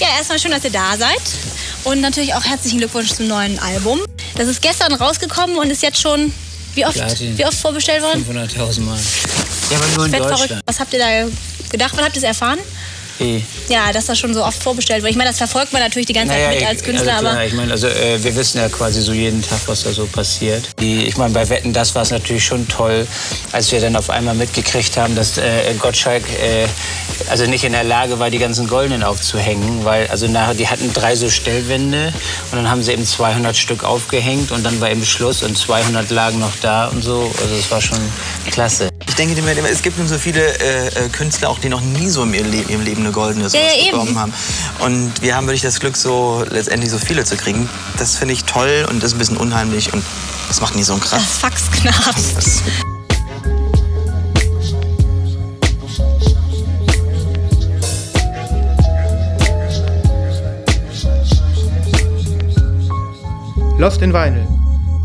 Ja, 0.00 0.08
erstmal 0.18 0.38
schön, 0.38 0.50
dass 0.50 0.64
ihr 0.64 0.70
da 0.70 0.96
seid. 0.96 1.20
Und 1.84 2.00
natürlich 2.00 2.34
auch 2.34 2.44
herzlichen 2.44 2.78
Glückwunsch 2.78 3.12
zum 3.12 3.28
neuen 3.28 3.58
Album. 3.58 4.00
Das 4.36 4.48
ist 4.48 4.62
gestern 4.62 4.92
rausgekommen 4.94 5.56
und 5.56 5.70
ist 5.70 5.82
jetzt 5.82 6.00
schon, 6.00 6.32
wie 6.74 6.84
oft, 6.86 6.94
Platin. 6.94 7.36
wie 7.38 7.44
oft 7.44 7.58
vorbestellt 7.58 8.02
worden? 8.02 8.24
500.000 8.28 8.80
Mal. 8.80 8.98
Ja, 9.70 9.78
aber 9.78 9.86
nur 9.88 10.04
in 10.06 10.10
Fett 10.10 10.22
verrückt. 10.22 10.40
Deutschland. 10.40 10.62
Was 10.66 10.80
habt 10.80 10.92
ihr 10.92 10.98
da 10.98 11.26
gedacht? 11.70 11.92
Wann 11.96 12.04
habt 12.04 12.16
ihr 12.16 12.22
es 12.22 12.24
erfahren? 12.28 12.58
Eh. 13.20 13.40
Ja, 13.68 13.92
dass 13.92 14.06
das 14.06 14.18
schon 14.18 14.34
so 14.34 14.44
oft 14.44 14.62
vorbestellt 14.62 15.02
wird. 15.02 15.10
Ich 15.12 15.16
meine, 15.16 15.30
das 15.30 15.38
verfolgt 15.38 15.72
man 15.72 15.80
natürlich 15.82 16.06
die 16.06 16.12
ganze 16.12 16.34
Zeit 16.34 16.48
mit 16.50 16.60
ich- 16.62 16.66
als 16.66 16.82
Künstler, 16.82 17.12
also 17.12 17.20
klar, 17.22 17.32
aber 17.34 17.44
ich 17.46 17.52
meine, 17.54 17.72
also 17.72 17.86
äh, 17.86 18.22
wir 18.22 18.34
wissen 18.34 18.58
ja 18.58 18.68
quasi 18.68 19.00
so 19.00 19.12
jeden 19.12 19.40
Tag, 19.42 19.60
was 19.66 19.84
da 19.84 19.92
so 19.92 20.06
passiert. 20.06 20.68
Die, 20.80 21.04
ich 21.04 21.16
meine, 21.16 21.32
bei 21.32 21.48
Wetten, 21.48 21.72
das 21.72 21.94
war 21.94 22.02
es 22.02 22.10
natürlich 22.10 22.44
schon 22.44 22.66
toll, 22.68 23.06
als 23.52 23.70
wir 23.70 23.80
dann 23.80 23.94
auf 23.96 24.10
einmal 24.10 24.34
mitgekriegt 24.34 24.96
haben, 24.96 25.14
dass 25.14 25.38
äh, 25.38 25.74
Gottschalk 25.78 26.22
äh, 26.42 26.66
also 27.30 27.46
nicht 27.46 27.64
in 27.64 27.72
der 27.72 27.84
Lage 27.84 28.18
war, 28.18 28.30
die 28.30 28.38
ganzen 28.38 28.66
Goldenen 28.66 29.02
aufzuhängen, 29.04 29.84
weil 29.84 30.08
also 30.08 30.26
nachher 30.26 30.54
die 30.54 30.66
hatten 30.68 30.92
drei 30.92 31.14
so 31.14 31.30
Stellwände 31.30 32.12
und 32.50 32.56
dann 32.56 32.68
haben 32.68 32.82
sie 32.82 32.92
eben 32.92 33.06
200 33.06 33.56
Stück 33.56 33.84
aufgehängt 33.84 34.50
und 34.50 34.64
dann 34.64 34.80
war 34.80 34.90
eben 34.90 35.04
Schluss 35.04 35.42
und 35.42 35.56
200 35.56 36.10
lagen 36.10 36.40
noch 36.40 36.56
da 36.60 36.88
und 36.88 37.02
so. 37.04 37.30
Also 37.40 37.54
es 37.54 37.70
war 37.70 37.80
schon 37.80 37.98
klasse. 38.50 38.88
Ich 39.06 39.14
denke 39.14 39.40
mir 39.42 39.52
immer, 39.52 39.70
es 39.70 39.82
gibt 39.82 39.98
nun 39.98 40.08
so 40.08 40.18
viele 40.18 40.40
äh, 40.58 40.86
äh, 40.88 41.08
Künstler, 41.12 41.48
auch 41.50 41.58
die 41.60 41.68
noch 41.68 41.80
nie 41.80 42.08
so 42.08 42.24
ihrem, 42.24 42.50
Le 42.50 42.62
ihrem 42.68 42.82
Leben 42.82 43.03
eine 43.04 43.12
goldene 43.12 43.48
sowas 43.48 43.64
Ja, 43.64 43.84
ja, 43.84 43.90
bekommen 43.92 44.18
haben. 44.18 44.32
Und 44.80 45.12
wir 45.20 45.36
haben 45.36 45.46
wirklich 45.46 45.62
das 45.62 45.80
Glück, 45.80 45.96
so 45.96 46.44
letztendlich 46.48 46.90
so 46.90 46.98
viele 46.98 47.24
zu 47.24 47.36
kriegen. 47.36 47.68
Das 47.98 48.16
finde 48.16 48.34
ich 48.34 48.44
toll 48.44 48.86
und 48.90 49.02
das 49.02 49.10
ist 49.10 49.16
ein 49.16 49.18
bisschen 49.18 49.36
unheimlich 49.36 49.92
und 49.92 50.02
das 50.48 50.60
macht 50.60 50.74
nie 50.74 50.82
so 50.82 50.92
einen 50.92 51.02
krass. 51.02 51.20
das 51.20 51.38
Fax 51.38 51.70
knarzt. 51.70 52.36
Das, 52.36 52.62
Lost 63.76 64.02
in 64.02 64.12
Vinyl, 64.12 64.46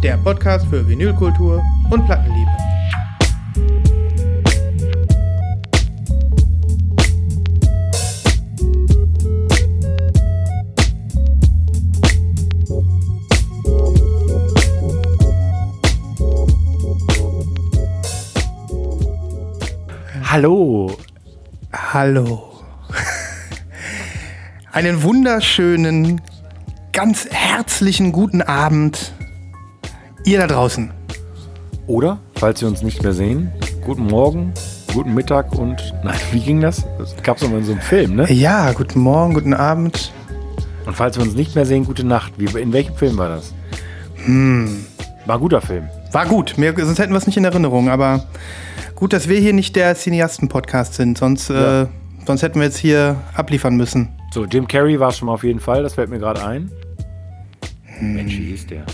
der 0.04 0.18
Podcast 0.18 0.68
für 0.70 0.88
Vinylkultur 0.88 1.62
und 1.90 2.06
Plattenliebe. 2.06 2.59
Hallo. 20.32 20.96
Hallo. 21.74 22.52
Einen 24.72 25.02
wunderschönen, 25.02 26.22
ganz 26.92 27.28
herzlichen 27.32 28.12
guten 28.12 28.44
Abend. 28.44 29.16
Ihr 30.26 30.38
da 30.38 30.46
draußen. 30.46 30.92
Oder, 31.88 32.20
falls 32.36 32.60
Sie 32.60 32.68
uns 32.68 32.84
nicht 32.84 33.02
mehr 33.02 33.14
sehen, 33.14 33.52
guten 33.84 34.06
Morgen, 34.06 34.54
guten 34.94 35.16
Mittag 35.16 35.52
und. 35.56 35.96
Nein, 36.04 36.20
wie 36.32 36.42
ging 36.42 36.62
das? 36.62 36.86
Das 37.00 37.16
gab 37.24 37.38
es 37.38 37.50
mal 37.50 37.58
in 37.58 37.66
so 37.66 37.72
einem 37.72 37.82
Film, 37.82 38.16
ne? 38.16 38.32
Ja, 38.32 38.72
guten 38.74 39.00
Morgen, 39.00 39.34
guten 39.34 39.56
Abend. 39.56 40.14
Und 40.86 40.96
falls 40.96 41.18
wir 41.18 41.24
uns 41.24 41.34
nicht 41.34 41.56
mehr 41.56 41.66
sehen, 41.66 41.86
gute 41.86 42.06
Nacht. 42.06 42.34
Wie, 42.38 42.46
in 42.60 42.72
welchem 42.72 42.96
Film 42.96 43.18
war 43.18 43.30
das? 43.30 43.52
Hm. 44.26 44.86
War 45.26 45.38
ein 45.38 45.42
guter 45.42 45.62
Film. 45.62 45.90
War 46.12 46.28
gut, 46.28 46.56
mir, 46.60 46.76
sonst 46.78 47.00
hätten 47.00 47.14
wir 47.14 47.18
es 47.18 47.26
nicht 47.26 47.38
in 47.38 47.46
Erinnerung, 47.46 47.90
aber 47.90 48.26
gut, 49.00 49.14
dass 49.14 49.28
wir 49.30 49.40
hier 49.40 49.54
nicht 49.54 49.76
der 49.76 49.96
Cineasten-Podcast 49.96 50.94
sind, 50.96 51.18
sonst, 51.18 51.50
Ja. 51.50 51.84
äh, 51.84 51.88
sonst 52.26 52.42
hätten 52.44 52.60
wir 52.60 52.66
jetzt 52.66 52.78
hier 52.78 53.16
abliefern 53.34 53.76
müssen. 53.76 54.10
So, 54.34 54.46
Jim 54.46 54.68
Carrey 54.68 55.00
war 55.00 55.10
es 55.10 55.18
schon 55.18 55.28
mal 55.28 55.34
auf 55.34 55.44
jeden 55.44 55.60
Fall, 55.60 55.84
das 55.84 55.96
fällt 55.96 56.10
mir 56.10 56.20
gerade 56.20 56.44
ein. 56.46 56.72
Hm. 58.00 58.14
Mensch, 58.14 58.38
wie 58.38 58.46
hieß 58.46 58.68
der? 58.68 58.86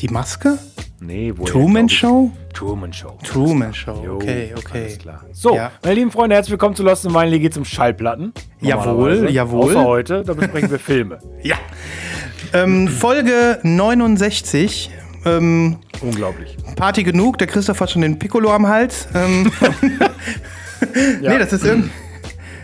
Die 0.00 0.08
Maske? 0.08 0.58
Nee, 1.00 1.32
wo 1.36 1.44
Truman 1.44 1.88
Show? 1.88 2.30
Truman 2.54 2.92
Show. 2.92 3.18
Truman 3.24 3.74
Show, 3.74 4.02
Jo, 4.04 4.14
okay, 4.16 4.52
okay. 4.56 4.82
Alles 4.84 4.98
klar. 4.98 5.24
So, 5.32 5.56
Ja. 5.56 5.72
meine 5.82 5.94
lieben 5.96 6.10
Freunde, 6.12 6.36
herzlich 6.36 6.52
willkommen 6.52 6.76
zu 6.76 6.82
Lost 6.84 7.04
in 7.04 7.12
Vinyl. 7.12 7.30
Hier 7.30 7.38
geht 7.40 7.52
es 7.52 7.58
um 7.58 7.64
Schallplatten. 7.64 8.32
Jawohl, 8.60 9.28
jawohl. 9.30 9.70
Außer 9.70 9.84
heute, 9.84 10.22
da 10.22 10.34
besprechen 10.34 10.70
wir 10.70 10.78
Filme. 10.78 11.18
Ja. 11.42 11.56
Ähm, 12.52 12.86
Folge 12.86 13.58
69. 13.64 14.90
Ähm, 15.24 15.76
Unglaublich. 16.00 16.56
Party 16.76 17.02
genug, 17.04 17.38
der 17.38 17.46
Christoph 17.46 17.80
hat 17.80 17.90
schon 17.90 18.02
den 18.02 18.18
Piccolo 18.18 18.52
am 18.52 18.66
Hals. 18.66 19.06
Ähm, 19.14 19.50
Nee, 21.20 21.38
das 21.38 21.52
ist, 21.52 21.64
irgend- 21.64 21.90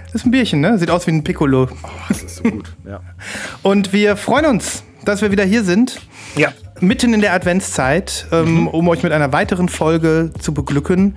das 0.07 0.17
ist 0.17 0.27
ein 0.27 0.31
Bierchen, 0.33 0.61
ne? 0.61 0.77
Sieht 0.79 0.91
aus 0.91 1.07
wie 1.07 1.13
ein 1.13 1.23
Piccolo. 1.23 1.69
Das 2.09 2.23
ist 2.23 2.37
so 2.37 2.43
gut. 2.43 2.75
Ja. 2.85 3.01
Und 3.63 3.93
wir 3.93 4.17
freuen 4.17 4.47
uns, 4.47 4.83
dass 5.05 5.23
wir 5.23 5.31
wieder 5.31 5.45
hier 5.45 5.63
sind. 5.65 6.01
ja. 6.37 6.53
Mitten 6.81 7.13
in 7.13 7.21
der 7.21 7.33
Adventszeit, 7.33 8.27
ähm, 8.31 8.69
um 8.69 8.87
euch 8.89 9.03
mit 9.03 9.11
einer 9.13 9.33
weiteren 9.33 9.69
Folge 9.69 10.31
zu 10.39 10.55
beglücken. 10.55 11.17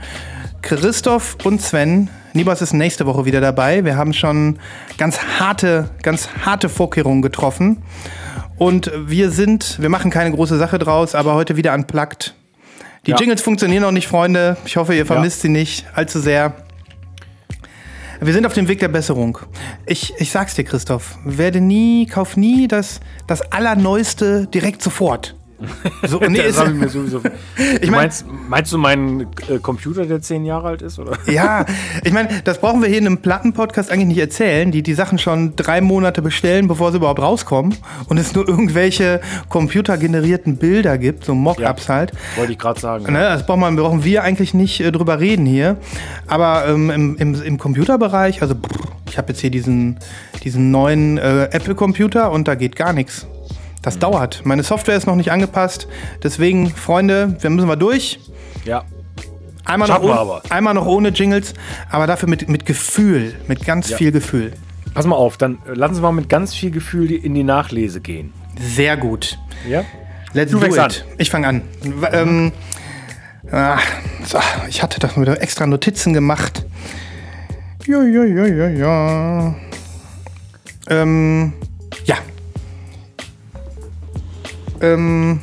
Christoph 0.63 1.37
und 1.43 1.61
Sven, 1.61 2.09
Nibas 2.33 2.63
ist 2.63 2.73
nächste 2.73 3.05
Woche 3.05 3.25
wieder 3.25 3.41
dabei. 3.41 3.85
Wir 3.85 3.95
haben 3.95 4.11
schon 4.13 4.57
ganz 4.97 5.19
harte, 5.39 5.91
ganz 6.01 6.29
harte 6.43 6.67
Vorkehrungen 6.67 7.21
getroffen. 7.21 7.83
Und 8.61 8.91
wir 8.95 9.31
sind, 9.31 9.81
wir 9.81 9.89
machen 9.89 10.11
keine 10.11 10.29
große 10.29 10.55
Sache 10.59 10.77
draus, 10.77 11.15
aber 11.15 11.33
heute 11.33 11.57
wieder 11.57 11.73
unplugged. 11.73 12.35
Die 13.07 13.09
Ja. 13.09 13.17
Jingles 13.17 13.41
funktionieren 13.41 13.81
noch 13.81 13.91
nicht, 13.91 14.07
Freunde. 14.07 14.55
Ich 14.65 14.77
hoffe, 14.77 14.93
ihr 14.93 15.07
vermisst 15.07 15.41
sie 15.41 15.49
nicht 15.49 15.87
allzu 15.95 16.19
sehr. 16.19 16.53
Wir 18.19 18.33
sind 18.33 18.45
auf 18.45 18.53
dem 18.53 18.67
Weg 18.67 18.77
der 18.77 18.89
Besserung. 18.89 19.39
Ich, 19.87 20.13
ich 20.19 20.29
sag's 20.29 20.53
dir, 20.53 20.63
Christoph, 20.63 21.17
werde 21.25 21.59
nie, 21.59 22.05
kauf 22.05 22.37
nie 22.37 22.67
das, 22.67 22.99
das 23.25 23.41
Allerneueste 23.51 24.45
direkt 24.45 24.83
sofort. 24.83 25.33
So, 26.07 26.19
nee, 26.29 26.37
das 26.41 26.67
ich 26.67 26.73
mir 26.73 26.89
sowieso. 26.89 27.21
Ich 27.81 27.89
mein- 27.89 28.01
meinst, 28.01 28.25
meinst 28.49 28.71
du 28.73 28.77
meinen 28.77 29.21
äh, 29.47 29.59
Computer, 29.61 30.05
der 30.05 30.21
zehn 30.21 30.45
Jahre 30.45 30.69
alt 30.69 30.81
ist? 30.81 30.99
Oder? 30.99 31.17
ja, 31.27 31.65
ich 32.03 32.11
meine, 32.11 32.29
das 32.43 32.59
brauchen 32.59 32.81
wir 32.81 32.89
hier 32.89 32.97
in 32.97 33.05
einem 33.05 33.17
Plattenpodcast 33.19 33.91
eigentlich 33.91 34.07
nicht 34.07 34.17
erzählen, 34.19 34.71
die 34.71 34.81
die 34.83 34.93
Sachen 34.93 35.17
schon 35.19 35.55
drei 35.55 35.81
Monate 35.81 36.21
bestellen, 36.21 36.67
bevor 36.67 36.91
sie 36.91 36.97
überhaupt 36.97 37.21
rauskommen 37.21 37.75
und 38.07 38.17
es 38.17 38.33
nur 38.33 38.47
irgendwelche 38.47 39.21
computergenerierten 39.49 40.57
Bilder 40.57 40.97
gibt, 40.97 41.25
so 41.25 41.35
Mockups 41.35 41.89
halt. 41.89 42.11
Wollte 42.35 42.51
ich 42.53 42.59
gerade 42.59 42.79
sagen. 42.79 43.05
Ne, 43.11 43.19
das 43.19 43.45
brauchen 43.45 43.61
wir, 43.61 43.71
brauchen 43.83 44.03
wir 44.03 44.23
eigentlich 44.23 44.53
nicht 44.53 44.79
äh, 44.81 44.91
drüber 44.91 45.19
reden 45.19 45.45
hier. 45.45 45.77
Aber 46.27 46.67
ähm, 46.67 46.89
im, 46.89 47.15
im, 47.17 47.41
im 47.41 47.57
Computerbereich, 47.57 48.41
also 48.41 48.55
ich 49.07 49.17
habe 49.17 49.29
jetzt 49.29 49.41
hier 49.41 49.51
diesen, 49.51 49.97
diesen 50.43 50.71
neuen 50.71 51.17
äh, 51.17 51.45
Apple-Computer 51.51 52.31
und 52.31 52.47
da 52.47 52.55
geht 52.55 52.75
gar 52.75 52.93
nichts. 52.93 53.27
Das 53.81 53.97
dauert. 53.99 54.41
Meine 54.45 54.63
Software 54.63 54.95
ist 54.95 55.07
noch 55.07 55.15
nicht 55.15 55.31
angepasst. 55.31 55.87
Deswegen, 56.23 56.69
Freunde, 56.69 57.37
wir 57.39 57.49
müssen 57.49 57.67
wir 57.67 57.75
durch. 57.77 58.19
Ja. 58.65 58.83
Einmal 59.65 59.87
noch, 59.87 59.95
Schaffen 59.95 60.09
ohne, 60.09 60.19
aber. 60.19 60.41
einmal 60.49 60.73
noch 60.73 60.85
ohne 60.85 61.09
Jingles, 61.09 61.53
aber 61.89 62.07
dafür 62.07 62.27
mit, 62.29 62.49
mit 62.49 62.65
Gefühl, 62.65 63.35
mit 63.47 63.65
ganz 63.65 63.89
Ja. 63.89 63.97
viel 63.97 64.11
Gefühl. 64.11 64.53
Pass 64.93 65.05
mal 65.05 65.15
auf, 65.15 65.37
dann 65.37 65.59
äh, 65.67 65.73
lassen 65.73 65.95
Sie 65.95 66.01
mal 66.01 66.11
mit 66.11 66.29
ganz 66.29 66.53
viel 66.53 66.71
Gefühl 66.71 67.11
in 67.11 67.33
die 67.33 67.43
Nachlese 67.43 68.01
gehen. 68.01 68.33
Sehr 68.59 68.97
gut. 68.97 69.37
Ja? 69.67 69.83
Let's 70.33 70.51
Du 70.51 70.59
do 70.59 70.65
it. 70.65 70.77
an. 70.77 70.91
Ich 71.17 71.29
fange 71.29 71.47
an. 71.47 71.61
Ähm, 72.11 72.51
ah, 73.51 73.77
so, 74.25 74.39
ich 74.67 74.81
hatte 74.83 74.99
doch 74.99 75.19
wieder 75.19 75.41
extra 75.41 75.65
Notizen 75.65 76.13
gemacht. 76.13 76.65
Ja, 77.87 78.01
ja, 78.03 78.23
ja, 78.25 78.45
ja, 78.45 78.67
ja. 78.69 79.55
Ähm, 80.89 81.53
ja. 82.05 82.15
Ähm, 84.81 85.39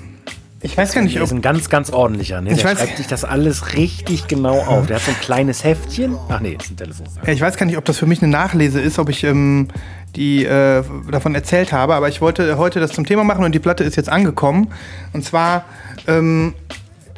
ich 0.60 0.76
weiß 0.76 0.92
gar 0.92 1.02
nicht, 1.02 1.14
Der 1.14 1.22
ob. 1.22 1.28
ist 1.28 1.32
ein 1.32 1.40
ganz, 1.42 1.68
ganz 1.70 1.90
ordentlicher. 1.90 2.40
Ne? 2.40 2.50
Ich 2.50 2.62
Der 2.62 2.72
weiß- 2.72 2.78
schreibt 2.78 2.96
sich 2.96 3.06
das 3.06 3.24
alles 3.24 3.74
richtig 3.74 4.26
genau 4.26 4.58
auf. 4.60 4.86
Der 4.88 4.96
hat 4.96 5.02
so 5.04 5.12
ein 5.12 5.20
kleines 5.20 5.62
Heftchen. 5.62 6.16
Ach 6.28 6.40
nee, 6.40 6.56
ist 6.60 6.70
ein 6.70 6.76
Telefon. 6.76 7.06
Ja, 7.24 7.32
ich 7.32 7.40
weiß 7.40 7.56
gar 7.56 7.66
nicht, 7.66 7.76
ob 7.78 7.84
das 7.84 7.98
für 7.98 8.06
mich 8.06 8.20
eine 8.22 8.30
Nachlese 8.32 8.80
ist, 8.80 8.98
ob 8.98 9.08
ich 9.08 9.22
ähm, 9.24 9.68
die 10.16 10.44
äh, 10.44 10.82
davon 11.10 11.34
erzählt 11.36 11.72
habe, 11.72 11.94
aber 11.94 12.08
ich 12.08 12.20
wollte 12.20 12.58
heute 12.58 12.80
das 12.80 12.90
zum 12.92 13.06
Thema 13.06 13.22
machen 13.24 13.44
und 13.44 13.54
die 13.54 13.60
Platte 13.60 13.84
ist 13.84 13.94
jetzt 13.96 14.08
angekommen. 14.08 14.68
Und 15.12 15.24
zwar 15.24 15.64
ähm, 16.08 16.54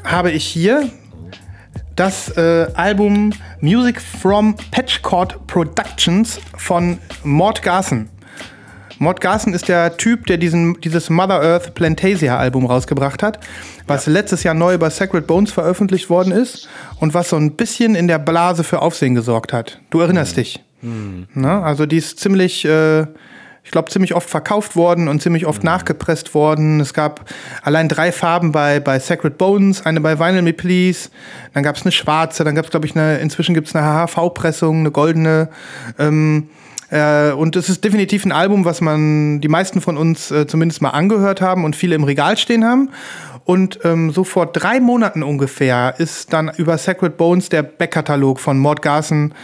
habe 0.05 0.31
ich 0.33 0.45
hier 0.45 0.91
das 1.97 2.29
äh, 2.37 2.67
Album 2.75 3.33
Music 3.61 4.01
from 4.01 4.55
Patchcord 4.71 5.47
Productions 5.47 6.41
von 6.57 6.99
Mort 7.25 7.63
Garson. 7.63 8.09
Mort 9.01 9.23
Garson 9.23 9.55
ist 9.55 9.67
der 9.67 9.97
Typ, 9.97 10.27
der 10.27 10.37
diesen, 10.37 10.79
dieses 10.83 11.09
Mother 11.09 11.41
Earth 11.41 11.75
Plantasia 11.75 12.37
Album 12.37 12.67
rausgebracht 12.67 13.23
hat, 13.23 13.41
was 13.87 14.07
letztes 14.07 14.43
Jahr 14.43 14.53
neu 14.53 14.77
bei 14.77 14.91
Sacred 14.91 15.27
Bones 15.27 15.51
veröffentlicht 15.53 16.11
worden 16.11 16.35
ist 16.35 16.69
und 16.99 17.15
was 17.15 17.31
so 17.31 17.37
ein 17.37 17.53
bisschen 17.53 17.95
in 17.95 18.09
der 18.09 18.19
Blase 18.19 18.63
für 18.63 18.83
Aufsehen 18.83 19.15
gesorgt 19.15 19.55
hat. 19.55 19.81
Du 19.89 20.01
erinnerst 20.01 20.37
dich. 20.37 20.63
Na, 21.33 21.63
also 21.63 21.87
die 21.87 21.97
ist 21.97 22.21
ziemlich, 22.21 22.67
äh, 22.67 23.07
ich 23.65 23.71
glaube, 23.71 23.91
ziemlich 23.91 24.15
oft 24.15 24.29
verkauft 24.29 24.77
worden 24.77 25.09
und 25.09 25.23
ziemlich 25.23 25.47
oft 25.47 25.65
nachgepresst 25.65 26.35
worden. 26.35 26.79
Es 26.81 26.93
gab 26.93 27.25
allein 27.63 27.89
drei 27.89 28.13
Farben 28.13 28.53
bei, 28.53 28.81
bei 28.81 28.99
Sacred 28.99 29.39
Bones, 29.39 29.87
eine 29.87 30.03
bei 30.03 30.19
Vinyl 30.19 30.43
Me 30.43 30.53
Please, 30.53 31.09
dann 31.55 31.63
gab 31.63 31.77
es 31.77 31.83
eine 31.83 31.93
schwarze, 31.93 32.45
dann 32.45 32.55
gab 32.55 32.67
es, 32.67 32.71
glaube 32.71 32.85
ich, 32.85 32.95
eine, 32.95 33.17
inzwischen 33.17 33.55
gibt 33.55 33.69
es 33.69 33.75
eine 33.75 33.87
HHV-Pressung, 33.87 34.81
eine 34.81 34.91
goldene. 34.91 35.49
Ähm, 35.99 36.51
Äh, 36.91 37.33
und 37.33 37.57
es 37.57 37.69
ist 37.69 37.85
definitiv 37.85 38.25
ein 38.25 38.33
Album, 38.33 38.65
was 38.65 38.81
man 38.81 39.41
die 39.41 39.49
meisten 39.49 39.81
von 39.81 39.97
uns 39.97 40.31
äh, 40.31 40.47
zumindest 40.47 40.83
mal 40.83 40.91
angehört 40.91 41.41
haben 41.41 41.65
und 41.65 41.77
viele 41.77 41.95
im 41.95 42.05
Regal 42.05 42.37
stehen 42.37 42.65
haben. 42.65 42.91
Und 43.45 43.81
ähm, 43.85 44.11
so 44.11 44.25
vor 44.25 44.47
drei 44.47 44.81
Monaten 44.81 45.23
ungefähr 45.23 45.95
ist 45.99 46.33
dann 46.33 46.51
über 46.57 46.79
Sacred 46.79 47.17
Bones 47.17 47.49
der 47.49 47.63
Backkatalog 47.63 48.39
von 48.39 48.59
Mord 48.59 48.83
Garson 48.83 49.35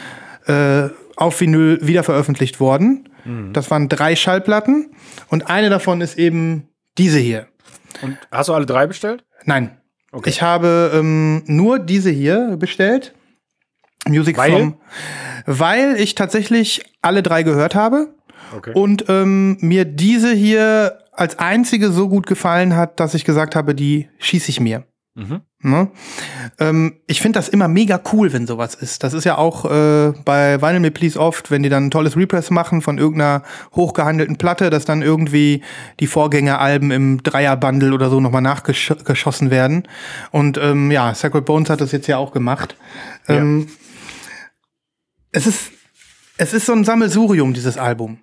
äh, 0.47 0.89
auf 1.17 1.41
Vinyl 1.41 1.79
wieder 1.83 2.03
veröffentlicht 2.03 2.61
worden. 2.61 3.09
Das 3.53 3.73
waren 3.73 3.89
drei 3.89 4.15
Schallplatten 4.15 4.91
und 5.29 5.51
eine 5.51 5.69
davon 5.69 6.01
ist 6.01 6.17
eben 6.17 6.69
diese 6.97 7.19
hier. 7.19 7.49
Und 8.03 8.17
hast 8.31 8.49
du 8.49 8.55
alle 8.55 8.67
drei 8.67 8.87
bestellt? 8.87 9.25
Nein. 9.45 9.79
Okay. 10.13 10.31
Ich 10.31 10.43
habe 10.43 10.93
ähm, 10.95 11.43
nur 11.47 11.81
diese 11.81 12.11
hier 12.11 12.57
bestellt. 12.57 13.15
Music 14.09 14.37
Weil? 14.37 14.51
from. 14.53 14.75
Weil 15.47 15.97
ich 15.99 16.15
tatsächlich 16.15 16.83
alle 17.03 17.23
drei 17.23 17.43
gehört 17.43 17.75
habe 17.75 18.09
Okay. 18.55 18.73
und 18.75 19.07
ähm, 19.09 19.59
mir 19.61 19.85
diese 19.85 20.33
hier 20.33 20.99
als 21.13 21.39
einzige 21.39 21.91
so 21.91 22.09
gut 22.09 22.27
gefallen 22.27 22.77
hat, 22.77 23.01
dass 23.01 23.15
ich 23.15 23.25
gesagt 23.25 23.57
habe, 23.57 23.75
die 23.75 24.09
schieße 24.19 24.51
ich 24.51 24.61
mir. 24.61 24.85
Mhm. 25.15 25.41
Ne? 25.63 25.91
Ähm, 26.61 27.01
ich 27.07 27.23
finde 27.23 27.39
das 27.39 27.49
immer 27.49 27.67
mega 27.69 27.99
cool, 28.13 28.33
wenn 28.33 28.47
sowas 28.47 28.75
ist. 28.75 29.03
Das 29.03 29.15
ist 29.15 29.25
ja 29.25 29.39
auch 29.39 29.65
äh, 29.65 30.13
bei 30.25 30.61
Vinyl 30.61 30.81
Me 30.81 30.91
Please 30.91 31.19
oft, 31.19 31.51
wenn 31.51 31.63
die 31.63 31.71
dann 31.71 31.87
ein 31.87 31.91
tolles 31.91 32.17
Repress 32.17 32.51
machen 32.51 32.83
von 32.83 32.99
irgendeiner 32.99 33.43
hochgehandelten 33.75 34.37
Platte, 34.37 34.69
dass 34.69 34.85
dann 34.85 35.01
irgendwie 35.01 35.63
die 35.99 36.07
Vorgängeralben 36.07 36.91
im 36.91 37.23
Dreierbundle 37.23 37.95
oder 37.95 38.11
so 38.11 38.21
nochmal 38.21 38.43
nachgeschossen 38.43 39.51
werden. 39.51 39.89
Und 40.31 40.59
ähm, 40.59 40.91
ja, 40.91 41.15
Sacred 41.15 41.47
Bones 41.47 41.71
hat 41.71 41.81
das 41.81 41.93
jetzt 41.93 42.07
ja 42.07 42.19
auch 42.19 42.31
gemacht. 42.33 42.77
Ähm, 43.27 43.69
es 45.37 45.47
ist 45.47 45.71
es 46.39 46.53
ist 46.53 46.67
so 46.67 46.73
ein 46.73 46.85
Sammelsurium, 46.85 47.55
dieses 47.55 47.79
Album. 47.79 48.19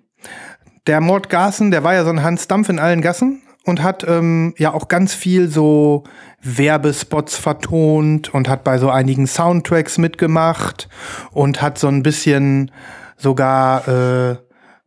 Der 0.86 1.00
Mord 1.00 1.28
Garson, 1.30 1.70
der 1.70 1.82
war 1.82 1.94
ja 1.94 2.04
so 2.04 2.10
ein 2.10 2.22
Hans 2.22 2.48
Dampf 2.48 2.68
in 2.68 2.78
allen 2.78 3.00
Gassen 3.00 3.42
und 3.64 3.82
hat 3.82 4.04
ähm, 4.06 4.54
ja 4.58 4.72
auch 4.72 4.88
ganz 4.88 5.14
viel 5.14 5.48
so 5.48 6.04
Werbespots 6.42 7.36
vertont 7.36 8.34
und 8.34 8.48
hat 8.48 8.64
bei 8.64 8.78
so 8.78 8.90
einigen 8.90 9.26
Soundtracks 9.26 9.98
mitgemacht 9.98 10.88
und 11.30 11.62
hat 11.62 11.78
so 11.78 11.88
ein 11.88 12.02
bisschen 12.02 12.70
sogar 13.16 13.88
äh, 13.88 14.36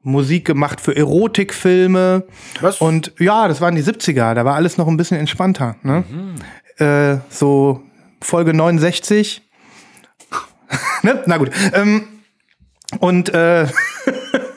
Musik 0.03 0.45
gemacht 0.45 0.79
für 0.79 0.95
Erotikfilme. 0.95 2.25
Was? 2.61 2.79
Und 2.79 3.13
ja, 3.19 3.47
das 3.47 3.59
waren 3.59 3.75
die 3.75 3.83
70er, 3.83 4.33
da 4.35 4.45
war 4.45 4.55
alles 4.55 4.77
noch 4.77 4.87
ein 4.87 4.97
bisschen 4.97 5.17
entspannter. 5.17 5.75
Ne? 5.81 6.03
Äh, 6.77 7.17
so 7.29 7.83
Folge 8.21 8.53
69. 8.53 9.41
ne? 11.03 11.23
Na 11.25 11.37
gut. 11.37 11.51
Ähm, 11.73 12.07
und 12.99 13.33
äh, 13.33 13.67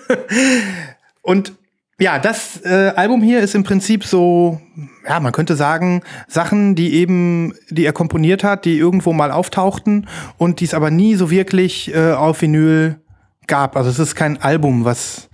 und 1.23 1.53
ja, 2.01 2.19
das 2.19 2.65
äh, 2.65 2.93
Album 2.97 3.21
hier 3.21 3.41
ist 3.41 3.55
im 3.55 3.63
Prinzip 3.63 4.05
so, 4.05 4.59
ja, 5.07 5.21
man 5.21 5.33
könnte 5.33 5.55
sagen, 5.55 6.03
Sachen, 6.29 6.75
die 6.75 6.95
eben, 6.95 7.55
die 7.69 7.85
er 7.85 7.93
komponiert 7.93 8.43
hat, 8.43 8.65
die 8.65 8.79
irgendwo 8.79 9.13
mal 9.13 9.31
auftauchten 9.31 10.09
und 10.39 10.61
die 10.61 10.65
es 10.65 10.73
aber 10.73 10.91
nie 10.91 11.15
so 11.15 11.31
wirklich 11.31 11.95
äh, 11.95 12.13
auf 12.13 12.41
Vinyl 12.41 13.01
gab. 13.47 13.77
Also 13.77 13.91
es 13.91 13.99
ist 13.99 14.15
kein 14.15 14.41
Album, 14.41 14.87
was, 14.87 15.29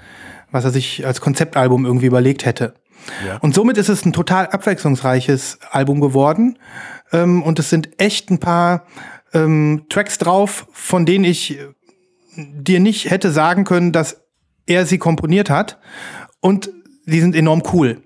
was 0.51 0.65
er 0.65 0.73
sich 0.73 1.07
als 1.07 1.21
Konzeptalbum 1.21 1.87
irgendwie 1.87 2.07
überlegt 2.07 2.45
hätte. 2.45 2.75
Ja. 3.25 3.37
Und 3.37 3.55
somit 3.55 3.79
ist 3.79 3.89
es 3.89 4.05
ein 4.05 4.13
total 4.13 4.49
abwechslungsreiches 4.49 5.61
Album 5.71 6.01
geworden. 6.01 6.59
Ähm, 7.13 7.45
und 7.45 7.61
es 7.61 7.71
sind 7.71 8.01
echt 8.01 8.31
ein 8.31 8.41
paar 8.41 8.87
ähm, 9.33 9.85
Tracks 9.89 10.19
drauf, 10.19 10.67
von 10.73 11.07
denen 11.07 11.25
ich 11.25 11.59
dir 12.37 12.81
nicht 12.81 13.11
hätte 13.11 13.31
sagen 13.31 13.65
können, 13.65 13.93
dass 13.93 14.21
er 14.67 14.87
sie 14.87 14.99
komponiert 14.99 15.51
hat. 15.51 15.79
Und 16.41 16.71
die 17.07 17.21
sind 17.21 17.35
enorm 17.37 17.63
cool. 17.73 18.03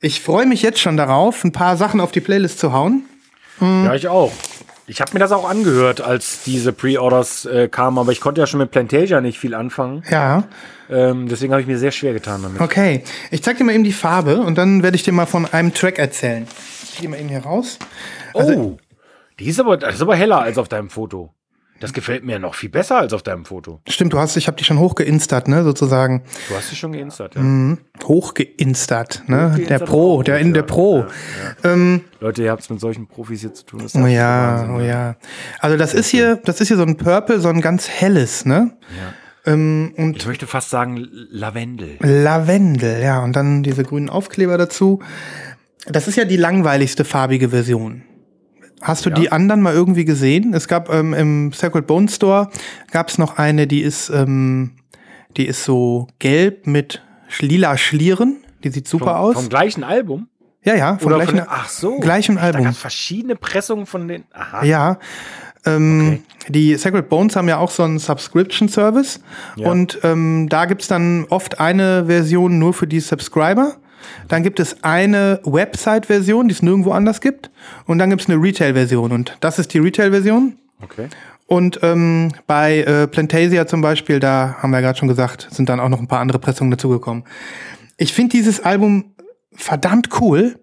Ich 0.00 0.20
freue 0.20 0.46
mich 0.46 0.62
jetzt 0.62 0.80
schon 0.80 0.96
darauf, 0.96 1.44
ein 1.44 1.52
paar 1.52 1.76
Sachen 1.76 2.00
auf 2.00 2.12
die 2.12 2.20
Playlist 2.20 2.58
zu 2.58 2.72
hauen. 2.72 3.04
Ja, 3.60 3.94
ich 3.94 4.08
auch. 4.08 4.32
Ich 4.86 5.00
habe 5.00 5.12
mir 5.14 5.18
das 5.20 5.32
auch 5.32 5.48
angehört, 5.48 6.02
als 6.02 6.42
diese 6.42 6.72
Pre-Orders 6.74 7.46
äh, 7.46 7.68
kamen, 7.68 7.96
aber 7.98 8.12
ich 8.12 8.20
konnte 8.20 8.40
ja 8.42 8.46
schon 8.46 8.60
mit 8.60 8.70
Plantasia 8.70 9.20
nicht 9.22 9.38
viel 9.38 9.54
anfangen. 9.54 10.02
Ja, 10.10 10.44
Ähm, 10.90 11.28
deswegen 11.28 11.52
habe 11.54 11.62
ich 11.62 11.66
mir 11.66 11.78
sehr 11.78 11.92
schwer 11.92 12.12
getan 12.12 12.42
damit. 12.42 12.60
okay. 12.60 13.02
Ich 13.30 13.42
zeig 13.42 13.56
dir 13.56 13.64
mal 13.64 13.72
eben 13.74 13.84
die 13.84 13.92
Farbe 13.92 14.40
und 14.42 14.58
dann 14.58 14.82
werde 14.82 14.96
ich 14.96 15.02
dir 15.02 15.12
mal 15.12 15.24
von 15.24 15.46
einem 15.46 15.72
Track 15.72 15.98
erzählen. 15.98 16.46
Ich 16.92 16.98
gehe 16.98 17.08
mal 17.08 17.18
eben 17.18 17.30
hier 17.30 17.42
raus. 17.42 17.78
oh, 18.34 18.76
die 19.40 19.46
ist 19.46 19.58
aber, 19.58 19.88
ist 19.88 20.02
aber 20.02 20.16
heller 20.16 20.40
als 20.42 20.58
auf 20.58 20.68
deinem 20.68 20.90
Foto. 20.90 21.32
Das 21.80 21.92
gefällt 21.92 22.24
mir 22.24 22.38
noch 22.38 22.54
viel 22.54 22.68
besser 22.70 22.98
als 22.98 23.12
auf 23.12 23.22
deinem 23.22 23.44
Foto. 23.44 23.80
Stimmt, 23.88 24.12
du 24.12 24.18
hast, 24.18 24.36
ich 24.36 24.46
habe 24.46 24.56
die 24.56 24.64
schon 24.64 24.78
hochgeinstert, 24.78 25.48
ne, 25.48 25.64
sozusagen. 25.64 26.22
Du 26.48 26.54
hast 26.54 26.70
sie 26.70 26.76
schon 26.76 26.92
geinstert, 26.92 27.34
ja. 27.34 27.42
Mhm. 27.42 27.78
Hochgeinstert, 28.04 29.24
ne? 29.26 29.50
Hochgeinstert 29.50 29.70
Der 29.70 29.84
Pro, 29.84 30.22
der 30.22 30.38
in 30.38 30.54
der 30.54 30.62
ja. 30.62 30.66
Pro. 30.66 31.04
Ähm, 31.64 32.02
Leute, 32.20 32.42
ihr 32.42 32.50
habt 32.52 32.62
es 32.62 32.70
mit 32.70 32.80
solchen 32.80 33.08
Profis 33.08 33.40
hier 33.40 33.52
zu 33.52 33.64
tun. 33.64 33.80
Das 33.82 33.94
Oh 33.96 34.06
ja, 34.06 34.58
Wahnsinn, 34.60 34.76
oh 34.76 34.80
ja. 34.80 35.16
Also 35.58 35.76
das 35.76 35.94
ist 35.94 36.08
hier, 36.08 36.36
das 36.36 36.60
ist 36.60 36.68
hier 36.68 36.76
so 36.76 36.84
ein 36.84 36.96
Purple, 36.96 37.40
so 37.40 37.48
ein 37.48 37.60
ganz 37.60 37.88
helles, 37.88 38.44
ne? 38.46 38.76
Ähm, 39.44 39.92
und 39.96 40.16
Ich 40.16 40.26
möchte 40.26 40.46
fast 40.46 40.70
sagen 40.70 41.06
Lavendel. 41.30 41.98
Lavendel, 42.00 43.02
ja, 43.02 43.22
und 43.22 43.34
dann 43.34 43.62
diese 43.62 43.82
grünen 43.82 44.08
Aufkleber 44.08 44.56
dazu. 44.56 45.02
Das 45.86 46.08
ist 46.08 46.16
ja 46.16 46.24
die 46.24 46.36
langweiligste 46.36 47.04
farbige 47.04 47.50
Version. 47.50 48.04
Hast 48.84 49.04
du 49.06 49.10
Ja. 49.10 49.16
die 49.16 49.32
anderen 49.32 49.60
mal 49.62 49.74
irgendwie 49.74 50.04
gesehen? 50.04 50.54
Es 50.54 50.68
gab 50.68 50.88
ähm, 50.92 51.12
im 51.14 51.52
Sacred 51.52 51.86
Bone 51.86 52.08
Store 52.08 52.48
gab 52.92 53.08
es 53.08 53.18
noch 53.18 53.38
eine, 53.38 53.66
die 53.66 53.80
ist, 53.82 54.10
ähm, 54.10 54.72
die 55.36 55.46
ist 55.46 55.64
so 55.64 56.06
gelb 56.18 56.66
mit 56.66 57.02
lila 57.40 57.76
Schlieren. 57.76 58.36
Die 58.62 58.68
sieht 58.70 58.86
super 58.86 59.06
Vom, 59.06 59.14
aus. 59.16 59.34
vom 59.34 59.48
gleichen 59.48 59.82
Album? 59.84 60.28
ja, 60.62 60.74
ja, 60.76 60.96
vom 60.98 61.08
Oder 61.08 61.16
gleichen, 61.24 61.38
von, 61.40 61.46
ach 61.50 61.68
so. 61.68 61.98
gleichen 61.98 62.36
Da 62.36 62.42
Album. 62.42 62.62
gab 62.64 62.72
es 62.72 62.78
verschiedene 62.78 63.36
Pressungen 63.36 63.86
von 63.86 64.06
den. 64.08 64.24
Aha. 64.32 64.64
Ja. 64.64 64.98
Ähm, 65.66 66.22
Die 66.48 66.74
Sacred 66.76 67.08
Bones 67.08 67.36
haben 67.36 67.48
ja 67.48 67.56
auch 67.58 67.70
so 67.70 67.82
einen 67.84 67.98
Subscription-Service. 67.98 69.20
Ja. 69.56 69.70
Und 69.70 69.98
ähm, 70.02 70.46
da 70.50 70.66
gibt's 70.66 70.88
dann 70.88 71.24
oft 71.30 71.58
eine 71.58 72.04
Version 72.06 72.58
nur 72.58 72.74
für 72.74 72.86
die 72.86 73.00
Subscriber. 73.00 73.76
Dann 74.28 74.42
gibt 74.42 74.60
es 74.60 74.82
eine 74.82 75.40
Website-Version, 75.44 76.48
die 76.48 76.54
es 76.54 76.62
nirgendwo 76.62 76.92
anders 76.92 77.20
gibt. 77.20 77.50
Und 77.86 77.98
dann 77.98 78.10
gibt's 78.10 78.28
eine 78.28 78.40
Retail-Version. 78.40 79.12
Und 79.12 79.36
das 79.40 79.58
ist 79.58 79.74
die 79.74 79.78
Retail-Version. 79.78 80.58
Okay. 80.82 81.08
Und 81.46 81.80
ähm, 81.82 82.32
bei 82.46 82.80
äh, 82.80 83.06
Plantasia 83.06 83.66
zum 83.66 83.80
Beispiel, 83.80 84.18
da 84.18 84.56
haben 84.58 84.70
wir 84.70 84.78
ja 84.78 84.86
gerade 84.86 84.98
schon 84.98 85.08
gesagt, 85.08 85.48
sind 85.50 85.68
dann 85.68 85.80
auch 85.80 85.88
noch 85.88 86.00
ein 86.00 86.08
paar 86.08 86.20
andere 86.20 86.38
Pressungen 86.38 86.70
dazugekommen. 86.70 87.24
Ich 87.96 88.12
finde 88.12 88.30
dieses 88.30 88.60
Album 88.60 89.14
verdammt 89.52 90.20
cool, 90.20 90.56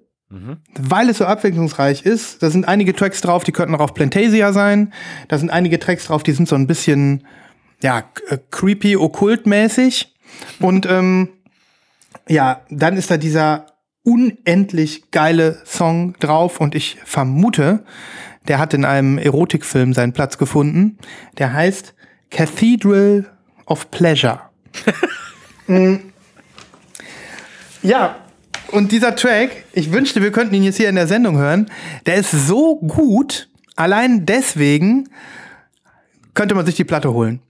weil 0.80 1.10
es 1.10 1.18
so 1.18 1.26
abwechslungsreich 1.26 2.06
ist. 2.06 2.42
Da 2.42 2.50
sind 2.50 2.68
einige 2.68 2.96
Tracks 2.96 3.20
drauf, 3.20 3.44
die 3.44 3.52
könnten 3.52 3.76
auch 3.76 3.82
auf 3.82 3.94
Plantasia 3.94 4.54
sein. 4.54 4.94
Da 5.28 5.38
sind 5.38 5.50
einige 5.50 5.78
Tracks 5.78 6.06
drauf, 6.06 6.24
die 6.24 6.32
sind 6.32 6.48
so 6.48 6.56
ein 6.56 6.68
bisschen, 6.68 7.28
ja, 7.84 8.04
äh, 8.30 8.38
creepy, 8.50 8.96
okkultmäßig. 8.96 10.16
Und 10.60 10.86
ähm, 10.86 11.30
ja, 12.28 12.62
dann 12.70 12.98
ist 12.98 13.12
da 13.12 13.18
dieser 13.18 13.66
unendlich 14.04 15.12
geile 15.12 15.62
Song 15.66 16.16
drauf 16.20 16.60
und 16.60 16.76
ich 16.76 16.98
vermute, 17.06 17.84
der 18.48 18.58
hat 18.58 18.74
in 18.74 18.86
einem 18.86 19.18
Erotikfilm 19.18 19.94
seinen 19.94 20.14
Platz 20.14 20.38
gefunden. 20.38 20.98
Der 21.38 21.54
heißt 21.54 21.94
Cathedral 22.30 23.26
of 23.66 23.92
Pleasure. 23.92 24.42
Mm. 25.68 26.00
ja, 27.84 28.16
und 28.72 28.92
dieser 28.92 29.16
Track, 29.16 29.64
ich 29.74 29.94
wünschte, 29.94 30.22
wir 30.22 30.32
könnten 30.32 30.56
ihn 30.56 30.64
jetzt 30.64 30.78
hier 30.78 30.90
in 30.90 30.96
der 30.96 31.08
Sendung 31.08 31.38
hören, 31.38 31.70
der 32.08 32.16
ist 32.16 32.32
so 32.32 32.78
gut, 32.78 33.48
allein 33.76 34.26
deswegen 34.26 35.08
könnte 36.34 36.56
man 36.56 36.66
sich 36.66 36.76
die 36.76 36.84
Platte 36.84 37.14
holen. 37.14 37.42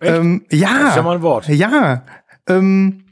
Ähm, 0.00 0.44
ja. 0.50 0.78
Das 0.80 0.90
ist 0.90 0.96
ja 0.96 1.02
mal 1.02 1.16
ein 1.16 1.22
Wort. 1.22 1.48
Ja. 1.48 2.02
Ähm, 2.48 3.03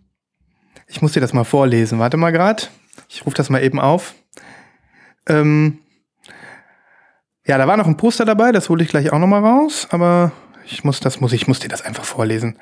ich 0.92 1.00
muss 1.00 1.12
dir 1.12 1.20
das 1.20 1.32
mal 1.32 1.44
vorlesen. 1.44 1.98
Warte 1.98 2.18
mal 2.18 2.32
grad. 2.32 2.70
Ich 3.08 3.24
rufe 3.24 3.34
das 3.34 3.48
mal 3.48 3.62
eben 3.62 3.80
auf. 3.80 4.14
Ähm, 5.26 5.78
ja, 7.46 7.56
da 7.56 7.66
war 7.66 7.78
noch 7.78 7.86
ein 7.86 7.96
Poster 7.96 8.26
dabei, 8.26 8.52
das 8.52 8.68
hole 8.68 8.84
ich 8.84 8.90
gleich 8.90 9.12
auch 9.12 9.18
noch 9.18 9.26
mal 9.26 9.40
raus, 9.40 9.88
aber 9.90 10.32
ich 10.66 10.84
muss 10.84 11.00
das 11.00 11.20
muss 11.20 11.32
ich 11.32 11.48
muss 11.48 11.60
dir 11.60 11.68
das 11.68 11.82
einfach 11.82 12.04
vorlesen. 12.04 12.58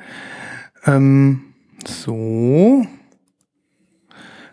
Ähm, 0.87 1.43
so. 1.87 2.87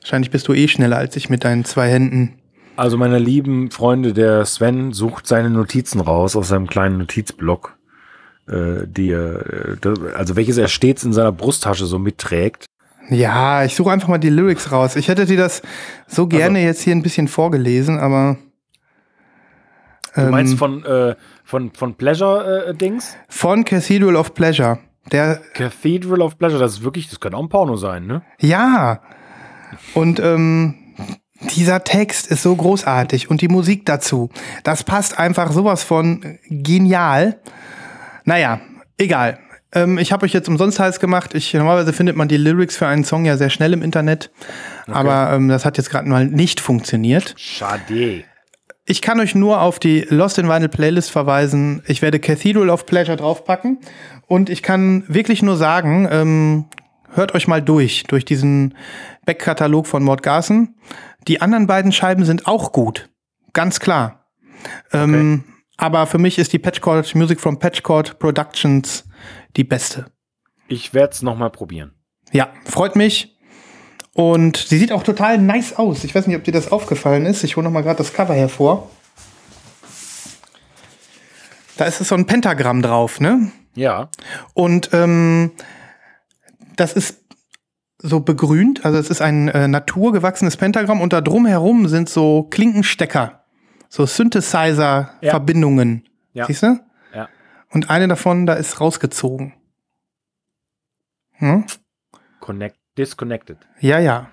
Wahrscheinlich 0.01 0.31
bist 0.31 0.47
du 0.47 0.53
eh 0.53 0.67
schneller 0.67 0.97
als 0.97 1.15
ich 1.15 1.29
mit 1.29 1.43
deinen 1.43 1.63
zwei 1.63 1.89
Händen. 1.89 2.39
Also, 2.77 2.97
meine 2.97 3.17
lieben 3.19 3.71
Freunde, 3.71 4.13
der 4.13 4.45
Sven 4.45 4.93
sucht 4.93 5.25
seine 5.27 5.49
Notizen 5.49 5.99
raus 5.99 6.35
aus 6.35 6.47
seinem 6.47 6.67
kleinen 6.67 6.99
Notizblock, 6.99 7.75
äh, 8.47 8.85
die 8.85 9.09
er, 9.09 9.77
äh, 9.83 10.13
also 10.15 10.35
welches 10.35 10.57
er 10.57 10.67
stets 10.67 11.03
in 11.03 11.11
seiner 11.11 11.31
Brusttasche 11.31 11.87
so 11.87 11.97
mitträgt. 11.97 12.67
Ja, 13.09 13.63
ich 13.63 13.75
suche 13.75 13.91
einfach 13.91 14.07
mal 14.09 14.17
die 14.17 14.29
Lyrics 14.29 14.71
raus. 14.71 14.95
Ich 14.95 15.07
hätte 15.07 15.25
dir 15.25 15.37
das 15.37 15.61
so 16.07 16.27
gerne 16.27 16.61
jetzt 16.63 16.81
hier 16.81 16.93
ein 16.95 17.03
bisschen 17.03 17.27
vorgelesen, 17.27 17.99
aber 17.99 18.37
Du 20.15 20.21
Ähm. 20.23 20.31
meinst 20.31 20.57
von, 20.57 20.83
äh, 20.83 21.15
von, 21.43 21.71
von 21.73 21.95
Pleasure-Dings? 21.95 23.15
von 23.29 23.63
Cathedral 23.63 24.15
of 24.15 24.33
Pleasure. 24.33 24.79
Der, 25.11 25.39
Cathedral 25.53 26.21
of 26.21 26.37
Pleasure, 26.37 26.59
das 26.59 26.73
ist 26.73 26.83
wirklich, 26.83 27.07
das 27.09 27.19
könnte 27.19 27.37
auch 27.37 27.43
ein 27.43 27.49
Porno 27.49 27.75
sein, 27.77 28.07
ne? 28.07 28.23
ja. 28.39 29.01
Und 29.93 30.19
ähm, 30.19 30.75
dieser 31.55 31.83
Text 31.83 32.27
ist 32.27 32.41
so 32.41 32.55
großartig 32.55 33.29
und 33.29 33.41
die 33.41 33.47
Musik 33.47 33.85
dazu, 33.85 34.29
das 34.63 34.83
passt 34.83 35.19
einfach 35.19 35.51
sowas 35.51 35.83
von 35.83 36.39
genial. 36.49 37.39
Naja, 38.25 38.59
egal. 38.97 39.37
Ähm, 39.73 39.97
ich 39.97 40.11
habe 40.11 40.25
euch 40.25 40.33
jetzt 40.33 40.47
umsonst 40.47 40.79
heiß 40.79 40.99
gemacht. 40.99 41.33
Ich, 41.33 41.53
normalerweise 41.53 41.93
findet 41.93 42.15
man 42.15 42.27
die 42.27 42.37
Lyrics 42.37 42.77
für 42.77 42.87
einen 42.87 43.03
Song 43.03 43.25
ja 43.25 43.37
sehr 43.37 43.49
schnell 43.49 43.73
im 43.73 43.81
Internet. 43.81 44.31
Aber 44.87 45.33
ähm, 45.33 45.49
das 45.49 45.65
hat 45.65 45.77
jetzt 45.77 45.89
gerade 45.89 46.07
mal 46.07 46.25
nicht 46.25 46.59
funktioniert. 46.59 47.33
Schade. 47.37 48.23
Ich 48.85 49.01
kann 49.01 49.19
euch 49.19 49.35
nur 49.35 49.61
auf 49.61 49.79
die 49.79 50.07
Lost 50.09 50.37
in 50.37 50.47
Vinyl 50.47 50.69
Playlist 50.69 51.11
verweisen. 51.11 51.83
Ich 51.87 52.01
werde 52.01 52.19
Cathedral 52.19 52.69
of 52.69 52.85
Pleasure 52.85 53.17
draufpacken. 53.17 53.79
Und 54.27 54.49
ich 54.49 54.63
kann 54.63 55.03
wirklich 55.07 55.43
nur 55.43 55.57
sagen, 55.57 56.07
ähm, 56.09 56.65
hört 57.11 57.35
euch 57.35 57.47
mal 57.47 57.61
durch, 57.61 58.03
durch 58.03 58.23
diesen 58.23 58.75
Backkatalog 59.25 59.87
von 59.87 60.03
Mord 60.03 60.23
Garson. 60.23 60.75
Die 61.27 61.41
anderen 61.41 61.67
beiden 61.67 61.91
Scheiben 61.91 62.23
sind 62.23 62.47
auch 62.47 62.71
gut. 62.71 63.09
Ganz 63.51 63.81
klar. 63.81 64.27
Ähm, 64.93 65.43
aber 65.75 66.07
für 66.07 66.17
mich 66.17 66.39
ist 66.39 66.53
die 66.53 66.59
Patchcord 66.59 67.13
Music 67.13 67.41
from 67.41 67.59
Patchcord 67.59 68.19
Productions 68.19 69.03
die 69.55 69.63
beste. 69.63 70.05
Ich 70.67 70.93
werde 70.93 71.13
es 71.13 71.21
nochmal 71.21 71.49
probieren. 71.49 71.93
Ja, 72.31 72.49
freut 72.65 72.95
mich. 72.95 73.37
Und 74.13 74.57
sie 74.57 74.77
sieht 74.77 74.91
auch 74.91 75.03
total 75.03 75.37
nice 75.37 75.73
aus. 75.73 76.03
Ich 76.03 76.13
weiß 76.13 76.27
nicht, 76.27 76.35
ob 76.35 76.43
dir 76.43 76.51
das 76.51 76.71
aufgefallen 76.71 77.25
ist. 77.25 77.43
Ich 77.43 77.55
hole 77.55 77.63
noch 77.63 77.71
mal 77.71 77.83
gerade 77.83 77.97
das 77.97 78.13
Cover 78.13 78.33
hervor. 78.33 78.89
Da 81.77 81.85
ist 81.85 82.01
es 82.01 82.07
so 82.07 82.15
ein 82.15 82.25
Pentagramm 82.25 82.81
drauf, 82.81 83.19
ne? 83.19 83.51
Ja. 83.75 84.09
Und 84.55 84.89
ähm, 84.93 85.51
das 86.75 86.93
ist 86.93 87.23
so 87.99 88.19
begrünt, 88.19 88.85
also 88.85 88.97
es 88.97 89.09
ist 89.09 89.21
ein 89.21 89.47
äh, 89.49 89.67
naturgewachsenes 89.67 90.57
Pentagramm 90.57 91.01
und 91.01 91.13
da 91.13 91.21
drumherum 91.21 91.87
sind 91.87 92.09
so 92.09 92.43
Klinkenstecker, 92.43 93.43
so 93.89 94.05
Synthesizer-Verbindungen. 94.05 96.07
Ja. 96.33 96.45
Siehst 96.45 96.63
du? 96.63 96.79
Ja. 97.69 97.75
Und 97.75 97.89
eine 97.89 98.07
davon, 98.07 98.45
da 98.45 98.53
ist 98.53 98.79
rausgezogen. 98.79 99.53
Hm? 101.33 101.65
Connect, 102.39 102.77
disconnected. 102.97 103.57
Ja, 103.79 103.99
ja. 103.99 104.29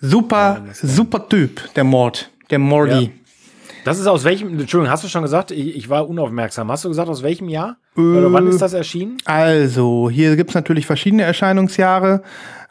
Super, 0.00 0.64
super 0.72 1.28
Typ, 1.28 1.72
der 1.74 1.84
Mord, 1.84 2.30
der 2.50 2.58
Mordi. 2.58 3.04
Ja. 3.04 3.10
Das 3.84 3.98
ist 3.98 4.06
aus 4.06 4.24
welchem, 4.24 4.60
Entschuldigung, 4.60 4.90
hast 4.90 5.02
du 5.02 5.08
schon 5.08 5.22
gesagt, 5.22 5.50
ich, 5.50 5.76
ich 5.76 5.88
war 5.88 6.08
unaufmerksam. 6.08 6.70
Hast 6.70 6.84
du 6.84 6.88
gesagt, 6.88 7.08
aus 7.08 7.22
welchem 7.22 7.48
Jahr? 7.48 7.78
Oder 7.96 8.32
wann 8.32 8.46
ist 8.46 8.62
das 8.62 8.74
erschienen? 8.74 9.18
Also, 9.24 10.08
hier 10.08 10.36
gibt's 10.36 10.54
natürlich 10.54 10.86
verschiedene 10.86 11.24
Erscheinungsjahre. 11.24 12.22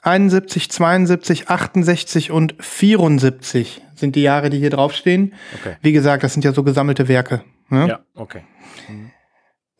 71, 0.03 0.71
72, 0.71 1.49
68 1.49 2.31
und 2.31 2.55
74 2.59 3.81
sind 3.93 4.15
die 4.15 4.23
Jahre, 4.23 4.49
die 4.49 4.57
hier 4.57 4.71
draufstehen. 4.71 5.33
Okay. 5.59 5.75
Wie 5.81 5.91
gesagt, 5.91 6.23
das 6.23 6.33
sind 6.33 6.43
ja 6.43 6.53
so 6.53 6.63
gesammelte 6.63 7.07
Werke. 7.07 7.43
Ne? 7.69 7.87
Ja, 7.87 7.99
okay. 8.15 8.41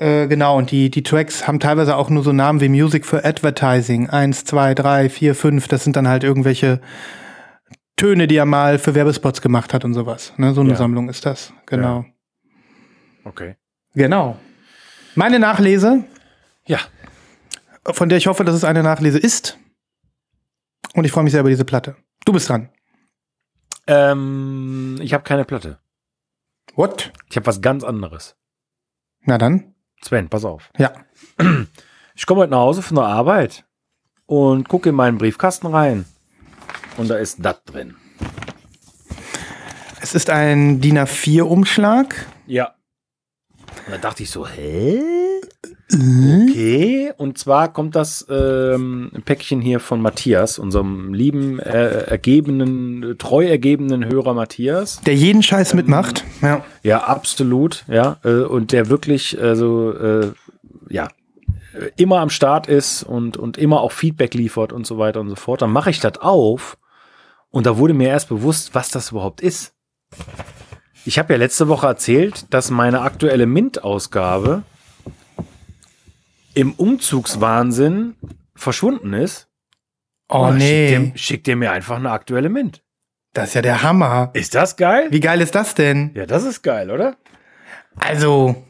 Äh, 0.01 0.27
genau, 0.27 0.57
und 0.57 0.71
die, 0.71 0.89
die 0.89 1.03
Tracks 1.03 1.47
haben 1.47 1.59
teilweise 1.59 1.95
auch 1.95 2.09
nur 2.09 2.23
so 2.23 2.33
Namen 2.33 2.59
wie 2.59 2.69
Music 2.69 3.05
for 3.05 3.23
Advertising. 3.23 4.09
Eins, 4.09 4.43
zwei, 4.45 4.73
drei, 4.73 5.09
vier, 5.09 5.35
fünf. 5.35 5.67
Das 5.67 5.83
sind 5.83 5.95
dann 5.95 6.07
halt 6.07 6.23
irgendwelche 6.23 6.81
Töne, 7.97 8.25
die 8.25 8.35
er 8.35 8.45
mal 8.47 8.79
für 8.79 8.95
Werbespots 8.95 9.43
gemacht 9.43 9.75
hat 9.75 9.85
und 9.85 9.93
sowas. 9.93 10.33
Ne? 10.37 10.55
So 10.55 10.61
eine 10.61 10.71
Ja. 10.71 10.75
Sammlung 10.75 11.07
ist 11.07 11.23
das. 11.27 11.53
Genau. 11.67 12.03
Okay. 13.25 13.57
Genau. 13.93 14.37
Meine 15.13 15.37
Nachlese, 15.37 16.03
Ja. 16.65 16.79
von 17.85 18.09
der 18.09 18.17
ich 18.17 18.25
hoffe, 18.25 18.43
dass 18.43 18.55
es 18.55 18.63
eine 18.63 18.81
Nachlese 18.81 19.19
ist. 19.19 19.59
Und 20.95 21.05
ich 21.05 21.11
freue 21.11 21.23
mich 21.25 21.31
sehr 21.31 21.41
über 21.41 21.49
diese 21.51 21.65
Platte. 21.65 21.95
Du 22.25 22.33
bist 22.33 22.49
dran. 22.49 22.69
Ähm, 23.85 24.97
ich 24.99 25.13
habe 25.13 25.23
keine 25.23 25.45
Platte. 25.45 25.77
What? 26.73 27.11
Ich 27.29 27.35
habe 27.35 27.45
was 27.45 27.61
ganz 27.61 27.83
anderes. 27.83 28.35
Na 29.25 29.37
dann. 29.37 29.75
Sven, 30.03 30.29
pass 30.29 30.45
auf. 30.45 30.69
Ja. 30.77 30.93
Ich 32.15 32.25
komme 32.25 32.41
heute 32.41 32.51
nach 32.51 32.59
Hause 32.59 32.81
von 32.81 32.95
der 32.95 33.05
Arbeit 33.05 33.63
und 34.25 34.67
gucke 34.67 34.89
in 34.89 34.95
meinen 34.95 35.17
Briefkasten 35.17 35.67
rein. 35.67 36.05
Und 36.97 37.09
da 37.09 37.15
ist 37.15 37.37
das 37.39 37.63
drin. 37.63 37.95
Es 40.01 40.13
ist 40.13 40.29
ein 40.29 40.81
DIN 40.81 40.97
A4-Umschlag. 40.99 42.13
Ja. 42.47 42.75
Und 43.85 43.93
da 43.93 43.97
dachte 43.97 44.23
ich 44.23 44.29
so, 44.29 44.47
hä? 44.47 45.01
Okay. 45.93 47.11
Und 47.17 47.37
zwar 47.37 47.73
kommt 47.73 47.95
das 47.95 48.25
ähm, 48.29 49.11
Päckchen 49.25 49.61
hier 49.61 49.79
von 49.79 50.01
Matthias, 50.01 50.57
unserem 50.57 51.13
lieben, 51.13 51.59
äh, 51.59 52.03
ergebenen, 52.03 53.17
treu 53.17 53.45
ergebenen 53.45 54.05
Hörer 54.05 54.33
Matthias. 54.33 55.01
Der 55.01 55.15
jeden 55.15 55.43
Scheiß 55.43 55.73
mitmacht. 55.73 56.23
Ja. 56.41 56.63
Ja, 56.83 57.03
absolut, 57.03 57.83
ja. 57.87 58.17
Äh, 58.23 58.43
und 58.43 58.71
der 58.71 58.89
wirklich, 58.89 59.39
also, 59.39 59.91
äh, 59.93 60.31
ja, 60.89 61.09
immer 61.95 62.19
am 62.19 62.29
Start 62.29 62.67
ist 62.67 63.03
und, 63.03 63.37
und 63.37 63.57
immer 63.57 63.81
auch 63.81 63.91
Feedback 63.91 64.33
liefert 64.33 64.73
und 64.73 64.85
so 64.85 64.97
weiter 64.97 65.19
und 65.19 65.29
so 65.29 65.35
fort. 65.35 65.61
Dann 65.61 65.71
mache 65.71 65.89
ich 65.89 65.99
das 65.99 66.17
auf 66.17 66.77
und 67.49 67.65
da 67.65 67.77
wurde 67.77 67.93
mir 67.93 68.09
erst 68.09 68.29
bewusst, 68.29 68.75
was 68.75 68.89
das 68.89 69.11
überhaupt 69.11 69.41
ist. 69.41 69.73
Ich 71.03 71.17
habe 71.17 71.33
ja 71.33 71.39
letzte 71.39 71.67
Woche 71.67 71.87
erzählt, 71.87 72.53
dass 72.53 72.69
meine 72.69 73.01
aktuelle 73.01 73.47
Mint-Ausgabe 73.47 74.63
im 76.53 76.73
Umzugswahnsinn 76.73 78.15
verschwunden 78.55 79.13
ist. 79.13 79.47
Oh 80.29 80.47
Schickt 80.51 80.59
nee. 80.59 81.11
schickt 81.15 81.47
ihr 81.47 81.55
mir 81.55 81.71
einfach 81.71 81.97
eine 81.97 82.11
aktuelle 82.11 82.49
Mint. 82.49 82.83
Das 83.33 83.49
ist 83.49 83.53
ja 83.55 83.61
der 83.61 83.81
Hammer. 83.81 84.29
Ist 84.33 84.55
das 84.55 84.75
geil? 84.75 85.07
Wie 85.09 85.19
geil 85.19 85.41
ist 85.41 85.55
das 85.55 85.73
denn? 85.73 86.11
Ja, 86.13 86.25
das 86.25 86.43
ist 86.43 86.61
geil, 86.61 86.91
oder? 86.91 87.15
Also. 87.95 88.63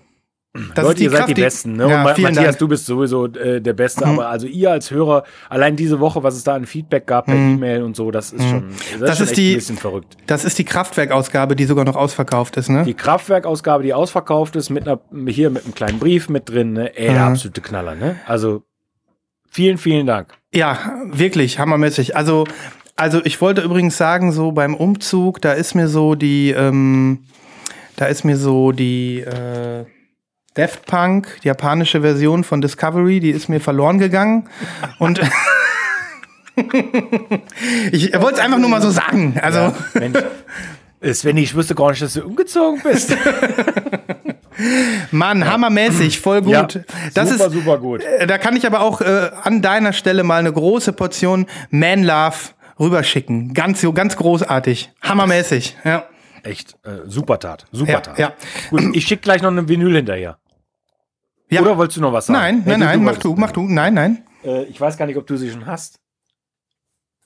Das 0.75 0.83
Leute, 0.85 1.03
ihr 1.03 1.09
seid 1.11 1.29
die 1.29 1.33
Kraft, 1.33 1.35
Besten. 1.45 1.73
Ne? 1.77 1.89
Ja, 1.89 2.03
Matthias, 2.03 2.35
Dank. 2.35 2.57
du 2.57 2.67
bist 2.67 2.85
sowieso 2.85 3.25
äh, 3.27 3.61
der 3.61 3.71
Beste. 3.71 4.05
Aber 4.05 4.27
also 4.27 4.47
ihr 4.47 4.69
als 4.69 4.91
Hörer, 4.91 5.23
allein 5.49 5.77
diese 5.77 6.01
Woche, 6.01 6.23
was 6.23 6.35
es 6.35 6.43
da 6.43 6.55
an 6.55 6.65
Feedback 6.65 7.07
gab 7.07 7.27
per 7.27 7.35
E-Mail 7.35 7.83
und 7.83 7.95
so, 7.95 8.11
das 8.11 8.33
ist 8.33 8.43
schon, 8.49 8.65
das 8.99 9.11
Das 9.11 9.19
ist, 9.21 9.27
schon 9.29 9.35
die- 9.37 9.51
ein 9.53 9.55
bisschen 9.55 9.77
verrückt. 9.77 10.17
Das 10.27 10.43
ist 10.43 10.59
die 10.59 10.65
Kraftwerkausgabe, 10.65 11.55
die 11.55 11.63
sogar 11.63 11.85
noch 11.85 11.95
ausverkauft 11.95 12.57
ist, 12.57 12.67
ne? 12.67 12.83
Die 12.83 12.93
Kraftwerkausgabe, 12.93 13.83
die 13.83 13.93
ausverkauft 13.93 14.57
ist, 14.57 14.69
mit 14.69 14.85
einer, 14.87 14.99
hier 15.27 15.49
mit 15.51 15.63
einem 15.63 15.73
kleinen 15.73 15.99
Brief 15.99 16.27
mit 16.27 16.49
drin, 16.49 16.73
ne? 16.73 16.97
Ey, 16.97 17.13
der 17.13 17.21
Mhm. 17.27 17.31
absolute 17.31 17.61
Knaller, 17.61 17.95
ne? 17.95 18.17
Also 18.27 18.63
vielen, 19.49 19.77
vielen 19.77 20.05
Dank. 20.05 20.33
Ja, 20.53 20.77
wirklich, 21.05 21.59
hammermäßig. 21.59 22.17
Also, 22.17 22.43
also 22.97 23.21
ich 23.23 23.39
wollte 23.39 23.61
übrigens 23.61 23.95
sagen, 23.95 24.33
so 24.33 24.51
beim 24.51 24.75
Umzug, 24.75 25.39
da 25.41 25.53
ist 25.53 25.75
mir 25.75 25.87
so 25.87 26.15
die, 26.15 26.51
ähm, 26.51 27.19
da 27.95 28.07
ist 28.07 28.25
mir 28.25 28.35
so 28.35 28.73
die 28.73 29.21
äh, 29.21 29.85
Daft 30.53 30.85
Punk, 30.85 31.39
die 31.43 31.47
japanische 31.47 32.01
Version 32.01 32.43
von 32.43 32.59
Discovery, 32.61 33.19
die 33.21 33.29
ist 33.31 33.47
mir 33.47 33.61
verloren 33.61 33.99
gegangen. 33.99 34.49
Und 34.99 35.21
ich 37.91 38.13
wollte 38.19 38.39
es 38.39 38.39
einfach 38.39 38.57
nur 38.59 38.69
mal 38.69 38.81
so 38.81 38.89
sagen. 38.91 39.39
Also, 39.41 39.73
Mensch. 39.93 40.19
Äh, 40.99 41.13
Sven, 41.13 41.37
ich 41.37 41.55
wüsste 41.55 41.73
gar 41.73 41.89
nicht, 41.91 42.01
dass 42.01 42.13
du 42.13 42.23
umgezogen 42.23 42.81
bist. 42.83 43.15
Mann, 45.11 45.49
hammermäßig, 45.49 46.19
voll 46.19 46.41
gut. 46.41 46.51
Ja, 46.53 46.67
das 47.13 47.29
super, 47.29 47.47
ist, 47.47 47.53
super 47.53 47.77
gut. 47.79 48.03
Äh, 48.03 48.27
Da 48.27 48.37
kann 48.37 48.55
ich 48.55 48.67
aber 48.67 48.81
auch 48.81 49.01
äh, 49.01 49.31
an 49.43 49.61
deiner 49.61 49.93
Stelle 49.93 50.23
mal 50.23 50.39
eine 50.39 50.53
große 50.53 50.93
Portion 50.93 51.47
Man 51.69 52.03
Love 52.03 52.35
rüberschicken. 52.79 53.53
Ganz, 53.53 53.81
so 53.81 53.93
ganz 53.93 54.15
großartig. 54.15 54.91
Hammermäßig. 55.01 55.77
Ja. 55.83 56.03
Echt, 56.43 56.75
äh, 56.83 56.99
super 57.05 57.39
Tat. 57.39 57.65
Super 57.71 57.91
Ja, 57.91 57.99
Tat. 58.01 58.17
ja. 58.19 58.33
Gut, 58.69 58.95
ich 58.95 59.05
schicke 59.05 59.21
gleich 59.21 59.41
noch 59.41 59.51
eine 59.51 59.67
Vinyl 59.67 59.95
hinterher. 59.95 60.37
ja. 61.49 61.61
Oder 61.61 61.77
wolltest 61.77 61.97
du 61.97 62.01
noch 62.01 62.13
was 62.13 62.25
sagen? 62.27 62.39
Nein, 62.39 62.63
Ja, 62.65 62.71
nein, 62.71 62.79
nein, 62.79 62.99
mach 62.99 63.05
wolltest- 63.13 63.23
du, 63.25 63.35
mach 63.35 63.51
du. 63.51 63.61
Nein, 63.67 63.93
nein. 63.93 64.25
Äh, 64.43 64.63
ich 64.63 64.79
weiß 64.81 64.97
gar 64.97 65.05
nicht, 65.05 65.17
ob 65.17 65.27
du 65.27 65.37
sie 65.37 65.51
schon 65.51 65.65
hast. 65.65 65.99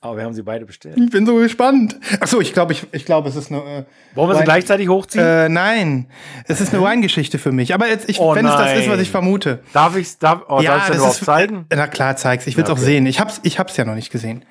Aber 0.02 0.18
wir 0.18 0.24
haben 0.24 0.34
sie 0.34 0.42
beide 0.42 0.66
bestellt. 0.66 0.98
Ich 0.98 1.10
bin 1.10 1.24
so 1.24 1.36
gespannt. 1.36 1.98
Achso, 2.20 2.40
ich 2.40 2.52
glaube, 2.52 2.72
ich, 2.74 2.86
ich 2.92 3.06
glaube, 3.06 3.28
es 3.30 3.34
ist 3.34 3.50
eine. 3.50 3.60
Äh, 3.62 3.84
Wollen 4.14 4.28
wir 4.28 4.34
sie 4.34 4.38
Wein- 4.40 4.44
gleichzeitig 4.44 4.88
hochziehen? 4.88 5.24
Äh, 5.24 5.48
nein, 5.48 6.08
es 6.46 6.60
ist 6.60 6.74
eine 6.74 6.82
Weingeschichte 6.82 7.38
für 7.38 7.50
mich. 7.50 7.72
Aber 7.72 7.88
jetzt, 7.88 8.08
ich, 8.08 8.20
Oh 8.20 8.34
wenn 8.34 8.44
es 8.46 8.52
das 8.52 8.72
ist, 8.74 8.80
was 8.82 8.86
nein. 8.88 9.00
ich 9.00 9.10
vermute. 9.10 9.62
darf 9.72 9.96
ich's, 9.96 10.18
darf, 10.18 10.42
oh, 10.48 10.60
darf 10.60 10.76
ich's 10.78 10.86
denn 10.88 10.96
überhaupt 10.98 11.24
zeigen? 11.24 11.66
Äh, 11.70 11.76
na 11.76 11.86
klar, 11.86 12.14
zeig's. 12.16 12.46
Ich 12.46 12.56
will's 12.58 12.68
Ja, 12.68 12.74
auch 12.74 12.78
okay. 12.78 12.86
sehen. 12.86 13.06
Ich 13.06 13.18
hab's, 13.20 13.40
ich 13.42 13.58
hab's 13.58 13.76
ja 13.78 13.84
noch 13.86 13.94
nicht 13.94 14.12
gesehen. 14.12 14.44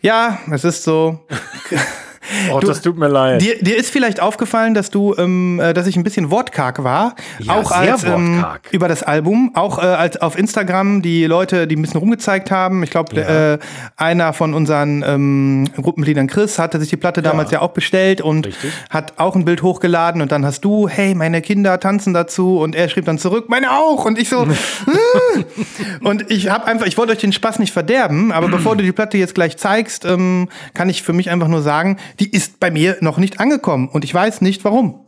Ja, 0.00 0.38
es 0.50 0.64
ist 0.64 0.84
so. 0.84 1.26
Oh, 2.52 2.60
Du- 2.60 2.66
das 2.66 2.80
tut 2.82 2.96
mir 2.98 3.08
leid. 3.08 3.40
Dir, 3.42 3.58
dir 3.60 3.76
ist 3.76 3.90
vielleicht 3.90 4.20
aufgefallen, 4.20 4.74
dass 4.74 4.90
du, 4.90 5.14
ähm, 5.18 5.60
äh, 5.60 5.74
dass 5.74 5.86
ich 5.86 5.96
ein 5.96 6.04
bisschen 6.04 6.30
wortkarg 6.30 6.82
war, 6.84 7.14
Ja, 7.38 7.54
auch 7.54 7.70
als 7.70 8.04
ähm, 8.04 8.44
über 8.70 8.88
das 8.88 9.02
Album, 9.02 9.52
auch 9.54 9.78
äh, 9.78 9.82
als 9.86 10.16
auf 10.20 10.38
Instagram 10.38 11.02
die 11.02 11.24
Leute, 11.26 11.66
die 11.66 11.76
ein 11.76 11.82
bisschen 11.82 12.00
rumgezeigt 12.00 12.50
haben. 12.50 12.82
Ich 12.82 12.90
glaube, 12.90 13.16
Ja. 13.16 13.52
äh, 13.54 13.58
einer 13.96 14.32
von 14.32 14.54
unseren 14.54 15.04
ähm, 15.06 15.68
Gruppenmitgliedern, 15.76 16.26
Chris, 16.26 16.58
hatte 16.58 16.80
sich 16.80 16.90
die 16.90 16.96
Platte 16.96 17.22
damals 17.22 17.50
ja 17.50 17.60
auch 17.60 17.72
bestellt 17.72 18.20
und 18.20 18.46
Richtig. 18.46 18.72
hat 18.90 19.14
auch 19.18 19.34
ein 19.36 19.44
Bild 19.44 19.62
hochgeladen 19.62 20.22
und 20.22 20.32
dann 20.32 20.44
hast 20.44 20.64
du, 20.64 20.88
hey, 20.88 21.14
meine 21.14 21.42
Kinder 21.42 21.78
tanzen 21.80 22.14
dazu 22.14 22.58
und 22.58 22.74
er 22.74 22.88
schrieb 22.88 23.04
dann 23.04 23.18
zurück, 23.18 23.46
meine 23.48 23.70
auch 23.72 24.04
und 24.04 24.18
ich 24.18 24.28
so. 24.28 24.46
Und 26.02 26.30
ich 26.30 26.48
habe 26.50 26.66
einfach, 26.66 26.86
ich 26.86 26.96
wollte 26.98 27.12
euch 27.12 27.18
den 27.18 27.32
Spaß 27.32 27.58
nicht 27.58 27.72
verderben, 27.72 28.32
aber 28.32 28.48
bevor 28.48 28.76
du 28.76 28.82
die 28.84 28.92
Platte 28.92 29.18
jetzt 29.18 29.34
gleich 29.34 29.56
zeigst, 29.56 30.04
ähm, 30.04 30.48
kann 30.74 30.88
ich 30.88 31.02
für 31.02 31.12
mich 31.12 31.30
einfach 31.30 31.48
nur 31.48 31.62
sagen, 31.62 31.96
die 32.20 32.30
ist 32.30 32.60
bei 32.60 32.70
mir 32.70 32.96
noch 33.00 33.18
nicht 33.18 33.40
angekommen 33.40 33.88
und 33.88 34.04
ich 34.04 34.12
weiß 34.14 34.40
nicht 34.40 34.64
warum. 34.64 35.00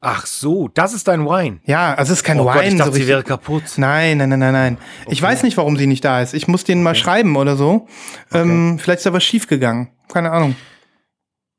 Ach 0.00 0.26
so, 0.26 0.68
das 0.68 0.92
ist 0.92 1.08
dein 1.08 1.24
Wine. 1.24 1.58
Ja, 1.64 1.94
also 1.94 2.12
es 2.12 2.18
ist 2.20 2.24
kein 2.24 2.38
Oh 2.38 2.44
Gott, 2.44 2.56
Wine. 2.56 2.68
ich 2.68 2.76
dachte, 2.76 2.92
so 2.92 2.96
sie 2.98 3.08
wäre 3.08 3.22
kaputt. 3.24 3.62
Nein, 3.76 4.18
nein, 4.18 4.28
nein, 4.28 4.38
nein, 4.38 4.52
nein. 4.52 4.78
Ich 5.08 5.20
weiß 5.20 5.42
nicht, 5.42 5.56
warum 5.56 5.76
sie 5.76 5.86
nicht 5.86 6.04
da 6.04 6.20
ist. 6.20 6.34
Ich 6.34 6.46
muss 6.48 6.64
denen 6.64 6.82
mal 6.82 6.94
schreiben 6.94 7.34
oder 7.36 7.56
so. 7.56 7.86
Ähm, 8.32 8.78
vielleicht 8.78 8.98
ist 8.98 9.06
da 9.06 9.12
was 9.12 9.24
schiefgegangen. 9.24 9.88
Keine 10.12 10.30
Ahnung. 10.30 10.54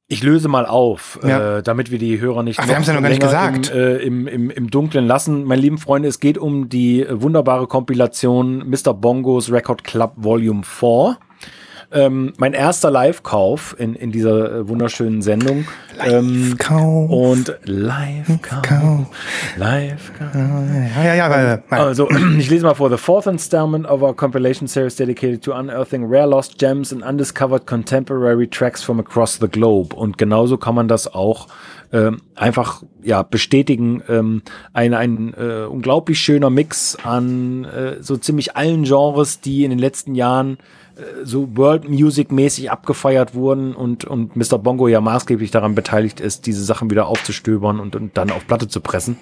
Ich 0.09 0.23
löse 0.23 0.47
mal 0.47 0.65
auf, 0.65 1.19
Ja. 1.23 1.57
äh, 1.57 1.63
damit 1.63 1.91
wir 1.91 1.99
die 1.99 2.21
Hörer 2.21 2.43
nicht 2.43 2.59
Ach, 2.59 2.67
wir 2.67 2.75
haben's 2.75 2.87
ja 2.87 2.93
noch 2.93 3.01
gar 3.01 3.09
nicht 3.09 3.21
gesagt. 3.21 3.69
Im, 3.71 3.77
äh, 3.77 3.95
im, 3.97 4.27
im, 4.27 4.49
im 4.51 4.69
Dunkeln 4.71 5.05
lassen. 5.05 5.43
Meine 5.43 5.61
lieben 5.61 5.79
Freunde, 5.79 6.07
es 6.07 6.21
geht 6.21 6.37
um 6.37 6.69
die 6.69 7.05
wunderbare 7.09 7.67
Kompilation 7.67 8.59
Mr. 8.69 8.93
Bongos 8.93 9.51
Record 9.51 9.83
Club 9.83 10.13
Volume 10.15 10.63
4. 10.63 11.17
Ähm, 11.89 12.33
mein 12.37 12.53
erster 12.53 12.91
Live-Kauf 12.91 13.75
in, 13.79 13.95
in 13.95 14.11
dieser 14.11 14.51
äh, 14.51 14.67
wunderschönen 14.67 15.21
Sendung. 15.21 15.65
Ähm, 16.05 16.55
Kauf. 16.57 17.09
und 17.09 17.57
Live-Kauf. 17.63 18.61
Kauf. 18.61 19.07
Live-Kauf. 19.55 20.35
Ja, 20.35 21.03
ja, 21.03 21.15
ja. 21.15 21.47
ja. 21.47 21.61
Also, 21.69 22.09
ich 22.37 22.49
lese 22.49 22.65
mal 22.65 22.75
vor. 22.75 22.89
The 22.89 22.97
fourth 22.97 23.25
installment 23.25 23.85
of 23.87 24.01
our 24.01 24.13
compilation 24.13 24.67
series 24.67 24.97
dedicated 24.97 25.41
to 25.43 25.53
unearthing 25.53 26.05
rare 26.05 26.27
lost 26.27 26.59
gems 26.59 26.91
and 26.91 27.03
undiscovered 27.03 27.65
contemporary 27.65 28.47
tracks 28.47 28.83
from 28.83 28.99
across 28.99 29.39
the 29.39 29.47
globe. 29.47 29.95
Und 29.95 30.17
genauso 30.17 30.57
kann 30.57 30.75
man 30.75 30.89
das 30.89 31.13
auch 31.13 31.47
ähm, 31.93 32.21
einfach 32.35 32.83
ja 33.01 33.23
bestätigen. 33.23 34.03
Ähm, 34.09 34.41
ein 34.73 34.93
ein 34.93 35.33
äh, 35.35 35.65
unglaublich 35.65 36.19
schöner 36.19 36.49
Mix 36.49 36.97
an 37.01 37.63
äh, 37.63 38.03
so 38.03 38.17
ziemlich 38.17 38.57
allen 38.57 38.83
Genres, 38.83 39.39
die 39.39 39.63
in 39.63 39.69
den 39.69 39.79
letzten 39.79 40.15
Jahren 40.15 40.57
so 41.23 41.55
World 41.55 41.89
Music 41.89 42.31
mäßig 42.31 42.71
abgefeiert 42.71 43.35
wurden 43.35 43.75
und, 43.75 44.05
und 44.05 44.35
Mr. 44.35 44.57
Bongo 44.57 44.87
ja 44.87 45.01
maßgeblich 45.01 45.51
daran 45.51 45.75
beteiligt 45.75 46.19
ist, 46.19 46.45
diese 46.45 46.63
Sachen 46.63 46.89
wieder 46.89 47.07
aufzustöbern 47.07 47.79
und, 47.79 47.95
und 47.95 48.17
dann 48.17 48.31
auf 48.31 48.47
Platte 48.47 48.67
zu 48.67 48.81
pressen. 48.81 49.17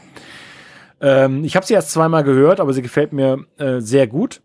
Ähm, 1.01 1.43
ich 1.43 1.55
habe 1.55 1.65
sie 1.65 1.73
erst 1.73 1.91
zweimal 1.91 2.23
gehört, 2.23 2.59
aber 2.59 2.73
sie 2.73 2.81
gefällt 2.81 3.13
mir 3.13 3.45
äh, 3.57 3.79
sehr 3.79 4.07
gut. 4.07 4.41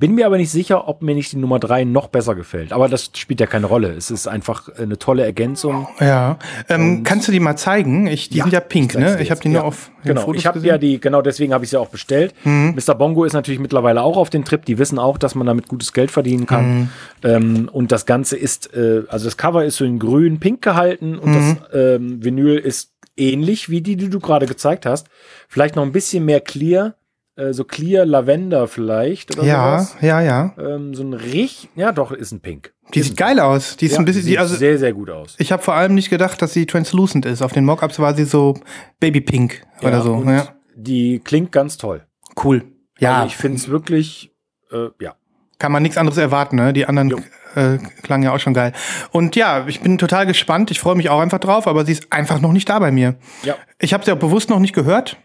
Bin 0.00 0.14
mir 0.14 0.26
aber 0.26 0.38
nicht 0.38 0.50
sicher, 0.50 0.88
ob 0.88 1.02
mir 1.02 1.14
nicht 1.14 1.30
die 1.32 1.36
Nummer 1.36 1.58
drei 1.60 1.84
noch 1.84 2.08
besser 2.08 2.34
gefällt. 2.34 2.72
Aber 2.72 2.88
das 2.88 3.10
spielt 3.14 3.38
ja 3.38 3.46
keine 3.46 3.66
Rolle. 3.66 3.90
Es 3.92 4.10
ist 4.10 4.26
einfach 4.26 4.68
eine 4.76 4.98
tolle 4.98 5.22
Ergänzung. 5.24 5.86
ja. 6.00 6.38
Ähm, 6.68 7.04
kannst 7.04 7.28
du 7.28 7.32
die 7.32 7.38
mal 7.40 7.56
zeigen? 7.56 8.06
Ich, 8.06 8.30
die 8.30 8.40
sind 8.40 8.52
ja 8.52 8.60
pink, 8.60 8.94
ich 8.94 8.98
zeig's 9.00 9.16
ne? 9.16 9.22
Ich 9.22 9.30
habe 9.30 9.40
die 9.42 9.48
nur 9.50 9.58
Ja, 9.58 9.62
auf 9.64 9.90
Genau, 10.02 10.22
Fotos 10.22 10.40
ich 10.40 10.46
habe. 10.46 10.58
Mhm. 10.60 10.64
ja 10.64 10.78
die, 10.78 10.98
genau 11.00 11.20
deswegen 11.20 11.52
habe 11.52 11.64
ich 11.64 11.70
sie 11.70 11.76
auch 11.78 11.88
bestellt. 11.90 12.34
Mr. 12.44 12.94
Bongo 12.94 13.24
ist 13.24 13.34
natürlich 13.34 13.60
mittlerweile 13.60 14.02
auch 14.02 14.16
auf 14.16 14.30
den 14.30 14.44
Trip. 14.44 14.64
Die 14.64 14.78
wissen 14.78 14.98
auch, 14.98 15.18
dass 15.18 15.34
man 15.34 15.46
damit 15.46 15.68
gutes 15.68 15.92
Geld 15.92 16.10
verdienen 16.10 16.46
kann. 16.46 16.78
Mhm. 16.80 16.88
Ähm, 17.22 17.68
und 17.70 17.92
das 17.92 18.06
Ganze 18.06 18.36
ist, 18.38 18.72
äh, 18.74 19.02
also 19.08 19.26
das 19.26 19.36
Cover 19.36 19.64
ist 19.64 19.76
so 19.76 19.84
in 19.84 19.98
grün-pink 19.98 20.62
gehalten 20.62 21.18
und 21.18 21.30
Mhm. 21.30 21.34
das 21.34 21.74
ähm, 21.74 22.24
Vinyl 22.24 22.56
ist 22.56 22.92
ähnlich 23.16 23.68
wie 23.68 23.82
die, 23.82 23.96
die 23.96 24.08
du 24.08 24.18
gerade 24.20 24.46
gezeigt 24.46 24.86
hast. 24.86 25.08
Vielleicht 25.48 25.76
noch 25.76 25.82
ein 25.82 25.92
bisschen 25.92 26.24
mehr 26.24 26.40
clear, 26.40 26.94
äh, 27.40 27.52
so 27.52 27.64
clear 27.64 28.04
Lavender 28.06 28.66
vielleicht 28.68 29.36
oder 29.36 29.46
Ja, 29.46 29.78
sowas. 29.80 29.96
ja, 30.00 30.20
ja. 30.20 30.54
Ähm, 30.58 30.94
so 30.94 31.02
ein 31.02 31.12
richtig, 31.14 31.68
ja 31.76 31.92
doch, 31.92 32.12
ist 32.12 32.32
ein 32.32 32.40
Pink. 32.40 32.72
Die 32.94 33.02
sieht 33.02 33.16
geil 33.16 33.38
aus. 33.40 33.76
Die 33.76 33.86
ist 33.86 33.92
Ja, 33.92 33.98
ein 34.00 34.04
bisschen, 34.04 34.22
sieht 34.22 34.32
die, 34.32 34.38
also 34.38 34.54
sehr, 34.56 34.78
sehr 34.78 34.92
gut 34.92 35.10
aus. 35.10 35.36
ich 35.38 35.52
habe 35.52 35.62
vor 35.62 35.74
allem 35.74 35.94
nicht 35.94 36.10
gedacht, 36.10 36.42
dass 36.42 36.52
sie 36.52 36.66
translucent 36.66 37.24
ist. 37.26 37.40
Auf 37.42 37.52
den 37.52 37.64
Mockups 37.64 37.98
war 37.98 38.14
sie 38.14 38.24
so 38.24 38.54
Babypink 38.98 39.62
oder 39.82 39.90
Ja, 39.98 40.00
so. 40.02 40.14
und 40.14 40.28
Ja. 40.28 40.48
Die 40.76 41.20
klingt 41.20 41.52
ganz 41.52 41.76
toll. 41.76 42.02
Cool. 42.42 42.64
Ja, 42.98 43.16
Also 43.16 43.26
ich 43.28 43.36
finde 43.36 43.58
es 43.58 43.68
wirklich, 43.68 44.32
äh, 44.72 44.88
ja. 45.00 45.14
kann 45.58 45.72
man 45.72 45.82
nichts 45.82 45.96
anderes 45.98 46.18
erwarten, 46.18 46.56
ne? 46.56 46.72
Die 46.72 46.86
anderen 46.86 47.10
Jo. 47.10 47.18
äh, 47.54 47.78
klangen 48.02 48.24
ja 48.24 48.32
auch 48.34 48.40
schon 48.40 48.54
geil. 48.54 48.72
Und 49.12 49.36
ja, 49.36 49.66
ich 49.66 49.80
bin 49.80 49.98
total 49.98 50.26
gespannt. 50.26 50.70
Ich 50.70 50.80
freue 50.80 50.96
mich 50.96 51.10
auch 51.10 51.20
einfach 51.20 51.38
drauf, 51.40 51.66
aber 51.66 51.84
sie 51.84 51.92
ist 51.92 52.12
einfach 52.12 52.40
noch 52.40 52.52
nicht 52.52 52.68
da 52.68 52.78
bei 52.78 52.90
mir. 52.90 53.16
Ja. 53.42 53.56
Ich 53.78 53.92
habe 53.94 54.04
sie 54.04 54.12
auch 54.12 54.18
bewusst 54.18 54.48
noch 54.50 54.58
nicht 54.58 54.74
gehört. 54.74 55.16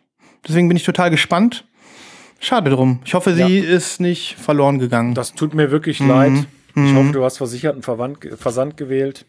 Deswegen 0.47 0.67
bin 0.67 0.77
ich 0.77 0.83
total 0.83 1.09
gespannt. 1.09 1.65
Schade 2.39 2.69
drum. 2.69 2.99
Ich 3.05 3.13
hoffe, 3.13 3.33
sie 3.33 3.57
ist 3.59 3.99
nicht 3.99 4.35
verloren 4.37 4.79
gegangen. 4.79 5.13
Das 5.13 5.33
tut 5.33 5.53
mir 5.53 5.71
wirklich 5.71 5.99
Mhm. 5.99 6.09
leid. 6.09 6.33
Ich 6.75 6.93
hoffe, 6.93 7.11
du 7.13 7.23
hast 7.23 7.37
versicherten 7.37 7.81
Verwand, 7.81 8.17
Versand 8.37 8.75
gewählt. 8.77 9.25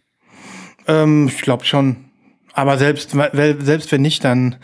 Ähm, 0.88 1.28
ich 1.28 1.40
glaube 1.42 1.64
schon. 1.64 1.96
Aber 2.52 2.78
selbst, 2.78 3.10
selbst 3.10 3.92
wenn 3.92 4.00
nicht, 4.02 4.24
dann. 4.24 4.56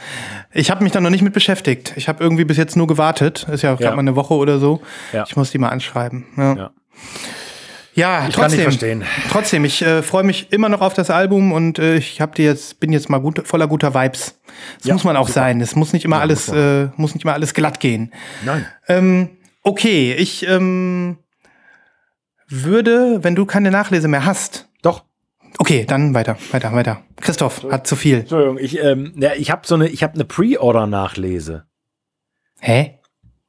Ich 0.53 0.71
habe 0.71 0.83
mich 0.83 0.93
da 0.93 1.01
noch 1.01 1.11
nicht 1.11 1.23
mit 1.23 1.35
beschäftigt. 1.35 1.93
Ich 1.97 2.09
habe 2.09 2.25
irgendwie 2.25 2.45
bis 2.45 2.57
jetzt 2.57 2.75
nur 2.77 2.87
gewartet. 2.87 3.47
Ist 3.53 3.63
ja 3.63 3.71
Ja. 3.71 3.77
gerade 3.77 3.97
mal 3.97 4.01
eine 4.01 4.17
Woche 4.17 4.35
oder 4.35 4.59
so. 4.59 4.81
Ja. 5.13 5.25
Ich 5.29 5.37
muss 5.37 5.51
die 5.51 5.59
mal 5.59 5.69
anschreiben. 5.69 6.25
Ja, 6.37 6.71
Ja. 7.95 8.21
ja 8.23 8.29
Ich 8.29 8.35
kann 8.35 8.43
trotzdem. 8.45 8.57
nicht 8.59 8.63
verstehen. 8.65 9.05
Trotzdem, 9.31 9.65
ich 9.65 9.83
äh, 9.83 10.03
freue 10.03 10.23
mich 10.25 10.53
immer 10.53 10.69
noch 10.69 10.81
auf 10.81 10.95
das 10.95 11.11
Album 11.11 11.53
und 11.53 11.79
äh, 11.79 11.97
ich 11.97 12.21
hab 12.21 12.35
die 12.35 12.43
jetzt, 12.43 12.81
bin 12.81 12.93
jetzt 12.93 13.09
mal 13.11 13.19
gut, 13.19 13.47
voller 13.47 13.67
guter 13.69 13.95
Vibes. 13.95 14.39
Das 14.79 14.87
Ja, 14.87 14.95
muss 14.95 15.05
man 15.05 15.17
auch 15.17 15.29
super. 15.29 15.41
sein. 15.41 15.61
Es 15.61 15.77
muss 15.77 15.93
nicht 15.93 16.05
immer 16.05 16.21
alles, 16.21 16.49
muss 16.49 16.57
äh, 16.57 16.89
muss 16.97 17.15
nicht 17.15 17.25
immer 17.25 17.35
alles 17.35 17.55
glatt 17.55 17.81
gehen. 17.81 18.13
Nein. 18.45 18.67
Ähm, 18.89 19.31
okay, 19.63 20.15
ich 20.15 20.47
ähm, 20.49 21.19
würde, 22.49 23.23
wenn 23.25 23.35
du 23.35 23.47
keine 23.47 23.71
Nachlese 23.71 24.09
mehr 24.09 24.25
hast. 24.25 24.69
Doch. 24.83 25.05
Okay, 25.59 25.85
dann 25.87 26.15
weiter, 26.15 26.37
weiter, 26.51 26.73
weiter. 26.73 27.03
Christoph 27.21 27.65
hat 27.71 27.87
zu 27.87 27.95
viel. 27.95 28.21
Entschuldigung, 28.21 28.59
ich, 28.59 28.79
ähm, 28.83 29.13
ja, 29.17 29.33
ich 29.35 29.51
habe 29.51 29.67
so 29.67 29.75
eine, 29.75 29.89
ich 29.89 30.03
habe 30.03 30.15
eine 30.15 30.25
Pre-Order-Nachlese. 30.25 31.65
Hä? 32.61 32.99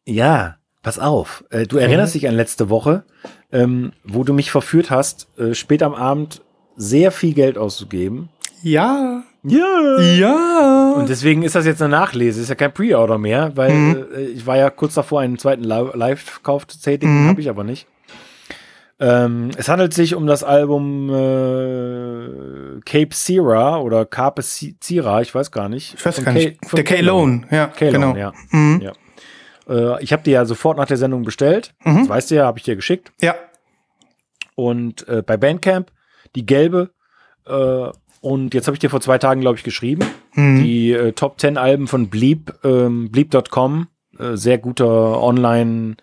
Ja, 0.05 0.57
pass 0.83 0.99
auf. 0.99 1.43
Äh, 1.49 1.65
du 1.65 1.77
erinnerst 1.77 2.13
dich 2.13 2.27
an 2.27 2.35
letzte 2.35 2.69
Woche, 2.69 3.03
ähm, 3.51 3.93
wo 4.03 4.23
du 4.23 4.33
mich 4.33 4.51
verführt 4.51 4.91
hast, 4.91 5.27
äh, 5.39 5.55
spät 5.55 5.81
am 5.81 5.95
Abend 5.95 6.41
sehr 6.75 7.11
viel 7.11 7.33
Geld 7.33 7.57
auszugeben. 7.57 8.29
Ja. 8.61 9.23
Ja. 9.43 9.99
Ja. 10.17 10.93
Und 10.95 11.09
deswegen 11.09 11.43
ist 11.43 11.55
das 11.55 11.65
jetzt 11.65 11.81
eine 11.81 11.89
Nachlese, 11.91 12.39
ist 12.41 12.49
ja 12.49 12.55
kein 12.55 12.73
Pre-Order 12.73 13.17
mehr, 13.17 13.51
weil 13.55 13.71
Mhm. 13.73 14.05
äh, 14.15 14.21
ich 14.21 14.45
war 14.45 14.57
ja 14.57 14.69
kurz 14.69 14.93
davor, 14.93 15.19
einen 15.21 15.37
zweiten 15.37 15.63
Li- 15.63 15.91
Live-Kauf 15.93 16.67
zu 16.67 16.79
tätigen, 16.79 17.23
Mhm. 17.25 17.29
habe 17.29 17.41
ich 17.41 17.49
aber 17.49 17.63
nicht. 17.63 17.87
Ähm, 18.99 19.49
es 19.57 19.67
handelt 19.67 19.93
sich 19.93 20.15
um 20.15 20.27
das 20.27 20.43
Album 20.45 21.09
äh, 21.09 22.79
Cape 22.85 23.09
Sierra 23.13 23.79
oder 23.79 24.05
Carpe 24.05 24.41
Si- 24.41 24.75
Sierra, 24.79 25.21
ich 25.21 25.33
weiß 25.33 25.51
gar 25.51 25.67
nicht. 25.67 25.95
ich 25.97 26.05
weiß 26.05 26.15
Von 26.15 26.25
gar 26.25 26.33
nicht. 26.33 26.61
K- 26.61 26.69
von 26.69 26.77
Der 26.77 26.83
K-Lone, 26.85 27.41
ja, 27.51 27.67
K-Lone, 27.67 27.91
genau. 28.13 28.15
ja. 28.15 28.33
Mhm. 28.51 28.81
ja. 28.81 28.91
Äh, 29.67 30.03
ich 30.03 30.13
habe 30.13 30.23
die 30.23 30.31
ja 30.31 30.45
sofort 30.45 30.77
nach 30.77 30.87
der 30.87 30.97
Sendung 30.97 31.23
bestellt. 31.23 31.73
Mhm. 31.83 31.99
Das 31.99 32.09
weißt 32.09 32.31
du 32.31 32.35
ja, 32.35 32.45
habe 32.45 32.59
ich 32.59 32.65
dir 32.65 32.75
geschickt. 32.75 33.11
Ja. 33.21 33.35
Und 34.55 35.07
äh, 35.07 35.23
bei 35.25 35.37
Bandcamp 35.37 35.91
die 36.35 36.45
gelbe. 36.45 36.91
Äh, 37.45 37.89
und 38.21 38.53
jetzt 38.53 38.67
habe 38.67 38.75
ich 38.75 38.79
dir 38.79 38.89
vor 38.89 39.01
zwei 39.01 39.17
Tagen, 39.17 39.41
glaube 39.41 39.57
ich, 39.57 39.63
geschrieben. 39.63 40.05
Mhm. 40.33 40.63
Die 40.63 40.91
äh, 40.91 41.11
Top 41.11 41.39
10 41.39 41.57
Alben 41.57 41.87
von 41.87 42.09
Bleep, 42.09 42.53
ähm, 42.63 43.11
Bleep.com. 43.11 43.87
Äh, 44.17 44.35
sehr 44.37 44.57
guter 44.59 45.21
Online 45.21 45.95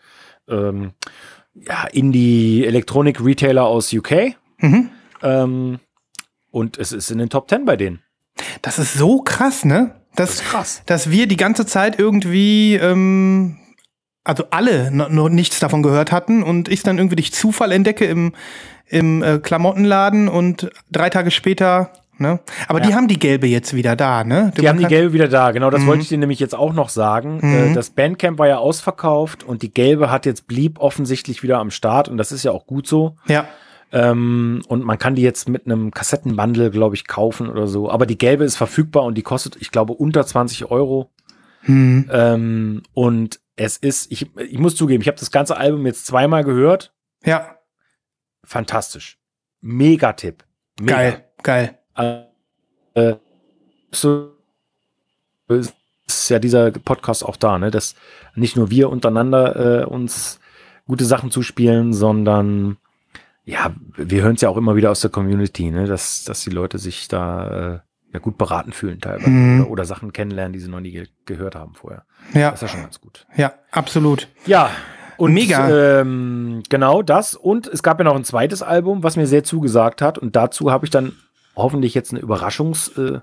ähm, 0.49 0.93
ja, 1.55 1.87
Indie-Elektronik-Retailer 1.93 3.65
aus 3.65 3.93
UK. 3.93 4.35
Mhm. 4.59 4.91
Ähm, 5.23 5.79
und 6.51 6.79
es 6.79 6.93
ist 6.93 7.11
in 7.11 7.19
den 7.19 7.31
Top 7.31 7.49
10 7.49 7.65
bei 7.65 7.77
denen. 7.77 8.01
Das 8.63 8.79
ist 8.79 8.95
so 8.95 9.23
krass, 9.23 9.65
ne? 9.65 10.00
Das, 10.17 10.31
ist 10.35 10.45
krass. 10.45 10.83
Dass 10.87 11.11
wir 11.11 11.27
die 11.27 11.37
ganze 11.37 11.67
Zeit 11.67 11.99
irgendwie, 11.99 12.75
ähm, 12.75 13.57
also 14.25 14.45
alle 14.51 14.91
noch, 14.91 15.09
noch 15.09 15.29
nichts 15.29 15.61
davon 15.61 15.83
gehört 15.83 16.13
hatten 16.13 16.43
und 16.43 16.69
ich 16.69 16.83
dann 16.83 16.99
irgendwie 16.99 17.17
durch 17.17 17.33
Zufall 17.33 17.73
entdecke 17.73 18.05
im, 18.05 18.33
im 18.87 19.23
äh, 19.23 19.39
Klamottenladen 19.39 20.29
und 20.29 20.71
drei 20.91 21.11
Tage 21.11 21.31
später, 21.31 21.91
ne? 22.19 22.41
Aber 22.69 22.81
die 22.81 22.91
Ja. 22.91 22.97
haben 22.97 23.09
die 23.09 23.19
gelbe 23.19 23.47
jetzt 23.47 23.73
wieder 23.75 23.97
da, 23.97 24.25
ne? 24.25 24.53
Die 24.61 24.69
haben 24.69 24.79
die 24.79 24.85
gelbe 24.87 25.13
wieder 25.15 25.29
da, 25.29 25.53
genau, 25.53 25.69
Mhm. 25.69 25.73
das 25.73 25.87
wollte 25.87 26.03
ich 26.03 26.09
dir 26.09 26.19
nämlich 26.19 26.41
jetzt 26.41 26.55
auch 26.55 26.73
noch 26.75 26.89
sagen. 26.91 27.41
Äh, 27.41 27.73
das 27.73 27.91
Bandcamp 27.91 28.39
war 28.39 28.49
ja 28.49 28.59
ausverkauft 28.59 29.43
und 29.45 29.63
die 29.63 29.73
gelbe 29.73 30.11
hat 30.11 30.27
jetzt 30.27 30.47
Bleep 30.49 30.81
offensichtlich 30.81 31.43
wieder 31.43 31.59
am 31.61 31.71
Start 31.71 32.09
und 32.09 32.19
das 32.19 32.31
ist 32.33 32.43
ja 32.45 32.51
auch 32.51 32.67
gut 32.67 32.87
so. 32.87 33.17
Ja. 33.27 33.47
Ähm, 33.93 34.63
und 34.69 34.85
man 34.85 34.99
kann 34.99 35.15
die 35.15 35.23
jetzt 35.23 35.49
mit 35.49 35.67
einem 35.67 35.91
Kassettenbundle, 35.91 36.71
glaube 36.71 36.95
ich, 36.95 37.07
kaufen 37.07 37.49
oder 37.49 37.67
so. 37.67 37.91
Aber 37.91 38.07
die 38.07 38.19
gelbe 38.19 38.45
ist 38.45 38.57
verfügbar 38.57 39.05
und 39.05 39.17
die 39.17 39.23
kostet, 39.23 39.57
ich 39.57 39.71
glaube, 39.71 39.93
unter 39.95 40.25
20 40.25 40.71
Euro. 40.71 41.11
Mhm. 41.63 42.09
Ähm, 42.13 42.83
und 42.95 43.41
es 43.57 43.77
ist, 43.77 44.11
ich, 44.13 44.35
ich 44.37 44.59
muss 44.59 44.77
zugeben, 44.77 45.03
ich 45.03 45.09
habe 45.09 45.19
das 45.19 45.31
ganze 45.31 45.57
Album 45.57 45.87
jetzt 45.87 46.07
zweimal 46.07 46.45
gehört. 46.45 46.93
Ja. 47.25 47.57
Fantastisch. 48.45 49.19
Megatipp. 49.61 50.45
Mega. 50.81 50.95
Geil, 50.95 51.25
geil. 51.43 51.79
Äh, 52.95 53.15
so 53.91 54.33
ist 55.49 56.29
ja 56.29 56.39
dieser 56.39 56.71
Podcast 56.71 57.25
auch 57.25 57.37
da, 57.37 57.59
ne? 57.59 57.71
Dass 57.71 57.95
nicht 58.35 58.57
nur 58.57 58.71
wir 58.71 58.89
untereinander 58.89 59.83
äh, 59.83 59.85
uns 59.85 60.41
gute 60.87 61.05
Sachen 61.05 61.31
zuspielen, 61.31 61.93
sondern 61.93 62.79
ja, 63.51 63.75
wir 63.97 64.23
hören 64.23 64.35
es 64.37 64.41
ja 64.43 64.49
auch 64.49 64.57
immer 64.57 64.77
wieder 64.77 64.91
aus 64.91 65.01
der 65.01 65.11
Community, 65.11 65.71
ne? 65.71 65.87
Dass, 65.87 66.25
dass 66.25 66.43
die 66.43 66.51
Leute 66.51 66.79
sich 66.79 67.09
da 67.09 67.75
äh, 67.75 67.81
ja 68.13 68.19
gut 68.21 68.39
beraten 68.39 68.73
fühlen 68.73 69.01
teilweise 69.01 69.29
Mhm. 69.31 69.61
oder, 69.63 69.71
oder 69.71 69.85
Sachen 69.85 70.13
kennenlernen, 70.13 70.53
die 70.53 70.59
sie 70.61 70.69
noch 70.69 70.81
nie 70.81 70.91
ge 70.93 71.07
gehört 71.27 71.55
haben 71.55 71.75
vorher. 71.75 72.05
Ja, 72.35 72.51
Das 72.51 72.63
ist 72.63 72.63
ja 72.63 72.69
schon 72.69 72.83
ganz 72.83 73.01
gut. 73.01 73.27
ja, 73.37 73.53
absolut. 73.71 74.29
Ja. 74.47 74.71
Und 75.17 75.35
Mega. 75.35 76.01
Ähm, 76.01 76.63
genau 76.71 77.03
das. 77.03 77.35
Und 77.35 77.67
es 77.67 77.83
gab 77.83 77.99
ja 77.99 78.05
noch 78.05 78.17
ein 78.17 78.25
zweites 78.25 78.63
Album, 78.63 79.03
was 79.03 79.17
mir 79.17 79.27
sehr 79.27 79.45
zugesagt 79.45 80.01
hat. 80.01 80.17
Und 80.17 80.35
dazu 80.35 80.71
habe 80.73 80.87
ich 80.87 80.91
dann 80.91 81.13
hoffentlich 81.55 81.93
jetzt 81.95 82.13
eine 82.13 82.21
Überraschungs, 82.21 82.89
äh, 82.97 83.21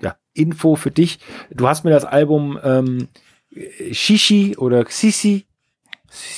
ja, 0.00 0.16
Info 0.32 0.76
für 0.76 0.90
dich. 0.90 1.18
Du 1.50 1.68
hast 1.68 1.84
mir 1.84 1.90
das 1.90 2.06
Album 2.06 2.58
ähm, 2.64 3.08
Shishi 3.92 4.56
oder 4.56 4.84
Xisi 4.84 5.46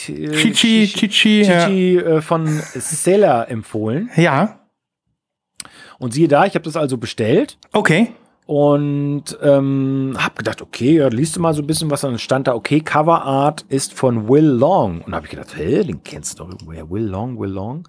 äh, 0.09 0.31
Chichi, 0.33 0.87
Chichi, 0.87 1.43
ja. 1.43 1.67
Chichi 1.67 1.97
äh, 1.99 2.21
von 2.21 2.47
Sela 2.47 3.45
empfohlen. 3.45 4.11
Ja, 4.17 4.61
Und 5.99 6.13
siehe 6.15 6.29
da, 6.29 6.47
ich 6.47 6.55
habe 6.55 6.65
das 6.65 6.77
also 6.77 6.97
bestellt 6.97 7.59
okay. 7.73 8.13
und 8.47 9.25
ähm, 9.43 10.15
habe 10.19 10.37
gedacht, 10.37 10.63
okay, 10.63 10.97
ja, 10.99 11.09
liest 11.09 11.37
du 11.37 11.41
mal 11.41 11.55
so 11.55 11.63
ein 11.63 11.67
bisschen 11.67 11.91
was, 11.91 12.01
dann 12.03 12.19
stand 12.19 12.47
da, 12.47 12.55
okay, 12.55 12.81
Cover 12.81 13.23
Art 13.23 13.63
ist 13.69 13.93
von 13.95 14.29
Will 14.29 14.45
Long. 14.47 15.03
Und 15.03 15.15
habe 15.15 15.27
ich 15.27 15.31
gedacht, 15.31 15.57
hä, 15.57 15.83
den 15.85 16.03
kennst 16.05 16.39
du 16.39 16.45
doch 16.45 16.51
irgendwoher, 16.51 16.89
Will 16.91 17.05
Long, 17.05 17.39
Will 17.39 17.51
Long. 17.51 17.89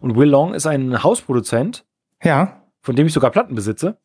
Und 0.00 0.16
Will 0.16 0.28
Long 0.28 0.54
ist 0.54 0.66
ein 0.66 1.02
Hausproduzent, 1.02 1.84
Ja, 2.22 2.62
von 2.82 2.94
dem 2.94 3.06
ich 3.06 3.12
sogar 3.12 3.30
Platten 3.30 3.54
besitze. 3.54 3.96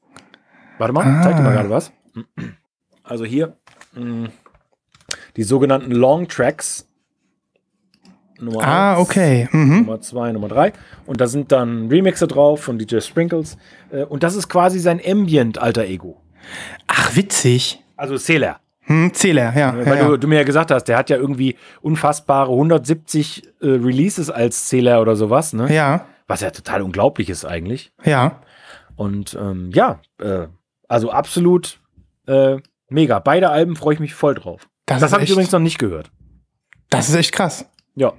Warte 0.80 0.94
mal, 0.94 1.06
Ah. 1.06 1.22
zeig 1.22 1.36
dir 1.36 1.44
mal 1.44 1.54
gerade 1.54 1.70
was. 1.70 1.92
Also 3.04 3.26
hier 3.26 3.58
mh, 3.94 4.30
die 5.36 5.44
sogenannten 5.44 5.92
Long 5.92 6.28
Tracks. 6.28 6.88
Nummer 8.42 8.64
ah, 8.64 8.92
eins, 8.94 9.00
okay. 9.02 9.48
Mhm. 9.52 9.78
Nummer 9.80 10.02
zwei, 10.02 10.32
Nummer 10.32 10.48
drei. 10.48 10.74
Und 11.06 11.22
da 11.22 11.28
sind 11.28 11.52
dann 11.52 11.88
Remixe 11.90 12.28
drauf 12.28 12.64
von 12.64 12.78
DJ 12.78 13.00
Sprinkles. 13.00 13.58
Äh, 13.92 14.04
Und 14.04 14.24
das 14.24 14.36
ist 14.36 14.50
quasi 14.50 14.80
sein 14.80 15.00
Ambient-Alter 15.06 15.86
Ego. 15.86 16.22
Ach, 16.88 17.16
witzig. 17.16 17.84
Also 17.96 18.18
Seler. 18.18 18.60
Hm, 18.86 19.14
Zähler, 19.14 19.56
ja. 19.56 19.76
Weil 19.78 19.98
ja, 19.98 20.08
du, 20.08 20.18
du 20.18 20.28
mir 20.28 20.38
ja 20.38 20.44
gesagt 20.44 20.72
hast, 20.72 20.86
der 20.86 20.98
hat 20.98 21.10
ja 21.12 21.18
irgendwie 21.18 21.56
unfassbare 21.82 22.50
170 22.52 23.44
äh, 23.62 23.68
Releases 23.68 24.30
als 24.32 24.68
Zähler 24.68 25.02
oder 25.02 25.16
sowas, 25.16 25.54
ne? 25.54 25.72
ja, 25.74 26.08
Was 26.28 26.42
ja 26.42 26.50
total 26.50 26.82
unglaublich 26.82 27.30
ist 27.30 27.46
eigentlich. 27.46 27.92
ja. 28.04 28.42
Und 28.96 29.36
ähm, 29.40 29.72
ja, 29.74 30.00
äh, 30.20 30.48
also 30.88 31.12
absolut 31.12 31.80
äh, 32.28 32.58
mega. 32.90 33.20
Beide 33.20 33.50
Alben 33.50 33.76
freue 33.76 33.94
ich 33.96 34.00
mich 34.00 34.14
voll 34.14 34.36
drauf. 34.36 34.68
Das 34.86 35.00
Das, 35.00 35.14
habe 35.14 35.24
ich 35.24 35.30
übrigens 35.32 35.52
noch 35.52 35.60
nicht 35.60 35.80
gehört. 35.80 36.12
Das 36.90 37.08
ist 37.10 37.16
echt 37.16 37.32
krass. 37.32 37.66
Ja. 37.96 38.14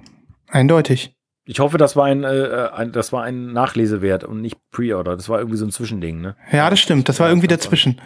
Eindeutig. 0.53 1.15
Ich 1.45 1.59
hoffe, 1.59 1.77
das 1.77 1.95
war 1.95 2.05
ein, 2.05 2.23
äh, 2.23 2.69
ein, 2.73 2.91
das 2.91 3.11
war 3.11 3.23
ein 3.23 3.51
Nachlesewert 3.51 4.23
und 4.23 4.41
nicht 4.41 4.57
Pre-Order. 4.71 5.17
Das 5.17 5.27
war 5.27 5.39
irgendwie 5.39 5.57
so 5.57 5.65
ein 5.65 5.71
Zwischending, 5.71 6.21
ne? 6.21 6.35
Ja, 6.51 6.69
das 6.69 6.79
stimmt. 6.79 7.09
Das 7.09 7.19
war 7.19 7.27
irgendwie 7.27 7.47
dazwischen. 7.47 7.99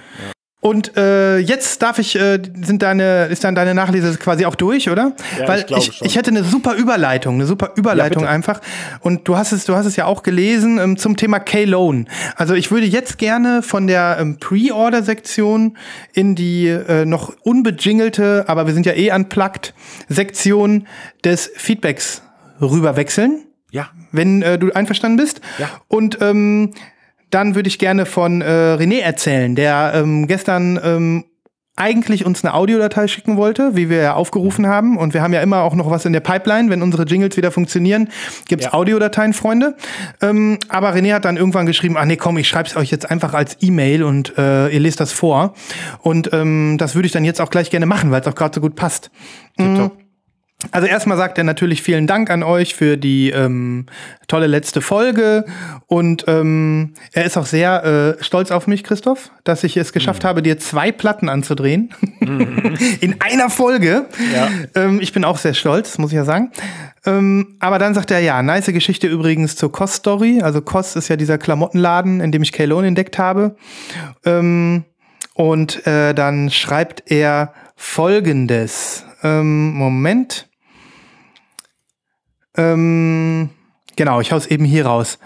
Und 0.59 0.97
äh, 0.97 1.37
jetzt 1.37 1.83
darf 1.83 1.99
ich, 1.99 2.15
äh, 2.15 2.41
sind 2.63 2.81
deine, 2.81 3.27
ist 3.27 3.43
dann 3.43 3.53
deine 3.53 3.75
Nachlese 3.75 4.17
quasi 4.17 4.45
auch 4.45 4.55
durch, 4.55 4.89
oder? 4.89 5.13
Ja, 5.39 5.47
Weil 5.47 5.65
ich 5.69 5.77
ich, 5.77 5.95
schon. 5.97 6.07
ich 6.07 6.15
hätte 6.15 6.31
eine 6.31 6.43
super 6.43 6.73
Überleitung, 6.73 7.35
eine 7.35 7.45
super 7.45 7.73
Überleitung 7.75 8.23
bitte. 8.23 8.33
einfach. 8.33 8.59
Und 9.01 9.27
du 9.27 9.37
hast 9.37 9.51
es, 9.51 9.65
du 9.65 9.75
hast 9.75 9.85
es 9.85 9.95
ja 9.95 10.05
auch 10.05 10.23
gelesen 10.23 10.79
ähm, 10.79 10.97
zum 10.97 11.15
Thema 11.15 11.39
K-Lone. 11.39 12.05
Also 12.35 12.55
ich 12.55 12.71
würde 12.71 12.87
jetzt 12.87 13.19
gerne 13.19 13.61
von 13.61 13.85
der 13.85 14.17
ähm, 14.19 14.39
Pre-Order-Sektion 14.39 15.77
in 16.13 16.33
die 16.33 16.67
äh, 16.67 17.05
noch 17.05 17.35
unbejingelte, 17.43 18.45
aber 18.47 18.65
wir 18.65 18.73
sind 18.73 18.87
ja 18.87 18.93
eh 18.93 19.11
unplugged, 19.13 19.75
Sektion 20.09 20.87
des 21.23 21.51
Feedbacks 21.55 22.23
rüberwechseln 22.61 23.45
Ja. 23.71 23.89
wenn 24.11 24.41
äh, 24.41 24.57
du 24.57 24.71
einverstanden 24.71 25.17
bist. 25.17 25.41
Ja. 25.57 25.69
Und 25.87 26.19
ähm, 26.21 26.73
dann 27.29 27.55
würde 27.55 27.67
ich 27.67 27.79
gerne 27.79 28.05
von 28.05 28.41
äh, 28.41 28.45
René 28.79 28.99
erzählen, 29.01 29.55
der 29.55 29.91
ähm, 29.95 30.27
gestern 30.27 30.79
ähm, 30.83 31.25
eigentlich 31.79 32.25
uns 32.25 32.43
eine 32.43 32.55
Audiodatei 32.55 33.07
schicken 33.07 33.37
wollte, 33.37 33.75
wie 33.75 33.87
wir 33.87 33.97
ja 34.01 34.13
aufgerufen 34.15 34.65
haben. 34.65 34.97
Und 34.97 35.13
wir 35.13 35.21
haben 35.21 35.31
ja 35.33 35.41
immer 35.41 35.61
auch 35.61 35.75
noch 35.75 35.91
was 35.91 36.05
in 36.05 36.13
der 36.13 36.21
Pipeline. 36.21 36.71
Wenn 36.71 36.81
unsere 36.81 37.03
Jingles 37.03 37.37
wieder 37.37 37.51
funktionieren, 37.51 38.09
gibt's 38.47 38.65
Ja. 38.65 38.73
Audiodateien, 38.73 39.33
Freunde. 39.33 39.75
Ähm, 40.21 40.57
aber 40.69 40.95
René 40.95 41.13
hat 41.13 41.25
dann 41.25 41.37
irgendwann 41.37 41.67
geschrieben, 41.67 41.95
ach 41.95 42.05
nee, 42.05 42.15
komm, 42.17 42.37
ich 42.39 42.47
schreibe 42.47 42.67
es 42.67 42.75
euch 42.75 42.89
jetzt 42.89 43.11
einfach 43.11 43.35
als 43.35 43.57
E-Mail 43.61 44.01
und 44.03 44.35
äh, 44.39 44.69
ihr 44.69 44.79
lest 44.79 44.99
das 44.99 45.11
vor. 45.11 45.53
Und 46.01 46.31
ähm, 46.33 46.77
das 46.79 46.95
würde 46.95 47.05
ich 47.05 47.11
dann 47.11 47.25
jetzt 47.25 47.39
auch 47.41 47.51
gleich 47.51 47.69
gerne 47.69 47.85
machen, 47.85 48.09
weil 48.09 48.21
es 48.21 48.27
auch 48.27 48.35
gerade 48.35 48.55
so 48.55 48.61
gut 48.61 48.75
passt. 48.75 49.11
Tipptopp. 49.57 49.97
Also 50.71 50.87
erstmal 50.87 51.17
sagt 51.17 51.37
er 51.37 51.43
natürlich 51.43 51.83
vielen 51.83 52.07
Dank 52.07 52.31
an 52.31 52.41
euch 52.41 52.73
für 52.73 52.97
die 52.97 53.29
ähm, 53.29 53.85
tolle 54.27 54.47
letzte 54.47 54.81
Folge 54.81 55.45
und 55.85 56.25
ähm, 56.27 56.95
er 57.13 57.25
ist 57.25 57.37
auch 57.37 57.45
sehr 57.45 58.17
äh, 58.19 58.23
stolz 58.23 58.49
auf 58.49 58.65
mich, 58.65 58.83
Christoph, 58.83 59.29
dass 59.43 59.63
ich 59.63 59.77
es 59.77 59.93
geschafft 59.93 60.25
habe, 60.25 60.41
dir 60.41 60.57
zwei 60.57 60.91
Platten 60.91 61.29
anzudrehen 61.29 61.93
in 63.01 63.21
einer 63.21 63.51
Folge. 63.51 64.07
Ja. 64.33 64.49
Ähm, 64.73 64.99
ich 64.99 65.13
bin 65.13 65.25
auch 65.25 65.37
sehr 65.37 65.53
stolz, 65.53 65.99
muss 65.99 66.11
ich 66.11 66.15
ja 66.15 66.25
sagen. 66.25 66.51
Ähm, 67.05 67.55
aber 67.59 67.77
dann 67.77 67.93
sagt 67.93 68.09
er, 68.09 68.19
ja, 68.19 68.41
nice 68.41 68.65
Geschichte 68.65 69.05
übrigens 69.05 69.55
zur 69.55 69.71
Kost 69.71 69.93
Story. 69.93 70.41
Also 70.41 70.61
Kost 70.61 70.95
ist 70.95 71.07
ja 71.07 71.17
dieser 71.17 71.37
Klamottenladen, 71.37 72.19
in 72.19 72.31
dem 72.31 72.41
ich 72.41 72.51
Kalone 72.51 72.87
entdeckt 72.87 73.19
habe. 73.19 73.55
Ähm, 74.25 74.85
und 75.35 75.85
äh, 75.85 76.15
dann 76.15 76.49
schreibt 76.49 77.11
er 77.11 77.53
folgendes. 77.75 79.05
Ähm, 79.23 79.73
Moment. 79.73 80.46
Ähm, 82.57 83.49
genau, 83.95 84.19
ich 84.19 84.31
hau's 84.31 84.47
eben 84.47 84.65
hier 84.65 84.85
raus. 84.85 85.19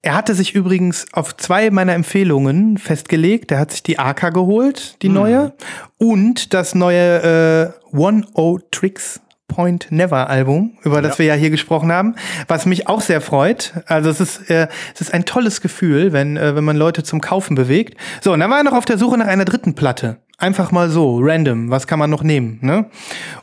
Er 0.00 0.14
hatte 0.14 0.34
sich 0.34 0.54
übrigens 0.54 1.06
auf 1.12 1.36
zwei 1.36 1.70
meiner 1.70 1.94
Empfehlungen 1.94 2.78
festgelegt. 2.78 3.50
Er 3.50 3.58
hat 3.58 3.72
sich 3.72 3.82
die 3.82 3.98
AK 3.98 4.32
geholt, 4.32 4.96
die 5.02 5.08
neue, 5.08 5.54
und 5.96 6.54
das 6.54 6.74
neue 6.74 7.74
äh, 7.92 7.96
One 7.96 8.24
O 8.34 8.58
Tricks 8.70 9.20
Point 9.48 9.88
Never 9.90 10.30
Album, 10.30 10.78
über 10.84 11.02
das 11.02 11.18
wir 11.18 11.26
ja 11.26 11.34
hier 11.34 11.50
gesprochen 11.50 11.90
haben, 11.90 12.14
was 12.46 12.66
mich 12.66 12.86
auch 12.86 13.00
sehr 13.00 13.20
freut. 13.20 13.72
Also 13.86 14.10
es 14.10 14.20
ist, 14.20 14.50
äh, 14.50 14.68
es 14.94 15.00
ist 15.00 15.12
ein 15.12 15.24
tolles 15.24 15.60
Gefühl, 15.60 16.12
wenn, 16.12 16.36
äh, 16.36 16.54
wenn 16.54 16.64
man 16.64 16.76
Leute 16.76 17.02
zum 17.02 17.20
Kaufen 17.20 17.56
bewegt. 17.56 17.98
So, 18.20 18.32
und 18.32 18.40
dann 18.40 18.50
war 18.50 18.58
er 18.58 18.64
noch 18.64 18.74
auf 18.74 18.84
der 18.84 18.98
Suche 18.98 19.18
nach 19.18 19.26
einer 19.26 19.46
dritten 19.46 19.74
Platte. 19.74 20.18
Einfach 20.36 20.70
mal 20.70 20.90
so, 20.90 21.18
random, 21.20 21.70
was 21.70 21.88
kann 21.88 21.98
man 21.98 22.10
noch 22.10 22.22
nehmen? 22.22 22.58
Ne? 22.60 22.86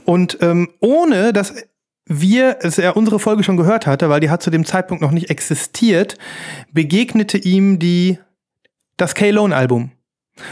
Und 0.05 0.38
ähm, 0.41 0.69
ohne 0.79 1.34
dass 1.34 1.53
wir, 2.08 2.58
es 2.62 2.78
er 2.78 2.96
unsere 2.96 3.20
Folge 3.20 3.44
schon 3.44 3.58
gehört 3.58 3.88
hatte, 3.88 4.10
weil 4.10 4.20
die 4.20 4.30
hat 4.30 4.44
zu 4.44 4.52
dem 4.52 4.65
Zeitpunkt 4.65 5.02
noch 5.02 5.12
nicht 5.12 5.30
existiert, 5.30 6.18
begegnete 6.72 7.38
ihm 7.38 7.80
die 7.80 8.20
das 8.98 9.15
K-Lone-Album. 9.15 9.91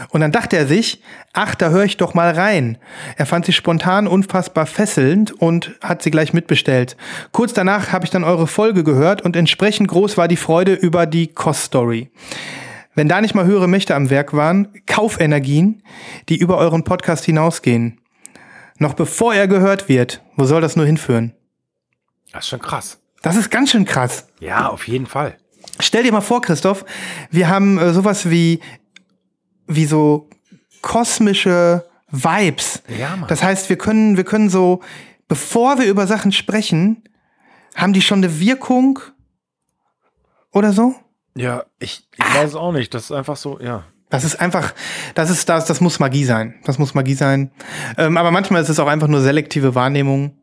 Und 0.08 0.22
dann 0.22 0.32
dachte 0.32 0.56
er 0.56 0.66
sich, 0.66 1.02
ach, 1.34 1.54
da 1.54 1.68
höre 1.68 1.84
ich 1.84 1.98
doch 1.98 2.14
mal 2.14 2.30
rein. 2.32 2.78
Er 3.16 3.26
fand 3.26 3.44
sie 3.44 3.52
spontan 3.52 4.06
unfassbar 4.06 4.64
fesselnd 4.64 5.30
und 5.30 5.78
hat 5.82 6.02
sie 6.02 6.10
gleich 6.10 6.32
mitbestellt. 6.32 6.96
Kurz 7.32 7.52
danach 7.52 7.92
habe 7.92 8.06
ich 8.06 8.10
dann 8.10 8.24
eure 8.24 8.46
Folge 8.46 8.82
gehört 8.82 9.22
und 9.22 9.36
entsprechend 9.36 9.88
groß 9.88 10.16
war 10.16 10.26
die 10.26 10.36
Freude 10.36 10.72
über 10.72 11.04
die 11.04 11.26
Cost-Story. 11.26 12.10
Wenn 12.94 13.08
da 13.08 13.20
nicht 13.20 13.34
mal 13.34 13.44
höhere 13.44 13.68
Mächte 13.68 13.94
am 13.94 14.08
Werk 14.08 14.32
waren, 14.32 14.68
Kaufenergien, 14.86 15.82
die 16.28 16.36
über 16.36 16.56
euren 16.56 16.84
Podcast 16.84 17.24
hinausgehen. 17.24 18.00
Noch 18.78 18.94
bevor 18.94 19.34
er 19.34 19.48
gehört 19.48 19.88
wird, 19.88 20.22
wo 20.36 20.44
soll 20.44 20.62
das 20.62 20.76
nur 20.76 20.86
hinführen? 20.86 21.34
Das 22.34 22.44
ist 22.44 22.50
schon 22.50 22.60
krass. 22.60 22.98
Das 23.22 23.36
ist 23.36 23.48
ganz 23.48 23.70
schön 23.70 23.84
krass. 23.84 24.26
Ja, 24.40 24.68
auf 24.68 24.88
jeden 24.88 25.06
Fall. 25.06 25.38
Stell 25.78 26.02
dir 26.02 26.12
mal 26.12 26.20
vor, 26.20 26.42
Christoph, 26.42 26.84
wir 27.30 27.48
haben 27.48 27.78
äh, 27.78 27.94
sowas 27.94 28.28
wie, 28.28 28.60
wie 29.68 29.86
so 29.86 30.28
kosmische 30.82 31.86
Vibes. 32.10 32.82
Ja, 32.98 33.16
Mann. 33.16 33.28
Das 33.28 33.42
heißt, 33.42 33.68
wir 33.68 33.78
können, 33.78 34.16
wir 34.16 34.24
können 34.24 34.50
so, 34.50 34.82
bevor 35.28 35.78
wir 35.78 35.86
über 35.86 36.08
Sachen 36.08 36.32
sprechen, 36.32 37.04
haben 37.76 37.92
die 37.92 38.02
schon 38.02 38.18
eine 38.18 38.40
Wirkung 38.40 38.98
oder 40.52 40.72
so? 40.72 40.96
Ja, 41.36 41.64
ich, 41.78 42.08
ich 42.16 42.34
weiß 42.34 42.50
es 42.50 42.54
auch 42.56 42.72
nicht. 42.72 42.92
Das 42.94 43.04
ist 43.04 43.12
einfach 43.12 43.36
so, 43.36 43.60
ja. 43.60 43.84
Das 44.10 44.24
ist 44.24 44.40
einfach, 44.40 44.74
das 45.14 45.30
ist 45.30 45.48
das, 45.48 45.66
das 45.66 45.80
muss 45.80 46.00
Magie 46.00 46.24
sein. 46.24 46.56
Das 46.64 46.78
muss 46.78 46.94
Magie 46.94 47.14
sein. 47.14 47.52
Ähm, 47.96 48.16
aber 48.16 48.32
manchmal 48.32 48.60
ist 48.60 48.68
es 48.68 48.80
auch 48.80 48.88
einfach 48.88 49.08
nur 49.08 49.20
selektive 49.20 49.76
Wahrnehmung. 49.76 50.36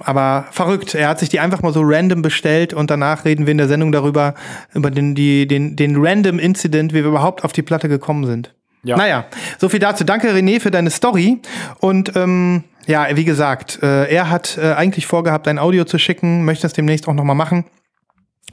Aber 0.00 0.46
verrückt. 0.50 0.94
Er 0.94 1.08
hat 1.08 1.18
sich 1.18 1.28
die 1.28 1.40
einfach 1.40 1.62
mal 1.62 1.72
so 1.72 1.82
random 1.82 2.22
bestellt 2.22 2.72
und 2.72 2.90
danach 2.90 3.24
reden 3.24 3.46
wir 3.46 3.52
in 3.52 3.58
der 3.58 3.68
Sendung 3.68 3.92
darüber, 3.92 4.34
über 4.74 4.90
den, 4.90 5.14
die, 5.14 5.46
den, 5.46 5.76
den 5.76 5.96
random 5.98 6.38
Incident, 6.38 6.92
wie 6.92 7.02
wir 7.02 7.06
überhaupt 7.08 7.44
auf 7.44 7.52
die 7.52 7.62
Platte 7.62 7.88
gekommen 7.88 8.26
sind. 8.26 8.54
Ja. 8.84 8.96
Naja, 8.96 9.26
so 9.58 9.68
viel 9.68 9.80
dazu. 9.80 10.04
Danke, 10.04 10.32
René, 10.32 10.60
für 10.60 10.70
deine 10.70 10.90
Story. 10.90 11.40
Und 11.80 12.14
ähm, 12.16 12.64
ja, 12.86 13.16
wie 13.16 13.24
gesagt, 13.24 13.80
äh, 13.82 14.08
er 14.08 14.30
hat 14.30 14.56
äh, 14.56 14.72
eigentlich 14.72 15.06
vorgehabt, 15.06 15.48
ein 15.48 15.58
Audio 15.58 15.84
zu 15.84 15.98
schicken, 15.98 16.44
möchte 16.44 16.62
das 16.62 16.72
demnächst 16.72 17.08
auch 17.08 17.14
noch 17.14 17.24
mal 17.24 17.34
machen. 17.34 17.64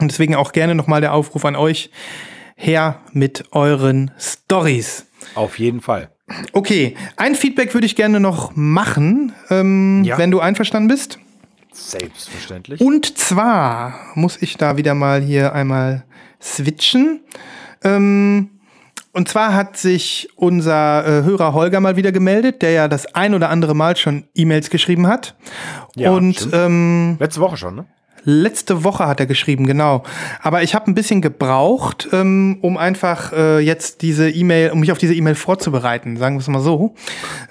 Und 0.00 0.10
deswegen 0.10 0.34
auch 0.34 0.52
gerne 0.52 0.74
nochmal 0.74 1.00
der 1.00 1.14
Aufruf 1.14 1.44
an 1.44 1.56
euch, 1.56 1.90
her 2.54 3.00
mit 3.12 3.44
euren 3.52 4.10
Stories. 4.18 5.06
Auf 5.34 5.58
jeden 5.58 5.80
Fall. 5.80 6.10
Okay, 6.52 6.96
ein 7.16 7.34
Feedback 7.34 7.72
würde 7.74 7.86
ich 7.86 7.94
gerne 7.96 8.18
noch 8.20 8.52
machen, 8.56 9.32
ähm, 9.50 10.02
Ja. 10.04 10.18
wenn 10.18 10.30
du 10.30 10.40
einverstanden 10.40 10.88
bist. 10.88 11.18
Selbstverständlich. 11.72 12.80
Und 12.80 13.16
zwar 13.18 13.94
muss 14.14 14.40
ich 14.40 14.56
da 14.56 14.76
wieder 14.76 14.94
mal 14.94 15.20
hier 15.20 15.52
einmal 15.54 16.04
switchen. 16.42 17.20
Ähm, 17.84 18.50
und 19.12 19.28
zwar 19.28 19.54
hat 19.54 19.76
sich 19.76 20.28
unser 20.36 21.06
äh, 21.06 21.22
Hörer 21.22 21.52
Holger 21.54 21.80
mal 21.80 21.96
wieder 21.96 22.12
gemeldet, 22.12 22.60
der 22.62 22.70
ja 22.72 22.88
das 22.88 23.14
ein 23.14 23.34
oder 23.34 23.50
andere 23.50 23.74
Mal 23.74 23.96
schon 23.96 24.24
E-Mails 24.34 24.68
geschrieben 24.70 25.06
hat. 25.06 25.36
Ja, 25.94 26.10
und 26.10 26.48
ähm, 26.52 27.16
Letzte 27.20 27.40
Woche 27.40 27.56
schon, 27.56 27.76
ne? 27.76 27.86
Letzte 28.28 28.82
Woche 28.82 29.06
hat 29.06 29.20
er 29.20 29.26
geschrieben, 29.26 29.66
genau. 29.66 30.02
Aber 30.42 30.64
ich 30.64 30.74
habe 30.74 30.90
ein 30.90 30.96
bisschen 30.96 31.22
gebraucht, 31.22 32.08
ähm, 32.12 32.58
um 32.60 32.76
einfach 32.76 33.32
äh, 33.32 33.60
jetzt 33.60 34.02
diese 34.02 34.28
E-Mail, 34.28 34.72
um 34.72 34.80
mich 34.80 34.90
auf 34.90 34.98
diese 34.98 35.14
E-Mail 35.14 35.36
vorzubereiten, 35.36 36.16
sagen 36.16 36.34
wir 36.34 36.40
es 36.40 36.48
mal 36.48 36.60
so. 36.60 36.96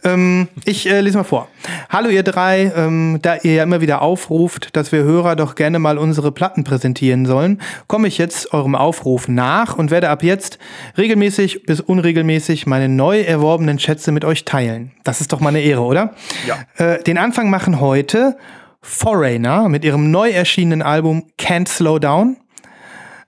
Ähm, 0.03 0.49
ich 0.65 0.89
äh, 0.89 0.99
lese 0.99 1.17
mal 1.17 1.23
vor. 1.23 1.47
Hallo 1.89 2.09
ihr 2.09 2.23
drei, 2.23 2.73
ähm, 2.75 3.19
da 3.21 3.37
ihr 3.41 3.53
ja 3.53 3.63
immer 3.63 3.79
wieder 3.79 4.01
aufruft, 4.01 4.75
dass 4.75 4.91
wir 4.91 5.03
Hörer 5.03 5.37
doch 5.37 5.55
gerne 5.55 5.79
mal 5.79 5.97
unsere 5.97 6.33
Platten 6.33 6.65
präsentieren 6.65 7.25
sollen, 7.25 7.61
komme 7.87 8.09
ich 8.09 8.17
jetzt 8.17 8.53
eurem 8.53 8.75
Aufruf 8.75 9.29
nach 9.29 9.77
und 9.77 9.91
werde 9.91 10.09
ab 10.09 10.23
jetzt 10.23 10.59
regelmäßig 10.97 11.63
bis 11.63 11.79
unregelmäßig 11.79 12.67
meine 12.67 12.89
neu 12.89 13.21
erworbenen 13.21 13.79
Schätze 13.79 14.11
mit 14.11 14.25
euch 14.25 14.43
teilen. 14.43 14.91
Das 15.05 15.21
ist 15.21 15.31
doch 15.31 15.39
mal 15.39 15.49
eine 15.49 15.61
Ehre, 15.61 15.83
oder? 15.83 16.13
Ja. 16.45 16.57
Äh, 16.75 17.01
den 17.01 17.17
Anfang 17.17 17.49
machen 17.49 17.79
heute 17.79 18.35
Foreigner 18.87 19.67
mit 19.67 19.83
ihrem 19.83 20.11
neu 20.11 20.29
erschienenen 20.29 20.83
Album 20.83 21.23
Can't 21.39 21.67
Slow 21.67 21.99
Down. 21.99 22.37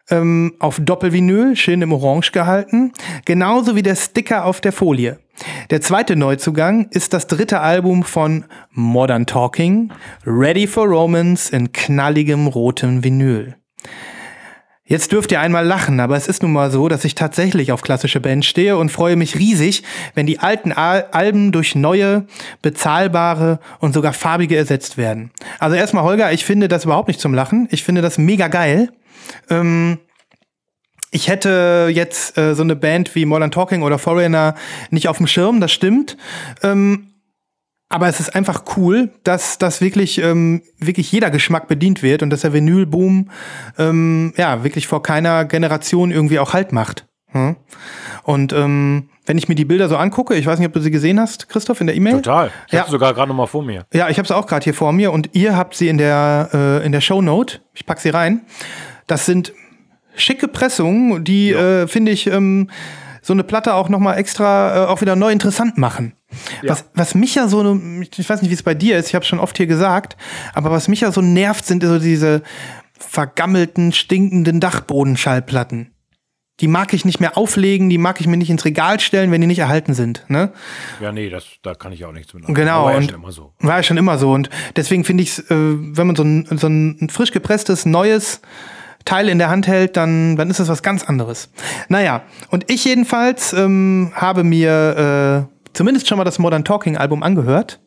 Ähm, 0.09 0.53
auf 0.59 0.79
Doppelvinyl, 0.79 1.55
schön 1.55 1.81
im 1.81 1.91
Orange 1.91 2.31
gehalten. 2.31 2.93
Genauso 3.25 3.75
wie 3.75 3.81
der 3.81 3.95
Sticker 3.95 4.45
auf 4.45 4.61
der 4.61 4.71
Folie. 4.71 5.19
Der 5.71 5.81
zweite 5.81 6.15
Neuzugang 6.15 6.87
ist 6.91 7.11
das 7.13 7.25
dritte 7.27 7.59
Album 7.59 8.03
von 8.03 8.45
Modern 8.71 9.25
Talking, 9.25 9.91
Ready 10.25 10.67
for 10.67 10.85
Romance 10.85 11.49
in 11.49 11.73
knalligem 11.73 12.47
rotem 12.47 13.03
Vinyl. 13.03 13.55
Jetzt 14.89 15.11
dürft 15.11 15.33
ihr 15.33 15.41
einmal 15.41 15.65
lachen, 15.65 15.99
aber 15.99 16.15
es 16.15 16.29
ist 16.29 16.41
nun 16.41 16.53
mal 16.53 16.71
so, 16.71 16.87
dass 16.87 17.03
ich 17.03 17.13
tatsächlich 17.13 17.73
auf 17.73 17.81
klassische 17.81 18.21
Bands 18.21 18.47
stehe 18.47 18.77
und 18.77 18.89
freue 18.89 19.17
mich 19.17 19.37
riesig, 19.37 19.83
wenn 20.15 20.25
die 20.25 20.39
alten 20.39 20.71
Al 20.71 21.07
Alben 21.11 21.51
durch 21.51 21.75
neue, 21.75 22.25
bezahlbare 22.61 23.59
und 23.79 23.93
sogar 23.93 24.13
farbige 24.13 24.55
ersetzt 24.55 24.97
werden. 24.97 25.31
Also 25.59 25.75
erstmal, 25.75 26.03
Holger, 26.03 26.31
ich 26.31 26.45
finde 26.45 26.69
das 26.69 26.85
überhaupt 26.85 27.09
nicht 27.09 27.19
zum 27.19 27.33
Lachen. 27.33 27.67
Ich 27.69 27.83
finde 27.83 28.01
das 28.01 28.17
mega 28.17 28.47
geil. 28.47 28.89
Ähm, 29.49 29.99
ich 31.11 31.27
hätte 31.27 31.89
jetzt 31.91 32.37
äh, 32.37 32.55
so 32.55 32.63
eine 32.63 32.77
Band 32.77 33.13
wie 33.13 33.25
Modern 33.25 33.51
Talking 33.51 33.81
oder 33.81 33.99
Foreigner 33.99 34.55
nicht 34.89 35.09
auf 35.09 35.17
dem 35.17 35.27
Schirm, 35.27 35.59
das 35.59 35.73
stimmt. 35.73 36.15
Ähm, 36.63 37.09
aber 37.89 38.07
es 38.07 38.19
ist 38.19 38.35
einfach 38.35 38.63
cool, 38.75 39.09
dass 39.23 39.57
dass 39.57 39.81
wirklich 39.81 40.21
ähm, 40.21 40.61
wirklich 40.79 41.11
jeder 41.11 41.29
Geschmack 41.31 41.67
bedient 41.67 42.03
wird 42.03 42.21
und 42.23 42.29
dass 42.29 42.41
der 42.41 42.53
Vinylboom 42.53 43.29
ähm, 43.77 44.33
ja 44.37 44.63
wirklich 44.63 44.87
vor 44.87 45.01
keiner 45.03 45.45
Generation 45.45 46.11
irgendwie 46.11 46.39
auch 46.39 46.53
Halt 46.53 46.71
macht. 46.73 47.05
Hm? 47.31 47.55
Und 48.23 48.53
ähm, 48.53 49.09
wenn 49.25 49.37
ich 49.37 49.49
mir 49.49 49.55
die 49.55 49.65
Bilder 49.65 49.89
so 49.89 49.97
angucke, 49.97 50.35
ich 50.35 50.45
weiß 50.45 50.59
nicht, 50.59 50.67
ob 50.67 50.73
du 50.73 50.79
sie 50.79 50.91
gesehen 50.91 51.19
hast, 51.19 51.49
Christoph, 51.49 51.81
in 51.81 51.87
der 51.87 51.95
E-Mail. 51.97 52.15
Total. 52.21 52.51
Ich 52.67 52.73
Ja. 52.73 52.81
habe 52.81 52.91
sogar 52.91 53.13
gerade 53.13 53.27
noch 53.29 53.35
mal 53.35 53.47
vor 53.47 53.63
mir. 53.63 53.85
Ja, 53.93 54.07
ich 54.09 54.17
habe 54.17 54.27
sie 54.27 54.35
auch 54.35 54.47
gerade 54.47 54.63
hier 54.63 54.73
vor 54.73 54.93
mir 54.93 55.11
und 55.11 55.29
ihr 55.33 55.55
habt 55.57 55.75
sie 55.75 55.89
in 55.89 55.97
der 55.97 56.49
äh, 56.53 56.85
in 56.85 56.91
der 56.93 57.01
Shownote. 57.01 57.59
Ich 57.73 57.85
pack 57.85 57.99
sie 57.99 58.09
rein. 58.09 58.41
Das 59.07 59.25
sind 59.25 59.53
schicke 60.15 60.47
Pressungen, 60.47 61.23
die 61.23 61.51
äh, 61.51 61.87
finde 61.87 62.11
ich 62.11 62.27
ähm, 62.27 62.69
so 63.27 63.33
eine 63.33 63.43
Platte 63.43 63.73
auch 63.73 63.89
noch 63.89 63.99
mal 63.99 64.13
extra 64.15 64.85
äh, 64.85 64.87
auch 64.87 65.01
wieder 65.01 65.17
neu 65.17 65.33
interessant 65.33 65.77
machen. 65.77 66.13
Ja. 66.61 66.69
Was, 66.69 66.85
was 66.93 67.13
mich 67.13 67.35
ja 67.35 67.49
so, 67.49 67.77
ich 68.17 68.29
weiß 68.29 68.41
nicht, 68.41 68.49
wie 68.49 68.55
es 68.55 68.63
bei 68.63 68.73
dir 68.73 68.97
ist, 68.97 69.09
ich 69.09 69.15
habe 69.15 69.25
schon 69.25 69.39
oft 69.39 69.57
hier 69.57 69.67
gesagt, 69.67 70.15
aber 70.53 70.71
was 70.71 70.87
mich 70.87 71.01
ja 71.01 71.11
so 71.11 71.21
nervt, 71.21 71.65
sind 71.65 71.83
so 71.83 71.99
diese 71.99 72.41
vergammelten, 72.97 73.91
stinkenden 73.91 74.61
Dachbodenschallplatten. 74.61 75.91
Die 76.61 76.69
mag 76.69 76.93
ich 76.93 77.03
nicht 77.03 77.19
mehr 77.19 77.37
auflegen, 77.37 77.89
die 77.89 77.97
mag 77.97 78.21
ich 78.21 78.27
mir 78.27 78.37
nicht 78.37 78.49
ins 78.49 78.63
Regal 78.63 79.01
stellen, 79.01 79.29
wenn 79.29 79.41
die 79.41 79.47
nicht 79.47 79.59
erhalten 79.59 79.93
sind. 79.93 80.23
Ne? 80.29 80.53
Ja, 81.01 81.11
nee, 81.11 81.29
das, 81.29 81.45
da 81.63 81.75
kann 81.75 81.91
ich 81.91 82.05
auch 82.05 82.13
nichts 82.13 82.33
mit. 82.33 82.43
anfangen. 82.43 82.55
Genau, 82.55 82.83
Aber 82.83 82.91
ja 82.91 82.97
und 82.97 83.11
schon 83.11 83.15
immer 83.15 83.31
so. 83.33 83.53
war 83.59 83.75
ja 83.75 83.83
schon 83.83 83.97
immer 83.97 84.17
so. 84.17 84.31
Und 84.31 84.49
deswegen 84.77 85.03
finde 85.03 85.23
ich 85.23 85.37
es, 85.37 85.39
äh, 85.51 85.55
wenn 85.55 86.07
man 86.07 86.15
so 86.15 86.23
ein, 86.23 86.47
so 86.57 86.67
ein 86.67 87.09
frisch 87.09 87.31
gepresstes, 87.31 87.85
neues 87.85 88.41
Teil 89.07 89.29
in 89.29 89.39
der 89.39 89.49
Hand 89.49 89.67
hält, 89.67 89.95
dann, 89.95 90.35
dann 90.35 90.49
ist 90.49 90.59
das 90.59 90.67
was 90.67 90.83
ganz 90.83 91.03
anderes. 91.03 91.49
Naja, 91.87 92.23
und 92.49 92.69
ich 92.69 92.83
jedenfalls 92.83 93.53
ähm, 93.53 94.11
habe 94.13 94.43
mir 94.43 95.47
äh, 95.47 95.67
zumindest 95.73 96.07
schon 96.07 96.17
mal 96.17 96.25
das 96.25 96.39
Modern 96.39 96.65
Talking 96.65 96.97
Album 96.97 97.23
angehört 97.23 97.79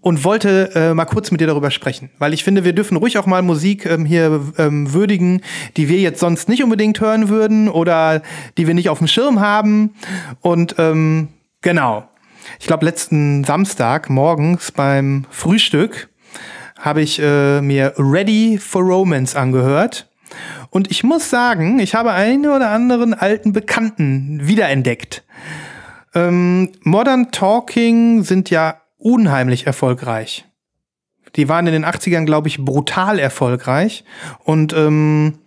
und 0.00 0.24
wollte 0.24 0.72
äh, 0.74 0.94
mal 0.94 1.04
kurz 1.04 1.30
mit 1.30 1.40
dir 1.40 1.46
darüber 1.46 1.70
sprechen, 1.70 2.10
weil 2.18 2.34
ich 2.34 2.42
finde, 2.42 2.64
wir 2.64 2.72
dürfen 2.72 2.96
ruhig 2.96 3.16
auch 3.18 3.26
mal 3.26 3.42
Musik 3.42 3.86
ähm, 3.86 4.04
hier 4.04 4.52
ähm, 4.58 4.92
würdigen, 4.92 5.42
die 5.76 5.88
wir 5.88 5.98
jetzt 5.98 6.18
sonst 6.18 6.48
nicht 6.48 6.64
unbedingt 6.64 7.00
hören 7.00 7.28
würden 7.28 7.68
oder 7.68 8.22
die 8.58 8.66
wir 8.66 8.74
nicht 8.74 8.88
auf 8.88 8.98
dem 8.98 9.06
Schirm 9.06 9.38
haben. 9.38 9.94
Und 10.40 10.76
ähm, 10.78 11.28
genau, 11.62 12.08
ich 12.58 12.66
glaube 12.66 12.84
letzten 12.84 13.44
Samstag 13.44 14.10
morgens 14.10 14.72
beim 14.72 15.26
Frühstück 15.30 16.08
habe 16.86 17.02
ich 17.02 17.20
äh, 17.20 17.60
mir 17.60 17.92
Ready 17.98 18.58
for 18.58 18.82
Romance 18.82 19.36
angehört. 19.36 20.08
Und 20.70 20.90
ich 20.90 21.04
muss 21.04 21.28
sagen, 21.28 21.78
ich 21.78 21.94
habe 21.94 22.12
einen 22.12 22.46
oder 22.46 22.70
anderen 22.70 23.12
alten 23.12 23.52
Bekannten 23.52 24.46
wiederentdeckt. 24.46 25.24
Ähm, 26.14 26.72
Modern 26.82 27.30
Talking 27.32 28.22
sind 28.22 28.50
ja 28.50 28.80
unheimlich 28.96 29.66
erfolgreich. 29.66 30.46
Die 31.34 31.48
waren 31.48 31.66
in 31.66 31.72
den 31.72 31.84
80ern, 31.84 32.24
glaube 32.24 32.48
ich, 32.48 32.64
brutal 32.64 33.18
erfolgreich. 33.18 34.04
Und 34.44 34.72
ähm, 34.72 35.40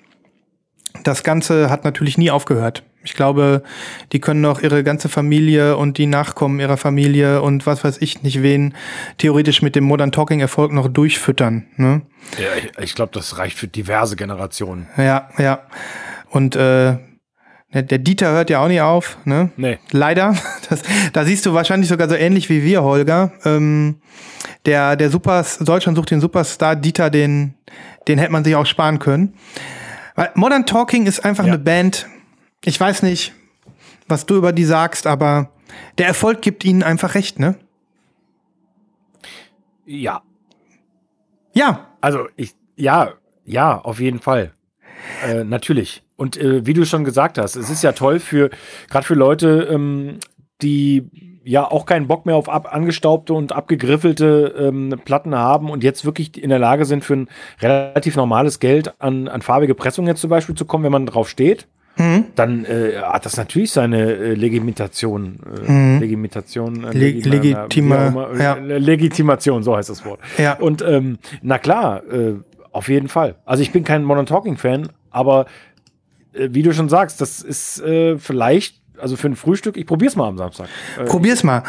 das 1.04 1.24
Ganze 1.24 1.70
hat 1.70 1.84
natürlich 1.84 2.18
nie 2.18 2.32
aufgehört. 2.32 2.84
Ich 3.04 3.14
glaube, 3.14 3.64
die 4.12 4.20
können 4.20 4.42
noch 4.42 4.62
ihre 4.62 4.84
ganze 4.84 5.08
Familie 5.10 5.78
und 5.78 5.98
die 5.98 6.06
Nachkommen 6.06 6.60
ihrer 6.60 6.76
Familie 6.78 7.42
und 7.42 7.66
was 7.66 7.84
weiß 7.84 7.98
ich 8.02 8.24
nicht 8.24 8.42
wen 8.44 8.74
theoretisch 9.18 9.62
mit 9.62 9.76
dem 9.76 9.86
Modern 9.86 10.12
Talking 10.12 10.42
Erfolg 10.42 10.74
noch 10.74 10.88
durchfüttern. 10.90 11.66
Ne? 11.78 12.02
Ja, 12.38 12.48
ich 12.58 12.84
ich 12.84 12.96
glaube, 12.96 13.12
das 13.14 13.38
reicht 13.38 13.58
für 13.58 13.68
diverse 13.68 14.16
Generationen. 14.18 14.88
Ja, 14.98 15.30
ja. 15.38 15.62
Und 16.30 16.56
äh, 16.58 16.98
der 17.72 17.98
Dieter 18.00 18.32
hört 18.32 18.50
ja 18.50 18.60
auch 18.64 18.68
nicht 18.68 18.82
auf, 18.82 19.18
ne? 19.26 19.52
Nee. 19.56 19.78
Leider. 19.92 20.36
Das, 20.70 20.84
da 21.14 21.26
siehst 21.26 21.48
du 21.48 21.54
wahrscheinlich 21.56 21.90
sogar 21.90 22.08
so 22.10 22.14
ähnlich 22.16 22.48
wie 22.50 22.64
wir, 22.64 22.84
Holger. 22.84 23.32
Ähm, 23.44 24.02
der, 24.68 24.96
der 24.96 25.10
Super, 25.10 25.44
Deutschland 25.62 25.98
sucht 25.98 26.12
den 26.12 26.22
Superstar 26.22 26.76
Dieter, 26.76 27.10
den, 27.10 27.56
den 28.08 28.20
hätte 28.20 28.32
man 28.32 28.44
sich 28.44 28.56
auch 28.56 28.68
sparen 28.68 29.00
können. 29.00 29.34
Weil 30.16 30.30
Modern 30.36 30.68
Talking 30.68 31.08
ist 31.08 31.26
einfach 31.26 31.46
Ja. 31.46 31.54
eine 31.54 31.60
Band. 31.64 32.06
Ich 32.66 32.80
weiß 32.80 33.04
nicht, 33.04 33.34
was 34.08 34.26
du 34.26 34.36
über 34.36 34.52
die 34.52 34.66
sagst, 34.66 35.08
aber 35.08 35.50
der 35.98 36.08
Erfolg 36.08 36.42
gibt 36.42 36.66
ihnen 36.66 36.84
einfach 36.84 37.16
recht, 37.16 37.40
ne? 37.40 37.56
Ja, 39.86 40.22
Ja, 41.54 41.88
Also 42.02 42.28
ich, 42.36 42.54
ja, 42.76 43.14
ja, 43.46 43.80
auf 43.80 44.00
jeden 44.00 44.20
Fall. 44.20 44.54
Äh, 45.26 45.44
natürlich. 45.44 46.04
Und 46.16 46.38
äh, 46.38 46.66
wie 46.66 46.74
du 46.74 46.86
schon 46.86 47.06
gesagt 47.06 47.38
hast, 47.38 47.56
es 47.56 47.70
ist 47.70 47.84
ja 47.84 47.94
toll 47.94 48.20
für, 48.20 48.50
gerade 48.90 49.06
für 49.06 49.16
Leute, 49.16 49.68
ähm, 49.72 50.20
die 50.62 51.10
ja 51.44 51.64
auch 51.70 51.86
keinen 51.86 52.08
Bock 52.08 52.26
mehr 52.26 52.36
auf 52.36 52.50
ab, 52.50 52.72
angestaubte 52.72 53.34
und 53.34 53.54
abgegriffelte 53.54 54.54
ähm, 54.58 55.00
Platten 55.04 55.34
haben 55.34 55.70
und 55.72 55.84
jetzt 55.84 56.06
wirklich 56.06 56.42
in 56.42 56.50
der 56.50 56.60
Lage 56.60 56.86
sind, 56.86 57.04
für 57.04 57.16
ein 57.16 57.30
relativ 57.62 58.16
normales 58.16 58.60
Geld 58.60 59.02
an, 59.02 59.28
an 59.28 59.42
farbige 59.42 59.74
Pressung 59.74 60.06
jetzt 60.06 60.22
zum 60.22 60.30
Beispiel 60.30 60.56
zu 60.56 60.66
kommen, 60.66 60.84
wenn 60.84 60.92
man 60.92 61.06
drauf 61.06 61.30
steht. 61.30 61.68
Dann 62.36 62.66
äh, 62.66 62.94
hat 63.02 63.26
das 63.26 63.36
natürlich 63.38 63.72
seine 63.72 64.12
äh, 64.14 64.34
Legitimation, 64.34 65.40
äh, 65.68 66.00
Legitimation, 66.00 66.84
äh, 66.86 66.92
Leg- 66.92 67.56
auch 67.56 67.76
immer, 67.76 68.40
ja. 68.40 68.56
äh, 68.56 68.78
Legitimation, 68.78 69.64
so 69.64 69.76
heißt 69.76 69.90
das 69.90 70.06
Wort. 70.06 70.20
Ja. 70.38 70.54
Und 70.54 70.82
ähm, 70.82 71.18
na 71.42 71.58
klar, 71.58 72.02
äh, 72.12 72.36
auf 72.72 72.88
jeden 72.88 73.08
Fall. 73.08 73.36
Also 73.46 73.64
ich 73.64 73.72
bin 73.72 73.84
kein 73.84 74.04
Modern 74.04 74.26
Talking 74.26 74.58
Fan, 74.58 74.90
aber 75.12 75.46
äh, 76.34 76.50
wie 76.52 76.62
du 76.64 76.74
schon 76.74 76.88
sagst, 76.90 77.20
das 77.22 77.42
ist 77.42 77.82
äh, 77.82 78.18
vielleicht, 78.18 78.80
also 78.98 79.16
für 79.16 79.28
ein 79.28 79.36
Frühstück, 79.36 79.76
ich 79.78 79.86
probier's 79.86 80.16
mal 80.16 80.28
am 80.28 80.38
Samstag. 80.38 80.68
Äh, 81.00 81.06
Probier's 81.06 81.44
mal. 81.44 81.64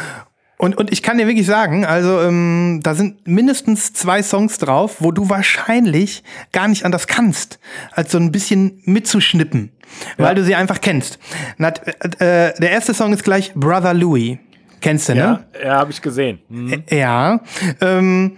Und, 0.61 0.77
und 0.77 0.93
ich 0.93 1.01
kann 1.01 1.17
dir 1.17 1.25
wirklich 1.25 1.47
sagen, 1.47 1.85
also 1.85 2.21
ähm, 2.21 2.81
da 2.83 2.93
sind 2.93 3.27
mindestens 3.27 3.93
zwei 3.93 4.21
Songs 4.21 4.59
drauf, 4.59 4.97
wo 4.99 5.11
du 5.11 5.27
wahrscheinlich 5.27 6.23
gar 6.51 6.67
nicht 6.67 6.85
anders 6.85 7.07
kannst, 7.07 7.57
als 7.93 8.11
so 8.11 8.19
ein 8.19 8.31
bisschen 8.31 8.79
mitzuschnippen, 8.85 9.71
weil 10.17 10.35
du 10.35 10.43
sie 10.43 10.53
einfach 10.53 10.79
kennst. 10.79 11.17
Na, 11.57 11.69
äh, 11.69 12.53
der 12.59 12.69
erste 12.69 12.93
Song 12.93 13.11
ist 13.11 13.23
gleich 13.23 13.55
Brother 13.55 13.95
Louie. 13.95 14.37
Kennst 14.81 15.09
du, 15.09 15.15
ne? 15.15 15.43
ja, 15.55 15.65
ja 15.65 15.77
habe 15.77 15.89
ich 15.89 15.99
gesehen. 15.99 16.41
Mhm. 16.47 16.83
Ja. 16.91 17.39
Ähm, 17.81 18.37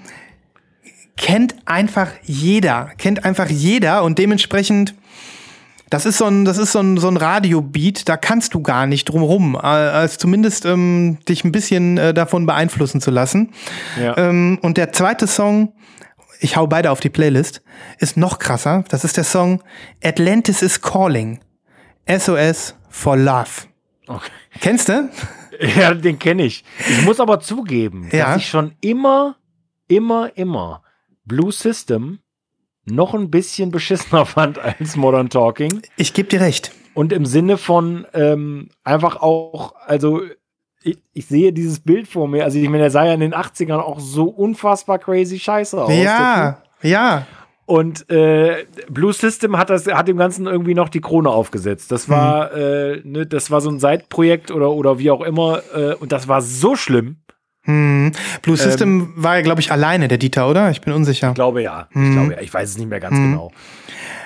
kennt 1.17 1.55
einfach 1.65 2.07
jeder, 2.21 2.91
kennt 2.97 3.25
einfach 3.25 3.49
jeder 3.49 4.01
und 4.01 4.17
dementsprechend 4.17 4.95
das 5.93 6.07
ist 6.07 6.17
so 6.17 6.25
ein, 6.25 6.43
das 6.43 6.57
ist 6.57 6.71
so 6.71 6.79
ein, 6.79 6.97
so 6.97 7.07
ein 7.07 7.17
Radiobeat, 7.17 8.09
da 8.09 8.17
kannst 8.17 8.55
du 8.55 8.61
gar 8.63 8.87
nicht 8.87 9.05
drumrum, 9.05 9.53
äh, 9.55 9.59
als 9.59 10.17
zumindest 10.17 10.65
ähm, 10.65 11.19
dich 11.29 11.43
ein 11.43 11.51
bisschen 11.51 11.99
äh, 11.99 12.13
davon 12.15 12.47
beeinflussen 12.47 12.99
zu 12.99 13.11
lassen. 13.11 13.51
Ja. 14.01 14.17
Ähm, 14.17 14.57
und 14.63 14.77
der 14.77 14.91
zweite 14.91 15.27
Song, 15.27 15.73
ich 16.39 16.57
hau 16.57 16.65
beide 16.65 16.89
auf 16.89 16.99
die 16.99 17.09
Playlist, 17.11 17.61
ist 17.99 18.17
noch 18.17 18.39
krasser. 18.39 18.83
Das 18.89 19.03
ist 19.03 19.17
der 19.17 19.23
Song 19.23 19.61
Atlantis 20.03 20.63
is 20.63 20.81
Calling. 20.81 21.39
SOS 22.09 22.75
for 22.89 23.15
Love. 23.15 23.67
Okay. 24.07 24.31
Kennst 24.59 24.89
du? 24.89 25.09
Ja, 25.77 25.93
den 25.93 26.17
kenne 26.17 26.43
ich. 26.45 26.65
Ich 26.89 27.03
muss 27.05 27.19
aber 27.19 27.39
zugeben, 27.39 28.09
Ja. 28.11 28.25
dass 28.33 28.37
ich 28.37 28.49
schon 28.49 28.73
immer, 28.81 29.35
immer, 29.87 30.31
immer 30.35 30.81
Blue 31.25 31.51
System 31.51 32.19
noch 32.85 33.13
ein 33.13 33.29
bisschen 33.31 33.71
beschissener 33.71 34.25
fand 34.27 34.59
als 34.59 34.95
Modern 34.95 35.29
Talking. 35.29 35.81
Ich 35.97 36.13
geb 36.13 36.29
dir 36.29 36.41
recht. 36.41 36.71
Und 36.93 37.11
im 37.11 37.25
Sinne 37.25 37.57
von 37.57 38.05
ähm, 38.13 38.69
einfach 38.83 39.15
auch, 39.17 39.73
also 39.87 40.21
ich, 40.83 40.97
ich 41.13 41.25
sehe 41.25 41.53
dieses 41.53 41.79
Bild 41.79 42.07
vor 42.07 42.27
mir. 42.27 42.43
Also 42.43 42.59
ich 42.59 42.65
meine, 42.65 42.83
der 42.83 42.91
sah 42.91 43.05
ja 43.05 43.13
in 43.13 43.19
den 43.19 43.33
80ern 43.33 43.79
auch 43.79 43.99
so 43.99 44.25
unfassbar 44.25 44.99
crazy 44.99 45.39
scheiße 45.39 45.81
aus. 45.81 45.91
Ja, 45.93 46.61
ja. 46.81 47.25
Und 47.65 48.09
äh, 48.09 48.65
Blue 48.89 49.13
System 49.13 49.57
hat 49.57 49.69
das, 49.69 49.87
hat 49.87 50.09
dem 50.09 50.17
Ganzen 50.17 50.45
irgendwie 50.45 50.73
noch 50.73 50.89
die 50.89 50.99
Krone 50.99 51.29
aufgesetzt. 51.29 51.91
Das 51.91 52.09
war, 52.09 52.53
äh, 52.53 53.01
ne, 53.05 53.25
das 53.25 53.51
war 53.51 53.61
so 53.61 53.69
ein 53.69 53.79
Seitprojekt 53.79 54.51
oder, 54.51 54.71
oder 54.71 54.99
wie 54.99 55.09
auch 55.09 55.21
immer. 55.21 55.61
Äh, 55.73 55.95
und 55.95 56.11
das 56.11 56.27
war 56.27 56.41
so 56.41 56.75
schlimm. 56.75 57.22
Hm. 57.63 58.11
Blue 58.41 58.57
Ähm, 58.57 58.61
System 58.61 59.13
war 59.15 59.37
ja, 59.37 59.41
glaube 59.41 59.61
ich, 59.61 59.71
alleine, 59.71 60.07
der 60.07 60.17
Dieter, 60.17 60.49
oder? 60.49 60.69
Ich 60.71 60.81
bin 60.81 60.93
unsicher. 60.93 61.29
Ich 61.29 61.35
glaube 61.35 61.61
ja. 61.61 61.87
Ich 61.91 62.11
glaube 62.11 62.33
ja. 62.33 62.41
Ich 62.41 62.53
weiß 62.53 62.69
es 62.69 62.77
nicht 62.77 62.89
mehr 62.89 62.99
ganz 62.99 63.15
genau. 63.15 63.51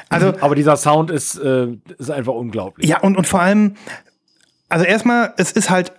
Also, 0.09 0.33
Aber 0.39 0.55
dieser 0.55 0.77
Sound 0.77 1.11
ist, 1.11 1.37
äh, 1.37 1.67
ist 1.97 2.09
einfach 2.09 2.33
unglaublich. 2.33 2.87
Ja, 2.87 3.01
und, 3.01 3.17
und 3.17 3.27
vor 3.27 3.41
allem, 3.41 3.75
also 4.69 4.85
erstmal, 4.85 5.33
es 5.37 5.51
ist 5.51 5.69
halt 5.69 5.91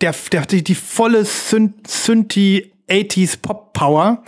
der, 0.00 0.14
der, 0.32 0.42
die, 0.42 0.62
die 0.62 0.74
volle 0.74 1.24
Synth, 1.24 1.86
Synthi 1.86 2.72
80s 2.88 3.38
Pop 3.40 3.72
Power. 3.72 4.22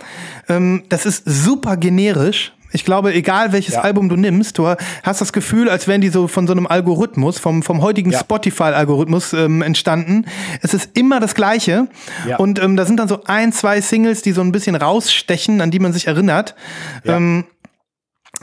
Ähm, 0.49 0.83
das 0.89 1.05
ist 1.05 1.23
super 1.25 1.77
generisch. 1.77 2.53
Ich 2.71 2.83
glaube, 2.83 3.13
egal 3.13 3.53
welches 3.53 3.75
Ja. 3.75 3.81
Album 3.81 4.09
du 4.09 4.15
nimmst, 4.15 4.57
du 4.57 4.67
hast 5.03 5.21
das 5.21 5.31
Gefühl, 5.31 5.69
als 5.69 5.87
wären 5.87 6.01
die 6.01 6.09
so 6.09 6.27
von 6.27 6.47
so 6.47 6.53
einem 6.53 6.67
Algorithmus, 6.67 7.39
vom, 7.39 7.63
vom 7.63 7.81
heutigen 7.81 8.11
Ja. 8.11 8.19
Spotify-Algorithmus 8.19 9.33
ähm, 9.33 9.61
entstanden. 9.61 10.25
Es 10.61 10.73
ist 10.73 10.97
immer 10.97 11.19
das 11.19 11.33
Gleiche. 11.33 11.87
Ja. 12.27 12.37
Und 12.37 12.59
ähm, 12.61 12.75
da 12.75 12.85
sind 12.85 12.99
dann 12.99 13.07
so 13.07 13.23
ein, 13.25 13.53
zwei 13.53 13.79
Singles, 13.81 14.21
die 14.21 14.33
so 14.33 14.41
ein 14.41 14.51
bisschen 14.51 14.75
rausstechen, 14.75 15.61
an 15.61 15.71
die 15.71 15.79
man 15.79 15.93
sich 15.93 16.07
erinnert. 16.07 16.55
Ja. 17.03 17.15
Ähm, 17.17 17.45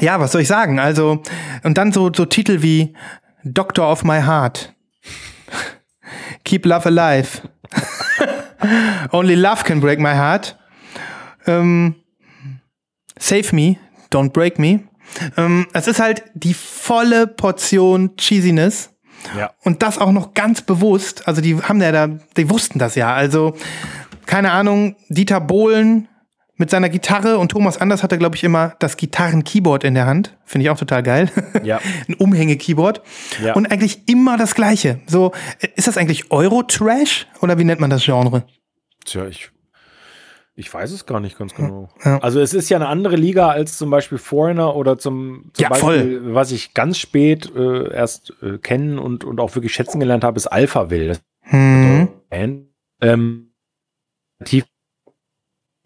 ja, 0.00 0.18
was 0.18 0.32
soll 0.32 0.40
ich 0.40 0.48
sagen? 0.48 0.78
Also, 0.80 1.22
und 1.62 1.78
dann 1.78 1.92
so, 1.92 2.10
so 2.12 2.24
Titel 2.24 2.62
wie 2.62 2.94
Doctor 3.44 3.90
of 3.92 4.04
My 4.04 4.20
Heart. 4.22 4.72
Keep 6.44 6.66
Love 6.66 6.86
Alive. 6.86 7.42
Only 9.12 9.34
Love 9.34 9.64
Can 9.64 9.80
Break 9.80 10.00
My 10.00 10.12
Heart. 10.14 10.58
Ähm, 11.46 11.94
Save 13.18 13.54
Me, 13.54 13.76
Don't 14.14 14.30
Break 14.30 14.58
Me. 14.58 14.80
Ähm, 15.36 15.66
es 15.72 15.86
ist 15.86 16.00
halt 16.00 16.24
die 16.34 16.54
volle 16.54 17.26
Portion 17.26 18.16
Cheesiness. 18.16 18.90
Ja. 19.36 19.52
Und 19.62 19.82
das 19.82 19.98
auch 19.98 20.12
noch 20.12 20.34
ganz 20.34 20.62
bewusst. 20.62 21.26
Also 21.26 21.40
die 21.40 21.56
haben 21.56 21.80
ja 21.80 21.92
da, 21.92 22.08
die 22.36 22.50
wussten 22.50 22.78
das 22.78 22.94
ja. 22.94 23.14
Also, 23.14 23.54
keine 24.26 24.52
Ahnung, 24.52 24.96
Dieter 25.08 25.40
Bohlen 25.40 26.08
mit 26.56 26.70
seiner 26.70 26.88
Gitarre 26.88 27.38
und 27.38 27.50
Thomas 27.50 27.78
Anders 27.78 28.02
hatte, 28.02 28.16
glaube 28.16 28.36
ich, 28.36 28.44
immer 28.44 28.74
das 28.78 28.96
Gitarren-Keyboard 28.96 29.82
in 29.82 29.94
der 29.94 30.06
Hand. 30.06 30.36
Finde 30.44 30.64
ich 30.64 30.70
auch 30.70 30.78
total 30.78 31.02
geil. 31.02 31.30
Ja. 31.64 31.80
Ein 32.08 32.14
Umhänge-Keyboard. 32.14 33.00
Ja. 33.42 33.54
Und 33.54 33.70
eigentlich 33.72 34.06
immer 34.06 34.36
das 34.36 34.54
Gleiche. 34.54 35.00
So, 35.06 35.32
äh, 35.60 35.68
ist 35.76 35.88
das 35.88 35.96
eigentlich 35.96 36.30
Euro-Trash 36.30 37.26
oder 37.40 37.58
wie 37.58 37.64
nennt 37.64 37.80
man 37.80 37.90
das 37.90 38.04
Genre? 38.04 38.44
Tja, 39.04 39.26
ich, 39.26 39.50
ich 40.56 40.72
weiß 40.72 40.92
es 40.92 41.04
gar 41.06 41.20
nicht 41.20 41.36
ganz 41.36 41.54
genau. 41.54 41.88
Ja. 42.04 42.18
Also 42.18 42.40
es 42.40 42.54
ist 42.54 42.68
ja 42.68 42.76
eine 42.76 42.86
andere 42.86 43.16
Liga 43.16 43.48
als 43.48 43.76
zum 43.76 43.90
Beispiel 43.90 44.18
Foreigner 44.18 44.76
oder 44.76 44.98
zum, 44.98 45.50
zum 45.52 45.62
Ja, 45.62 45.68
Beispiel, 45.68 46.34
was 46.34 46.52
ich 46.52 46.74
ganz 46.74 46.98
spät 46.98 47.50
äh, 47.56 47.92
erst 47.92 48.32
äh, 48.42 48.58
kennen 48.58 48.98
und, 48.98 49.24
und 49.24 49.40
auch 49.40 49.54
wirklich 49.56 49.74
schätzen 49.74 49.98
gelernt 49.98 50.22
habe, 50.22 50.36
ist 50.36 50.46
Alphaville. 50.46 51.08
Das 51.08 51.18
ist 51.18 51.24
Hm. 51.46 52.08
ähm, 53.00 53.52
tief 54.44 54.64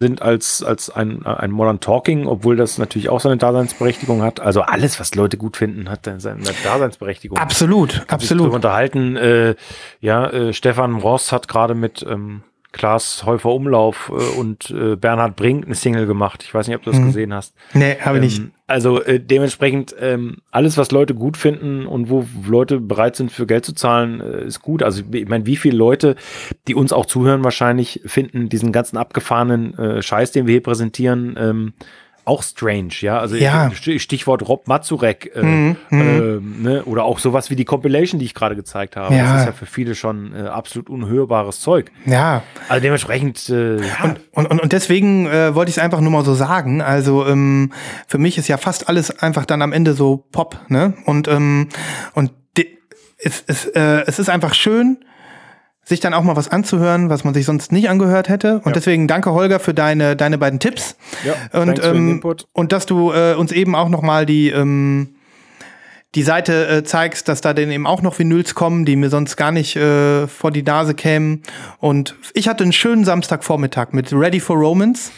sind 0.00 0.22
als, 0.22 0.62
als 0.62 0.90
ein, 0.90 1.26
ein 1.26 1.50
Modern 1.50 1.81
Talking, 1.81 2.26
obwohl 2.26 2.54
das 2.57 2.78
natürlich 2.78 3.09
auch 3.09 3.18
seine 3.18 3.37
Daseinsberechtigung 3.37 4.22
hat. 4.22 4.38
Also 4.38 4.61
alles, 4.62 5.00
was 5.00 5.14
Leute 5.16 5.37
gut 5.37 5.57
finden, 5.57 5.90
hat 5.90 6.04
seine 6.04 6.40
Daseinsberechtigung. 6.62 7.37
Absolut, 7.37 7.92
sich 7.92 8.00
drüber 8.02 8.12
absolut. 8.14 8.52
unterhalten. 8.52 9.16
Äh, 9.16 9.57
ja, 10.00 10.31
äh, 10.31 10.52
Stefan 10.52 10.96
Ross 10.96 11.33
hat 11.33 11.48
gerade 11.48 11.74
mit 11.74 12.07
ähm, 12.09 12.42
Klaas 12.79 13.25
Häufer 13.27 13.51
Umlauf 13.51 14.11
äh, 14.11 14.38
und 14.38 14.71
äh, 14.71 14.97
Bernhard 14.97 15.37
Brink 15.37 15.67
eine 15.67 15.75
Single 15.75 16.07
gemacht. 16.07 16.43
Ich 16.43 16.55
weiß 16.55 16.67
nicht, 16.67 16.77
ob 16.77 16.85
du 16.85 16.91
das 16.91 17.03
gesehen 17.03 17.35
hast. 17.35 17.55
Nee, 17.75 17.97
habe 18.01 18.17
ich 18.19 18.25
nicht. 18.25 18.38
Ähm, 18.38 18.53
also 18.67 19.03
äh, 19.03 19.19
dementsprechend 19.19 19.95
ähm, 20.01 20.38
alles, 20.51 20.79
was 20.79 20.91
Leute 20.91 21.14
gut 21.14 21.37
finden 21.37 21.87
und 21.87 22.09
wo 22.09 22.27
Leute 22.47 22.81
bereit 22.81 23.17
sind 23.17 23.33
für 23.33 23.47
Geld 23.47 23.64
zu 23.64 23.75
zahlen, 23.75 24.21
äh, 24.21 24.45
ist 24.45 24.61
gut. 24.61 24.83
Also 24.83 25.03
ich 25.11 25.29
meine, 25.29 25.47
wie 25.47 25.57
viele 25.57 25.77
Leute, 25.77 26.17
die 26.69 26.75
uns 26.75 26.93
auch 26.93 27.07
zuhören, 27.07 27.45
wahrscheinlich 27.45 28.01
finden 28.07 28.49
diesen 28.49 28.73
ganzen 28.73 28.97
abgefahrenen 28.97 29.77
äh, 29.79 30.03
Scheiß, 30.03 30.33
den 30.33 30.47
wir 30.47 30.53
hier 30.53 30.62
präsentieren, 30.62 31.37
ähm, 31.38 31.73
auch 32.29 32.43
strange, 32.43 32.91
ja. 33.01 33.19
Also 33.19 33.37
Ja. 33.37 33.69
St- 33.69 33.99
Stichwort 33.99 34.47
Rob 34.49 34.69
Mazurek 34.69 35.33
äh, 35.35 35.43
Mhm, 35.43 35.77
ähm, 35.91 36.62
ne? 36.62 36.85
oder 36.85 37.05
auch 37.05 37.19
sowas 37.19 37.51
wie 37.51 37.57
die 37.57 37.64
Compilation, 37.64 38.19
die 38.19 38.27
ich 38.27 38.35
gerade 38.35 38.55
gezeigt 38.55 38.97
habe. 38.97 39.14
Ja. 39.14 39.33
Das 39.33 39.41
ist 39.41 39.47
ja 39.47 39.53
für 39.53 39.67
viele 39.67 39.95
schon 39.95 40.35
äh, 40.35 40.43
absolut 40.49 40.88
unhörbares 40.91 41.61
Zeug. 41.61 41.91
Ja. 42.07 42.43
Also 42.69 42.83
dementsprechend, 42.83 43.49
äh, 43.49 43.77
ja, 43.81 44.14
Und, 44.33 44.51
und, 44.51 44.61
und 44.61 44.73
deswegen 44.73 45.27
äh, 45.27 45.55
wollte 45.55 45.71
ich 45.71 45.77
es 45.79 45.83
einfach 45.83 46.01
nur 46.01 46.12
mal 46.12 46.25
so 46.25 46.35
sagen. 46.35 46.81
Also 46.83 47.27
ähm, 47.27 47.73
für 48.07 48.19
mich 48.19 48.38
ist 48.38 48.49
ja 48.49 48.57
fast 48.59 48.88
alles 48.88 49.19
einfach 49.19 49.45
dann 49.47 49.62
am 49.62 49.73
Ende 49.73 49.95
so 49.95 50.25
Pop, 50.31 50.59
ne? 50.69 50.95
Und, 51.07 51.27
ähm, 51.29 51.69
und 52.14 52.31
es, 53.21 53.43
es, 53.49 53.64
äh, 53.67 54.05
es 54.07 54.21
ist 54.21 54.31
einfach 54.31 54.55
schön, 54.55 54.99
sich 55.88 56.01
dann 56.01 56.12
auch 56.14 56.22
mal 56.22 56.37
was 56.37 56.48
anzuhören, 56.48 57.09
was 57.09 57.24
man 57.24 57.33
sich 57.35 57.46
sonst 57.46 57.72
nicht 57.72 57.88
angehört 57.88 58.29
hätte. 58.29 58.57
Und 58.59 58.66
Ja. 58.66 58.72
deswegen 58.72 59.09
danke 59.09 59.33
Holger 59.33 59.59
für 59.59 59.72
deine, 59.74 60.16
deine 60.16 60.37
beiden 60.38 60.61
Tipps. 60.61 60.96
Ja, 61.24 61.33
und, 61.59 61.66
thanks 61.66 61.81
für 61.87 61.92
den 61.94 61.96
ähm, 61.96 62.11
Input. 62.16 62.46
und 62.53 62.72
dass 62.72 62.85
du 62.87 63.11
äh, 63.12 63.35
uns 63.35 63.53
eben 63.53 63.74
auch 63.74 63.88
noch 63.88 64.03
mal 64.03 64.27
die, 64.27 64.51
ähm, 64.51 65.14
die 66.14 66.22
Seite 66.22 66.68
äh, 66.68 66.85
zeigst, 66.85 67.29
dass 67.29 67.40
da 67.40 67.53
denn 67.55 67.70
eben 67.70 67.87
auch 67.87 68.03
noch 68.03 68.18
Vinyls 68.18 68.55
kommen, 68.55 68.85
die 68.85 68.96
mir 68.96 69.11
sonst 69.11 69.37
gar 69.37 69.51
nicht 69.53 69.77
äh, 69.77 70.27
vor 70.27 70.51
die 70.51 70.62
Nase 70.62 70.94
kämen. 70.94 71.42
Und 71.81 72.16
ich 72.35 72.48
hatte 72.48 72.64
einen 72.64 72.72
schönen 72.72 73.05
Samstagvormittag 73.05 73.88
mit 73.92 74.12
Ready 74.12 74.40
for 74.40 74.57
Romance. 74.57 75.11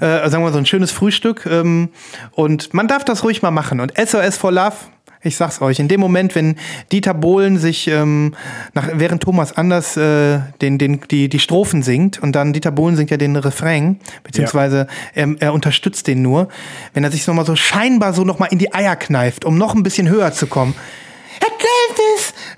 Äh, 0.00 0.06
sagen 0.30 0.32
wir 0.34 0.38
mal 0.40 0.52
so 0.52 0.58
ein 0.58 0.66
schönes 0.66 0.90
Frühstück. 0.92 1.46
Ähm, 1.46 1.90
und 2.32 2.72
man 2.74 2.88
darf 2.88 3.04
das 3.04 3.22
ruhig 3.24 3.42
mal 3.42 3.50
machen. 3.50 3.80
Und 3.80 3.92
SOS 3.98 4.36
for 4.36 4.50
Love, 4.52 4.74
ich 5.22 5.36
sag's 5.36 5.60
euch, 5.60 5.78
in 5.78 5.88
dem 5.88 6.00
Moment, 6.00 6.34
wenn 6.34 6.56
Dieter 6.92 7.14
Bohlen 7.14 7.58
sich, 7.58 7.88
ähm, 7.88 8.34
nach, 8.74 8.88
während 8.94 9.22
Thomas 9.22 9.52
Anders 9.56 9.96
äh, 9.96 10.40
den, 10.60 10.78
den, 10.78 11.00
die, 11.10 11.28
die 11.28 11.38
Strophen 11.38 11.82
singt 11.82 12.22
und 12.22 12.32
dann 12.32 12.52
Dieter 12.52 12.70
Bohlen 12.70 12.96
singt 12.96 13.10
ja 13.10 13.16
den 13.16 13.36
Refrain, 13.36 14.00
beziehungsweise 14.24 14.86
er, 15.14 15.34
er 15.38 15.52
unterstützt 15.52 16.06
den 16.06 16.22
nur, 16.22 16.48
wenn 16.94 17.04
er 17.04 17.10
sich 17.10 17.26
nochmal 17.26 17.44
so 17.44 17.56
scheinbar 17.56 18.14
so 18.14 18.24
nochmal 18.24 18.48
in 18.50 18.58
die 18.58 18.72
Eier 18.72 18.96
kneift, 18.96 19.44
um 19.44 19.58
noch 19.58 19.74
ein 19.74 19.82
bisschen 19.82 20.08
höher 20.08 20.32
zu 20.32 20.46
kommen. 20.46 20.74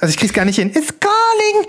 Also 0.03 0.11
ich 0.11 0.18
krieg's 0.18 0.33
gar 0.33 0.44
nicht 0.44 0.57
hin. 0.57 0.70
It's 0.70 0.94
calling! 0.98 1.66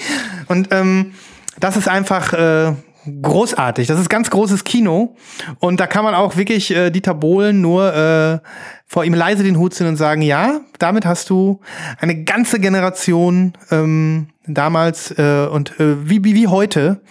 Und 0.48 0.70
ähm, 0.72 1.14
das 1.60 1.78
ist 1.78 1.88
einfach 1.88 2.34
äh, 2.34 2.74
großartig. 3.22 3.88
Das 3.88 4.00
ist 4.00 4.10
ganz 4.10 4.30
großes 4.30 4.63
Kino. 4.63 5.16
Und 5.60 5.80
da 5.80 5.88
kann 5.88 6.04
man 6.04 6.16
auch 6.16 6.38
wirklich 6.38 6.72
äh, 6.72 6.89
Dieter 6.89 7.13
Bohlen 7.13 7.62
nur 7.62 7.94
äh, 7.94 8.39
vor 8.86 9.04
ihm 9.04 9.13
leise 9.13 9.44
den 9.44 9.58
Hut 9.58 9.74
ziehen 9.74 9.88
und 9.88 9.98
sagen, 9.98 10.22
ja, 10.22 10.62
damit 10.80 11.06
hast 11.06 11.30
du 11.30 11.60
eine 12.00 12.24
ganze 12.24 12.60
Generation 12.60 13.54
ähm, 13.72 14.30
damals 14.46 15.12
äh, 15.12 15.48
und 15.52 15.80
äh, 15.80 16.10
wie, 16.10 16.24
wie, 16.24 16.36
wie 16.36 16.48
heute 16.48 17.02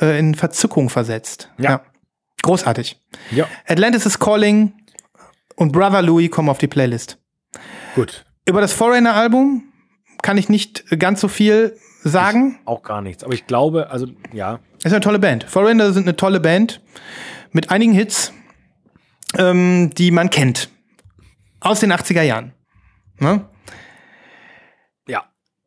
äh, 0.00 0.18
in 0.18 0.34
Verzückung 0.34 0.90
versetzt. 0.90 1.50
Ja. 1.58 1.82
Großartig. 2.42 3.00
ja, 3.30 3.46
Atlantis 3.66 4.04
is 4.04 4.18
Calling 4.18 4.74
und 5.56 5.72
Brother 5.72 6.02
Louis 6.02 6.30
kommen 6.30 6.50
auf 6.50 6.58
die 6.58 6.66
Playlist. 6.66 7.18
gut. 7.94 8.26
Über 8.46 8.60
das 8.60 8.74
Foreigner-Album 8.74 9.62
kann 10.20 10.36
ich 10.36 10.50
nicht 10.50 10.84
ganz 10.98 11.22
so 11.22 11.28
viel 11.28 11.78
sagen. 12.08 12.58
Auch 12.64 12.82
gar 12.82 13.00
nichts. 13.02 13.24
Aber 13.24 13.32
ich 13.34 13.46
glaube, 13.46 13.90
also 13.90 14.06
ja, 14.32 14.60
Ist 14.82 14.86
eine 14.92 15.00
tolle 15.00 15.18
Band. 15.18 15.44
Foreigner 15.44 15.92
sind 15.92 16.04
eine 16.06 16.16
tolle 16.16 16.40
Band 16.40 16.80
mit 17.52 17.70
einigen 17.70 17.92
Hits, 17.92 18.32
ähm, 19.38 19.90
die 19.96 20.10
man 20.10 20.30
kennt. 20.30 20.70
Aus 21.60 21.80
den 21.80 21.92
80er 21.92 22.22
Jahren. 22.22 22.52
Ne? 23.18 23.44
ja, 25.08 25.24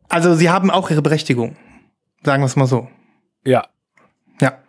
Also 0.09 0.35
sie 0.35 0.49
haben 0.49 0.69
auch 0.69 0.89
ihre 0.91 1.01
Berechtigung. 1.01 1.55
Sagen 2.23 2.41
wir 2.43 2.47
es 2.47 2.55
mal 2.55 2.67
so. 2.67 2.87
ja. 3.43 3.65
Ja. 4.41 4.59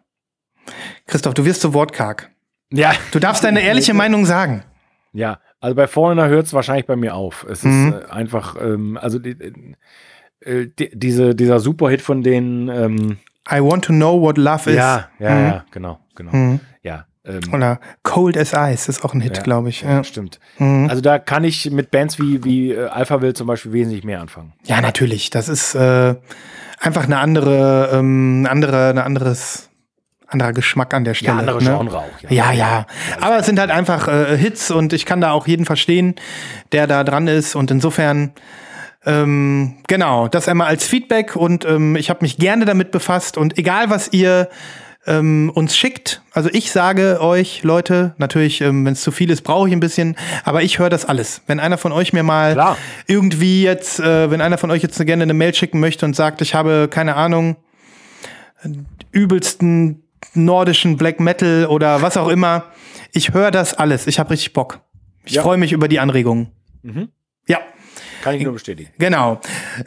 Christoph, 1.06 1.34
du 1.34 1.44
wirst 1.44 1.60
so 1.60 1.74
wortkarg. 1.74 2.30
Ja. 2.72 2.92
Du 3.12 3.18
darfst 3.18 3.42
deine 3.44 3.60
ehrliche 3.60 3.94
Meinung 4.02 4.24
sagen. 4.26 4.64
Ja, 5.12 5.40
also 5.60 5.74
bei 5.74 5.86
Foreigner 5.86 6.28
hört 6.28 6.46
es 6.46 6.52
wahrscheinlich 6.52 6.86
bei 6.86 6.96
mir 6.96 7.14
auf. 7.14 7.44
Es 7.44 7.64
Mhm. 7.64 7.88
ist 7.88 8.04
äh, 8.04 8.10
einfach, 8.10 8.56
ähm, 8.60 8.96
also 9.00 9.18
die, 9.18 9.36
äh, 10.40 10.66
die, 10.78 10.90
diese, 10.92 11.34
dieser 11.34 11.60
Superhit 11.60 12.02
von 12.02 12.22
den, 12.22 12.68
ähm, 12.68 13.18
I 13.50 13.60
want 13.62 13.84
to 13.86 13.92
know 13.92 14.20
what 14.20 14.36
love 14.38 14.70
is. 14.70 14.76
ja, 14.76 15.08
ja, 15.18 15.34
Mhm. 15.34 15.46
ja, 15.46 15.64
genau, 15.70 15.98
genau. 16.14 16.32
Mhm. 16.36 16.60
Ja, 16.82 17.06
ähm, 17.24 17.40
Oder 17.52 17.80
Cold 18.02 18.36
as 18.36 18.52
Ice 18.54 18.88
ist 18.90 19.04
auch 19.04 19.14
ein 19.14 19.20
Hit, 19.20 19.38
Ja. 19.38 19.42
glaube 19.42 19.68
ich. 19.70 19.82
ja, 19.82 19.90
Ja. 19.96 20.04
stimmt. 20.04 20.38
Mhm. 20.58 20.86
Also 20.90 21.00
da 21.02 21.18
kann 21.18 21.44
ich 21.44 21.70
mit 21.70 21.90
Bands 21.90 22.18
wie, 22.18 22.44
wie 22.44 22.72
äh, 22.72 22.86
Alpha 22.88 23.20
Will 23.22 23.34
zum 23.34 23.46
Beispiel 23.46 23.72
wesentlich 23.72 24.04
mehr 24.04 24.20
anfangen. 24.20 24.52
ja, 24.64 24.80
natürlich. 24.80 25.30
Das 25.30 25.48
ist 25.48 25.74
äh, 25.74 26.14
einfach 26.80 27.04
eine 27.04 27.18
andere, 27.18 27.90
ähm, 27.92 28.46
andere, 28.50 28.90
eine 28.90 29.04
anderes, 29.04 29.68
anderer 30.26 30.52
Geschmack 30.52 30.92
an 30.92 31.04
der 31.04 31.14
Stelle. 31.14 31.32
Ja, 31.32 31.38
andere 31.38 31.62
ne? 31.64 31.70
Genre 31.78 31.98
auch. 31.98 32.30
Ja, 32.30 32.52
ja. 32.52 32.86
Aber 33.22 33.38
es 33.38 33.46
sind 33.46 33.58
halt 33.58 33.70
einfach 33.70 34.08
äh, 34.08 34.36
Hits 34.36 34.70
und 34.70 34.92
ich 34.92 35.06
kann 35.06 35.22
da 35.22 35.30
auch 35.32 35.46
jeden 35.46 35.64
verstehen, 35.64 36.16
der 36.72 36.86
da 36.86 37.02
dran 37.02 37.28
ist. 37.28 37.56
Und 37.56 37.70
insofern, 37.70 38.32
ähm, 39.08 39.76
genau, 39.86 40.28
das 40.28 40.46
einmal 40.48 40.66
als 40.68 40.86
Feedback 40.86 41.34
und 41.34 41.64
ähm, 41.64 41.96
ich 41.96 42.10
habe 42.10 42.20
mich 42.22 42.36
gerne 42.36 42.64
damit 42.66 42.90
befasst. 42.90 43.36
Und 43.38 43.56
egal, 43.58 43.88
was 43.90 44.12
ihr 44.12 44.48
ähm, 45.06 45.50
uns 45.54 45.74
schickt, 45.76 46.20
also 46.32 46.50
ich 46.52 46.70
sage 46.70 47.18
euch, 47.22 47.62
Leute, 47.62 48.14
natürlich, 48.18 48.60
ähm, 48.60 48.84
wenn 48.84 48.92
es 48.92 49.00
zu 49.00 49.10
viel 49.10 49.30
ist, 49.30 49.40
brauche 49.42 49.66
ich 49.66 49.72
ein 49.72 49.80
bisschen, 49.80 50.16
aber 50.44 50.62
ich 50.62 50.78
höre 50.78 50.90
das 50.90 51.06
alles. 51.06 51.40
Wenn 51.46 51.58
einer 51.58 51.78
von 51.78 51.92
euch 51.92 52.12
mir 52.12 52.22
mal 52.22 52.52
Klar. 52.52 52.76
irgendwie 53.06 53.62
jetzt, 53.62 53.98
äh, 54.00 54.30
wenn 54.30 54.42
einer 54.42 54.58
von 54.58 54.70
euch 54.70 54.82
jetzt 54.82 54.98
gerne 55.06 55.22
eine 55.22 55.34
Mail 55.34 55.54
schicken 55.54 55.80
möchte 55.80 56.04
und 56.04 56.14
sagt, 56.14 56.42
ich 56.42 56.54
habe 56.54 56.88
keine 56.90 57.16
Ahnung, 57.16 57.56
übelsten 59.12 60.02
nordischen 60.34 60.96
Black 60.96 61.20
Metal 61.20 61.66
oder 61.66 62.02
was 62.02 62.16
auch 62.16 62.28
immer. 62.28 62.64
Ich 63.12 63.32
höre 63.32 63.50
das 63.50 63.74
alles. 63.74 64.06
Ich 64.06 64.18
habe 64.18 64.30
richtig 64.30 64.52
Bock. 64.52 64.80
Ich 65.24 65.34
Ja. 65.34 65.42
freue 65.42 65.56
mich 65.56 65.72
über 65.72 65.88
die 65.88 66.00
Anregungen. 66.00 66.48
Ja, 67.46 67.58
Kann 68.22 68.34
ich 68.34 68.42
nur 68.42 68.52
bestätigen. 68.52 68.90
genau. 68.98 69.40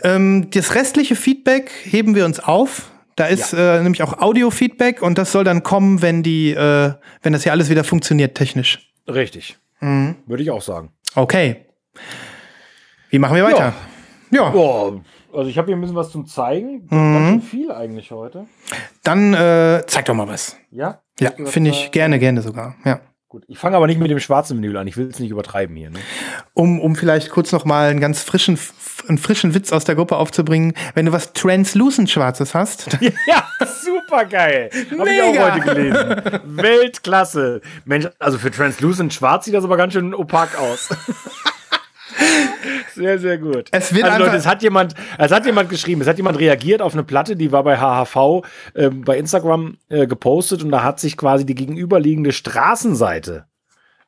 Ähm, 0.04 0.50
das 0.52 0.76
restliche 0.76 1.16
Feedback 1.16 1.72
heben 1.84 2.16
wir 2.16 2.26
uns 2.26 2.40
auf. 2.40 2.90
Da 3.16 3.26
ist 3.28 3.54
äh, 3.54 3.82
nämlich 3.84 4.02
auch 4.04 4.20
Audio-Feedback 4.20 5.02
und 5.02 5.18
das 5.18 5.32
soll 5.32 5.44
dann 5.44 5.64
kommen, 5.64 6.02
wenn 6.02 6.24
die, 6.24 6.52
äh, 6.52 6.94
wenn 7.22 7.34
das 7.34 7.44
hier 7.44 7.52
alles 7.52 7.70
wieder 7.70 7.84
funktioniert 7.84 8.36
technisch. 8.36 8.90
Richtig. 9.08 9.58
Mhm. 9.82 10.16
Würde 10.26 10.44
ich 10.44 10.50
auch 10.50 10.62
sagen. 10.62 10.92
Okay. 11.16 11.66
Wie 13.10 13.20
machen 13.20 13.36
wir 13.36 13.44
weiter? 13.44 13.74
Ja, 14.32 14.50
Boah, 14.50 15.02
also 15.34 15.50
ich 15.50 15.58
habe 15.58 15.68
hier 15.68 15.76
ein 15.76 15.82
bisschen 15.82 15.96
was 15.98 16.10
zum 16.10 16.26
Zeigen. 16.26 16.88
Mhm. 16.90 17.14
Ganz 17.14 17.30
schön 17.30 17.42
viel 17.42 17.72
eigentlich 17.72 18.12
heute. 18.12 18.46
dann 19.04 19.34
äh, 19.34 19.84
zeig 19.88 20.06
doch 20.06 20.14
mal 20.14 20.28
was. 20.28 20.56
Ja? 20.72 21.02
Ja, 21.20 21.32
finde 21.46 21.72
ich 21.72 21.92
gerne, 21.92 22.18
gerne 22.18 22.42
sogar. 22.42 22.76
Ja. 22.86 23.02
Gut. 23.32 23.46
Ich 23.48 23.58
fange 23.58 23.78
aber 23.78 23.88
nicht 23.88 23.98
mit 23.98 24.12
dem 24.12 24.20
schwarzen 24.20 24.58
Vinyl 24.58 24.76
an. 24.76 24.88
Ich 24.88 24.98
will 24.98 25.08
es 25.08 25.20
nicht 25.20 25.32
übertreiben 25.32 25.74
hier. 25.74 25.90
Ne? 25.90 26.00
um, 26.54 26.82
um 26.82 26.98
vielleicht 26.98 27.30
kurz 27.30 27.54
noch 27.54 27.64
mal 27.64 27.90
einen 27.90 28.02
ganz 28.02 28.22
frischen, 28.22 28.60
einen 29.08 29.18
frischen 29.18 29.54
Witz 29.54 29.72
aus 29.72 29.86
der 29.86 29.96
Gruppe 29.96 30.18
aufzubringen. 30.18 30.74
Wenn 30.96 31.06
du 31.06 31.14
was 31.14 31.32
translucent 31.32 32.10
Schwarzes 32.10 32.54
hast, 32.54 32.90
Ja, 33.26 33.48
super 33.82 34.26
geil. 34.26 34.70
Habe 35.00 35.10
ich 35.10 35.22
auch 35.22 35.50
heute 35.50 35.62
gelesen. 35.62 36.42
Weltklasse. 36.44 37.62
Mensch, 37.86 38.10
also 38.20 38.38
für 38.38 38.52
Translucent 38.52 39.14
Schwarz 39.14 39.46
sieht 39.46 39.54
das 39.54 39.64
aber 39.64 39.78
ganz 39.78 39.94
schön 39.94 40.14
opak 40.14 40.60
aus. 40.60 40.90
Sehr, 42.94 43.20
sehr 43.20 43.38
gut. 43.38 43.70
Es 43.72 43.94
wird 43.94 44.04
also 44.06 44.16
einfach- 44.16 44.28
Leute, 44.28 44.38
es 44.38 44.48
hat 44.48 44.64
jemand, 44.64 44.94
es 45.18 45.32
hat 45.32 45.46
jemand 45.46 45.70
geschrieben, 45.70 46.02
es 46.02 46.08
hat 46.08 46.18
jemand 46.18 46.40
reagiert 46.40 46.82
auf 46.82 46.94
eine 46.94 47.04
Platte, 47.04 47.36
die 47.36 47.52
war 47.52 47.64
bei 47.64 47.78
HHV 47.78 48.44
ähm, 48.76 49.02
bei 49.04 49.18
Instagram 49.18 49.78
äh, 49.90 50.08
gepostet 50.08 50.64
und 50.64 50.72
da 50.72 50.84
hat 50.84 51.00
sich 51.00 51.18
quasi 51.18 51.46
die 51.46 51.56
gegenüberliegende 51.56 52.32
Straßenseite 52.32 53.46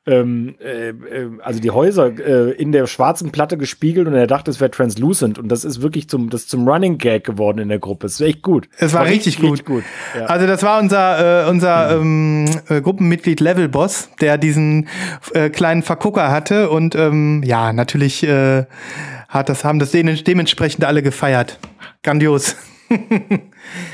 ähm, 0.06 0.56
äh, 0.60 0.90
äh, 0.90 1.30
also 1.42 1.60
die 1.60 1.70
Häuser 1.70 2.12
äh, 2.18 2.50
in 2.52 2.72
der 2.72 2.86
schwarzen 2.86 3.32
Platte 3.32 3.56
gespiegelt 3.56 4.06
und 4.06 4.14
er 4.14 4.26
dachte, 4.26 4.50
es 4.50 4.60
wäre 4.60 4.70
translucent 4.70 5.38
und 5.38 5.48
das 5.48 5.64
ist 5.64 5.80
wirklich 5.80 6.08
zum, 6.08 6.28
das 6.28 6.46
zum 6.46 6.68
Running 6.68 6.98
Gag 6.98 7.24
geworden 7.24 7.58
in 7.58 7.68
der 7.70 7.78
Gruppe. 7.78 8.06
Es 8.06 8.14
ist 8.14 8.20
echt 8.20 8.42
gut. 8.42 8.68
es 8.78 8.92
war, 8.92 9.06
richtig, 9.06 9.38
gut. 9.38 9.52
Richtig 9.52 9.66
gut. 9.66 9.84
Ja. 10.18 10.26
Also 10.26 10.46
das 10.46 10.62
war 10.62 10.78
unser, 10.78 11.46
äh, 11.46 11.50
unser 11.50 11.98
ähm, 11.98 12.44
äh, 12.68 12.82
Gruppenmitglied 12.82 13.40
Levelboss, 13.40 14.10
der 14.20 14.36
diesen 14.36 14.88
äh, 15.32 15.48
kleinen 15.48 15.82
Vergucker 15.82 16.30
hatte 16.30 16.68
und 16.68 16.94
ähm, 16.94 17.42
ja, 17.44 17.72
natürlich 17.72 18.24
hat 18.24 19.48
das, 19.48 19.64
haben 19.64 19.78
das 19.78 19.90
de 19.90 20.22
dementsprechend 20.22 20.84
alle 20.84 21.02
gefeiert. 21.02 21.58
Grandios. 22.02 22.56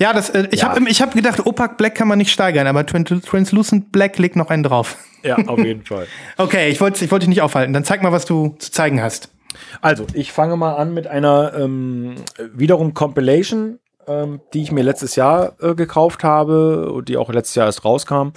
ja, 0.00 0.12
das, 0.12 0.30
äh, 0.30 0.48
ich 0.50 0.60
Ja. 0.62 0.70
habe 0.70 0.88
ich 0.88 1.00
hab 1.02 1.14
gedacht, 1.14 1.44
Opak 1.46 1.76
Black 1.76 1.94
kann 1.94 2.08
man 2.08 2.18
nicht 2.18 2.32
steigern, 2.32 2.66
aber 2.66 2.80
Tran- 2.86 3.04
Translucent 3.24 3.92
Black 3.92 4.18
legt 4.18 4.34
noch 4.36 4.50
einen 4.50 4.62
drauf. 4.64 4.96
ja, 5.22 5.36
auf 5.46 5.58
jeden 5.58 5.84
Fall. 5.84 6.06
Okay, 6.38 6.70
ich 6.70 6.80
wollte 6.80 7.04
ich 7.04 7.10
wollte 7.10 7.24
dich 7.24 7.28
nicht 7.30 7.42
aufhalten. 7.42 7.72
Dann 7.72 7.84
zeig 7.84 8.02
mal, 8.02 8.10
was 8.12 8.24
du 8.24 8.56
zu 8.58 8.72
zeigen 8.72 9.00
hast. 9.02 9.28
Also, 9.80 10.06
ich 10.14 10.32
fange 10.32 10.56
mal 10.56 10.74
an 10.76 10.94
mit 10.94 11.06
einer 11.06 11.52
ähm, 11.54 12.14
wiederum 12.54 12.94
Compilation, 12.94 13.78
ähm, 14.06 14.40
die 14.54 14.62
ich 14.62 14.72
mir 14.72 14.82
letztes 14.82 15.16
Jahr 15.16 15.54
äh, 15.60 15.74
gekauft 15.74 16.24
habe 16.24 16.90
und 16.92 17.08
die 17.08 17.16
auch 17.16 17.30
letztes 17.30 17.56
Jahr 17.56 17.66
erst 17.66 17.84
rauskam. 17.84 18.28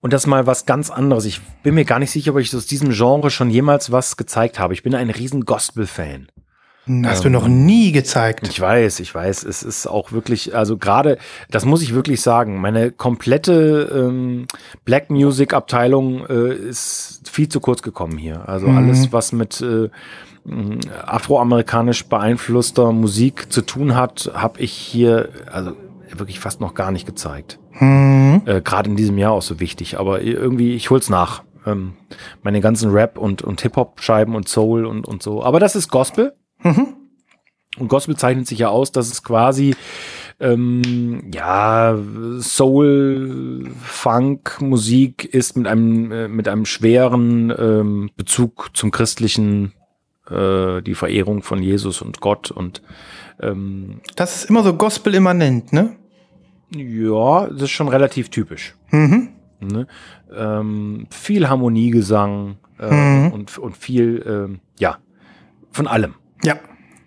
Und 0.00 0.12
das 0.12 0.26
mal 0.26 0.46
was 0.46 0.64
ganz 0.64 0.90
anderes. 0.90 1.24
Ich 1.24 1.40
bin 1.64 1.74
mir 1.74 1.84
gar 1.84 1.98
nicht 1.98 2.10
sicher, 2.12 2.30
ob 2.32 2.38
ich 2.38 2.54
aus 2.54 2.66
diesem 2.66 2.90
Genre 2.90 3.30
schon 3.30 3.50
jemals 3.50 3.90
was 3.92 4.16
gezeigt 4.16 4.58
habe. 4.58 4.72
Ich 4.72 4.82
bin 4.84 4.94
ein 4.94 5.10
riesen 5.10 5.44
Gospel-Fan. 5.44 6.28
Hast 7.04 7.24
du 7.24 7.30
noch 7.30 7.48
nie 7.48 7.92
gezeigt. 7.92 8.48
Ich 8.48 8.60
weiß, 8.60 9.00
ich 9.00 9.14
weiß. 9.14 9.44
Es 9.44 9.62
ist 9.62 9.86
auch 9.86 10.12
wirklich, 10.12 10.54
also 10.54 10.76
gerade, 10.76 11.18
das 11.50 11.64
muss 11.64 11.82
ich 11.82 11.94
wirklich 11.94 12.20
sagen, 12.22 12.60
meine 12.60 12.90
komplette 12.90 13.90
ähm, 13.94 14.46
Black 14.84 15.10
Music 15.10 15.52
Abteilung 15.52 16.26
äh, 16.26 16.54
ist 16.54 17.28
viel 17.30 17.48
zu 17.48 17.60
kurz 17.60 17.82
gekommen 17.82 18.18
hier. 18.18 18.48
Also 18.48 18.66
alles, 18.68 19.12
was 19.12 19.32
mit 19.32 19.60
äh, 19.60 19.90
mh, 20.44 20.78
afroamerikanisch 21.04 22.06
beeinflusster 22.06 22.92
Musik 22.92 23.52
zu 23.52 23.62
tun 23.62 23.94
hat, 23.94 24.30
habe 24.34 24.60
ich 24.60 24.72
hier 24.72 25.28
also 25.52 25.72
wirklich 26.16 26.40
fast 26.40 26.60
noch 26.60 26.74
gar 26.74 26.90
nicht 26.90 27.06
gezeigt. 27.06 27.58
Äh, 28.46 28.60
gerade 28.62 28.90
in 28.90 28.96
diesem 28.96 29.18
Jahr 29.18 29.32
auch 29.32 29.42
so 29.42 29.60
wichtig. 29.60 29.98
Aber 29.98 30.22
irgendwie, 30.22 30.74
ich 30.74 30.90
hol's 30.90 31.10
nach. 31.10 31.42
Ähm, 31.66 31.94
meine 32.42 32.60
ganzen 32.60 32.90
Rap 32.90 33.18
und, 33.18 33.42
und 33.42 33.60
Hip-Hop-Scheiben 33.60 34.34
und 34.34 34.48
Soul 34.48 34.86
und, 34.86 35.06
und 35.06 35.22
so. 35.22 35.42
Aber 35.42 35.60
das 35.60 35.76
ist 35.76 35.90
Gospel. 35.90 36.34
Und 36.64 37.88
Gospel 37.88 38.16
zeichnet 38.16 38.46
sich 38.46 38.58
ja 38.60 38.68
aus, 38.68 38.90
dass 38.92 39.10
es 39.10 39.22
quasi 39.22 39.74
ähm, 40.40 41.30
ja 41.32 41.96
Soul, 42.40 43.70
Funk, 43.82 44.60
Musik 44.60 45.24
ist 45.24 45.56
mit 45.56 45.66
einem 45.66 46.10
äh, 46.12 46.28
mit 46.28 46.48
einem 46.48 46.64
schweren 46.64 47.52
ähm, 47.56 48.10
Bezug 48.16 48.70
zum 48.74 48.90
christlichen, 48.90 49.72
äh, 50.30 50.80
die 50.82 50.94
Verehrung 50.94 51.42
von 51.42 51.62
Jesus 51.62 52.02
und 52.02 52.20
Gott 52.20 52.50
und 52.50 52.82
ähm, 53.40 54.00
Das 54.16 54.36
ist 54.36 54.50
immer 54.50 54.62
so 54.64 54.74
Gospel-immanent, 54.74 55.72
ne? 55.72 55.96
ja, 56.74 57.46
das 57.46 57.62
ist 57.62 57.70
schon 57.70 57.88
relativ 57.88 58.28
typisch. 58.28 58.74
Mhm. 58.90 59.28
Ne? 59.60 59.86
Ähm, 60.34 61.06
viel 61.10 61.48
Harmoniegesang 61.48 62.56
äh, 62.78 62.90
Mhm. 62.92 63.32
und, 63.32 63.58
und 63.58 63.76
viel, 63.76 64.24
ähm, 64.26 64.60
ja, 64.78 64.98
von 65.72 65.86
allem. 65.86 66.14
Ja. 66.42 66.56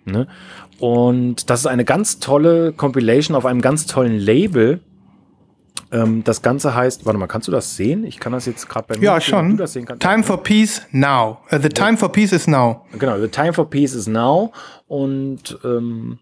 Ne? 0.04 0.26
Und 0.78 1.48
das 1.48 1.60
ist 1.60 1.66
eine 1.66 1.84
ganz 1.84 2.18
tolle 2.18 2.72
Compilation 2.72 3.36
auf 3.36 3.46
einem 3.46 3.60
ganz 3.60 3.86
tollen 3.86 4.18
Label. 4.18 4.80
Ähm, 5.92 6.24
das 6.24 6.42
Ganze 6.42 6.74
heißt, 6.74 7.06
warte 7.06 7.18
mal, 7.18 7.26
kannst 7.26 7.48
du 7.48 7.52
das 7.52 7.76
sehen? 7.76 8.04
Ich 8.04 8.18
kann 8.18 8.32
das 8.32 8.46
jetzt 8.46 8.68
gerade 8.68 8.86
bei 8.88 8.96
mir. 8.96 9.04
Ja, 9.04 9.20
schon. 9.20 9.64
Sehen 9.66 9.84
kannst. 9.84 10.02
Time 10.02 10.22
for 10.22 10.42
Peace 10.42 10.82
now. 10.90 11.38
Uh, 11.52 11.58
the 11.60 11.68
time 11.68 11.96
for 11.96 12.10
peace 12.10 12.32
is 12.32 12.48
now. 12.48 12.86
Genau, 12.98 13.20
The 13.20 13.28
Time 13.28 13.52
for 13.52 13.68
Peace 13.68 13.94
is 13.94 14.06
Now. 14.06 14.52
Und 14.88 15.58
ähm, 15.64 16.18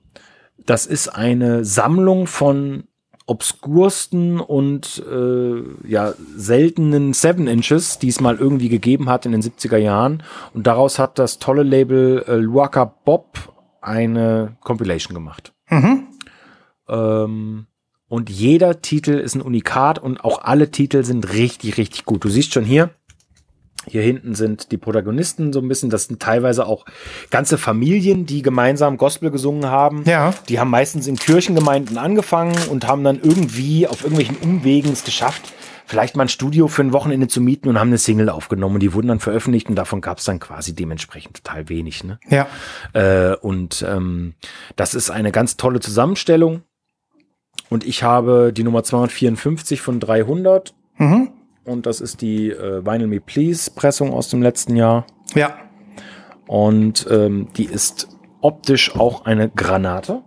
das 0.66 0.86
ist 0.86 1.08
eine 1.08 1.64
Sammlung 1.64 2.26
von 2.26 2.84
obskursten 3.30 4.40
und 4.40 5.04
äh, 5.08 5.62
ja, 5.88 6.14
seltenen 6.34 7.12
Seven 7.12 7.46
Inches, 7.46 8.00
die 8.00 8.08
es 8.08 8.20
mal 8.20 8.36
irgendwie 8.36 8.68
gegeben 8.68 9.08
hat 9.08 9.24
in 9.24 9.30
den 9.30 9.40
70er 9.40 9.76
Jahren. 9.76 10.24
Und 10.52 10.66
daraus 10.66 10.98
hat 10.98 11.16
das 11.20 11.38
tolle 11.38 11.62
Label 11.62 12.24
äh, 12.26 12.34
Luaka 12.34 12.84
Bob 12.84 13.54
eine 13.80 14.56
Compilation 14.62 15.14
gemacht. 15.14 15.52
Ähm, 16.88 17.66
und 18.08 18.30
jeder 18.30 18.82
Titel 18.82 19.12
ist 19.12 19.36
ein 19.36 19.42
Unikat 19.42 20.00
und 20.00 20.24
auch 20.24 20.42
alle 20.42 20.72
Titel 20.72 21.04
sind 21.04 21.32
richtig, 21.32 21.78
richtig 21.78 22.04
gut. 22.06 22.24
Du 22.24 22.28
siehst 22.28 22.52
schon 22.52 22.64
hier, 22.64 22.90
hier 23.86 24.02
hinten 24.02 24.34
sind 24.34 24.72
die 24.72 24.76
Protagonisten 24.76 25.52
so 25.52 25.60
ein 25.60 25.68
bisschen, 25.68 25.88
das 25.88 26.04
sind 26.04 26.20
teilweise 26.20 26.66
auch 26.66 26.84
ganze 27.30 27.56
Familien, 27.56 28.26
die 28.26 28.42
gemeinsam 28.42 28.98
Gospel 28.98 29.30
gesungen 29.30 29.66
haben. 29.66 30.04
Ja. 30.04 30.34
Die 30.48 30.60
haben 30.60 30.70
meistens 30.70 31.06
in 31.06 31.16
Kirchengemeinden 31.16 31.96
angefangen 31.96 32.56
und 32.68 32.86
haben 32.86 33.04
dann 33.04 33.20
irgendwie 33.22 33.86
auf 33.86 34.02
irgendwelchen 34.02 34.36
Umwegen 34.36 34.92
es 34.92 35.04
geschafft, 35.04 35.54
vielleicht 35.86 36.14
mal 36.14 36.24
ein 36.24 36.28
Studio 36.28 36.68
für 36.68 36.82
ein 36.82 36.92
Wochenende 36.92 37.26
zu 37.26 37.40
mieten 37.40 37.68
und 37.68 37.78
haben 37.78 37.88
eine 37.88 37.98
Single 37.98 38.28
aufgenommen. 38.28 38.74
Und 38.74 38.80
die 38.80 38.92
wurden 38.92 39.08
dann 39.08 39.18
veröffentlicht 39.18 39.68
und 39.68 39.76
davon 39.76 40.02
gab 40.02 40.18
es 40.18 40.24
dann 40.24 40.40
quasi 40.40 40.74
dementsprechend 40.74 41.42
total 41.42 41.68
wenig. 41.70 42.04
Ne? 42.04 42.18
Ja. 42.28 42.46
Äh, 42.92 43.36
und 43.36 43.84
ähm, 43.88 44.34
das 44.76 44.94
ist 44.94 45.10
eine 45.10 45.32
ganz 45.32 45.56
tolle 45.56 45.80
Zusammenstellung. 45.80 46.62
Und 47.70 47.84
ich 47.84 48.02
habe 48.02 48.52
die 48.52 48.64
Nummer 48.64 48.82
254 48.82 49.80
von 49.80 50.00
300. 50.00 50.74
Mhm. 50.98 51.30
Und 51.64 51.86
das 51.86 52.00
ist 52.00 52.20
die 52.20 52.50
äh, 52.50 52.84
Vinyl 52.84 53.06
Me 53.06 53.20
Please 53.20 53.70
Pressung 53.70 54.12
aus 54.12 54.28
dem 54.28 54.42
letzten 54.42 54.76
Jahr. 54.76 55.06
Ja. 55.34 55.58
Und 56.46 57.06
ähm, 57.10 57.48
die 57.56 57.66
ist 57.66 58.08
optisch 58.40 58.96
auch 58.96 59.24
eine 59.26 59.48
Granate. 59.50 60.22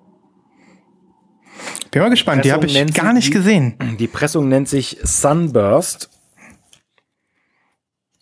Bin 1.92 2.02
mal 2.02 2.10
gespannt. 2.10 2.46
Die 2.46 2.50
Pressung 2.50 2.70
habe 2.76 2.88
ich 2.90 2.94
gar 2.94 3.14
nicht 3.14 3.28
die- 3.28 3.32
gesehen. 3.32 3.76
Die 4.00 4.08
Pressung 4.08 4.48
nennt 4.48 4.68
sich 4.70 4.98
Sunburst. 5.04 6.10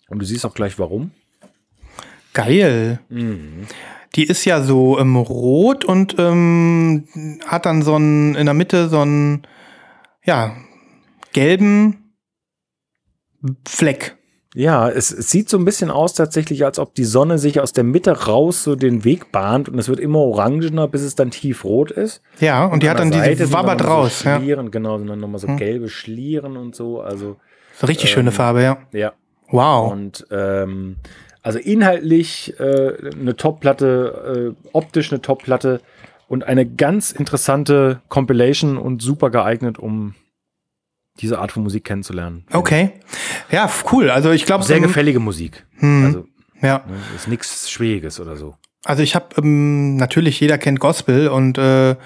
Und 0.08 0.18
du 0.18 0.26
siehst 0.26 0.44
auch 0.44 0.54
gleich 0.54 0.78
warum. 0.78 1.12
Geil. 2.34 3.00
Die 4.14 4.24
ist 4.24 4.44
ja 4.44 4.62
so 4.62 4.98
ähm, 4.98 5.16
rot 5.16 5.84
und 5.84 6.16
ähm, 6.18 7.06
hat 7.46 7.66
dann 7.66 7.82
so 7.82 7.94
einen, 7.94 8.34
in 8.34 8.44
der 8.46 8.54
Mitte 8.54 8.88
so 8.88 9.00
einen, 9.00 9.46
ja, 10.24 10.56
gelben 11.32 12.01
Fleck. 13.66 14.16
Ja, 14.54 14.88
es, 14.90 15.10
es 15.10 15.30
sieht 15.30 15.48
so 15.48 15.56
ein 15.56 15.64
bisschen 15.64 15.90
aus 15.90 16.12
tatsächlich, 16.12 16.64
als 16.64 16.78
ob 16.78 16.94
die 16.94 17.04
Sonne 17.04 17.38
sich 17.38 17.60
aus 17.60 17.72
der 17.72 17.84
Mitte 17.84 18.26
raus 18.26 18.64
so 18.64 18.76
den 18.76 19.02
Weg 19.04 19.32
bahnt 19.32 19.68
und 19.68 19.78
es 19.78 19.88
wird 19.88 19.98
immer 19.98 20.18
orangener, 20.18 20.88
bis 20.88 21.00
es 21.00 21.14
dann 21.14 21.30
tiefrot 21.30 21.90
ist. 21.90 22.20
Ja, 22.38 22.66
und 22.66 22.82
die 22.82 22.90
hat 22.90 23.00
An 23.00 23.10
dann 23.10 23.22
diese 23.30 23.50
wabbert 23.52 23.82
raus. 23.84 24.20
So 24.20 24.28
Ja. 24.28 24.38
Schlieren, 24.38 24.70
Genau, 24.70 24.98
sind 24.98 25.06
dann 25.06 25.20
nochmal 25.20 25.40
so 25.40 25.46
gelbe 25.56 25.88
Schlieren 25.88 26.58
und 26.58 26.74
so. 26.74 27.00
Also, 27.00 27.36
So 27.78 27.86
richtig 27.86 28.10
schöne 28.10 28.30
Farbe, 28.30 28.62
ja. 28.62 28.78
ja. 28.92 29.12
Wow. 29.48 29.90
Und 29.90 30.26
ähm, 30.30 30.96
also 31.42 31.58
inhaltlich 31.58 32.54
äh, 32.60 32.92
eine 33.18 33.36
Top-Platte, 33.36 34.54
äh, 34.54 34.68
optisch 34.72 35.10
eine 35.10 35.22
Top-Platte 35.22 35.80
und 36.28 36.44
eine 36.44 36.66
ganz 36.66 37.10
interessante 37.10 38.00
Compilation 38.08 38.76
und 38.76 39.02
super 39.02 39.30
geeignet, 39.30 39.78
um 39.78 40.14
diese 41.20 41.38
Art 41.38 41.52
von 41.52 41.62
Musik 41.62 41.84
kennenzulernen. 41.84 42.44
Okay. 42.52 42.92
Ja, 43.50 43.70
cool. 43.92 44.10
Also 44.10 44.30
ich 44.30 44.46
glaube, 44.46 44.64
Sehr 44.64 44.80
gefällige 44.80 45.20
Musik. 45.20 45.66
Hm. 45.78 46.04
Also 46.04 46.24
ja. 46.60 46.78
ne, 46.86 46.96
ist 47.14 47.28
nichts 47.28 47.70
Schwieriges 47.70 48.20
oder 48.20 48.36
so. 48.36 48.54
Also 48.84 49.02
ich 49.02 49.14
habe 49.14 49.26
ähm, 49.38 49.96
natürlich 49.96 50.40
jeder 50.40 50.58
kennt 50.58 50.80
Gospel 50.80 51.28
und 51.28 51.58
äh, 51.58 51.96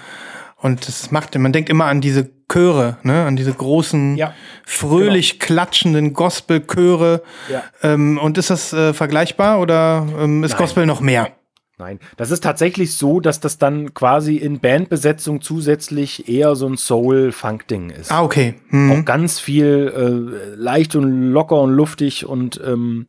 und 0.59 0.87
das 0.87 1.11
macht 1.11 1.37
man 1.37 1.53
denkt 1.53 1.69
immer 1.69 1.85
an 1.85 2.01
diese 2.01 2.31
Chöre, 2.51 2.97
ne, 3.03 3.25
an 3.25 3.35
diese 3.35 3.53
großen 3.53 4.17
Ja, 4.17 4.33
fröhlich 4.65 5.39
klatschenden 5.39 6.13
Gospelchöre. 6.13 7.21
Ja. 7.51 7.63
Ähm, 7.83 8.17
und 8.17 8.37
ist 8.37 8.49
das 8.49 8.73
äh, 8.73 8.93
vergleichbar 8.93 9.59
oder 9.59 10.07
ähm, 10.19 10.43
ist 10.43 10.51
Nein. 10.51 10.57
Gospel 10.57 10.85
noch 10.85 10.99
mehr? 10.99 11.31
Nein, 11.79 11.99
das 12.15 12.31
ist 12.31 12.43
tatsächlich 12.43 12.97
so, 12.97 13.19
dass 13.19 13.39
das 13.39 13.59
dann 13.59 13.93
quasi 13.93 14.37
in 14.37 14.59
Bandbesetzung 14.59 15.41
zusätzlich 15.41 16.27
eher 16.27 16.55
so 16.55 16.67
ein 16.67 16.75
Soul-Funk-Ding 16.75 17.91
ist. 17.91 18.11
Ah, 18.11 18.23
okay. 18.23 18.55
Hm. 18.69 18.91
Auch 18.91 19.05
ganz 19.05 19.39
viel 19.39 19.93
äh, 19.95 20.55
leicht 20.55 20.95
und 20.95 21.31
locker 21.31 21.61
und 21.61 21.71
luftig 21.71 22.25
und 22.25 22.59
ähm, 22.65 23.05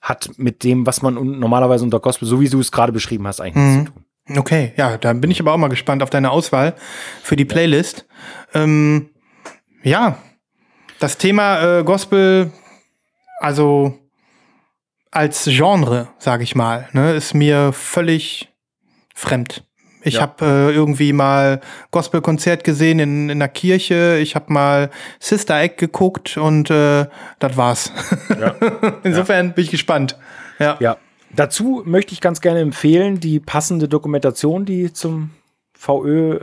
hat 0.00 0.30
mit 0.36 0.62
dem, 0.62 0.86
was 0.86 1.02
man 1.02 1.14
normalerweise 1.14 1.84
unter 1.84 1.98
Gospel, 1.98 2.28
so 2.28 2.40
wie 2.40 2.48
du 2.48 2.60
es 2.60 2.70
gerade 2.70 2.92
beschrieben 2.92 3.26
hast, 3.26 3.40
eigentlich 3.40 3.56
nichts 3.56 3.90
zu 3.90 3.92
tun. 3.92 4.04
Okay, 4.38 4.72
ja, 4.76 4.98
da 4.98 5.12
bin 5.14 5.32
ich 5.32 5.40
aber 5.40 5.52
auch 5.52 5.58
mal 5.58 5.66
gespannt 5.66 6.02
auf 6.02 6.10
deine 6.10 6.30
Auswahl 6.30 6.76
für 7.22 7.34
die 7.34 7.44
Playlist. 7.44 8.06
Ähm, 8.54 9.10
ja, 9.82 10.18
das 11.00 11.18
Thema 11.18 11.80
äh, 11.80 11.82
Gospel, 11.82 12.52
also 13.40 13.98
als 15.12 15.44
Genre, 15.44 16.08
sage 16.18 16.42
ich 16.42 16.56
mal, 16.56 16.88
ne, 16.92 17.12
ist 17.12 17.34
mir 17.34 17.72
völlig 17.72 18.48
fremd. 19.14 19.62
Ich 20.04 20.14
Ja. 20.14 20.22
habe 20.22 20.44
äh, 20.44 20.74
irgendwie 20.74 21.12
mal 21.12 21.60
Gospelkonzert 21.92 22.64
gesehen 22.64 22.98
in, 22.98 23.28
in 23.30 23.38
der 23.38 23.46
Kirche. 23.48 24.18
Ich 24.20 24.34
habe 24.34 24.52
mal 24.52 24.90
Sister 25.20 25.60
Act 25.60 25.78
geguckt 25.78 26.36
und 26.36 26.70
äh, 26.70 27.06
das 27.38 27.56
war's. 27.56 27.92
Insofern 29.04 29.54
bin 29.54 29.62
ich 29.64 29.70
gespannt. 29.70 30.18
Ja. 30.58 30.76
Ja. 30.80 30.96
Dazu 31.30 31.82
möchte 31.86 32.12
ich 32.14 32.20
ganz 32.20 32.40
gerne 32.40 32.60
empfehlen, 32.60 33.20
die 33.20 33.38
passende 33.38 33.88
Dokumentation, 33.88 34.64
die 34.64 34.92
zum 34.92 35.30
VÖ 35.74 36.34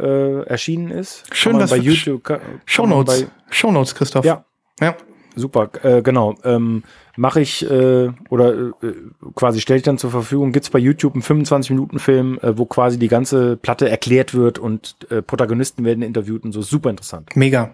äh, 0.43 0.47
erschienen 0.47 0.89
ist. 0.91 1.24
Schön, 1.34 1.59
was 1.59 1.70
bei 1.70 1.78
YouTube. 1.78 2.39
Shownotes. 2.65 3.22
bei- 3.24 3.28
Shownotes, 3.49 3.93
Christoph. 3.93 4.26
Ja, 4.26 4.45
ja. 4.80 4.95
Super, 5.39 5.69
äh, 5.83 6.01
genau. 6.01 6.35
Ähm, 6.43 6.83
Mache 7.15 7.41
ich 7.41 7.69
äh, 7.69 8.09
oder 8.29 8.53
äh, 8.53 8.93
quasi 9.35 9.59
stelle 9.59 9.77
ich 9.77 9.83
dann 9.83 9.97
zur 9.97 10.09
Verfügung, 10.09 10.53
gibt's 10.53 10.69
bei 10.69 10.79
YouTube 10.79 11.15
einen 11.15 11.21
25-Minuten-Film, 11.23 12.39
äh, 12.41 12.57
wo 12.57 12.65
quasi 12.65 12.97
die 12.97 13.09
ganze 13.09 13.57
Platte 13.57 13.89
erklärt 13.89 14.33
wird 14.33 14.57
und 14.57 14.95
äh, 15.09 15.21
Protagonisten 15.21 15.83
werden 15.83 16.01
interviewt 16.01 16.45
und 16.45 16.53
so. 16.53 16.61
Super 16.61 16.89
interessant. 16.89 17.35
Mega. 17.35 17.73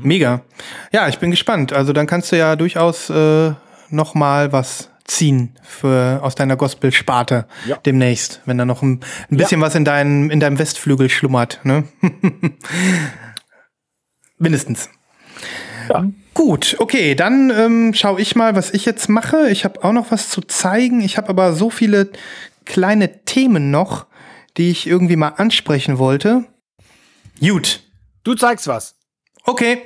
Mega. 0.00 0.42
Ja, 0.92 1.08
ich 1.08 1.18
bin 1.18 1.32
gespannt. 1.32 1.72
Also 1.72 1.92
dann 1.92 2.06
kannst 2.06 2.30
du 2.30 2.36
ja 2.38 2.54
durchaus 2.54 3.10
äh, 3.10 3.52
noch 3.90 4.14
mal 4.14 4.52
was 4.52 4.90
ziehen 5.02 5.58
für 5.62 6.20
aus 6.22 6.34
deiner 6.36 6.56
Gospel-Sparte 6.56 7.46
Ja. 7.66 7.76
demnächst, 7.84 8.42
wenn 8.46 8.58
da 8.58 8.64
noch 8.64 8.82
ein, 8.82 9.00
ein 9.30 9.36
bisschen 9.36 9.60
was 9.60 9.74
in 9.74 9.84
deinem 9.84 10.30
in 10.30 10.38
deinem 10.40 10.58
Westflügel 10.58 11.10
schlummert. 11.10 11.58
Ne? 11.64 11.84
Mindestens. 14.38 14.88
Ja. 15.88 16.04
Gut, 16.34 16.76
okay, 16.80 17.14
dann 17.14 17.50
ähm, 17.50 17.94
schaue 17.94 18.20
ich 18.20 18.34
mal, 18.34 18.56
was 18.56 18.74
ich 18.74 18.84
jetzt 18.84 19.08
mache. 19.08 19.48
Ich 19.50 19.64
habe 19.64 19.84
auch 19.84 19.92
noch 19.92 20.10
was 20.10 20.30
zu 20.30 20.40
zeigen. 20.40 21.00
Ich 21.00 21.16
habe 21.16 21.28
aber 21.28 21.52
so 21.52 21.70
viele 21.70 22.10
kleine 22.64 23.24
Themen 23.24 23.70
noch, 23.70 24.06
die 24.56 24.70
ich 24.70 24.88
irgendwie 24.88 25.14
mal 25.16 25.28
ansprechen 25.28 25.98
wollte. 25.98 26.44
Gut. 27.40 27.84
Du 28.24 28.34
zeigst 28.34 28.66
was. 28.66 28.96
Okay. 29.44 29.82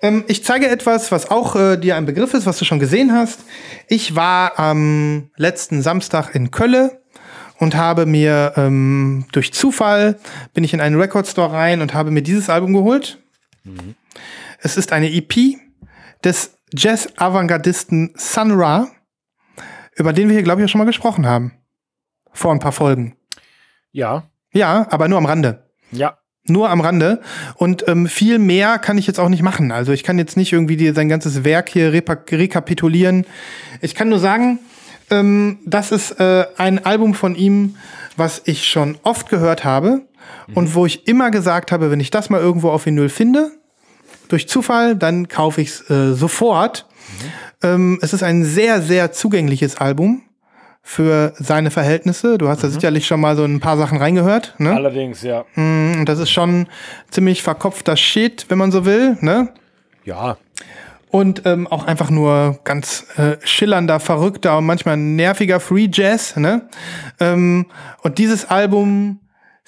Ähm, 0.00 0.24
ich 0.28 0.44
zeige 0.44 0.68
etwas, 0.68 1.12
was 1.12 1.30
auch 1.30 1.56
äh, 1.56 1.76
dir 1.76 1.96
ein 1.96 2.06
Begriff 2.06 2.32
ist, 2.32 2.46
was 2.46 2.58
du 2.58 2.64
schon 2.64 2.78
gesehen 2.78 3.12
hast. 3.12 3.40
Ich 3.88 4.14
war 4.14 4.58
am 4.58 5.30
letzten 5.36 5.82
Samstag 5.82 6.34
in 6.34 6.50
Kölle 6.50 7.02
und 7.58 7.74
habe 7.74 8.06
mir 8.06 8.54
ähm, 8.56 9.26
durch 9.32 9.52
Zufall 9.52 10.18
bin 10.54 10.64
ich 10.64 10.72
in 10.72 10.80
einen 10.80 10.98
Record 10.98 11.26
Store 11.26 11.52
rein 11.52 11.82
und 11.82 11.92
habe 11.92 12.10
mir 12.10 12.22
dieses 12.22 12.48
Album 12.48 12.72
geholt. 12.72 13.18
Es 14.60 14.76
ist 14.76 14.92
eine 14.92 15.12
EP 15.12 15.58
des 16.24 16.58
Jazz-Avantgardisten 16.72 18.14
Sun 18.16 18.52
Ra, 18.52 18.88
über 19.96 20.12
den 20.12 20.28
wir 20.28 20.34
hier, 20.34 20.42
glaube 20.42 20.60
ich, 20.60 20.66
auch 20.66 20.70
schon 20.70 20.78
mal 20.80 20.84
gesprochen 20.84 21.26
haben. 21.26 21.52
Vor 22.32 22.52
ein 22.52 22.58
paar 22.58 22.72
Folgen. 22.72 23.16
Ja. 23.92 24.30
Ja, 24.52 24.86
aber 24.90 25.08
nur 25.08 25.18
am 25.18 25.26
Rande. 25.26 25.70
Ja. 25.90 26.18
Nur 26.48 26.70
am 26.70 26.80
Rande. 26.80 27.22
Und 27.54 27.88
ähm, 27.88 28.06
viel 28.06 28.38
mehr 28.38 28.78
kann 28.78 28.98
ich 28.98 29.06
jetzt 29.06 29.18
auch 29.18 29.28
nicht 29.28 29.42
machen. 29.42 29.72
Also 29.72 29.92
ich 29.92 30.04
kann 30.04 30.18
jetzt 30.18 30.36
nicht 30.36 30.52
irgendwie 30.52 30.76
die, 30.76 30.92
sein 30.92 31.08
ganzes 31.08 31.44
Werk 31.44 31.68
hier 31.68 31.92
rekapitulieren. 31.92 33.26
Ich 33.80 33.94
kann 33.94 34.08
nur 34.08 34.20
sagen, 34.20 34.60
ähm, 35.10 35.58
das 35.64 35.92
ist 35.92 36.20
äh, 36.20 36.46
ein 36.56 36.84
Album 36.84 37.14
von 37.14 37.34
ihm, 37.34 37.76
was 38.16 38.42
ich 38.44 38.68
schon 38.68 38.98
oft 39.02 39.28
gehört 39.28 39.64
habe 39.64 40.02
und 40.54 40.74
wo 40.74 40.86
ich 40.86 41.08
immer 41.08 41.30
gesagt 41.30 41.72
habe, 41.72 41.90
wenn 41.90 42.00
ich 42.00 42.10
das 42.10 42.30
mal 42.30 42.40
irgendwo 42.40 42.70
auf 42.70 42.86
Vinyl 42.86 43.08
finde, 43.08 43.52
durch 44.28 44.48
Zufall, 44.48 44.96
dann 44.96 45.28
kaufe 45.28 45.60
ich 45.60 45.68
es 45.68 45.90
äh, 45.90 46.14
sofort. 46.14 46.86
Ähm, 47.62 47.98
es 48.02 48.12
ist 48.12 48.22
ein 48.22 48.44
sehr, 48.44 48.82
sehr 48.82 49.12
zugängliches 49.12 49.76
Album 49.76 50.22
für 50.82 51.32
seine 51.36 51.72
Verhältnisse. 51.72 52.38
Du 52.38 52.48
hast 52.48 52.62
da 52.62 52.68
sicherlich 52.68 53.06
schon 53.06 53.20
mal 53.20 53.36
so 53.36 53.44
ein 53.44 53.58
paar 53.58 53.76
Sachen 53.76 53.98
reingehört. 53.98 54.54
Ne? 54.58 54.72
Allerdings, 54.72 55.22
ja. 55.22 55.44
Und 55.56 56.04
das 56.04 56.20
ist 56.20 56.30
schon 56.30 56.68
ziemlich 57.10 57.42
verkopfter 57.42 57.96
Shit, 57.96 58.46
wenn 58.48 58.58
man 58.58 58.70
so 58.70 58.84
will, 58.84 59.18
ne? 59.20 59.48
Ja. 60.04 60.36
Und 61.10 61.42
ähm, 61.44 61.66
auch 61.66 61.86
einfach 61.86 62.10
nur 62.10 62.60
ganz 62.62 63.06
äh, 63.16 63.36
schillernder, 63.42 63.98
verrückter 63.98 64.58
und 64.58 64.66
manchmal 64.66 64.96
nerviger 64.96 65.58
Free 65.58 65.88
Jazz, 65.90 66.36
ne? 66.36 66.68
Ähm, 67.18 67.66
und 68.02 68.18
dieses 68.18 68.48
Album 68.48 69.18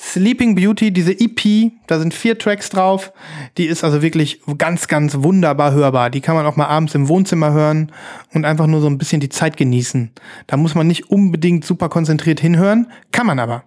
Sleeping 0.00 0.54
Beauty, 0.54 0.92
diese 0.92 1.12
EP, 1.12 1.72
da 1.88 1.98
sind 1.98 2.14
vier 2.14 2.38
Tracks 2.38 2.70
drauf, 2.70 3.12
die 3.56 3.66
ist 3.66 3.82
also 3.82 4.00
wirklich 4.00 4.40
ganz, 4.56 4.86
ganz 4.86 5.16
wunderbar 5.18 5.72
hörbar. 5.72 6.08
Die 6.10 6.20
kann 6.20 6.36
man 6.36 6.46
auch 6.46 6.54
mal 6.54 6.66
abends 6.66 6.94
im 6.94 7.08
Wohnzimmer 7.08 7.52
hören 7.52 7.90
und 8.32 8.44
einfach 8.44 8.68
nur 8.68 8.80
so 8.80 8.86
ein 8.86 8.96
bisschen 8.96 9.20
die 9.20 9.28
Zeit 9.28 9.56
genießen. 9.56 10.12
Da 10.46 10.56
muss 10.56 10.76
man 10.76 10.86
nicht 10.86 11.10
unbedingt 11.10 11.64
super 11.64 11.88
konzentriert 11.88 12.38
hinhören, 12.38 12.86
kann 13.10 13.26
man 13.26 13.40
aber. 13.40 13.64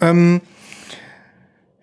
Ähm, 0.00 0.40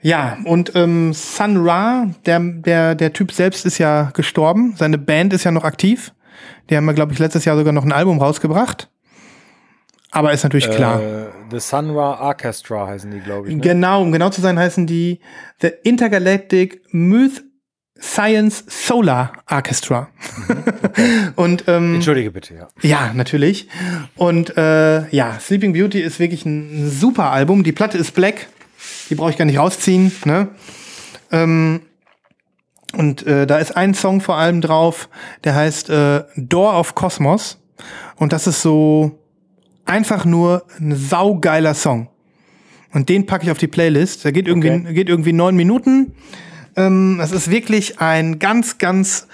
ja, 0.01 0.39
und 0.45 0.76
ähm, 0.76 1.13
Sun 1.13 1.57
Ra, 1.57 2.07
der, 2.26 2.39
der, 2.39 2.95
der 2.95 3.13
Typ 3.13 3.32
selbst 3.32 3.67
ist 3.67 3.78
ja 3.78 4.09
gestorben. 4.15 4.74
Seine 4.78 4.97
Band 4.97 5.32
ist 5.34 5.43
ja 5.43 5.51
noch 5.51 5.63
aktiv. 5.63 6.11
Die 6.72 6.76
haben 6.76 6.88
ja, 6.88 6.93
glaube 6.93 7.13
ich, 7.13 7.19
letztes 7.19 7.45
Jahr 7.45 7.55
sogar 7.55 7.72
noch 7.72 7.86
ein 7.86 7.91
Album 7.91 8.17
rausgebracht. 8.17 8.89
Aber 10.12 10.34
ist 10.34 10.43
natürlich 10.43 10.70
klar. 10.70 11.01
Äh, 11.01 11.26
The 11.51 11.59
Sun 11.59 11.91
Ra 11.91 12.20
Orchestra 12.20 12.88
heißen 12.88 13.09
die, 13.09 13.20
glaube 13.22 13.47
ich. 13.47 13.55
Ne? 13.55 13.62
Genau, 13.62 14.01
um 14.01 14.12
genau 14.12 14.30
zu 14.30 14.41
sein, 14.41 14.59
heißen 14.59 14.86
die 14.86 15.20
The 15.62 15.72
Intergalactic 15.84 16.82
Myth 16.91 17.43
Science 17.99 18.66
Solar 18.68 19.32
Orchestra. 19.49 20.09
und 21.36 21.66
ähm, 21.68 21.95
Entschuldige 21.95 22.32
bitte, 22.32 22.55
ja. 22.55 22.68
ja, 22.82 23.14
natürlich. 23.14 23.70
Und 24.16 24.57
äh, 24.57 25.07
ja, 25.09 25.39
Sleeping 25.39 25.74
Beauty 25.74 26.01
ist 26.01 26.20
wirklich 26.20 26.45
ein 26.45 26.89
super 26.89 27.32
Album. 27.32 27.64
Die 27.64 27.72
Platte 27.72 27.97
ist 27.97 28.14
black. 28.14 28.47
Die 29.09 29.16
brauche 29.16 29.30
ich 29.30 29.38
gar 29.38 29.45
nicht 29.45 29.59
rausziehen. 29.59 30.12
Ne? 30.26 30.49
Ähm, 31.32 31.82
Und 32.93 33.26
äh, 33.26 33.45
da 33.45 33.59
ist 33.59 33.78
ein 33.78 33.93
Song 33.93 34.20
vor 34.20 34.36
allem 34.36 34.62
drauf, 34.62 35.07
der 35.43 35.55
heißt 35.55 35.89
äh, 35.89 36.24
Door 36.36 36.80
of 36.80 36.95
Cosmos. 36.95 37.59
Und 38.16 38.34
das 38.34 38.47
ist 38.47 38.62
so 38.62 39.20
einfach 39.86 40.26
nur 40.26 40.66
ein 40.80 40.96
saugeiler 40.96 41.74
Song. 41.74 42.10
Und 42.94 43.10
den 43.10 43.26
packe 43.26 43.46
ich 43.46 43.52
auf 43.52 43.58
die 43.58 43.68
Playlist. 43.68 44.26
Der 44.26 44.32
geht 44.32 44.48
irgendwie, 44.48 44.72
Okay. 44.72 44.94
geht 44.94 45.10
irgendwie 45.10 45.34
neun 45.34 45.56
Minuten. 45.56 46.14
Ähm, 46.76 47.18
das 47.20 47.32
ist 47.32 47.50
wirklich 47.50 48.00
ein 48.00 48.40
ganz, 48.40 48.78
ganz 48.78 49.28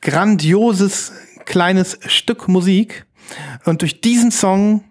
grandioses 0.00 1.12
kleines 1.44 1.98
Stück 2.06 2.48
Musik. 2.48 3.06
Und 3.64 3.82
durch 3.82 4.00
diesen 4.00 4.30
Song 4.30 4.84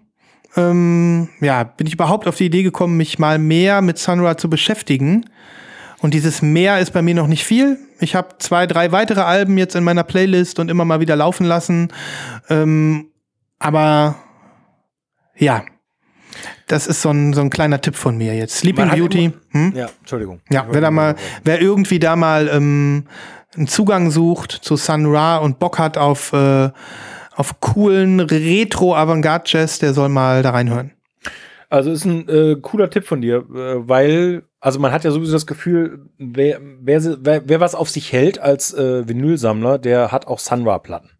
ähm, 0.56 1.28
ja, 1.40 1.64
bin 1.64 1.86
ich 1.86 1.94
überhaupt 1.94 2.26
auf 2.26 2.36
die 2.36 2.46
Idee 2.46 2.62
gekommen, 2.62 2.96
mich 2.96 3.18
mal 3.18 3.38
mehr 3.38 3.82
mit 3.82 3.98
Sunra 3.98 4.36
zu 4.36 4.50
beschäftigen. 4.50 5.26
Und 6.00 6.14
dieses 6.14 6.42
mehr 6.42 6.78
ist 6.78 6.92
bei 6.92 7.02
mir 7.02 7.14
noch 7.14 7.26
nicht 7.26 7.44
viel. 7.44 7.78
Ich 8.00 8.14
habe 8.14 8.36
zwei, 8.38 8.66
drei 8.66 8.90
weitere 8.90 9.20
Alben 9.20 9.58
jetzt 9.58 9.76
in 9.76 9.84
meiner 9.84 10.02
Playlist 10.02 10.58
und 10.58 10.70
immer 10.70 10.84
mal 10.84 11.00
wieder 11.00 11.14
laufen 11.14 11.44
lassen. 11.44 11.92
Ähm, 12.48 13.08
aber 13.58 14.16
ja, 15.40 15.64
das 16.66 16.86
ist 16.86 17.02
so 17.02 17.10
ein, 17.10 17.32
so 17.32 17.40
ein 17.40 17.50
kleiner 17.50 17.80
Tipp 17.80 17.96
von 17.96 18.16
mir 18.16 18.34
jetzt. 18.34 18.56
Sleeping 18.56 18.86
Man 18.86 18.96
Beauty. 18.96 19.32
Hm? 19.50 19.72
Ja, 19.74 19.88
Entschuldigung. 19.98 20.40
Ja, 20.50 20.66
wer 20.70 20.80
da 20.80 20.90
mal, 20.90 21.16
wer 21.44 21.60
irgendwie 21.60 21.98
da 21.98 22.14
mal 22.14 22.48
ähm, 22.48 23.04
einen 23.56 23.66
Zugang 23.66 24.10
sucht 24.10 24.52
zu 24.52 24.76
Sun 24.76 25.06
Ra 25.06 25.38
und 25.38 25.58
Bock 25.58 25.78
hat 25.78 25.98
auf, 25.98 26.32
äh, 26.32 26.70
auf 27.34 27.60
coolen 27.60 28.20
Retro-Avantgarde-Jazz, 28.20 29.80
der 29.80 29.94
soll 29.94 30.08
mal 30.08 30.42
da 30.42 30.50
reinhören. 30.50 30.92
Also 31.68 31.92
ist 31.92 32.04
ein 32.04 32.28
äh, 32.28 32.56
cooler 32.60 32.90
Tipp 32.90 33.06
von 33.06 33.20
dir, 33.20 33.38
äh, 33.54 33.88
weil, 33.88 34.42
also 34.60 34.80
man 34.80 34.92
hat 34.92 35.04
ja 35.04 35.12
sowieso 35.12 35.32
das 35.32 35.46
Gefühl, 35.46 36.06
wer, 36.18 36.60
wer, 36.80 37.24
wer, 37.24 37.48
wer 37.48 37.60
was 37.60 37.76
auf 37.76 37.88
sich 37.88 38.12
hält 38.12 38.40
als 38.40 38.74
äh, 38.74 39.08
Vinylsammler, 39.08 39.78
der 39.78 40.10
hat 40.10 40.26
auch 40.26 40.40
Sunra-Platten. 40.40 41.10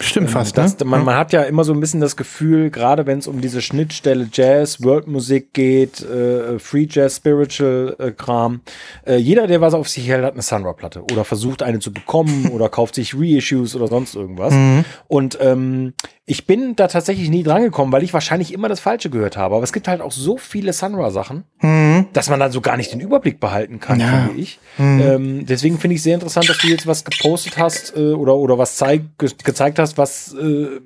Stimmt 0.00 0.30
fast, 0.30 0.58
Das, 0.58 0.78
ne? 0.78 0.84
man, 0.86 1.04
man 1.04 1.16
hat 1.16 1.32
ja 1.32 1.42
immer 1.42 1.64
so 1.64 1.72
ein 1.72 1.80
bisschen 1.80 2.00
das 2.00 2.16
Gefühl, 2.16 2.70
gerade 2.70 3.06
wenn 3.06 3.18
es 3.18 3.28
um 3.28 3.40
diese 3.40 3.62
Schnittstelle 3.62 4.28
Jazz, 4.32 4.82
Worldmusik 4.82 5.52
geht, 5.52 6.02
äh, 6.02 6.58
Free 6.58 6.86
Jazz, 6.90 7.16
Spiritual 7.16 7.96
äh, 7.98 8.10
Kram, 8.10 8.60
äh, 9.06 9.16
jeder, 9.16 9.46
der 9.46 9.60
was 9.60 9.74
auf 9.74 9.88
sich 9.88 10.08
hält, 10.08 10.24
hat 10.24 10.32
eine 10.32 10.42
Sunra-Platte 10.42 11.02
oder 11.12 11.24
versucht 11.24 11.62
eine 11.62 11.78
zu 11.78 11.92
bekommen 11.92 12.48
oder 12.52 12.68
kauft 12.68 12.96
sich 12.96 13.14
Reissues 13.16 13.76
oder 13.76 13.86
sonst 13.86 14.14
irgendwas. 14.14 14.52
Mhm. 14.52 14.84
Und 15.06 15.38
ähm, 15.40 15.94
ich 16.26 16.46
bin 16.46 16.74
da 16.74 16.88
tatsächlich 16.88 17.28
nie 17.28 17.42
dran 17.42 17.62
gekommen, 17.62 17.92
weil 17.92 18.02
ich 18.02 18.14
wahrscheinlich 18.14 18.52
immer 18.54 18.68
das 18.68 18.80
Falsche 18.80 19.10
gehört 19.10 19.36
habe. 19.36 19.56
Aber 19.56 19.64
es 19.64 19.74
gibt 19.74 19.88
halt 19.88 20.00
auch 20.00 20.12
so 20.12 20.38
viele 20.38 20.72
Sunra-Sachen, 20.72 21.44
dass 22.14 22.30
man 22.30 22.40
dann 22.40 22.50
so 22.50 22.60
gar 22.62 22.76
nicht 22.78 22.92
den 22.92 23.00
Überblick 23.00 23.40
behalten 23.40 23.78
kann, 23.80 23.98
Mhm. 23.98 24.00
Ja. 24.02 24.10
Mhm. 24.12 24.26
finde 24.28 24.40
ich. 24.40 24.58
Ähm, 24.78 25.46
deswegen 25.46 25.78
finde 25.78 25.96
ich 25.96 26.02
sehr 26.02 26.14
interessant, 26.14 26.48
dass 26.48 26.58
du 26.58 26.66
jetzt 26.68 26.86
was 26.86 27.04
gepostet 27.04 27.58
hast 27.58 27.94
äh, 27.96 28.12
oder, 28.14 28.36
oder 28.36 28.56
was 28.56 28.76
zeig, 28.76 29.02
ge 29.18 29.30
gezeigt 29.44 29.78
hast, 29.78 29.98
was 29.98 30.34
äh, 30.34 30.80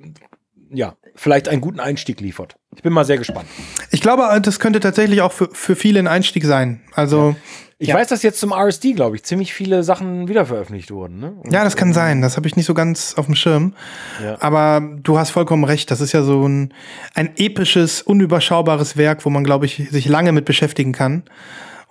ja 0.71 0.95
vielleicht 1.15 1.47
einen 1.47 1.61
guten 1.61 1.79
Einstieg 1.79 2.19
liefert. 2.19 2.55
Ich 2.75 2.83
bin 2.83 2.91
mal 2.93 3.05
sehr 3.05 3.17
gespannt. 3.17 3.47
Ich 3.91 4.01
glaube, 4.01 4.23
das 4.41 4.59
könnte 4.59 4.79
tatsächlich 4.79 5.21
auch 5.21 5.31
für, 5.31 5.49
für 5.53 5.75
viele 5.75 5.99
ein 5.99 6.07
Einstieg 6.07 6.43
sein. 6.45 6.81
Also, 6.93 7.35
Ich 7.81 7.87
Ja. 7.87 7.95
weiß, 7.95 8.07
dass 8.09 8.23
jetzt 8.23 8.41
zum 8.41 8.51
RSD, 8.51 8.91
glaube 8.91 9.15
ich, 9.15 9.23
ziemlich 9.23 9.53
viele 9.53 9.83
Sachen 9.83 10.27
wiederveröffentlicht 10.27 10.91
wurden. 10.91 11.19
Ne? 11.21 11.31
Und, 11.41 11.53
ja, 11.53 11.63
das 11.63 11.77
kann 11.77 11.93
sein. 11.93 12.21
Das 12.21 12.35
habe 12.35 12.45
ich 12.45 12.57
nicht 12.57 12.65
so 12.65 12.73
ganz 12.73 13.13
auf 13.15 13.25
dem 13.25 13.35
Schirm. 13.35 13.73
Ja. 14.21 14.35
Aber 14.41 14.81
du 15.01 15.17
hast 15.17 15.29
vollkommen 15.31 15.63
recht. 15.63 15.89
Das 15.89 16.01
ist 16.01 16.11
ja 16.11 16.21
so 16.21 16.45
ein, 16.45 16.73
ein 17.15 17.29
episches, 17.37 18.01
unüberschaubares 18.01 18.97
Werk, 18.97 19.23
wo 19.25 19.29
man, 19.29 19.45
glaube 19.45 19.65
ich, 19.65 19.87
sich 19.91 20.07
lange 20.09 20.33
mit 20.33 20.43
beschäftigen 20.43 20.91
kann. 20.91 21.23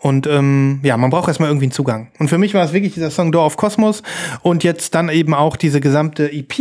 Und 0.01 0.29
ähm, 0.29 0.79
ja, 0.85 0.97
man 0.97 1.11
braucht 1.11 1.27
erstmal 1.27 1.49
irgendwie 1.49 1.65
einen 1.65 1.73
Zugang. 1.73 2.13
Und 2.21 2.29
für 2.29 2.39
mich 2.39 2.55
war 2.55 2.65
es 2.65 2.73
wirklich 2.73 2.95
dieser 2.95 3.11
Song 3.11 3.33
Door 3.33 3.47
of 3.47 3.57
Cosmos 3.57 4.05
und 4.43 4.63
jetzt 4.63 4.95
dann 4.95 5.09
eben 5.09 5.35
auch 5.35 5.57
diese 5.57 5.81
gesamte 5.81 6.31
EP. 6.33 6.55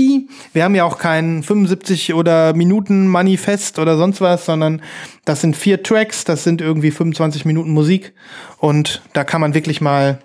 Wir 0.53 0.63
haben 0.63 0.73
ja 0.73 0.83
auch 0.83 0.97
kein 0.97 1.43
75 1.43 2.15
oder 2.15 2.55
Minuten 2.55 3.07
Manifest 3.07 3.77
oder 3.77 3.95
sonst 3.95 4.21
was, 4.21 4.45
sondern 4.45 4.81
das 5.23 5.41
sind 5.41 5.55
vier 5.55 5.83
Tracks, 5.83 6.23
das 6.23 6.43
sind 6.43 6.61
irgendwie 6.61 6.89
25 6.89 7.45
Minuten 7.45 7.71
Musik 7.71 8.15
und 8.57 9.03
da 9.13 9.23
kann 9.23 9.39
man 9.39 9.53
wirklich 9.53 9.81
mal, 9.81 10.17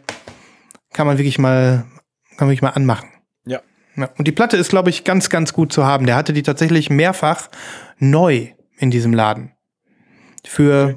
kann 0.94 1.06
man 1.06 1.18
wirklich 1.18 1.38
mal, 1.38 1.84
kann 2.38 2.46
man 2.46 2.48
wirklich 2.48 2.62
mal 2.62 2.70
anmachen. 2.70 3.10
Ja. 3.44 3.60
Ja, 3.94 4.08
und 4.16 4.26
die 4.26 4.32
Platte 4.32 4.56
ist, 4.56 4.70
glaube 4.70 4.88
ich, 4.88 5.04
ganz, 5.04 5.28
ganz 5.28 5.52
gut 5.52 5.70
zu 5.70 5.84
haben. 5.84 6.06
Der 6.06 6.16
hatte 6.16 6.32
die 6.32 6.42
tatsächlich 6.42 6.88
mehrfach 6.88 7.50
neu 7.98 8.48
in 8.78 8.90
diesem 8.90 9.12
Laden. 9.12 9.52
Für 10.46 10.96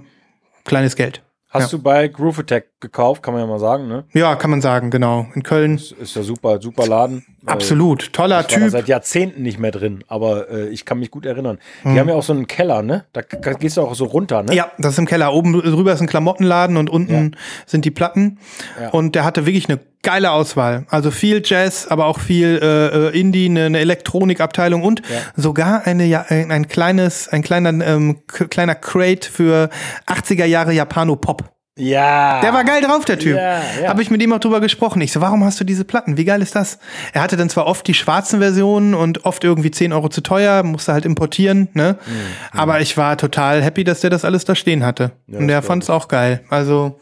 kleines 0.64 0.96
Geld. 0.96 1.25
Hast 1.56 1.72
Ja. 1.72 1.78
du 1.78 1.84
bei 1.84 2.08
Groove 2.10 2.40
Attack 2.40 2.75
gekauft, 2.86 3.24
kann 3.24 3.34
man 3.34 3.42
ja 3.42 3.48
mal 3.48 3.60
sagen, 3.60 3.88
ne? 3.88 4.04
Ja, 4.14 4.36
kann 4.36 4.50
man 4.52 4.62
sagen, 4.62 4.90
genau. 4.92 5.26
In 5.34 5.44
Köln. 5.44 5.76
Ist, 5.76 5.92
ist 5.94 6.16
ja 6.16 6.22
super, 6.24 6.62
super 6.62 6.86
Laden. 6.88 7.26
Äh, 7.46 7.52
Absolut. 7.52 8.14
Toller 8.14 8.46
Ich 8.48 8.54
war 8.56 8.62
Typ. 8.62 8.70
seit 8.72 8.88
Jahrzehnten 8.88 9.42
nicht 9.44 9.60
mehr 9.60 9.72
drin, 9.72 10.04
aber 10.08 10.50
äh, 10.50 10.68
ich 10.70 10.86
kann 10.86 11.00
mich 11.00 11.12
gut 11.12 11.26
erinnern. 11.26 11.60
Die 11.84 11.90
Mhm. 11.90 12.00
haben 12.00 12.10
ja 12.10 12.16
auch 12.16 12.24
so 12.24 12.34
einen 12.34 12.48
Keller, 12.48 12.82
ne? 12.82 13.06
Da, 13.14 13.22
gehst 13.22 13.78
du 13.78 13.82
auch 13.82 13.96
so 13.96 14.06
runter, 14.06 14.44
ne? 14.44 14.54
Ja, 14.56 14.72
das 14.78 14.94
ist 14.94 15.00
im 15.00 15.06
Keller. 15.06 15.34
Oben 15.34 15.54
drüber 15.54 15.94
ist 15.94 16.02
ein 16.02 16.08
Klamottenladen 16.08 16.78
und 16.78 16.90
unten 16.90 17.36
sind 17.66 17.86
die 17.86 17.92
Platten. 17.92 18.40
Ja. 18.82 18.90
Und 18.90 19.16
der 19.16 19.24
hatte 19.26 19.46
wirklich 19.46 19.68
eine 19.70 19.80
geile 20.04 20.32
Auswahl. 20.32 20.86
Also 20.90 21.10
viel 21.10 21.42
Jazz, 21.44 21.88
aber 21.88 22.06
auch 22.06 22.20
viel 22.20 22.60
äh, 22.62 23.08
äh, 23.10 23.20
Indie, 23.20 23.46
eine, 23.46 23.66
eine 23.66 23.80
Elektronikabteilung 23.80 24.84
und 24.84 25.00
Ja. 25.10 25.18
sogar 25.36 25.86
eine, 25.88 26.06
ja, 26.06 26.26
ein, 26.30 26.52
ein 26.52 26.68
kleines, 26.68 27.28
ein 27.28 27.42
kleiner, 27.42 27.70
ähm, 27.86 28.20
kleiner 28.28 28.76
Crate 28.76 29.28
für 29.30 29.70
80er 30.06 30.46
Jahre 30.46 30.74
Japano-Pop. 30.74 31.55
Ja. 31.78 32.40
Der 32.40 32.54
war 32.54 32.64
geil 32.64 32.82
drauf, 32.82 33.04
der 33.04 33.20
Typ. 33.20 33.36
Ja, 33.36 33.60
ja. 33.82 33.90
Habe 33.90 34.02
ich 34.02 34.10
mit 34.10 34.22
ihm 34.22 34.32
auch 34.32 34.40
drüber 34.40 34.62
gesprochen. 34.62 35.02
Ich 35.02 35.12
so, 35.12 35.20
warum 35.20 35.44
hast 35.44 35.60
du 35.60 35.66
diese 35.66 35.84
Platten? 35.84 36.16
Wie 36.16 36.24
geil 36.24 36.42
ist 36.42 36.56
das? 36.56 36.80
Er 37.12 37.22
hatte 37.22 37.36
dann 37.36 37.50
zwar 37.50 37.66
oft 37.68 37.86
die 37.88 37.94
schwarzen 37.94 38.40
Versionen 38.40 38.94
und 38.94 39.26
oft 39.26 39.44
irgendwie 39.44 39.72
10 39.72 39.92
Euro 39.92 40.08
zu 40.08 40.22
teuer, 40.22 40.64
musste 40.64 40.94
halt 40.94 41.04
importieren, 41.04 41.68
ne? 41.74 41.98
Mhm. 42.06 42.60
Aber 42.60 42.80
ich 42.80 42.96
war 42.96 43.18
total 43.18 43.62
happy, 43.62 43.84
dass 43.84 44.00
der 44.00 44.10
das 44.10 44.24
alles 44.24 44.46
da 44.46 44.56
stehen 44.56 44.86
hatte. 44.86 45.12
und 45.28 45.50
der 45.50 45.62
fand 45.62 45.84
es 45.84 45.90
auch 45.90 46.08
geil. 46.08 46.44
Also 46.50 46.98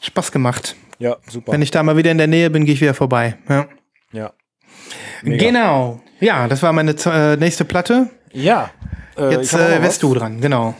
Spaß 0.00 0.32
gemacht. 0.32 0.74
Ja, 0.98 1.16
super. 1.28 1.52
Wenn 1.52 1.62
ich 1.62 1.70
da 1.70 1.84
mal 1.84 1.96
wieder 1.96 2.10
in 2.10 2.18
der 2.18 2.26
Nähe 2.26 2.50
bin, 2.50 2.64
gehe 2.64 2.74
ich 2.74 2.80
wieder 2.80 2.94
vorbei. 2.94 3.36
Ja. 3.48 3.66
ja. 4.12 4.32
Mega. 5.22 5.44
Genau. 5.44 6.00
Ja, 6.18 6.48
das 6.48 6.64
war 6.64 6.72
meine 6.72 6.96
äh, 7.06 7.36
nächste 7.36 7.64
Platte. 7.64 8.10
Ja. 8.32 8.70
Äh, 9.16 9.30
Jetzt 9.30 9.54
äh, 9.54 9.80
wärst 9.80 10.02
du 10.02 10.14
dran, 10.14 10.40
genau. 10.40 10.74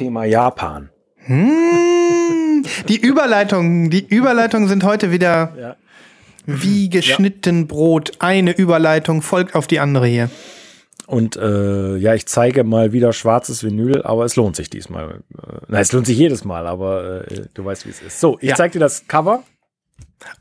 Thema 0.00 0.24
Japan. 0.24 0.88
Hm, 1.26 2.64
die 2.88 2.96
Überleitungen, 2.98 3.90
die 3.90 4.02
Überleitungen 4.06 4.66
sind 4.66 4.82
heute 4.82 5.12
wieder 5.12 5.52
Ja. 5.60 5.76
wie 6.46 6.88
geschnitten 6.88 7.66
Brot. 7.66 8.12
Eine 8.18 8.52
Überleitung 8.56 9.20
folgt 9.20 9.54
auf 9.54 9.66
die 9.66 9.78
andere 9.78 10.06
hier. 10.06 10.30
Und 11.06 11.36
äh, 11.36 11.96
ja, 11.96 12.14
ich 12.14 12.24
zeige 12.26 12.64
mal 12.64 12.92
wieder 12.92 13.12
schwarzes 13.12 13.62
Vinyl, 13.62 14.00
aber 14.02 14.24
es 14.24 14.36
lohnt 14.36 14.56
sich 14.56 14.70
diesmal. 14.70 15.20
Äh, 15.36 15.56
na, 15.68 15.80
es 15.80 15.92
lohnt 15.92 16.06
sich 16.06 16.16
jedes 16.16 16.46
Mal, 16.46 16.66
aber 16.66 17.30
äh, 17.30 17.42
du 17.52 17.62
weißt, 17.62 17.84
wie 17.84 17.90
es 17.90 18.00
ist. 18.00 18.20
So, 18.20 18.38
ich 18.40 18.48
Ja. 18.50 18.54
zeige 18.54 18.72
dir 18.74 18.78
das 18.78 19.06
Cover. 19.06 19.42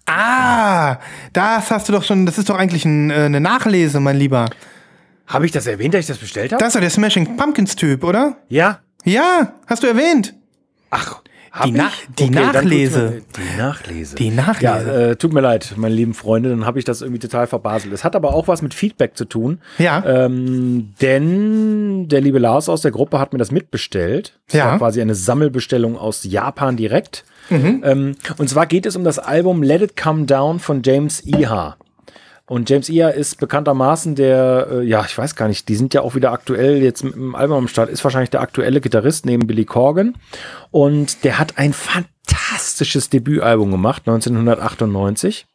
Ah, 0.06 1.00
das 1.34 1.70
hast 1.70 1.90
du 1.90 1.94
doch 1.94 2.04
schon, 2.04 2.26
das 2.26 2.38
ist 2.38 2.50
doch 2.50 2.58
eigentlich 2.58 2.86
ein, 2.86 3.10
äh, 3.10 3.14
eine 3.26 3.42
Nachlese, 3.42 4.00
mein 4.00 4.16
Lieber. 4.16 4.50
Habe 5.28 5.46
ich 5.46 5.52
das 5.52 5.68
erwähnt, 5.68 5.94
dass 5.96 6.02
ich 6.02 6.08
das 6.08 6.18
bestellt 6.18 6.54
habe? 6.54 6.60
Das 6.60 6.70
ist 6.70 6.76
doch 6.76 6.82
der 6.82 6.90
Smashing 6.90 7.36
Pumpkins 7.36 7.76
Typ, 7.76 8.06
oder? 8.06 8.38
Ja. 8.48 8.80
Ja, 9.06 9.54
hast 9.68 9.84
du 9.84 9.88
erwähnt. 9.88 10.34
Ach, 10.90 11.22
hab 11.52 11.64
Die 11.66 11.72
ich? 11.72 11.78
Nach- 11.78 11.94
die 12.18 12.26
tut's 12.28 12.36
Nachlese. 12.36 13.00
Mir, 13.10 13.22
die 13.36 13.58
Nachlese. 13.58 14.16
Die 14.16 14.30
Nachlese. 14.30 14.64
Ja, 14.64 14.78
äh, 14.82 15.16
tut 15.16 15.34
mir 15.34 15.42
leid, 15.42 15.74
meine 15.78 15.96
lieben 15.96 16.14
Freunde, 16.14 16.50
dann 16.50 16.66
habe 16.66 16.78
ich 16.80 16.86
das 16.86 17.02
irgendwie 17.02 17.20
total 17.20 17.48
verbaselt. 17.48 17.94
Es 17.94 18.04
hat 18.04 18.16
aber 18.16 18.34
auch 18.34 18.48
was 18.48 18.62
mit 18.62 18.74
Feedback 18.74 19.18
zu 19.18 19.26
tun. 19.26 19.60
Ja. 19.80 20.04
Ähm, 20.06 20.94
denn 21.02 22.08
der 22.08 22.22
liebe 22.22 22.40
Lars 22.40 22.70
aus 22.70 22.82
der 22.82 22.92
Gruppe 22.92 23.20
hat 23.20 23.34
mir 23.34 23.40
das 23.40 23.52
mitbestellt. 23.52 24.38
Das 24.48 24.56
Ja. 24.60 24.66
war 24.68 24.78
quasi 24.78 25.02
eine 25.02 25.16
Sammelbestellung 25.16 25.98
aus 25.98 26.24
Japan 26.24 26.78
direkt. 26.78 27.24
Mhm. 27.50 27.82
Ähm, 27.84 28.16
und 28.38 28.48
zwar 28.48 28.68
geht 28.68 28.86
es 28.86 28.96
um 28.96 29.04
das 29.04 29.18
Album 29.18 29.64
Let 29.64 29.82
It 29.82 29.98
Come 29.98 30.26
Down 30.26 30.60
von 30.60 30.82
James 30.84 31.26
Iha. 31.26 31.78
Und 32.50 32.68
James 32.68 32.90
Iha 32.90 33.10
ist 33.10 33.40
bekanntermaßen 33.40 34.16
der, 34.16 34.68
äh, 34.72 34.84
ja, 34.84 35.06
ich 35.06 35.16
weiß 35.16 35.36
gar 35.36 35.48
nicht, 35.48 35.70
die 35.70 35.76
sind 35.76 35.94
ja 35.94 36.02
auch 36.02 36.16
wieder 36.16 36.32
aktuell 36.32 36.82
jetzt 36.82 37.04
mit 37.04 37.14
dem 37.14 37.36
Album 37.36 37.58
am 37.58 37.68
Start, 37.68 37.90
ist 37.90 38.04
wahrscheinlich 38.04 38.32
der 38.32 38.42
aktuelle 38.42 38.82
Gitarrist 38.82 39.28
neben 39.28 39.46
Billy 39.46 39.66
Corgan. 39.66 40.16
Und 40.72 41.24
der 41.24 41.38
hat 41.38 41.60
ein 41.60 41.74
fantastisches 41.74 43.12
Debütalbum 43.12 43.70
gemacht, 43.70 44.04
1998. 44.08 45.46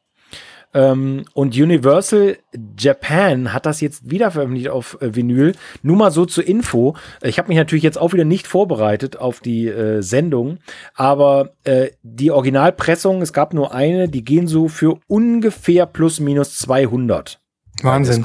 Ähm, 0.74 1.24
und 1.34 1.54
Universal 1.54 2.36
Japan 2.78 3.52
hat 3.52 3.64
das 3.64 3.80
jetzt 3.80 4.10
wieder 4.10 4.32
veröffentlicht 4.32 4.68
auf 4.68 5.00
äh, 5.00 5.14
Vinyl. 5.14 5.54
Nur 5.82 5.96
mal 5.96 6.10
so 6.10 6.26
zur 6.26 6.46
Info. 6.46 6.96
Ich 7.22 7.38
habe 7.38 7.48
mich 7.48 7.56
natürlich 7.56 7.84
jetzt 7.84 7.98
auch 7.98 8.12
wieder 8.12 8.24
nicht 8.24 8.46
vorbereitet 8.46 9.16
auf 9.16 9.40
die 9.40 9.68
äh, 9.68 10.02
Sendung, 10.02 10.58
aber 10.94 11.54
äh, 11.62 11.90
die 12.02 12.32
Originalpressung, 12.32 13.22
es 13.22 13.32
gab 13.32 13.54
nur 13.54 13.72
eine, 13.72 14.08
die 14.08 14.24
gehen 14.24 14.48
so 14.48 14.68
für 14.68 14.98
ungefähr 15.06 15.86
plus 15.86 16.18
minus 16.18 16.58
200. 16.58 17.40
bei 17.82 17.88
Wahnsinn. 17.88 18.24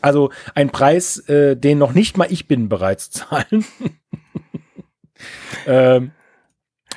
Also 0.00 0.30
ein 0.54 0.70
Preis, 0.70 1.18
äh, 1.28 1.56
den 1.56 1.78
noch 1.78 1.92
nicht 1.92 2.16
mal 2.16 2.28
ich 2.30 2.46
bin 2.46 2.68
bereit 2.68 3.00
zu 3.00 3.10
zahlen. 3.10 3.64
Ähm, 5.66 6.12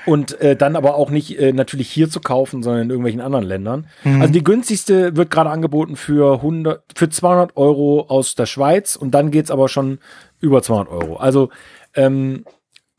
und 0.05 0.39
äh, 0.41 0.55
dann 0.55 0.75
aber 0.75 0.95
auch 0.95 1.09
nicht 1.09 1.39
äh, 1.39 1.53
natürlich 1.53 1.89
hier 1.89 2.09
zu 2.09 2.19
kaufen, 2.19 2.63
sondern 2.63 2.83
in 2.83 2.89
irgendwelchen 2.89 3.21
anderen 3.21 3.45
Ländern. 3.45 3.87
Mhm. 4.03 4.21
Also 4.21 4.33
die 4.33 4.43
günstigste 4.43 5.15
wird 5.15 5.29
gerade 5.29 5.49
angeboten 5.49 5.95
für 5.95 6.35
100, 6.35 6.83
für 6.95 7.09
200 7.09 7.57
Euro 7.57 8.05
aus 8.07 8.35
der 8.35 8.45
Schweiz 8.45 8.95
und 8.95 9.11
dann 9.11 9.31
geht's 9.31 9.51
aber 9.51 9.69
schon 9.69 9.99
über 10.39 10.61
200 10.61 10.91
Euro. 10.91 11.15
Also 11.17 11.49
ähm, 11.95 12.45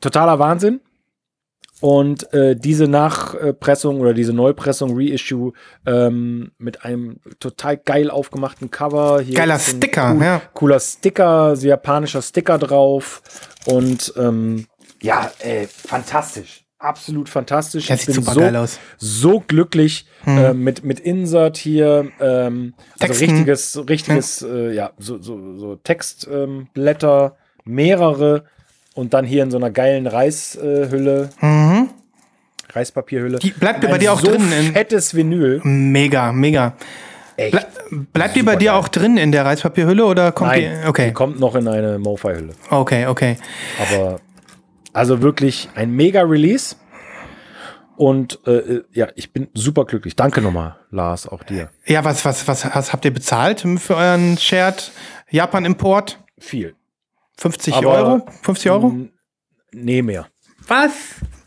totaler 0.01 0.39
Wahnsinn. 0.39 0.81
Und 1.81 2.31
äh, 2.31 2.55
diese 2.55 2.87
Nachpressung 2.87 3.99
oder 3.99 4.13
diese 4.13 4.31
Neupressung, 4.31 4.91
Reissue 4.97 5.51
ähm, 5.85 6.53
mit 6.57 6.85
einem 6.85 7.19
total 7.39 7.75
geil 7.75 8.09
aufgemachten 8.09 8.71
Cover. 8.71 9.19
Hier 9.19 9.35
Geiler 9.35 9.59
Sticker, 9.59 10.15
ja. 10.21 10.41
Cooler 10.53 10.79
Sticker, 10.79 11.55
japanischer 11.55 12.21
Sticker 12.21 12.57
drauf. 12.57 13.21
Und 13.65 14.13
ähm, 14.15 14.67
ja, 15.01 15.29
ey, 15.39 15.67
fantastisch. 15.67 16.62
Absolut 16.83 17.29
fantastisch. 17.29 17.87
Ja, 17.87 17.95
Ich 17.95 18.01
sieht 18.01 18.07
bin 18.07 18.15
super 18.23 18.33
so, 18.33 18.39
geil 18.41 18.55
aus. 18.57 18.77
so 18.97 19.39
glücklich 19.39 20.05
äh, 20.27 20.53
mit, 20.53 20.83
mit 20.83 20.99
Insert 20.99 21.55
hier. 21.57 22.09
Ähm, 22.19 22.73
also 22.99 23.13
richtiges, 23.19 23.81
richtiges, 23.87 24.41
äh, 24.41 24.73
ja, 24.73 24.91
so, 24.97 25.21
so, 25.21 25.55
so 25.57 25.75
Textblätter, 25.77 27.23
ähm, 27.25 27.31
mehrere 27.65 28.43
und 28.95 29.13
dann 29.13 29.23
hier 29.25 29.43
in 29.43 29.51
so 29.51 29.57
einer 29.57 29.71
geilen 29.71 30.07
Reishülle. 30.07 31.29
Reishpapierhülle. 32.73 33.35
Mhm. 33.37 33.39
Die 33.39 33.51
bleibt 33.51 33.81
bei 33.81 33.97
dir 33.97 34.13
auch 34.13 34.19
so 34.19 34.27
drin 34.27 34.51
in- 34.51 34.73
Fettes 34.73 35.15
Vinyl. 35.15 35.61
Mega, 35.63 36.31
mega. 36.31 36.73
Echt. 37.37 37.51
Ble 37.51 37.65
bleibt 38.13 38.35
die 38.35 38.43
bei 38.43 38.55
dir 38.55 38.75
auch 38.75 38.87
drin 38.87 39.17
in 39.17 39.31
der 39.31 39.45
Reispapierhülle 39.45 40.05
oder 40.05 40.31
kommt 40.31 40.51
Nein, 40.51 40.79
die? 40.83 40.87
Okay, 40.87 41.07
die 41.07 41.13
kommt 41.13 41.39
noch 41.39 41.55
in 41.55 41.67
eine 41.67 41.97
Mofi-Hülle. 41.99 42.53
okay, 42.69 43.07
okay. 43.07 43.37
Aber 43.81 44.19
also 44.93 45.21
wirklich 45.21 45.69
ein 45.75 45.91
mega 45.91 46.21
Release. 46.21 46.75
Und 47.95 48.39
äh, 48.47 48.81
ja, 48.91 49.07
ich 49.15 49.33
bin 49.33 49.49
super 49.53 49.85
glücklich. 49.85 50.15
Danke 50.15 50.41
nochmal, 50.41 50.77
Lars, 50.89 51.27
auch 51.27 51.43
dir. 51.43 51.69
Ja, 51.85 52.03
was, 52.03 52.25
was, 52.25 52.47
was, 52.47 52.65
was 52.73 52.91
habt 52.91 53.05
ihr 53.05 53.13
bezahlt 53.13 53.63
für 53.77 53.95
euren 53.95 54.37
Shared 54.37 54.91
Japan-Import? 55.29 56.19
Viel. 56.39 56.75
50 57.37 57.75
Aber- 57.75 57.87
Euro? 57.93 58.27
50 58.41 58.71
Euro? 58.71 58.95
Nee, 59.71 60.01
mehr. 60.01 60.27
Was? 60.67 60.91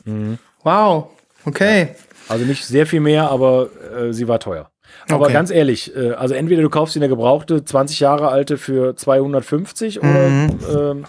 Mhm. 0.04 0.38
Wow. 0.62 1.08
Okay. 1.44 1.88
Also 2.28 2.44
nicht 2.44 2.64
sehr 2.64 2.86
viel 2.86 3.00
mehr, 3.00 3.28
aber 3.30 3.68
äh, 3.96 4.12
sie 4.12 4.28
war 4.28 4.38
teuer. 4.38 4.70
Aber 5.10 5.24
Okay. 5.26 5.32
ganz 5.32 5.50
ehrlich, 5.50 5.94
äh, 5.96 6.12
also 6.12 6.34
entweder 6.34 6.62
du 6.62 6.70
kaufst 6.70 6.94
dir 6.94 7.00
eine 7.00 7.08
gebrauchte, 7.08 7.64
20 7.64 8.00
Jahre 8.00 8.28
alte 8.28 8.56
für 8.56 8.94
250 8.96 10.00
oder 10.00 10.28
Mhm. 10.28 10.58
ähm, 10.70 11.00
ja. 11.02 11.08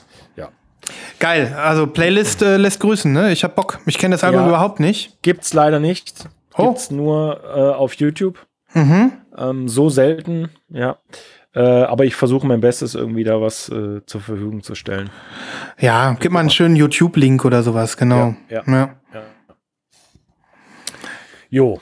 Geil. 1.19 1.53
Also 1.57 1.87
Playlist 1.87 2.41
äh, 2.41 2.57
lässt 2.57 2.79
grüßen, 2.79 3.11
ne? 3.11 3.31
Ich 3.31 3.43
hab 3.43 3.55
Bock. 3.55 3.79
Ich 3.85 3.97
kenne 3.97 4.13
das 4.13 4.23
Album 4.23 4.41
Ja. 4.41 4.47
überhaupt 4.47 4.79
nicht. 4.79 5.21
Gibt's 5.21 5.53
leider 5.53 5.79
nicht. 5.79 6.25
Oh. 6.57 6.67
Gibt's 6.69 6.91
nur 6.91 7.41
äh, 7.43 7.59
auf 7.75 7.93
YouTube. 7.95 8.45
Mhm. 8.73 9.11
Ähm, 9.37 9.67
so 9.69 9.89
selten, 9.89 10.49
ja. 10.69 10.97
Äh, 11.55 11.61
aber 11.61 12.05
ich 12.05 12.15
versuche 12.15 12.45
mein 12.45 12.61
Bestes, 12.61 12.93
irgendwie 12.93 13.23
da 13.23 13.41
was 13.41 13.69
äh, 13.69 14.01
zur 14.05 14.21
Verfügung 14.21 14.61
zu 14.61 14.75
stellen. 14.75 15.09
Ja, 15.79 16.15
gib 16.19 16.31
mal 16.31 16.41
einen 16.41 16.49
schönen 16.51 16.75
YouTube-Link 16.75 17.45
oder 17.45 17.63
sowas, 17.63 17.97
genau. 17.97 18.35
Ja, 18.49 18.63
ja. 18.67 18.95
Jo. 21.49 21.79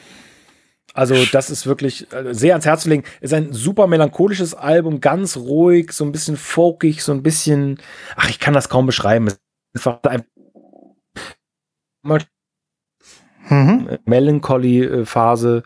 Also, 0.95 1.15
das 1.31 1.49
ist 1.49 1.67
wirklich 1.67 2.11
äh, 2.13 2.33
sehr 2.33 2.53
ans 2.53 2.65
Herz 2.65 2.83
zu 2.83 2.89
legen. 2.89 3.03
Ist 3.21 3.33
ein 3.33 3.51
super 3.51 3.85
melancholisches 3.87 4.53
Album, 4.53 5.01
ganz 5.01 5.35
ruhig, 5.37 5.91
so 5.91 6.05
ein 6.05 6.11
bisschen 6.13 6.37
folkig, 6.37 7.03
so 7.03 7.11
ein 7.11 7.21
bisschen. 7.21 7.79
Ach, 8.15 8.29
ich 8.29 8.39
kann 8.39 8.53
das 8.53 8.69
kaum 8.69 8.85
beschreiben. 8.85 9.27
Es 9.27 9.37
ist 9.73 9.87
einfach 9.87 9.99
ein 10.11 10.23
Mhm. 13.49 13.99
Melancholy-Phase, 14.05 15.63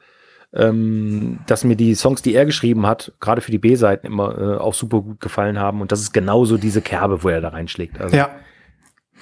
ähm, 0.54 1.40
dass 1.48 1.64
mir 1.64 1.76
die 1.76 1.96
Songs, 1.96 2.22
die 2.22 2.34
er 2.34 2.46
geschrieben 2.46 2.86
hat, 2.88 3.14
gerade 3.20 3.42
für 3.42 3.52
die 3.52 3.58
B-Seiten 3.60 4.08
immer 4.08 4.38
äh, 4.38 4.58
auch 4.58 4.74
super 4.74 5.02
gut 5.02 5.20
gefallen 5.22 5.60
haben. 5.60 5.80
Und 5.82 5.92
das 5.92 6.02
ist 6.02 6.12
genauso 6.14 6.58
diese 6.58 6.82
Kerbe, 6.82 7.24
wo 7.24 7.30
er 7.30 7.42
da 7.42 7.50
reinschlägt. 7.50 8.00
Also 8.02 8.16
Ja. 8.16 8.32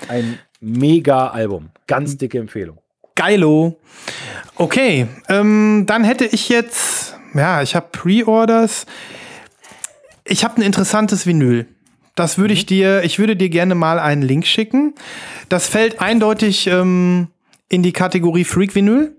ein 0.07 0.39
mega 0.59 1.27
Album. 1.27 1.69
Ganz 1.85 2.17
dicke 2.17 2.39
Empfehlung. 2.39 2.79
Geilo. 3.17 3.77
Okay, 4.55 5.07
ähm, 5.27 5.83
dann 5.85 6.05
hätte 6.05 6.25
ich 6.25 6.47
jetzt, 6.47 7.17
ja, 7.33 7.61
ich 7.61 7.75
habe 7.75 7.89
Pre-Orders. 7.91 8.85
Ich 10.23 10.45
habe 10.45 10.57
ein 10.57 10.61
interessantes 10.61 11.27
Vinyl. 11.27 11.67
Das 12.15 12.37
würde 12.37 12.53
ich 12.53 12.65
dir, 12.65 13.03
ich 13.03 13.19
würde 13.19 13.35
dir 13.35 13.49
gerne 13.49 13.75
mal 13.75 13.99
einen 13.99 14.21
Link 14.21 14.47
schicken. 14.47 14.95
Das 15.49 15.67
fällt 15.67 15.99
eindeutig 15.99 16.67
ähm, 16.67 17.27
in 17.67 17.83
die 17.83 17.91
Kategorie 17.91 18.45
Freak 18.45 18.73
Vinyl. 18.73 19.15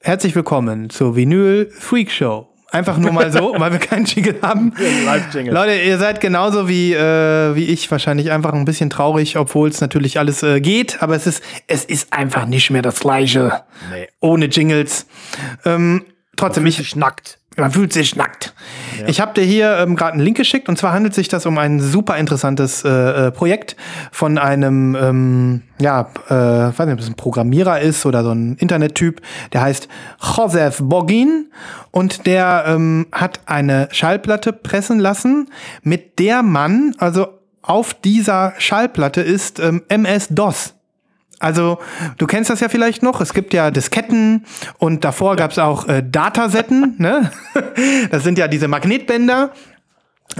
Herzlich 0.00 0.34
willkommen 0.34 0.90
zur 0.90 1.16
Vinyl 1.16 1.70
Freak 1.70 2.10
Show. 2.10 2.49
Einfach 2.72 2.98
nur 2.98 3.12
mal 3.12 3.32
so, 3.32 3.54
weil 3.58 3.72
wir 3.72 3.78
keinen 3.80 4.04
Jingle 4.04 4.38
haben. 4.42 4.72
Live-Jingle. 5.04 5.52
Leute, 5.52 5.74
ihr 5.74 5.98
seid 5.98 6.20
genauso 6.20 6.68
wie, 6.68 6.94
äh, 6.94 7.54
wie 7.56 7.64
ich 7.64 7.90
wahrscheinlich 7.90 8.30
einfach 8.30 8.52
ein 8.52 8.64
bisschen 8.64 8.90
traurig, 8.90 9.36
obwohl 9.36 9.68
es 9.68 9.80
natürlich 9.80 10.18
alles 10.18 10.42
äh, 10.42 10.60
geht, 10.60 11.02
aber 11.02 11.16
es 11.16 11.26
ist, 11.26 11.42
es 11.66 11.84
ist 11.84 12.12
einfach 12.12 12.46
nicht 12.46 12.70
mehr 12.70 12.82
das 12.82 13.00
Gleiche. 13.00 13.62
Nee. 13.90 14.08
Ohne 14.20 14.46
Jingles. 14.46 15.06
Ähm, 15.64 16.04
trotzdem, 16.36 16.64
ich, 16.66 16.88
schnackt. 16.88 17.39
Man 17.60 17.70
fühlt 17.70 17.92
sich 17.92 18.16
nackt. 18.16 18.54
Ich 19.06 19.20
habe 19.20 19.32
dir 19.34 19.44
hier 19.44 19.78
ähm, 19.78 19.96
gerade 19.96 20.14
einen 20.14 20.22
Link 20.22 20.36
geschickt 20.36 20.68
und 20.68 20.76
zwar 20.76 20.92
handelt 20.92 21.14
sich 21.14 21.28
das 21.28 21.46
um 21.46 21.56
ein 21.58 21.80
super 21.80 22.16
interessantes 22.16 22.84
äh, 22.84 22.88
äh, 22.88 23.30
Projekt 23.30 23.76
von 24.12 24.38
einem, 24.38 24.96
ähm, 25.00 25.62
ja, 25.78 26.10
äh, 26.28 26.32
weiß 26.34 26.86
nicht, 26.86 26.92
ob 26.92 26.98
das 26.98 27.08
ein 27.08 27.14
Programmierer 27.14 27.80
ist 27.80 28.04
oder 28.06 28.22
so 28.22 28.30
ein 28.30 28.56
Internettyp, 28.56 29.20
der 29.52 29.62
heißt 29.62 29.88
Josef 30.36 30.80
Bogin 30.82 31.50
und 31.90 32.26
der 32.26 32.64
ähm, 32.66 33.06
hat 33.12 33.40
eine 33.46 33.88
Schallplatte 33.92 34.52
pressen 34.52 34.98
lassen, 34.98 35.48
mit 35.82 36.18
der 36.18 36.42
man, 36.42 36.94
also 36.98 37.28
auf 37.62 37.94
dieser 37.94 38.54
Schallplatte 38.58 39.20
ist 39.20 39.60
ähm, 39.60 39.82
MS-DOS. 39.88 40.74
Also, 41.40 41.78
du 42.18 42.26
kennst 42.26 42.50
das 42.50 42.60
ja 42.60 42.68
vielleicht 42.68 43.02
noch. 43.02 43.22
Es 43.22 43.32
gibt 43.32 43.54
ja 43.54 43.70
Disketten 43.70 44.44
und 44.78 45.04
davor 45.04 45.36
gab's 45.36 45.58
auch 45.58 45.88
äh, 45.88 46.04
Datasetten. 46.06 46.96
ne? 46.98 47.32
Das 48.10 48.22
sind 48.22 48.38
ja 48.38 48.46
diese 48.46 48.68
Magnetbänder, 48.68 49.50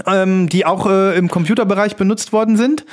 ähm, 0.05 0.47
die 0.47 0.63
auch 0.63 0.85
äh, 0.85 1.17
im 1.17 1.27
Computerbereich 1.27 1.95
benutzt 1.95 2.33
worden 2.33 2.55
sind. 2.55 2.85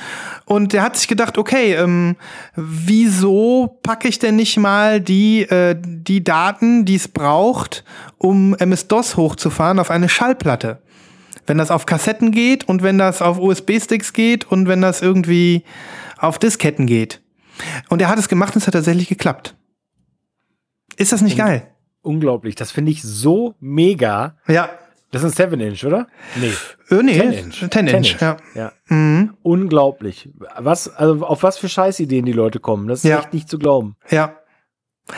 Und 0.45 0.73
der 0.73 0.81
hat 0.81 0.97
sich 0.97 1.07
gedacht, 1.07 1.37
okay, 1.37 1.75
ähm, 1.75 2.15
wieso 2.55 3.77
packe 3.83 4.07
ich 4.07 4.17
denn 4.17 4.35
nicht 4.35 4.57
mal 4.57 4.99
die, 4.99 5.43
äh, 5.43 5.75
die 5.79 6.23
Daten, 6.23 6.85
die 6.85 6.95
es 6.95 7.07
braucht, 7.07 7.83
um 8.17 8.55
MS-DOS 8.55 9.17
hochzufahren, 9.17 9.77
auf 9.77 9.91
eine 9.91 10.09
Schallplatte? 10.09 10.79
Wenn 11.45 11.59
das 11.59 11.69
auf 11.69 11.85
Kassetten 11.85 12.31
geht 12.31 12.67
und 12.67 12.81
wenn 12.81 12.97
das 12.97 13.21
auf 13.21 13.39
USB-Sticks 13.39 14.13
geht 14.13 14.45
und 14.51 14.67
wenn 14.67 14.81
das 14.81 15.03
irgendwie 15.03 15.63
auf 16.17 16.39
Disketten 16.39 16.87
geht. 16.87 17.21
Und 17.89 18.01
er 18.01 18.09
hat 18.09 18.19
es 18.19 18.27
gemacht 18.29 18.55
und 18.55 18.61
es 18.61 18.67
hat 18.67 18.73
tatsächlich 18.73 19.07
geklappt. 19.09 19.55
Ist 20.97 21.11
das 21.11 21.21
nicht 21.21 21.37
geil? 21.37 21.67
Unglaublich. 22.01 22.55
Das 22.55 22.71
finde 22.71 22.91
ich 22.91 23.01
so 23.03 23.55
mega. 23.59 24.37
Ja. 24.47 24.69
Das 25.11 25.23
ist 25.23 25.39
ein 25.41 25.51
7-Inch, 25.51 25.85
oder? 25.85 26.07
Nee. 26.35 26.51
Äh, 26.95 27.01
nee, 27.03 27.17
10 27.19 27.31
Inch. 27.33 27.69
10 27.71 27.87
Inch, 27.87 28.17
ja. 28.21 28.37
ja. 28.53 28.71
Mhm. 28.87 29.35
Unglaublich. 29.41 30.29
Was, 30.57 30.87
also 30.95 31.25
auf 31.25 31.41
was 31.41 31.57
für 31.57 31.67
Scheißideen 31.67 32.25
die 32.25 32.31
Leute 32.31 32.59
kommen. 32.59 32.87
Das 32.87 32.99
ist 33.03 33.09
Ja. 33.09 33.19
echt 33.19 33.33
nicht 33.33 33.49
zu 33.49 33.57
glauben. 33.57 33.95
Ja. 34.09 34.35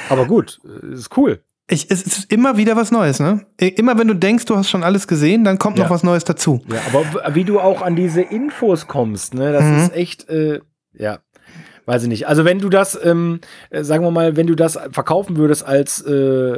Aber 0.09 0.25
gut, 0.25 0.59
äh, 0.83 0.93
ist 0.93 1.15
cool. 1.17 1.43
Ich, 1.69 1.89
es 1.91 2.01
ist 2.03 2.31
immer 2.31 2.57
wieder 2.57 2.75
was 2.75 2.91
Neues, 2.91 3.19
ne? 3.19 3.45
Immer 3.57 3.97
wenn 3.97 4.07
du 4.07 4.13
denkst, 4.15 4.45
du 4.45 4.55
hast 4.57 4.69
schon 4.69 4.83
alles 4.83 5.07
gesehen, 5.07 5.43
dann 5.43 5.57
kommt 5.57 5.77
noch 5.77 5.85
Ja. 5.85 5.89
was 5.89 6.03
Neues 6.03 6.23
dazu. 6.23 6.61
Ja, 6.67 6.79
aber 6.87 7.35
wie 7.35 7.43
du 7.45 7.59
auch 7.59 7.81
an 7.81 7.95
diese 7.95 8.21
Infos 8.21 8.87
kommst, 8.87 9.33
ne, 9.33 9.51
das 9.53 9.63
Mhm. 9.63 9.77
ist 9.77 9.93
echt, 9.93 10.29
äh, 10.29 10.59
ja, 10.93 11.19
weiß 11.85 12.03
ich 12.03 12.09
nicht. 12.09 12.27
Also 12.27 12.45
wenn 12.45 12.59
du 12.59 12.69
das, 12.69 12.99
ähm, 13.03 13.39
äh, 13.69 13.83
sagen 13.83 14.03
wir 14.03 14.11
mal, 14.11 14.35
wenn 14.37 14.47
du 14.47 14.55
das 14.55 14.77
verkaufen 14.91 15.37
würdest 15.37 15.65
als, 15.65 16.01
äh, 16.01 16.57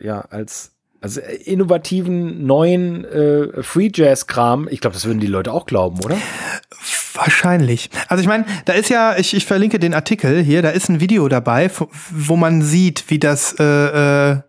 ja, 0.00 0.20
als 0.30 0.72
also 1.00 1.20
innovativen 1.44 2.46
neuen 2.46 3.04
äh, 3.04 3.62
Free 3.62 3.90
Jazz 3.92 4.26
Kram, 4.26 4.68
ich 4.70 4.80
glaube, 4.80 4.94
das 4.94 5.04
würden 5.04 5.20
die 5.20 5.26
Leute 5.26 5.52
auch 5.52 5.66
glauben, 5.66 6.00
oder? 6.02 6.16
Wahrscheinlich. 7.12 7.90
Also 8.08 8.22
ich 8.22 8.26
meine, 8.28 8.44
da 8.64 8.72
ist 8.72 8.88
ja, 8.88 9.16
ich, 9.16 9.34
ich 9.34 9.44
verlinke 9.46 9.78
den 9.78 9.94
Artikel 9.94 10.42
hier, 10.42 10.62
da 10.62 10.70
ist 10.70 10.88
ein 10.88 11.00
Video 11.00 11.28
dabei, 11.28 11.70
wo- 12.10 12.36
man 12.36 12.62
sieht, 12.62 13.04
wie 13.08 13.18
das 13.18 13.54
äh, 13.58 14.32
äh, 14.32 14.40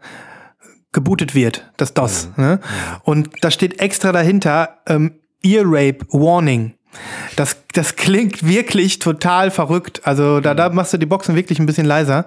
gebootet 0.91 1.35
wird, 1.35 1.69
das 1.77 1.93
DOS. 1.93 2.29
Ne? 2.37 2.59
Und 3.03 3.29
da 3.41 3.51
steht 3.51 3.79
extra 3.81 4.11
dahinter 4.11 4.77
ähm, 4.87 5.19
Ear 5.43 5.63
Rape 5.65 6.05
Warning. 6.09 6.73
Das, 7.35 7.57
das 7.73 7.95
klingt 7.95 8.47
wirklich 8.47 8.99
total 8.99 9.51
verrückt. 9.51 10.01
Also 10.03 10.39
da, 10.39 10.53
da 10.53 10.69
machst 10.69 10.93
du 10.93 10.97
die 10.97 11.05
Boxen 11.05 11.35
wirklich 11.35 11.59
ein 11.59 11.65
bisschen 11.65 11.85
leiser. 11.85 12.25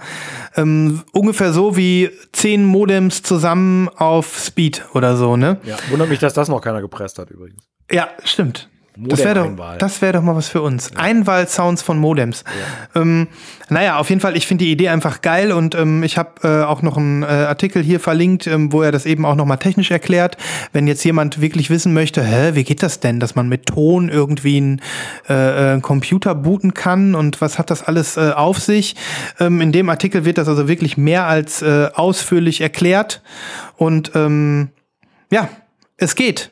Ähm, 0.57 1.03
ungefähr 1.13 1.53
so 1.53 1.77
wie 1.77 2.11
zehn 2.33 2.65
Modems 2.65 3.23
zusammen 3.23 3.89
auf 3.89 4.39
Speed 4.39 4.85
oder 4.95 5.17
so, 5.17 5.37
ne? 5.37 5.59
Ja. 5.65 5.77
Wundert 5.91 6.09
mich, 6.09 6.19
dass 6.19 6.35
das 6.35 6.49
noch 6.49 6.61
keiner 6.61 6.81
gepresst 6.81 7.19
hat 7.19 7.31
übrigens. 7.31 7.63
Ja, 7.91 8.09
stimmt. 8.25 8.69
Das 9.01 9.21
wäre 9.21 9.35
doch, 9.35 9.79
das 9.79 10.03
wär 10.03 10.13
doch 10.13 10.23
mal 10.23 10.35
was 10.35 10.49
für 10.49 10.61
uns. 10.61 10.97
Einwahl-Sounds 10.97 11.83
von 11.83 11.99
Modems. 11.99 12.43
Ähm, 12.95 13.29
naja, 13.69 13.99
auf 13.99 14.09
jeden 14.09 14.21
Fall, 14.21 14.37
ich 14.37 14.47
finde 14.47 14.65
die 14.65 14.73
Idee 14.73 14.89
einfach 14.89 15.21
geil 15.21 15.53
und 15.53 15.75
ähm, 15.75 16.03
ich 16.03 16.19
habe 16.19 16.31
äh, 16.43 16.65
auch 16.65 16.83
noch 16.83 16.97
einen 16.97 17.23
äh, 17.23 17.27
Artikel 17.27 17.83
hier 17.83 18.01
verlinkt, 18.01 18.47
ähm, 18.47 18.73
wo 18.73 18.83
er 18.83 18.91
das 18.91 19.07
eben 19.07 19.25
auch 19.25 19.37
nochmal 19.37 19.59
technisch 19.59 19.91
erklärt. 19.91 20.37
Wenn 20.73 20.89
jetzt 20.89 21.05
jemand 21.05 21.41
wirklich 21.41 21.71
wissen 21.71 21.93
möchte, 21.95 22.25
hä, 22.25 22.55
wie 22.55 22.65
geht 22.65 22.83
das 22.83 22.99
denn, 22.99 23.21
dass 23.21 23.35
man 23.35 23.49
mit 23.49 23.67
Ton 23.67 24.09
irgendwie 24.09 24.57
einen 24.57 24.83
äh, 25.29 25.35
äh, 25.35 25.73
einen 25.73 25.83
Computer 25.83 26.35
booten 26.35 26.75
kann 26.75 27.15
und 27.15 27.41
was 27.41 27.59
hat 27.59 27.71
das 27.71 27.83
alles 27.83 28.17
äh, 28.17 28.33
auf 28.35 28.59
sich? 28.59 28.97
Ähm, 29.39 29.61
in 29.61 29.71
dem 29.71 29.89
Artikel 29.89 30.25
wird 30.25 30.39
das 30.39 30.49
also 30.49 30.67
wirklich 30.67 30.97
mehr 30.97 31.27
als 31.27 31.63
äh, 31.63 31.91
ausführlich 31.95 32.61
erklärt 32.61 33.23
und 33.77 34.13
ähm, 34.15 34.71
ja, 35.31 35.49
es 35.97 36.15
geht. 36.15 36.51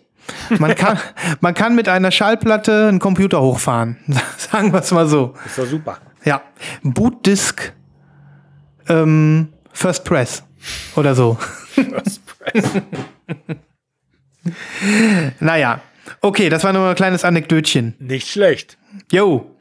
Man 0.58 0.74
kann, 0.74 0.98
man 1.40 1.54
kann 1.54 1.74
mit 1.74 1.88
einer 1.88 2.10
Schallplatte 2.10 2.88
einen 2.88 2.98
Computer 2.98 3.40
hochfahren. 3.40 3.96
Sagen 4.36 4.72
wir 4.72 4.80
es 4.80 4.90
mal 4.90 5.06
so. 5.06 5.34
ist 5.44 5.58
doch 5.58 5.66
super. 5.66 5.98
Ja. 6.24 6.42
Bootdisk 6.82 7.72
ähm, 8.88 9.48
First 9.72 10.04
Press 10.04 10.42
oder 10.94 11.14
so. 11.14 11.38
naja. 15.40 15.80
Okay, 16.20 16.48
das 16.48 16.62
war 16.64 16.72
nur 16.72 16.88
ein 16.88 16.94
kleines 16.94 17.24
Anekdötchen. 17.24 17.94
Nicht 17.98 18.28
schlecht. 18.28 18.78
Jo. 19.10 19.56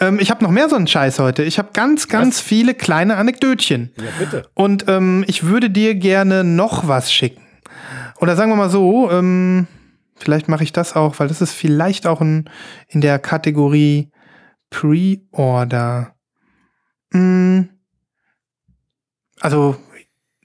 Ähm, 0.00 0.18
ich 0.20 0.30
habe 0.30 0.42
noch 0.42 0.50
mehr 0.50 0.68
so 0.68 0.76
einen 0.76 0.86
Scheiß 0.86 1.18
heute. 1.18 1.42
Ich 1.42 1.58
habe 1.58 1.68
ganz, 1.72 2.08
ganz 2.08 2.40
viele 2.40 2.74
kleine 2.74 3.16
Anekdötchen. 3.16 3.92
Ja, 3.96 4.04
bitte. 4.18 4.48
Und 4.54 4.88
ähm, 4.88 5.24
ich 5.26 5.44
würde 5.44 5.70
dir 5.70 5.94
gerne 5.94 6.44
noch 6.44 6.88
was 6.88 7.12
schicken. 7.12 7.42
Oder 8.20 8.36
sagen 8.36 8.50
wir 8.50 8.56
mal 8.56 8.70
so, 8.70 9.10
ähm, 9.10 9.66
vielleicht 10.22 10.48
mache 10.48 10.64
ich 10.64 10.72
das 10.72 10.94
auch, 10.96 11.18
weil 11.18 11.28
das 11.28 11.40
ist 11.40 11.52
vielleicht 11.52 12.06
auch 12.06 12.20
in, 12.20 12.48
in 12.88 13.00
der 13.00 13.18
Kategorie 13.18 14.10
Pre-Order. 14.70 16.14
Mm. 17.12 17.60
Also, 19.40 19.76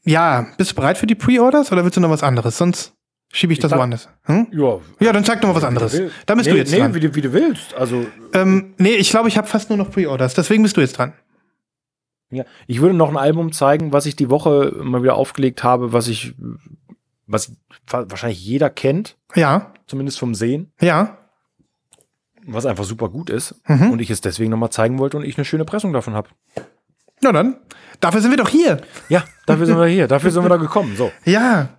ja, 0.04 0.48
bist 0.58 0.72
du 0.72 0.76
bereit 0.76 0.98
für 0.98 1.08
die 1.08 1.16
Pre-Orders 1.16 1.72
oder 1.72 1.84
willst 1.84 1.98
du 1.98 2.02
noch 2.02 2.10
was 2.10 2.24
anderes? 2.24 2.58
Sonst 2.58 2.94
schiebe 3.32 3.54
ich 3.54 3.60
das 3.60 3.70
sag- 3.72 3.80
woanders. 3.80 4.10
Hm? 4.24 4.48
Ja, 4.52 4.80
Ja, 5.00 5.14
dann 5.14 5.24
zeig 5.24 5.42
doch 5.42 5.50
mal 5.50 5.56
was 5.56 5.64
anderes. 5.64 6.00
Da 6.26 6.36
bist 6.36 6.48
nee, 6.48 6.54
du 6.54 6.58
jetzt 6.58 6.72
nee, 6.72 6.80
dran. 6.80 6.94
Wie 6.94 7.00
du, 7.00 7.14
wie 7.16 7.22
du 7.22 7.34
willst. 7.34 7.74
Also, 7.76 8.06
Ähm, 8.34 8.74
nee, 8.78 8.96
ich 8.96 9.10
glaube, 9.10 9.28
ich 9.28 9.38
habe 9.38 9.48
fast 9.48 9.70
nur 9.70 9.78
noch 9.78 9.92
Pre-Orders. 9.92 10.34
Deswegen 10.34 10.64
bist 10.64 10.78
du 10.78 10.82
jetzt 10.82 10.98
dran. 10.98 11.14
ja. 12.32 12.44
Ich 12.68 12.82
würde 12.82 12.96
noch 12.96 13.10
ein 13.10 13.18
Album 13.18 13.52
zeigen, 13.52 13.94
was 13.94 14.06
ich 14.06 14.16
die 14.16 14.30
Woche 14.30 14.74
mal 14.82 15.04
wieder 15.04 15.16
aufgelegt 15.16 15.64
habe, 15.64 15.94
was 15.94 16.08
ich, 16.08 16.34
was 17.28 17.52
wa- 17.88 18.06
wahrscheinlich 18.10 18.44
jeder 18.44 18.70
kennt, 18.70 19.18
Ja, 19.36 19.74
zumindest 19.86 20.18
vom 20.20 20.34
Sehen, 20.36 20.72
ja. 20.82 21.18
was 22.46 22.66
einfach 22.66 22.84
super 22.86 23.10
gut 23.10 23.30
ist. 23.30 23.56
Mhm. 23.68 23.92
Und 23.92 24.00
ich 24.00 24.10
es 24.10 24.22
deswegen 24.22 24.50
nochmal 24.52 24.70
zeigen 24.72 24.98
wollte 25.00 25.18
und 25.18 25.24
ich 25.26 25.38
eine 25.38 25.46
schöne 25.46 25.66
Pressung 25.66 25.94
davon 25.94 26.14
habe. 26.14 26.30
Na 27.22 27.32
dann. 27.32 27.58
Dafür 28.00 28.22
sind 28.22 28.30
wir 28.32 28.38
doch 28.38 28.50
hier. 28.50 28.80
Ja, 29.10 29.24
dafür 29.48 29.66
sind 29.66 29.78
wir 29.78 29.88
hier, 29.88 30.08
dafür 30.08 30.30
sind 30.32 30.44
wir 30.44 30.50
da 30.50 30.58
gekommen. 30.58 30.96
So. 30.96 31.12
Ja. 31.26 31.70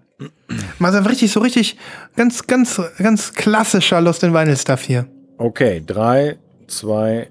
Mal 0.81 0.93
so 0.93 0.99
richtig, 1.09 1.31
so 1.31 1.39
richtig, 1.39 1.79
ganz, 2.17 2.45
ganz, 2.49 2.81
ganz 2.99 3.33
klassischer 3.35 4.01
Lost 4.01 4.25
in 4.25 4.35
Vinyl 4.35 4.57
Stuff 4.57 4.83
hier. 4.83 5.07
Okay, 5.39 5.81
drei, 5.87 6.39
zwei, 6.67 7.31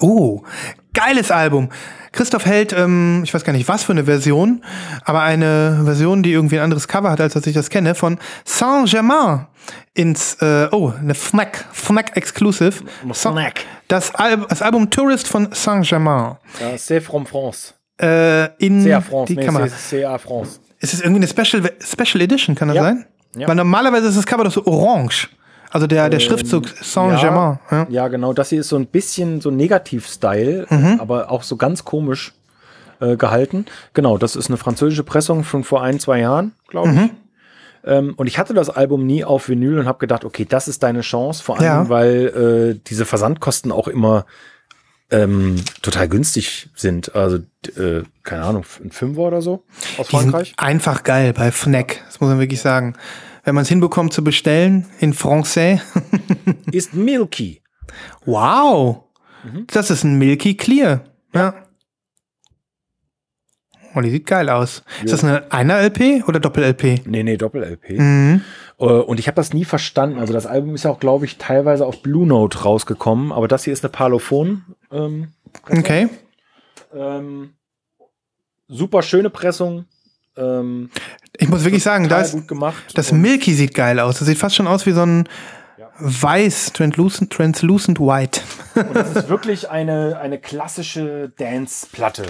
Oh, 0.00 0.42
geiles 0.94 1.30
Album. 1.30 1.68
Christoph 2.12 2.44
hält, 2.44 2.72
ähm, 2.72 3.20
ich 3.24 3.32
weiß 3.32 3.44
gar 3.44 3.52
nicht 3.52 3.68
was 3.68 3.84
für 3.84 3.92
eine 3.92 4.04
Version, 4.04 4.64
aber 5.04 5.22
eine 5.22 5.82
Version, 5.84 6.22
die 6.24 6.32
irgendwie 6.32 6.58
ein 6.58 6.64
anderes 6.64 6.88
Cover 6.88 7.10
hat, 7.10 7.20
als 7.20 7.34
dass 7.34 7.46
ich 7.46 7.54
das 7.54 7.70
kenne, 7.70 7.94
von 7.94 8.18
Saint-Germain 8.44 9.46
ins, 9.94 10.34
äh, 10.42 10.68
oh, 10.72 10.92
eine 10.98 11.14
Fnac, 11.14 11.64
Fnac 11.72 12.16
Exclusive. 12.16 12.82
Fnac. 13.12 13.60
Das, 13.88 14.14
Al 14.14 14.38
das 14.48 14.60
Album 14.62 14.90
Tourist 14.90 15.28
von 15.28 15.48
Saint-Germain. 15.52 16.36
Ja, 16.60 16.74
c'est 16.76 17.00
from 17.00 17.26
France. 17.26 17.74
Äh, 18.00 18.46
in 18.58 18.82
C'est 18.82 18.92
à 18.94 19.00
France. 19.02 19.28
die 19.28 19.36
Nee, 19.36 19.44
Kamera. 19.44 19.66
c'est 19.66 19.98
c'est 19.98 20.04
à 20.04 20.18
France. 20.18 20.60
Ist 20.80 20.94
es 20.94 21.00
irgendwie 21.02 21.22
eine 21.22 21.28
Special, 21.28 21.70
Special 21.80 22.22
Edition, 22.22 22.54
kann 22.56 22.68
das 22.68 22.76
Ja. 22.78 22.82
sein? 22.84 23.04
Ja. 23.36 23.46
Weil 23.46 23.54
normalerweise 23.54 24.08
ist 24.08 24.16
das 24.16 24.26
Cover 24.26 24.44
doch 24.44 24.52
so 24.52 24.64
orange. 24.66 25.28
Also 25.70 25.86
der, 25.86 26.08
der 26.10 26.18
Schriftzug 26.20 26.68
Saint-Germain. 26.82 27.58
Ja. 27.70 27.86
Ja, 27.88 28.08
genau. 28.08 28.32
Das 28.32 28.48
hier 28.50 28.60
ist 28.60 28.68
so 28.68 28.76
ein 28.76 28.86
bisschen 28.86 29.40
so 29.40 29.50
Negativ-Style, 29.50 30.66
Mhm. 30.68 31.00
aber 31.00 31.30
auch 31.30 31.42
so 31.44 31.56
ganz 31.56 31.84
komisch 31.84 32.32
äh, 33.00 33.16
gehalten. 33.16 33.66
Genau, 33.94 34.18
das 34.18 34.36
ist 34.36 34.48
eine 34.48 34.56
französische 34.58 35.04
Pressung 35.04 35.42
von 35.44 35.64
vor 35.64 35.82
ein, 35.82 35.98
zwei 36.00 36.20
Jahren, 36.20 36.52
glaube 36.68 36.88
Mhm. 36.88 36.98
ich. 37.04 37.10
Ähm, 37.82 38.12
und 38.16 38.26
ich 38.26 38.36
hatte 38.38 38.52
das 38.52 38.68
Album 38.68 39.06
nie 39.06 39.24
auf 39.24 39.48
Vinyl 39.48 39.78
und 39.78 39.86
habe 39.86 39.98
gedacht, 39.98 40.26
okay, 40.26 40.44
das 40.46 40.68
ist 40.68 40.82
deine 40.82 41.00
Chance, 41.00 41.42
vor 41.42 41.56
allem, 41.56 41.64
Ja. 41.64 41.88
weil 41.88 42.74
äh, 42.76 42.80
diese 42.86 43.06
Versandkosten 43.06 43.72
auch 43.72 43.88
immer 43.88 44.26
ähm, 45.12 45.56
total 45.82 46.08
günstig 46.08 46.68
sind. 46.76 47.14
Also, 47.16 47.38
äh, 47.76 48.02
keine 48.22 48.44
Ahnung, 48.44 48.64
ein 48.84 48.92
Fünfer 48.92 49.22
oder 49.22 49.42
so 49.42 49.64
aus 49.98 50.06
Die 50.08 50.16
sind 50.16 50.30
Frankreich. 50.30 50.54
einfach 50.56 51.02
geil 51.02 51.32
bei 51.32 51.50
Fnac. 51.50 52.00
Das 52.06 52.20
muss 52.20 52.28
man 52.30 52.38
wirklich 52.38 52.60
sagen. 52.60 52.94
Wenn 53.44 53.54
man 53.54 53.62
es 53.62 53.68
hinbekommt 53.68 54.12
zu 54.12 54.22
bestellen 54.24 54.86
in 55.00 55.12
Français. 55.14 55.80
Ist 56.72 56.94
Milky. 56.94 57.62
wow. 58.24 59.04
Mhm. 59.44 59.66
Das 59.68 59.90
ist 59.90 60.04
ein 60.04 60.18
Milky 60.18 60.54
Clear. 60.56 61.04
Ja. 61.34 61.54
Oh, 63.94 64.00
die 64.02 64.10
sieht 64.10 64.26
geil 64.26 64.48
aus. 64.48 64.84
Ist 65.02 65.12
das 65.12 65.24
eine 65.24 65.50
Einer-LP 65.50 66.28
oder 66.28 66.38
Doppel-LP? 66.38 67.06
Nee, 67.06 67.22
nee, 67.24 67.36
Doppel-LP. 67.36 67.98
Mhm. 67.98 68.42
Äh, 68.78 68.84
Und 68.84 69.18
ich 69.18 69.26
habe 69.26 69.34
das 69.34 69.52
nie 69.52 69.64
verstanden. 69.64 70.18
Also 70.18 70.32
das 70.32 70.46
Album 70.46 70.74
ist 70.76 70.84
ja 70.84 70.90
auch, 70.92 71.00
glaube 71.00 71.24
ich, 71.24 71.38
teilweise 71.38 71.84
auf 71.86 72.02
Blue 72.02 72.26
Note 72.26 72.58
rausgekommen, 72.62 73.32
aber 73.32 73.48
das 73.48 73.64
hier 73.64 73.72
ist 73.72 73.82
eine 73.84 73.90
Parlophon. 73.90 74.64
Ähm, 74.92 75.32
Okay. 75.68 76.08
ähm, 76.94 77.54
super 78.68 79.02
schöne 79.02 79.30
Pressung. 79.30 79.86
Ähm, 80.36 80.90
Ich 81.40 81.48
muss 81.48 81.64
wirklich 81.64 81.82
sagen, 81.82 82.08
das 82.08 82.34
Und 82.34 83.20
Milky 83.20 83.54
sieht 83.54 83.74
geil 83.74 83.98
aus. 83.98 84.18
Das 84.18 84.28
sieht 84.28 84.38
fast 84.38 84.54
schon 84.56 84.66
aus 84.66 84.86
wie 84.86 84.92
so 84.92 85.02
ein 85.02 85.28
weiß, 86.00 86.72
translucent, 86.72 87.30
translucent 87.30 88.00
white. 88.00 88.40
das 88.94 89.16
ist 89.16 89.28
wirklich 89.28 89.70
eine, 89.70 90.18
eine 90.20 90.38
klassische 90.38 91.30
Dance-Platte. 91.38 92.24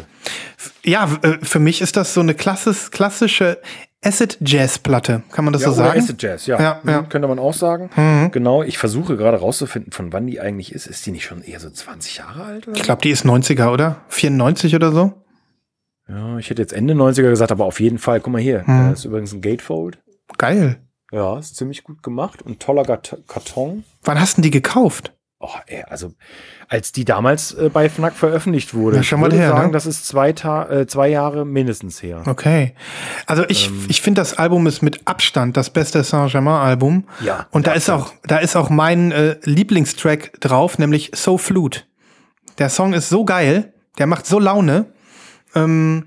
Ja, 0.84 1.08
äh, 1.22 1.38
für 1.42 1.58
mich 1.60 1.80
ist 1.80 1.96
das 1.96 2.14
so 2.14 2.20
eine 2.20 2.34
klassis, 2.34 2.90
klassische 2.90 3.58
Acid-Jazz-Platte. 4.02 5.22
Kann 5.30 5.44
man 5.44 5.52
das 5.52 5.62
so 5.62 5.68
oder 5.68 5.76
sagen? 5.76 6.00
Acid 6.00 6.22
Jazz, 6.22 6.46
ja. 6.46 6.60
Ja, 6.60 6.80
Mhm, 6.82 6.90
ja. 6.90 7.02
Könnte 7.02 7.28
man 7.28 7.38
auch 7.38 7.54
sagen. 7.54 7.90
Mhm. 7.94 8.30
Genau, 8.32 8.62
ich 8.62 8.78
versuche 8.78 9.16
gerade 9.16 9.38
rauszufinden, 9.38 9.92
von 9.92 10.12
wann 10.12 10.26
die 10.26 10.40
eigentlich 10.40 10.72
ist. 10.72 10.86
Ist 10.86 11.04
die 11.06 11.12
nicht 11.12 11.24
schon 11.24 11.42
eher 11.42 11.60
so 11.60 11.70
20 11.70 12.16
Jahre 12.18 12.44
alt? 12.44 12.68
Oder 12.68 12.76
Ich 12.76 12.82
glaube, 12.82 13.02
die 13.02 13.10
ist 13.10 13.24
90er, 13.26 13.70
oder? 13.70 13.96
94 14.08 14.74
oder 14.74 14.92
so? 14.92 15.12
Ja, 16.10 16.38
ich 16.38 16.50
hätte 16.50 16.60
jetzt 16.62 16.72
Ende 16.72 16.94
90er 16.94 17.30
gesagt, 17.30 17.52
aber 17.52 17.64
auf 17.64 17.78
jeden 17.80 17.98
Fall, 17.98 18.20
guck 18.20 18.32
mal 18.32 18.42
hier, 18.42 18.60
Mhm. 18.60 18.66
da 18.66 18.90
ist 18.92 19.04
übrigens 19.04 19.32
ein 19.32 19.40
Gatefold. 19.42 19.98
Geil. 20.38 20.80
Ja, 21.12 21.38
ist 21.38 21.56
ziemlich 21.56 21.84
gut 21.84 22.02
gemacht 22.02 22.42
und 22.42 22.60
toller 22.60 22.84
Karton. 22.84 23.84
Wann 24.04 24.20
hast 24.20 24.38
du 24.38 24.42
die 24.42 24.50
gekauft? 24.50 25.12
Oh, 25.42 25.48
ey, 25.68 25.82
also 25.88 26.12
als 26.68 26.92
die 26.92 27.04
damals 27.06 27.54
äh, 27.54 27.70
bei 27.72 27.88
Fnac 27.88 28.12
veröffentlicht 28.14 28.74
wurde, 28.74 28.98
Ja, 28.98 29.02
schon 29.02 29.18
ich 29.18 29.20
mal 29.22 29.26
würde 29.32 29.38
her, 29.42 29.48
sagen, 29.48 29.66
ne? 29.68 29.72
das 29.72 29.86
ist 29.86 30.06
zwei, 30.06 30.32
Ta 30.34 30.68
äh, 30.68 30.86
zwei 30.86 31.08
Jahre 31.08 31.46
mindestens 31.46 32.02
her. 32.02 32.22
Okay. 32.26 32.74
Also 33.26 33.44
ich, 33.48 33.68
Ähm. 33.68 33.86
ich 33.88 34.02
finde, 34.02 34.20
das 34.20 34.36
Album 34.36 34.66
ist 34.66 34.82
mit 34.82 35.00
Abstand 35.06 35.56
das 35.56 35.70
beste 35.70 36.04
Saint-Germain-Album. 36.04 37.04
Ja, 37.24 37.46
Und 37.52 37.66
da 37.66 37.72
ist 37.72 37.88
auch, 37.88 38.12
da 38.24 38.36
ist 38.36 38.54
auch 38.54 38.68
mein 38.68 39.12
äh, 39.12 39.36
Lieblingstrack 39.44 40.38
drauf, 40.40 40.78
nämlich 40.78 41.10
So 41.14 41.38
Flute. 41.38 41.82
Der 42.58 42.68
Song 42.68 42.92
ist 42.92 43.08
so 43.08 43.24
geil, 43.24 43.72
der 43.98 44.06
macht 44.06 44.26
so 44.26 44.38
Laune. 44.38 44.92
Ähm, 45.54 46.06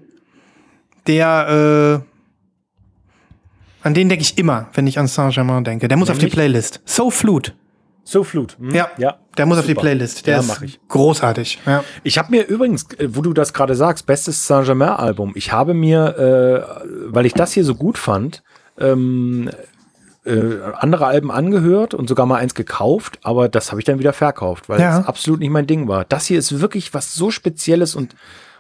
der, 1.08 2.02
äh, 2.02 3.86
an 3.86 3.94
den 3.94 4.10
denke 4.10 4.22
ich 4.24 4.38
immer, 4.38 4.68
wenn 4.74 4.88
ich 4.88 4.98
an 5.00 5.08
Saint-Germain 5.08 5.64
denke. 5.64 5.88
Der 5.88 5.98
muss 5.98 6.10
auf 6.10 6.16
die 6.18 6.22
Nämlich? 6.26 6.34
Playlist. 6.36 6.82
So 6.86 7.12
Flute. 7.12 7.54
So 8.06 8.24
Flut. 8.26 8.58
hm? 8.60 8.72
Ja, 8.72 8.90
ja. 8.98 9.16
der 9.38 9.46
muss 9.46 9.58
auf 9.58 9.66
die 9.66 9.72
Super. 9.72 9.82
Playlist. 9.82 10.28
Der 10.28 10.36
ja, 10.36 10.40
ist 10.42 10.62
ich. 10.62 10.80
großartig. 10.90 11.60
Ja. 11.66 11.84
Ich 12.04 12.18
habe 12.18 12.32
mir 12.32 12.46
übrigens, 12.48 12.84
äh, 12.98 13.16
wo 13.16 13.22
du 13.22 13.32
das 13.34 13.54
gerade 13.54 13.76
sagst, 13.76 14.06
bestes 14.06 14.46
Saint-Germain-Album, 14.48 15.32
ich 15.36 15.52
habe 15.54 15.74
mir, 15.74 16.18
äh, 16.18 17.14
weil 17.14 17.26
ich 17.26 17.34
das 17.34 17.54
hier 17.54 17.64
so 17.64 17.76
gut 17.76 17.98
fand, 17.98 18.44
ähm, 18.78 19.50
äh, 20.26 20.42
andere 20.76 21.06
Alben 21.06 21.32
angehört 21.32 21.94
und 21.94 22.08
sogar 22.10 22.26
mal 22.26 22.38
eins 22.38 22.56
gekauft, 22.56 23.20
aber 23.24 23.48
das 23.50 23.72
habe 23.72 23.80
ich 23.82 23.86
dann 23.86 24.00
wieder 24.00 24.14
verkauft, 24.14 24.68
weil 24.70 24.80
Ja. 24.82 25.00
das 25.00 25.08
absolut 25.08 25.40
nicht 25.40 25.50
mein 25.50 25.68
Ding 25.68 25.88
war. 25.88 26.04
Das 26.06 26.26
hier 26.26 26.40
ist 26.40 26.60
wirklich 26.62 26.94
was 26.94 27.14
so 27.14 27.32
Spezielles 27.32 27.96
und, 27.96 28.16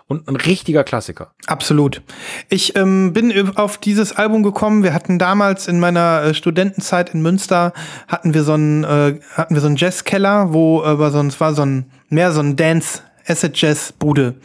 und 0.07 0.27
ein 0.27 0.35
richtiger 0.35 0.83
Klassiker. 0.83 1.31
Absolut. 1.47 2.01
Ich 2.49 2.75
ähm, 2.75 3.13
bin 3.13 3.55
auf 3.55 3.77
dieses 3.77 4.15
Album 4.15 4.43
gekommen. 4.43 4.83
Wir 4.83 4.93
hatten 4.93 5.19
damals 5.19 5.67
in 5.67 5.79
meiner 5.79 6.23
äh, 6.23 6.33
Studentenzeit 6.33 7.13
in 7.13 7.21
Münster 7.21 7.73
hatten 8.07 8.33
wir 8.33 8.43
so 8.43 8.53
einen 8.53 8.83
äh, 8.83 9.19
hatten 9.33 9.55
wir 9.55 9.61
so 9.61 9.67
einen 9.67 9.77
Jazzkeller, 9.77 10.53
wo 10.53 10.83
äh, 10.83 11.11
so 11.11 11.21
es 11.21 11.39
war 11.39 11.53
so 11.53 11.65
ein 11.65 11.85
mehr 12.09 12.31
so 12.31 12.41
ein 12.41 12.55
Dance 12.55 13.01
Acid 13.27 13.59
Jazz 13.59 13.93
Bude. 13.93 14.35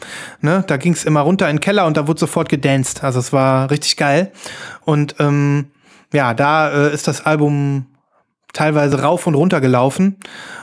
Ne? 0.41 0.63
Da 0.67 0.77
ging 0.77 0.93
es 0.93 1.03
immer 1.03 1.21
runter 1.21 1.49
in 1.49 1.57
den 1.57 1.61
Keller 1.61 1.85
und 1.85 1.97
da 1.97 2.07
wurde 2.07 2.19
sofort 2.19 2.49
gedanced. 2.49 3.03
Also 3.03 3.19
es 3.19 3.33
war 3.33 3.69
richtig 3.69 3.97
geil. 3.97 4.31
Und 4.85 5.15
ähm, 5.19 5.67
ja, 6.13 6.33
da 6.33 6.87
äh, 6.87 6.93
ist 6.93 7.07
das 7.07 7.25
Album 7.25 7.85
teilweise 8.53 9.01
rauf 9.01 9.27
und 9.27 9.35
runter 9.35 9.61
gelaufen. 9.61 10.17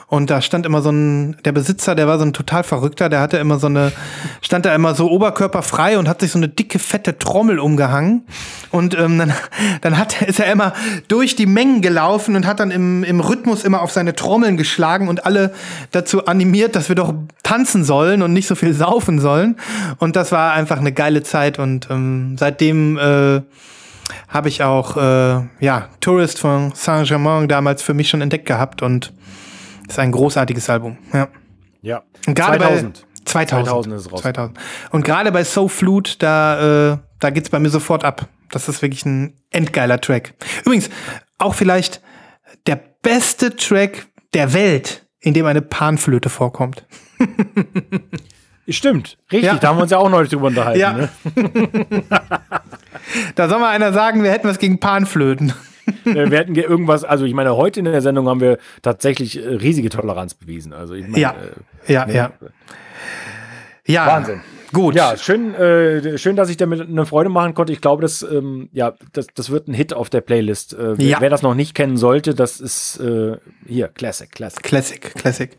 Und 0.09 0.30
da 0.30 0.41
stand 0.41 0.66
immer 0.66 0.82
so 0.82 0.91
ein, 0.91 1.37
der 1.45 1.51
Besitzer, 1.51 1.97
der 1.97 2.07
war 2.07 2.18
so 2.18 2.24
ein 2.24 2.32
total 2.32 2.62
Verrückter, 2.62 3.09
der 3.09 3.20
hatte 3.20 3.39
immer 3.39 3.59
so 3.59 3.66
eine, 3.66 3.91
stand 4.41 4.64
da 4.64 4.72
immer 4.72 4.95
so 4.95 5.11
oberkörperfrei 5.11 5.99
und 5.99 6.09
hat 6.09 6.20
sich 6.20 6.30
so 6.30 6.39
eine 6.39 6.49
dicke, 6.49 6.78
fette 6.78 7.18
Trommel 7.18 7.59
umgehangen. 7.59 8.24
Und 8.70 8.97
ähm, 8.97 9.18
dann, 9.18 9.32
dann 9.80 9.99
hat, 9.99 10.22
ist 10.22 10.39
er 10.39 10.51
immer 10.53 10.74
durch 11.09 11.34
die 11.34 11.47
Mengen 11.47 11.82
gelaufen 11.82 12.37
und 12.37 12.47
hat 12.47 12.61
dann 12.61 12.70
im, 12.70 13.03
im 13.03 13.18
Rhythmus 13.18 13.64
immer 13.64 13.82
auf 13.82 13.91
seine 13.91 14.14
Trommeln 14.14 14.57
geschlagen 14.57 15.09
und 15.09 15.26
alle 15.26 15.53
dazu 15.91 16.26
animiert, 16.26 16.76
dass 16.76 16.89
wir 16.89 16.95
doch 16.95 17.12
tanzen 17.43 17.82
sollen 17.82 18.22
und 18.22 18.32
nicht 18.32 18.47
so 18.47 18.55
viel 18.55 18.74
saufen 18.74 19.18
sollen. 19.18 19.57
Und 19.99 20.14
das 20.14 20.30
war 20.30 20.53
einfach 20.53 20.78
eine 20.78 20.93
geile 20.93 21.24
Zeit 21.24 21.59
und 21.59 21.89
ähm, 21.91 22.37
seitdem 22.39 22.97
äh, 22.97 23.43
habe 24.29 24.49
ich 24.49 24.62
auch 24.62 24.97
äh, 24.97 25.47
ja 25.61 25.89
Tourist 26.01 26.39
von 26.39 26.72
Saint-Germain 26.74 27.49
damals 27.49 27.83
für 27.83 27.95
mich 27.95 28.09
schon 28.09 28.20
entdeckt 28.20 28.47
gehabt 28.47 28.83
und 28.83 29.12
ist 29.89 29.99
ein 29.99 30.12
großartiges 30.12 30.68
Album. 30.68 30.99
Ja. 31.12 31.29
Ja. 31.83 32.03
Und 32.27 32.35
gerade 32.35 32.59
2000. 32.59 32.95
bei 32.95 33.47
2000, 33.47 33.66
2000 33.66 33.95
ist 33.95 34.12
raus. 34.12 34.22
2000. 34.22 34.59
Und 34.91 35.05
gerade 35.05 35.33
bei 35.33 35.45
So 35.45 35.68
Flute, 35.68 36.16
da 36.18 36.93
äh, 36.93 36.99
da 37.18 37.31
geht's 37.31 37.51
bei 37.51 37.59
mir 37.59 37.70
sofort 37.70 38.05
ab. 38.05 38.29
Das 38.51 38.68
ist 38.68 38.83
wirklich 38.83 39.05
ein 39.05 39.35
endgeiler 39.51 40.01
Track. 40.01 40.35
Übrigens 40.64 40.91
auch 41.39 41.55
vielleicht 41.55 42.01
der 42.66 42.81
beste 43.03 43.57
Track 43.57 44.07
der 44.35 44.53
Welt, 44.53 45.07
in 45.20 45.35
dem 45.35 45.47
eine 45.47 45.62
Panflöte 45.62 46.29
vorkommt. 46.29 46.87
Stimmt, 48.69 49.17
richtig. 49.31 49.45
Ja. 49.45 49.55
Da 49.57 49.69
haben 49.69 49.79
wir 49.79 49.83
uns 49.83 49.93
ja 49.93 49.99
auch 49.99 50.09
neulich 50.11 50.31
drüber 50.31 50.49
unterhalten. 50.49 50.81
Ja. 50.81 50.93
Ne? 50.93 51.09
Da 53.37 53.49
soll 53.49 53.61
mal 53.61 53.71
einer 53.71 53.93
sagen, 53.93 54.23
wir 54.25 54.31
hätten 54.33 54.49
was 54.49 54.59
gegen 54.59 54.81
Panflöten. 54.81 55.53
Wir 56.05 56.27
hätten 56.31 56.55
ge- 56.55 56.64
irgendwas, 56.64 57.05
also 57.05 57.25
ich 57.25 57.35
meine, 57.35 57.57
heute 57.57 57.79
in 57.79 57.85
der 57.85 58.03
Sendung 58.03 58.29
haben 58.29 58.41
wir 58.41 58.59
tatsächlich 58.83 59.37
äh, 59.43 59.47
riesige 59.49 59.89
Toleranz 59.91 60.35
bewiesen. 60.35 60.73
Also 60.73 60.95
ich 60.95 61.07
meine, 61.07 61.21
Ja. 61.21 61.35
äh, 61.87 61.93
Ja, 61.93 62.07
ne? 62.07 62.14
ja. 62.14 62.31
Ja. 63.87 64.07
Wahnsinn. 64.07 64.41
Gut. 64.77 64.95
Ja, 64.95 65.16
schön, 65.16 65.55
äh, 65.55 66.18
schön, 66.18 66.37
dass 66.37 66.51
ich 66.51 66.59
damit 66.59 66.83
eine 66.83 67.07
Freude 67.07 67.31
machen 67.31 67.55
konnte. 67.55 67.72
Ich 67.72 67.81
glaube, 67.81 68.03
das, 68.03 68.20
ähm, 68.22 68.68
ja, 68.72 68.93
das, 69.14 69.27
das 69.35 69.49
wird 69.49 69.68
ein 69.68 69.74
Hit 69.74 69.95
auf 69.95 70.11
der 70.11 70.20
Playlist. 70.20 70.74
Äh, 70.74 70.99
wer, 70.99 71.07
Ja. 71.07 71.20
wer 71.20 71.31
das 71.31 71.41
noch 71.41 71.55
nicht 71.55 71.74
kennen 71.74 71.97
sollte, 71.97 72.35
das 72.35 72.61
ist 72.61 73.01
äh, 73.01 73.39
hier, 73.66 73.89
Classic, 73.89 74.31
Classic. 74.31 74.62
Classic, 74.62 75.01
Classic. 75.14 75.57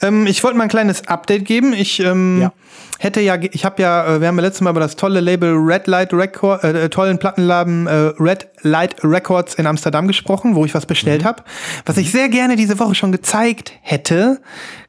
Ähm, 0.00 0.26
ich 0.26 0.42
wollte 0.42 0.56
mal 0.56 0.64
ein 0.64 0.70
kleines 0.70 1.06
Update 1.06 1.44
geben. 1.44 1.74
Ich 1.74 2.00
ähm, 2.00 2.40
Ja. 2.40 2.52
Hätte 2.98 3.20
ja, 3.20 3.36
ich 3.40 3.64
habe 3.64 3.82
ja, 3.82 4.16
äh, 4.16 4.20
wir 4.20 4.28
haben 4.28 4.36
ja 4.36 4.42
letztes 4.42 4.60
Mal 4.60 4.70
über 4.70 4.80
das 4.80 4.96
tolle 4.96 5.20
Label 5.20 5.52
Red 5.54 5.86
Light 5.86 6.12
Record, 6.12 6.64
äh, 6.64 6.88
tollen 6.88 7.18
Plattenladen 7.18 7.86
äh, 7.86 8.12
Red 8.18 8.48
Light 8.62 8.96
Records 9.02 9.54
in 9.54 9.66
Amsterdam 9.66 10.06
gesprochen, 10.08 10.54
wo 10.54 10.64
ich 10.64 10.74
was 10.74 10.86
bestellt 10.86 11.22
Mhm. 11.22 11.26
habe, 11.26 11.42
was 11.86 11.96
ich 11.96 12.10
sehr 12.10 12.28
gerne 12.28 12.56
diese 12.56 12.78
Woche 12.78 12.94
schon 12.94 13.12
gezeigt 13.12 13.72
hätte, 13.82 14.40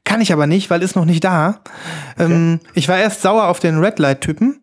kann 0.03 0.22
ich 0.22 0.32
aber 0.32 0.47
nicht, 0.47 0.70
weil 0.70 0.84
ist 0.84 0.95
noch 0.95 1.06
nicht 1.06 1.24
da. 1.24 1.60
Ähm, 2.20 2.60
ich 2.74 2.88
war 2.88 2.97
erst 2.97 3.22
sauer 3.22 3.47
auf 3.47 3.60
den 3.60 3.80
Red 3.80 3.99
Light 3.99 4.22
Typen. 4.22 4.62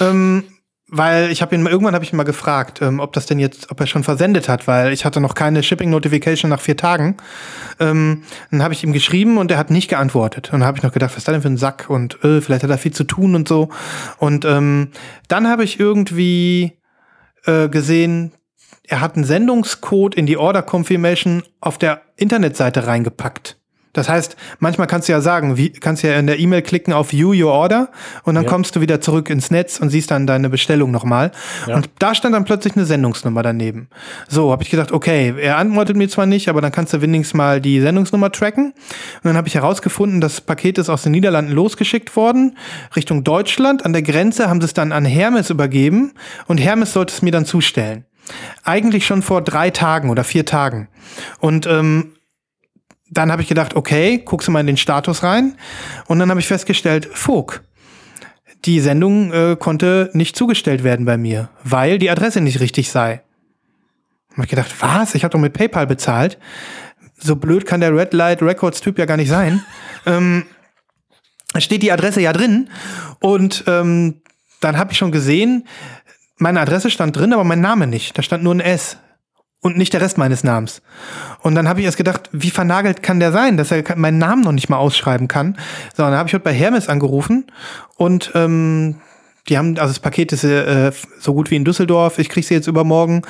Ähm, 0.00 0.44
weil 0.88 1.32
ich 1.32 1.42
habe 1.42 1.54
ihn 1.54 1.62
mal, 1.62 1.70
irgendwann 1.70 1.94
habe 1.94 2.04
ich 2.04 2.12
ihn 2.12 2.16
mal 2.16 2.22
gefragt, 2.22 2.80
ähm, 2.80 3.00
ob 3.00 3.12
das 3.12 3.26
denn 3.26 3.38
jetzt, 3.38 3.70
ob 3.70 3.80
er 3.80 3.86
schon 3.86 4.04
versendet 4.04 4.48
hat, 4.48 4.68
weil 4.68 4.92
ich 4.92 5.04
hatte 5.04 5.20
noch 5.20 5.34
keine 5.34 5.62
Shipping 5.62 5.90
Notification 5.90 6.48
nach 6.48 6.60
vier 6.60 6.76
Tagen. 6.76 7.16
Ähm, 7.80 8.22
dann 8.50 8.62
habe 8.62 8.72
ich 8.72 8.84
ihm 8.84 8.92
geschrieben 8.92 9.36
und 9.38 9.50
er 9.50 9.58
hat 9.58 9.70
nicht 9.70 9.88
geantwortet. 9.88 10.52
Und 10.52 10.60
dann 10.60 10.68
habe 10.68 10.78
ich 10.78 10.84
noch 10.84 10.92
gedacht, 10.92 11.10
was 11.10 11.18
ist 11.18 11.28
das 11.28 11.32
denn 11.32 11.42
für 11.42 11.48
ein 11.48 11.56
Sack 11.56 11.86
und 11.88 12.22
äh, 12.22 12.40
vielleicht 12.40 12.62
hat 12.62 12.70
er 12.70 12.78
viel 12.78 12.92
zu 12.92 13.04
tun 13.04 13.34
und 13.34 13.48
so. 13.48 13.68
Und 14.18 14.44
ähm, 14.44 14.92
dann 15.26 15.48
habe 15.48 15.64
ich 15.64 15.80
irgendwie 15.80 16.78
äh, 17.46 17.68
gesehen, 17.68 18.32
er 18.84 19.00
hat 19.00 19.16
einen 19.16 19.24
Sendungscode 19.24 20.14
in 20.14 20.26
die 20.26 20.36
Order 20.36 20.62
Confirmation 20.62 21.42
auf 21.60 21.78
der 21.78 22.02
Internetseite 22.16 22.86
reingepackt. 22.86 23.58
Das 23.96 24.08
heißt, 24.08 24.36
manchmal 24.58 24.86
kannst 24.86 25.08
du 25.08 25.12
ja 25.12 25.20
sagen, 25.20 25.56
wie, 25.56 25.70
kannst 25.70 26.02
ja 26.02 26.18
in 26.18 26.26
der 26.26 26.38
E-Mail 26.38 26.62
klicken 26.62 26.92
auf 26.92 27.12
View 27.12 27.32
Your 27.32 27.52
Order 27.52 27.88
und 28.24 28.34
dann 28.34 28.44
Ja. 28.44 28.50
kommst 28.50 28.76
du 28.76 28.80
wieder 28.80 29.00
zurück 29.00 29.30
ins 29.30 29.50
Netz 29.50 29.78
und 29.78 29.90
siehst 29.90 30.10
dann 30.10 30.26
deine 30.26 30.48
Bestellung 30.50 30.90
nochmal. 30.90 31.32
Ja. 31.66 31.76
Und 31.76 31.88
da 31.98 32.14
stand 32.14 32.34
dann 32.34 32.44
plötzlich 32.44 32.76
eine 32.76 32.84
Sendungsnummer 32.84 33.42
daneben. 33.42 33.88
So, 34.28 34.52
habe 34.52 34.62
ich 34.62 34.70
gedacht, 34.70 34.92
okay, 34.92 35.34
er 35.40 35.56
antwortet 35.58 35.96
mir 35.96 36.08
zwar 36.08 36.26
nicht, 36.26 36.48
aber 36.48 36.60
dann 36.60 36.72
kannst 36.72 36.92
du 36.92 37.00
wenigstens 37.00 37.34
mal 37.34 37.60
die 37.60 37.80
Sendungsnummer 37.80 38.30
tracken. 38.32 38.66
Und 38.66 39.24
dann 39.24 39.36
habe 39.36 39.48
ich 39.48 39.54
herausgefunden, 39.54 40.20
das 40.20 40.40
Paket 40.40 40.78
ist 40.78 40.88
aus 40.90 41.02
den 41.02 41.12
Niederlanden 41.12 41.52
losgeschickt 41.52 42.14
worden, 42.16 42.56
Richtung 42.94 43.24
Deutschland. 43.24 43.84
An 43.84 43.92
der 43.92 44.02
Grenze 44.02 44.48
haben 44.48 44.60
sie 44.60 44.66
es 44.66 44.74
dann 44.74 44.92
an 44.92 45.04
Hermes 45.04 45.50
übergeben 45.50 46.12
und 46.46 46.58
Hermes 46.58 46.92
sollte 46.92 47.14
es 47.14 47.22
mir 47.22 47.30
dann 47.32 47.46
zustellen. 47.46 48.04
Eigentlich 48.64 49.06
schon 49.06 49.22
vor 49.22 49.40
drei 49.42 49.70
Tagen 49.70 50.10
oder 50.10 50.24
vier 50.24 50.44
Tagen. 50.44 50.88
Und 51.38 51.66
ähm, 51.66 52.15
dann 53.10 53.30
habe 53.30 53.42
ich 53.42 53.48
gedacht, 53.48 53.74
okay, 53.74 54.22
guckst 54.24 54.48
du 54.48 54.52
mal 54.52 54.60
in 54.60 54.66
den 54.66 54.76
Status 54.76 55.22
rein. 55.22 55.56
Und 56.06 56.18
dann 56.18 56.30
habe 56.30 56.40
ich 56.40 56.46
festgestellt, 56.46 57.08
Fog. 57.12 57.62
Die 58.64 58.80
Sendung 58.80 59.32
äh, 59.32 59.56
konnte 59.58 60.10
nicht 60.12 60.34
zugestellt 60.34 60.82
werden 60.82 61.06
bei 61.06 61.16
mir, 61.16 61.50
weil 61.62 61.98
die 61.98 62.10
Adresse 62.10 62.40
nicht 62.40 62.60
richtig 62.60 62.90
sei. 62.90 63.22
Hab 64.36 64.44
ich 64.44 64.50
gedacht, 64.50 64.74
was? 64.80 65.14
Ich 65.14 65.24
habe 65.24 65.32
doch 65.32 65.38
mit 65.38 65.52
PayPal 65.52 65.86
bezahlt. 65.86 66.38
So 67.18 67.36
blöd 67.36 67.64
kann 67.64 67.80
der 67.80 67.94
Red 67.94 68.12
Light 68.12 68.42
Records 68.42 68.80
Typ 68.80 68.98
ja 68.98 69.04
gar 69.04 69.16
nicht 69.16 69.28
sein. 69.28 69.64
ähm, 70.06 70.46
da 71.52 71.60
steht 71.60 71.82
die 71.82 71.92
Adresse 71.92 72.20
ja 72.20 72.32
drin. 72.32 72.68
Und 73.20 73.64
ähm, 73.66 74.20
dann 74.60 74.78
habe 74.78 74.92
ich 74.92 74.98
schon 74.98 75.12
gesehen, 75.12 75.66
meine 76.38 76.60
Adresse 76.60 76.90
stand 76.90 77.16
drin, 77.16 77.32
aber 77.32 77.44
mein 77.44 77.60
Name 77.60 77.86
nicht. 77.86 78.18
Da 78.18 78.22
stand 78.22 78.42
nur 78.42 78.54
ein 78.54 78.60
S 78.60 78.98
und 79.66 79.76
nicht 79.76 79.92
der 79.92 80.00
Rest 80.00 80.16
meines 80.16 80.44
Namens. 80.44 80.80
Und 81.40 81.56
dann 81.56 81.68
habe 81.68 81.80
ich 81.80 81.86
erst 81.86 81.96
gedacht, 81.96 82.30
wie 82.30 82.50
vernagelt 82.50 83.02
kann 83.02 83.18
der 83.18 83.32
sein, 83.32 83.56
dass 83.56 83.72
er 83.72 83.82
meinen 83.96 84.18
Namen 84.18 84.42
noch 84.42 84.52
nicht 84.52 84.68
mal 84.68 84.76
ausschreiben 84.76 85.26
kann. 85.26 85.58
So, 85.96 86.04
dann 86.04 86.14
habe 86.14 86.28
ich 86.28 86.34
heute 86.34 86.44
bei 86.44 86.52
Hermes 86.52 86.88
angerufen 86.88 87.46
und 87.96 88.30
ähm, 88.34 88.96
die 89.48 89.58
haben, 89.58 89.76
also 89.78 89.88
das 89.88 89.98
Paket 89.98 90.32
ist 90.32 90.44
äh, 90.44 90.92
so 91.18 91.34
gut 91.34 91.50
wie 91.50 91.56
in 91.56 91.64
Düsseldorf, 91.64 92.20
ich 92.20 92.28
krieg 92.28 92.44
sie 92.44 92.54
jetzt 92.54 92.68
übermorgen. 92.68 93.22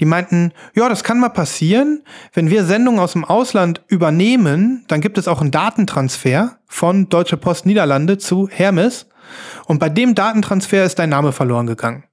Die 0.00 0.04
meinten, 0.04 0.52
ja, 0.74 0.88
das 0.88 1.04
kann 1.04 1.20
mal 1.20 1.28
passieren. 1.28 2.02
Wenn 2.32 2.50
wir 2.50 2.64
Sendungen 2.64 3.00
aus 3.00 3.12
dem 3.12 3.24
Ausland 3.24 3.82
übernehmen, 3.86 4.84
dann 4.88 5.00
gibt 5.00 5.16
es 5.16 5.28
auch 5.28 5.40
einen 5.40 5.52
Datentransfer 5.52 6.58
von 6.66 7.08
Deutsche 7.08 7.36
Post 7.36 7.66
Niederlande 7.66 8.18
zu 8.18 8.48
Hermes. 8.48 9.06
Und 9.66 9.78
bei 9.78 9.88
dem 9.88 10.16
Datentransfer 10.16 10.84
ist 10.84 10.98
dein 10.98 11.10
Name 11.10 11.32
verloren 11.32 11.68
gegangen. 11.68 12.04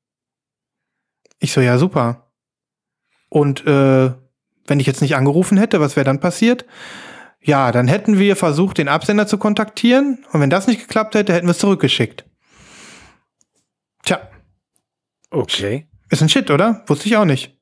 Ich 1.39 1.51
so, 1.51 1.61
ja, 1.61 1.79
super. 1.79 2.20
Und 3.33 3.65
äh, 3.65 4.11
wenn 4.67 4.79
ich 4.81 4.87
jetzt 4.87 5.01
nicht 5.01 5.15
angerufen 5.15 5.57
hätte, 5.57 5.79
was 5.79 5.95
wäre 5.95 6.03
dann 6.03 6.19
passiert? 6.19 6.65
Ja, 7.39 7.71
dann 7.71 7.87
hätten 7.87 8.19
wir 8.19 8.35
versucht, 8.35 8.77
den 8.77 8.89
Absender 8.89 9.25
zu 9.25 9.37
kontaktieren. 9.37 10.25
Und 10.33 10.41
wenn 10.41 10.49
das 10.49 10.67
nicht 10.67 10.81
geklappt 10.81 11.15
hätte, 11.15 11.33
hätten 11.33 11.47
wir 11.47 11.51
es 11.51 11.57
zurückgeschickt. 11.59 12.25
Tja, 14.03 14.19
Okay. 15.29 15.87
ist 16.09 16.21
ein 16.21 16.27
Shit, 16.29 16.51
oder? 16.51 16.83
Wusste 16.87 17.07
ich 17.07 17.15
auch 17.15 17.23
nicht. 17.25 17.57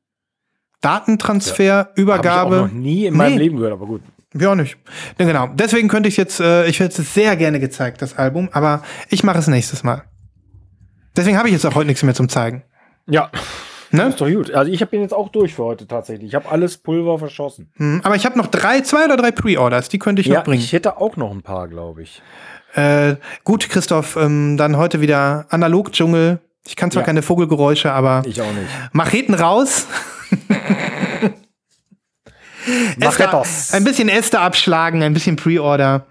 Datentransfer, 0.82 1.74
Habe 1.78 1.90
ich 1.90 1.94
auch 1.94 2.02
Übergabe. 2.02 2.56
noch 2.58 2.72
nie 2.72 3.06
in 3.06 3.16
meinem 3.16 3.34
Nee. 3.34 3.38
Leben 3.44 3.58
gehört, 3.58 3.74
aber 3.74 3.86
gut. 3.86 4.02
Ja, 4.34 4.52
auch 4.52 4.56
nicht. 4.56 4.76
Ja, 5.20 5.26
genau. 5.26 5.48
Deswegen 5.54 5.88
könnte 5.88 6.10
ich 6.10 6.18
jetzt, 6.18 6.40
äh, 6.40 6.66
ich 6.66 6.80
hätte 6.80 7.02
es 7.02 7.14
sehr 7.14 7.36
gerne 7.36 7.60
gezeigt, 7.60 8.02
das 8.02 8.18
Album, 8.18 8.50
aber 8.54 8.82
ich 9.10 9.24
mache 9.24 9.38
es 9.38 9.48
nächstes 9.48 9.84
Mal. 9.84 10.04
Deswegen 11.16 11.38
habe 11.38 11.48
ich 11.48 11.54
jetzt 11.54 11.66
auch 11.66 11.76
heute 11.76 11.88
nichts 11.88 12.02
mehr 12.04 12.16
zum 12.16 12.28
Zeigen. 12.30 12.64
Ja, 13.08 13.30
Ne? 13.92 14.04
ist 14.10 14.22
doch 14.22 14.30
gut. 14.30 14.54
Also 14.54 14.72
ich 14.72 14.86
bin 14.90 15.02
jetzt 15.02 15.14
auch 15.14 15.30
durch 15.30 15.56
für 15.56 15.64
heute 15.64 15.88
tatsächlich. 15.88 16.30
Ich 16.30 16.36
habe 16.36 16.50
alles 16.50 16.78
Pulver 16.78 17.18
verschossen. 17.18 17.72
Hm, 17.78 18.02
Aber 18.04 18.16
ich 18.16 18.26
habe 18.26 18.38
noch 18.38 18.48
drei, 18.48 18.82
zwei 18.82 19.06
oder 19.06 19.18
drei 19.18 19.32
Pre-Orders, 19.32 19.90
die 19.90 20.00
könnte 20.00 20.22
ich 20.22 20.28
ja, 20.28 20.36
noch 20.40 20.44
bringen. 20.44 20.62
ich 20.62 20.74
hätte 20.74 20.98
auch 20.98 21.16
noch 21.18 21.32
ein 21.32 21.42
paar, 21.42 21.68
glaube 21.68 22.04
ich. 22.04 22.22
Äh, 22.76 23.16
gut, 23.44 23.68
Christoph, 23.70 24.16
ähm, 24.16 24.58
dann 24.58 24.78
heute 24.78 25.02
wieder 25.02 25.48
Analog-Dschungel. 25.50 26.40
Ich 26.68 26.76
kann 26.76 26.92
zwar 26.92 27.02
Ja. 27.02 27.06
keine 27.08 27.24
Vogelgeräusche, 27.24 27.92
aber 27.92 28.22
Ich 28.26 28.40
auch 28.42 28.52
nicht. 28.54 28.68
Macheten 28.94 29.34
raus. 29.34 29.88
Machetos. 32.98 33.74
ein 33.74 33.84
bisschen 33.84 34.10
Äste 34.10 34.40
abschlagen, 34.40 35.02
ein 35.02 35.14
bisschen 35.14 35.36
Pre-Order. 35.36 36.06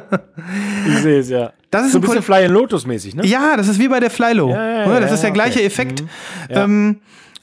ich 0.87 0.97
sehe 0.99 1.19
es, 1.19 1.29
ja. 1.29 1.53
Das 1.71 1.85
ist 1.85 1.93
so 1.93 1.99
ein 1.99 2.01
bisschen 2.01 2.21
Fly 2.21 2.45
and 2.45 2.53
Lotus 2.53 2.85
mäßig, 2.85 3.15
ne? 3.15 3.25
Ja, 3.25 3.55
das 3.57 3.67
ist 3.67 3.79
wie 3.79 3.87
bei 3.87 3.99
der 3.99 4.09
Flylo. 4.09 4.49
Ja, 4.49 4.85
ja? 4.85 4.99
Das 4.99 5.11
ist 5.11 5.23
der 5.23 5.31
gleiche 5.31 5.59
okay. 5.59 5.65
Effekt. 5.65 6.01
Mhm. 6.01 6.07
Ähm, 6.49 6.97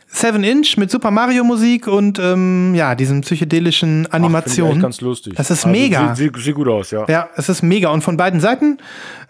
Seven 0.07 0.45
Inch 0.45 0.77
mit 0.77 0.93
Super 0.93 1.11
Mario 1.11 1.43
Musik 1.43 1.89
und 1.89 2.21
ähm, 2.21 2.73
ja, 2.77 2.95
diesen 2.95 3.23
psychedelischen 3.23 4.07
Ach, 4.09 4.15
Animationen. 4.15 4.75
echt 4.75 4.83
ganz 4.83 5.01
lustig. 5.01 5.35
Das 5.35 5.51
ist 5.51 5.67
mega. 5.67 6.15
Sieht, 6.15 6.35
sieht, 6.35 6.45
sieht 6.45 6.55
gut 6.55 6.69
aus, 6.69 6.93
ja. 6.93 7.05
Ja, 7.09 7.31
es 7.35 7.49
ist 7.49 7.63
mega. 7.63 7.89
Und 7.89 8.03
von 8.03 8.17
beiden 8.17 8.39
Seiten, 8.39 8.79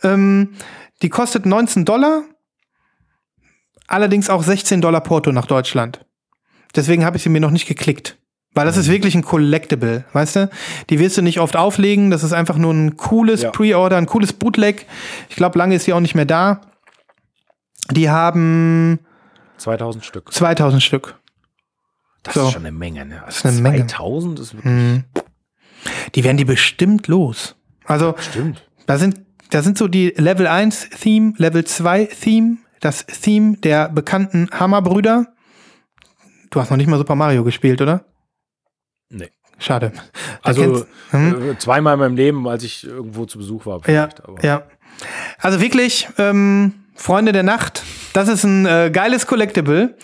ähm, 0.02 0.50
die 1.00 1.08
kostet 1.08 1.46
19 1.46 1.86
Dollar, 1.86 2.24
allerdings 3.86 4.28
auch 4.28 4.42
16 4.42 4.82
Dollar 4.82 5.00
Porto 5.00 5.32
nach 5.32 5.46
Deutschland. 5.46 6.03
Deswegen 6.76 7.04
habe 7.04 7.16
ich 7.16 7.22
sie 7.22 7.28
mir 7.28 7.40
noch 7.40 7.50
nicht 7.50 7.66
geklickt. 7.66 8.18
Weil 8.54 8.64
Mhm. 8.64 8.68
das 8.68 8.76
ist 8.76 8.88
wirklich 8.88 9.14
ein 9.14 9.22
Collectible, 9.22 10.04
weißt 10.12 10.36
du? 10.36 10.50
Die 10.90 10.98
wirst 11.00 11.16
du 11.18 11.22
nicht 11.22 11.40
oft 11.40 11.56
auflegen. 11.56 12.10
Das 12.10 12.22
ist 12.22 12.32
einfach 12.32 12.56
nur 12.56 12.72
ein 12.72 12.96
cooles 12.96 13.42
Ja. 13.42 13.50
Pre-Order, 13.50 13.96
ein 13.96 14.06
cooles 14.06 14.32
Bootleg. 14.32 14.86
Ich 15.28 15.36
glaube, 15.36 15.58
lange 15.58 15.74
ist 15.74 15.84
sie 15.84 15.92
auch 15.92 16.00
nicht 16.00 16.14
mehr 16.14 16.24
da. 16.24 16.60
Die 17.90 18.08
haben 18.10 19.00
2000 19.58 20.04
Stück. 20.04 20.32
2000 20.32 20.82
Stück. 20.82 21.18
Das 22.22 22.34
So. 22.34 22.46
ist 22.46 22.52
schon 22.52 22.62
eine 22.62 22.72
Menge, 22.72 23.04
ne? 23.04 23.22
Also 23.24 23.36
ist 23.38 23.46
eine 23.46 23.60
Menge. 23.60 23.86
2000 23.86 24.38
ist 24.40 24.54
wirklich. 24.54 24.72
Mhm. 24.72 25.04
Die 26.14 26.24
werden 26.24 26.36
die 26.38 26.44
bestimmt 26.46 27.08
los. 27.08 27.56
Also, 27.84 28.14
Stimmt. 28.18 28.66
Da 28.86 28.96
sind, 28.98 29.20
da 29.50 29.62
sind 29.62 29.76
so 29.76 29.88
die 29.88 30.14
Level 30.16 30.46
1 30.46 30.88
Theme, 30.90 31.34
Level 31.36 31.64
2 31.64 32.06
Theme, 32.06 32.56
das 32.80 33.04
Theme 33.04 33.56
der 33.58 33.88
bekannten 33.90 34.48
Hammerbrüder. 34.52 35.33
Du 36.54 36.60
hast 36.60 36.70
noch 36.70 36.76
nicht 36.76 36.86
mal 36.86 36.98
Super 36.98 37.16
Mario 37.16 37.42
gespielt, 37.42 37.82
oder? 37.82 38.04
Nee. 39.10 39.30
Schade. 39.58 39.92
Also 40.40 40.86
hm? 41.10 41.50
äh, 41.50 41.58
zweimal 41.58 41.94
in 41.94 41.98
meinem 42.00 42.16
Leben, 42.16 42.46
als 42.46 42.62
ich 42.62 42.86
irgendwo 42.86 43.24
zu 43.24 43.38
Besuch 43.38 43.66
war. 43.66 43.80
ja, 43.88 44.08
ja. 44.40 44.62
Also 45.40 45.60
wirklich, 45.60 46.06
ähm, 46.16 46.74
Freunde 46.94 47.32
der 47.32 47.42
Nacht, 47.42 47.82
das 48.12 48.28
ist 48.28 48.44
ein 48.44 48.66
äh, 48.66 48.90
geiles 48.92 49.26
Collectible. 49.26 49.96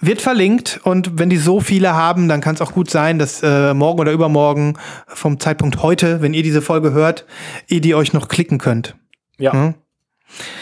Wird 0.00 0.20
verlinkt 0.20 0.80
und 0.84 1.18
wenn 1.18 1.30
die 1.30 1.38
so 1.38 1.60
viele 1.60 1.94
haben, 1.94 2.28
dann 2.28 2.42
kann 2.42 2.54
es 2.54 2.60
auch 2.60 2.72
gut 2.72 2.90
sein, 2.90 3.18
dass 3.18 3.42
äh, 3.42 3.72
morgen 3.72 4.00
oder 4.00 4.12
übermorgen 4.12 4.76
vom 5.06 5.40
Zeitpunkt 5.40 5.82
heute, 5.82 6.20
wenn 6.20 6.34
ihr 6.34 6.42
diese 6.42 6.60
Folge 6.60 6.92
hört, 6.92 7.24
ihr 7.68 7.80
die 7.80 7.94
euch 7.94 8.12
noch 8.12 8.28
klicken 8.28 8.58
könnt. 8.58 8.96
Ja. 9.38 9.54
Hm? 9.54 9.74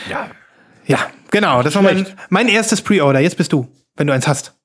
ja. 0.09 0.29
Ja, 0.87 0.99
genau. 1.33 1.65
Das 1.65 1.75
war 1.75 1.83
mein, 1.83 2.07
mein 2.29 2.49
erstes 2.49 2.83
Pre-Order. 2.83 3.19
Jetzt 3.19 3.37
bist 3.37 3.53
du, 3.53 3.67
wenn 3.97 4.07
du 4.07 4.13
eins 4.13 4.29
hast. 4.29 4.58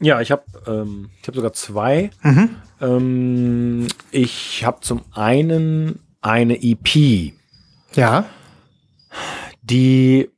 Ja, 0.00 0.20
ich 0.20 0.30
habe 0.30 0.42
ähm, 0.66 1.10
ich 1.20 1.28
hab 1.28 1.34
sogar 1.34 1.52
zwei. 1.52 2.10
Mhm. 2.22 2.56
Ähm, 2.80 3.88
ich 4.10 4.64
habe 4.64 4.80
zum 4.80 5.02
einen 5.12 6.00
eine 6.22 6.62
EP. 6.62 7.32
Ja. 7.94 8.24
Die 9.62 10.30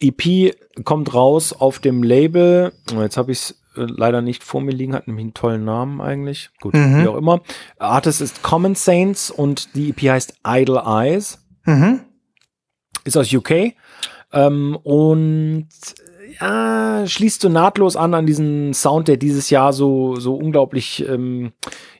EP 0.00 0.54
kommt 0.84 1.12
raus 1.14 1.52
auf 1.52 1.78
dem 1.78 2.02
Label. 2.02 2.72
Oh, 2.94 3.00
Jetzt 3.02 3.16
habe 3.16 3.32
ich 3.32 3.38
es 3.38 3.50
äh, 3.76 3.82
leider 3.86 4.22
nicht 4.22 4.42
vor 4.42 4.60
mir 4.60 4.72
liegen, 4.72 4.94
hat 4.94 5.06
nämlich 5.06 5.24
einen 5.24 5.34
tollen 5.34 5.64
Namen 5.64 6.00
eigentlich. 6.00 6.50
Gut, 6.60 6.74
Mhm. 6.74 7.02
wie 7.02 7.08
auch 7.08 7.16
immer. 7.16 7.42
Artist 7.78 8.20
ist 8.20 8.42
Common 8.42 8.74
Saints 8.74 9.30
und 9.30 9.74
die 9.74 9.90
EP 9.90 10.00
heißt 10.10 10.34
Idle 10.46 10.82
Eyes. 10.86 11.38
Mhm. 11.66 12.00
Ist 13.04 13.16
aus 13.16 13.32
UK. 13.32 13.74
Ähm, 14.32 14.76
und 14.82 15.68
ja, 16.40 17.06
schließt 17.06 17.40
so 17.42 17.48
nahtlos 17.48 17.96
an 17.96 18.14
an 18.14 18.26
diesen 18.26 18.74
Sound, 18.74 19.08
der 19.08 19.16
dieses 19.16 19.50
Jahr 19.50 19.72
so, 19.72 20.16
so 20.16 20.34
unglaublich, 20.34 21.06
ähm, 21.08 21.52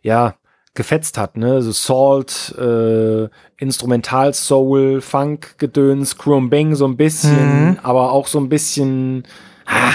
ja, 0.02 0.34
gefetzt 0.74 1.18
hat, 1.18 1.36
ne? 1.36 1.62
So 1.62 1.72
Salt, 1.72 2.54
äh, 2.58 3.28
Instrumental 3.58 4.32
Soul, 4.34 5.00
Funk, 5.00 5.58
Gedöns, 5.58 6.16
Chrome 6.16 6.48
Bang 6.48 6.74
so 6.76 6.86
ein 6.86 6.96
bisschen, 6.96 7.70
Mhm. 7.70 7.78
aber 7.82 8.12
auch 8.12 8.26
so 8.28 8.38
ein 8.38 8.48
bisschen, 8.48 9.24
ah, 9.66 9.94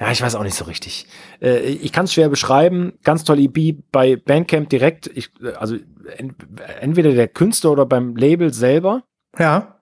ja, 0.00 0.10
ich 0.10 0.20
weiß 0.20 0.34
auch 0.34 0.42
nicht 0.42 0.56
so 0.56 0.64
richtig. 0.64 1.06
Äh, 1.40 1.60
ich 1.60 1.92
kann 1.92 2.04
es 2.06 2.12
schwer 2.12 2.28
beschreiben. 2.28 2.94
Ganz 3.04 3.24
toll 3.24 3.38
EP 3.38 3.76
bei 3.92 4.16
Bandcamp 4.16 4.68
direkt. 4.68 5.06
Ich, 5.14 5.30
äh, 5.42 5.52
also 5.52 5.76
ent 6.16 6.34
entweder 6.80 7.12
der 7.12 7.28
Künstler 7.28 7.70
oder 7.70 7.86
beim 7.86 8.14
Label 8.16 8.52
selber. 8.52 9.04
Ja. 9.38 9.75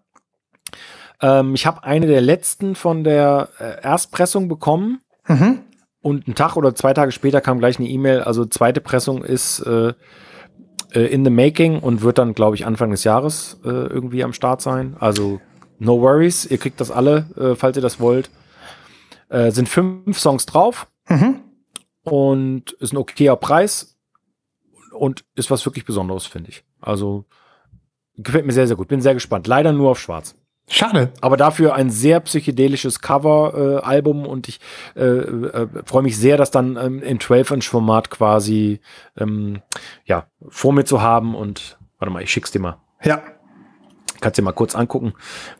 Ähm, 1.24 1.54
ich 1.54 1.64
habe 1.66 1.84
eine 1.84 2.06
der 2.06 2.20
letzten 2.20 2.74
von 2.74 3.02
der 3.04 3.48
äh, 3.58 3.80
Erstpressung 3.82 4.48
bekommen 4.48 5.00
Mhm. 5.26 5.60
und 6.02 6.26
einen 6.26 6.34
Tag 6.34 6.56
oder 6.56 6.74
zwei 6.74 6.92
Tage 6.92 7.10
später 7.12 7.40
kam 7.40 7.58
gleich 7.58 7.78
eine 7.78 7.88
E-Mail. 7.88 8.20
Also 8.20 8.44
zweite 8.44 8.80
Pressung 8.82 9.24
ist 9.24 9.60
äh, 9.60 9.94
äh, 10.92 11.00
in 11.06 11.24
the 11.24 11.30
making 11.30 11.78
und 11.78 12.02
wird 12.02 12.18
dann, 12.18 12.34
glaube 12.34 12.56
ich, 12.56 12.66
Anfang 12.66 12.90
des 12.90 13.04
Jahres 13.04 13.58
äh, 13.64 13.68
irgendwie 13.68 14.22
am 14.22 14.34
Start 14.34 14.60
sein. 14.60 14.96
Also 15.00 15.40
no 15.78 16.00
worries, 16.02 16.44
ihr 16.44 16.58
kriegt 16.58 16.78
das 16.80 16.90
alle, 16.90 17.26
äh, 17.38 17.54
falls 17.54 17.76
ihr 17.76 17.82
das 17.82 18.00
wollt. 18.00 18.28
Äh, 19.30 19.50
sind 19.50 19.68
fünf 19.68 20.18
Songs 20.18 20.44
drauf 20.46 20.86
Mhm. 21.08 21.40
und 22.02 22.72
ist 22.72 22.92
ein 22.92 22.98
okayer 22.98 23.36
Preis 23.36 23.96
und 24.92 25.24
ist 25.34 25.50
was 25.50 25.64
wirklich 25.64 25.84
Besonderes, 25.86 26.26
finde 26.26 26.50
ich. 26.50 26.64
Also 26.82 27.24
gefällt 28.16 28.44
mir 28.46 28.52
sehr, 28.52 28.66
sehr 28.66 28.76
gut. 28.76 28.88
Bin 28.88 29.00
sehr 29.00 29.14
gespannt. 29.14 29.46
Leider 29.46 29.72
nur 29.72 29.90
auf 29.90 29.98
Schwarz. 30.00 30.36
Schade. 30.68 31.12
Aber 31.20 31.36
dafür 31.36 31.74
ein 31.74 31.90
sehr 31.90 32.20
psychedelisches 32.20 33.00
Cover-Album 33.00 34.26
und 34.26 34.48
ich 34.48 34.60
äh, 34.96 35.02
äh, 35.04 35.68
freue 35.84 36.02
mich 36.02 36.16
sehr, 36.18 36.36
das 36.36 36.50
dann 36.50 36.76
ähm, 36.76 37.02
in 37.02 37.18
12-Inch-Format 37.18 38.10
quasi 38.10 38.80
ähm, 39.18 39.60
ja, 40.06 40.24
vor 40.48 40.72
mir 40.72 40.84
zu 40.84 41.02
haben. 41.02 41.34
Und 41.34 41.78
warte 41.98 42.12
mal, 42.12 42.22
ich 42.22 42.30
schick's 42.30 42.50
dir 42.50 42.60
mal. 42.60 42.78
Ja. 43.02 43.22
Kannst 44.20 44.38
dir 44.38 44.42
mal 44.42 44.52
kurz 44.52 44.74
angucken. 44.74 45.12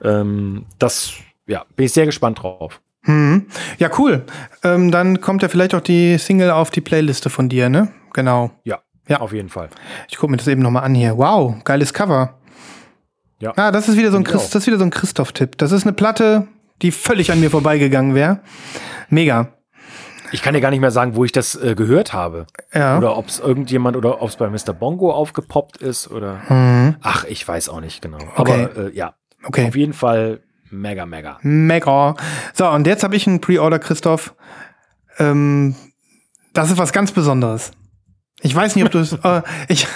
Ähm, 0.03 0.65
das, 0.79 1.13
ja, 1.47 1.65
bin 1.77 1.85
ich 1.87 1.93
sehr 1.93 2.07
gespannt 2.07 2.43
drauf. 2.43 2.81
Mhm. 3.03 3.47
Ja, 3.79 3.91
cool. 3.99 4.25
Ähm, 4.63 4.91
dann 4.91 5.21
kommt 5.21 5.43
ja 5.43 5.49
vielleicht 5.51 5.75
auch 5.75 5.83
die 5.83 6.17
Single 6.17 6.51
auf 6.51 6.71
die 6.71 6.81
Playliste 6.81 7.29
von 7.29 7.51
dir, 7.51 7.69
ne? 7.69 7.93
Genau. 8.15 8.53
Ja, 8.65 8.79
Ja. 9.07 9.21
auf 9.21 9.35
jeden 9.35 9.51
Fall. 9.51 9.69
Ich 10.09 10.17
gucke 10.17 10.31
mir 10.31 10.39
das 10.39 10.47
eben 10.49 10.63
nochmal 10.63 10.85
an 10.85 10.95
hier. 10.95 11.19
Wow, 11.19 11.57
geiles 11.65 11.93
Cover. 11.93 12.39
Ja. 13.41 13.53
Ah, 13.57 13.71
das 13.71 13.89
ist 13.89 13.97
wieder 13.97 14.11
so 14.11 14.17
ein, 14.17 14.25
Christ, 14.25 14.55
das 14.55 14.63
ist 14.63 14.67
wieder 14.67 14.79
so 14.79 14.85
ein 14.85 14.91
Christoph-Tipp. 14.91 15.59
Das 15.59 15.73
ist 15.73 15.85
eine 15.85 15.93
Platte, 15.93 16.47
die 16.83 16.91
völlig 16.93 17.31
an 17.33 17.41
mir 17.41 17.51
vorbeigegangen 17.51 18.15
wäre. 18.15 18.41
Mega. 19.11 19.49
Ich 20.33 20.43
kann 20.43 20.55
dir 20.55 20.61
gar 20.61 20.71
nicht 20.71 20.81
mehr 20.81 20.91
sagen, 20.91 21.15
wo 21.15 21.25
ich 21.25 21.33
das 21.33 21.55
äh, 21.55 21.75
gehört 21.75 22.13
habe. 22.13 22.47
Ja. 22.73 22.99
Oder 22.99 23.17
ob 23.17 23.29
es 23.29 23.39
irgendjemand 23.39 23.97
oder 23.97 24.21
ob 24.23 24.29
es 24.29 24.37
bei 24.37 24.49
Mr. 24.49 24.73
Bongo 24.73 25.13
aufgepoppt 25.13 25.77
ist 25.77 26.11
oder. 26.11 26.41
Mhm. 26.49 26.97
Ach, 27.03 27.25
ich 27.25 27.47
weiß 27.47 27.69
auch 27.69 27.81
nicht 27.81 28.03
genau. 28.03 28.19
Okay. 28.37 28.69
Aber 28.75 28.87
äh, 28.87 28.97
ja, 28.97 29.15
Okay. 29.47 29.69
auf 29.69 29.77
jeden 29.77 29.93
Fall 29.93 30.41
mega, 30.71 31.07
mega. 31.07 31.39
Mega. 31.43 32.17
So, 32.55 32.67
und 32.69 32.87
jetzt 32.87 33.05
habe 33.05 33.15
ich 33.15 33.27
einen 33.27 33.41
Pre-Order, 33.41 33.79
Christoph. 33.79 34.35
Ähm, 35.19 35.77
das 36.53 36.71
ist 36.71 36.79
was 36.79 36.93
ganz 36.93 37.13
Besonderes. 37.13 37.73
Ich 38.45 38.55
weiß 38.55 38.77
nicht, 38.77 38.85
ob 38.85 38.91
du 38.93 38.99
es. 38.99 39.13
äh, 39.15 39.43
ich, 39.69 39.87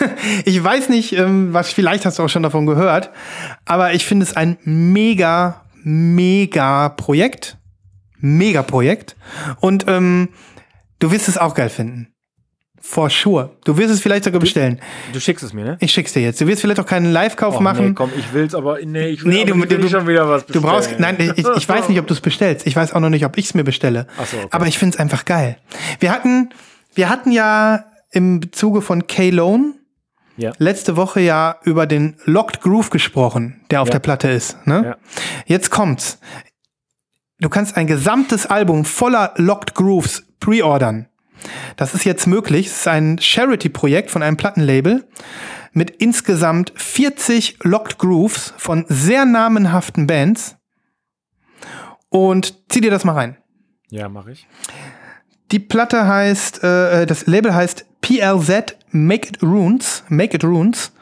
ich 0.45 0.65
weiß 0.65 0.89
nicht, 0.89 1.13
ähm, 1.13 1.53
was, 1.53 1.71
vielleicht 1.71 2.05
hast 2.07 2.19
du 2.19 2.23
auch 2.25 2.29
schon 2.29 2.43
davon 2.43 2.67
gehört, 2.67 3.11
aber 3.67 3.93
ich 3.93 4.05
finde 4.07 4.25
es 4.25 4.37
ein 4.37 4.57
mega, 4.65 5.63
mega 5.85 6.89
Projekt. 6.89 7.57
Mega 8.21 8.63
Projekt. 8.63 9.15
Und 9.61 9.85
ähm, 9.87 10.31
du 10.99 11.11
wirst 11.13 11.29
es 11.29 11.39
auch 11.39 11.55
geil 11.55 11.69
finden. 11.69 12.09
For 12.81 13.11
sure. 13.11 13.51
Du 13.65 13.77
wirst 13.77 13.91
es 13.91 14.01
vielleicht 14.01 14.25
sogar 14.25 14.41
bestellen. 14.41 14.81
Du 15.13 15.21
schickst 15.21 15.45
es 15.45 15.53
mir, 15.53 15.65
ne? 15.65 15.77
Ich 15.81 15.93
schick's 15.93 16.15
dir 16.15 16.21
jetzt. 16.23 16.41
Du 16.41 16.47
wirst 16.47 16.63
vielleicht 16.63 16.81
auch 16.81 16.87
keinen 16.87 17.13
Live-Kauf 17.13 17.57
Och, 17.57 17.61
machen. 17.61 17.89
Nee, 17.89 17.93
komm, 17.95 18.11
ich 18.17 18.33
will's, 18.33 18.55
aber 18.55 18.79
nee, 18.83 19.09
ich 19.09 19.25
will, 19.25 19.33
Nee, 19.35 19.43
aber 19.43 19.51
du- 19.53 19.65
ich 19.65 19.71
will 19.71 19.79
du- 19.81 19.89
schon 19.89 20.07
wieder 20.09 20.29
was 20.29 20.47
Du 20.47 20.63
brauchst, 20.63 20.97
bestellen. 20.97 21.17
nein, 21.19 21.35
ich, 21.37 21.47
ich 21.47 21.69
weiß 21.69 21.89
nicht, 21.91 21.99
ob 22.01 22.07
du 22.07 22.15
es 22.15 22.21
bestellst. 22.23 22.67
Ich 22.67 22.75
weiß 22.75 22.95
auch 22.95 23.01
noch 23.01 23.11
nicht, 23.11 23.25
ob 23.27 23.37
ich 23.37 23.45
es 23.47 23.55
mir 23.55 23.65
bestelle. 23.65 24.07
Ach 24.19 24.25
so, 24.27 24.39
okay. 24.39 24.47
Aber 24.53 24.67
ich 24.67 24.79
finde 24.79 24.95
es 24.95 25.01
einfach 25.01 25.25
geil. 25.27 25.59
Wir 26.01 26.11
hatten, 26.13 26.49
wir 26.95 27.09
hatten 27.11 27.31
ja 27.31 27.85
im 28.11 28.53
Zuge 28.53 28.81
von 28.83 29.07
K-Lone 29.07 29.75
Ja. 30.37 30.53
letzte 30.59 30.97
Woche 30.97 31.21
ja 31.21 31.57
über 31.65 31.87
den 31.87 32.17
Locked 32.25 32.61
Groove 32.61 32.91
gesprochen, 32.91 33.61
der 33.71 33.83
auf 33.83 33.89
Ja. 33.89 33.93
der 33.93 33.99
Platte 34.01 34.29
ist. 34.29 34.67
Ne? 34.67 34.83
Ja. 34.85 34.97
Jetzt 35.47 35.71
kommt's. 35.71 36.19
Du 37.41 37.49
kannst 37.49 37.77
ein 37.77 37.87
gesamtes 37.87 38.47
Album 38.47 38.85
voller 38.85 39.33
Locked 39.37 39.75
Grooves 39.75 40.25
pre-ordern. 40.41 41.09
Das 41.77 41.95
ist 41.95 42.05
jetzt 42.05 42.27
möglich. 42.27 42.67
Es 42.67 42.79
ist 42.79 42.89
ein 42.89 43.19
Charity-Projekt 43.21 44.11
von 44.11 44.23
einem 44.25 44.37
Plattenlabel 44.37 45.07
mit 45.73 45.91
insgesamt 45.91 46.73
40 46.75 47.59
Locked 47.63 47.99
Grooves 47.99 48.55
von 48.57 48.85
sehr 48.89 49.25
namenhaften 49.25 50.07
Bands. 50.09 50.57
und 52.11 52.55
zieh 52.71 52.81
dir 52.81 52.91
das 52.91 53.05
mal 53.05 53.13
rein. 53.13 53.37
Ja, 53.91 54.09
mache 54.09 54.33
ich. 54.33 54.47
Die 55.51 55.59
Platte 55.59 56.07
heißt, 56.07 56.63
äh, 56.63 57.07
das 57.07 57.27
Label 57.27 57.55
heißt 57.55 57.87
PLZ 58.01 58.77
Make 58.91 59.29
It 59.29 59.43
Runes, 59.43 60.05
Make 60.09 60.37
It 60.37 60.45
Runes. 60.45 60.93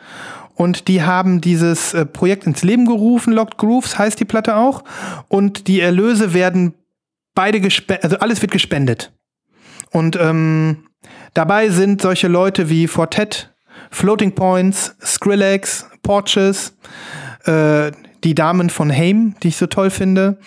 Und 0.54 0.88
die 0.88 1.02
haben 1.02 1.40
dieses 1.40 1.92
äh, 1.92 2.06
Projekt 2.06 2.46
ins 2.46 2.62
Leben 2.62 2.86
gerufen, 2.86 3.32
Locked 3.32 3.58
Grooves 3.58 3.98
heißt 3.98 4.18
die 4.18 4.24
Platte 4.24 4.56
auch. 4.56 4.84
Und 5.28 5.68
die 5.68 5.80
Erlöse 5.80 6.32
werden 6.32 6.74
beide 7.34 7.60
gespendet, 7.60 8.04
also 8.04 8.18
alles 8.18 8.40
wird 8.40 8.52
gespendet. 8.52 9.12
Und 9.90 10.16
ähm, 10.16 10.86
dabei 11.34 11.68
sind 11.68 12.00
solche 12.00 12.28
Leute 12.28 12.70
wie 12.70 12.88
Fortet, 12.88 13.54
Floating 13.90 14.32
Points, 14.32 14.96
Skrillex, 15.04 15.86
Porches, 16.02 16.74
äh, 17.46 17.50
die 18.26 18.34
Damen 18.34 18.70
von 18.70 18.90
Haim, 18.90 19.36
die 19.42 19.48
ich 19.48 19.56
so 19.56 19.66
toll 19.66 19.88
finde. 19.88 20.38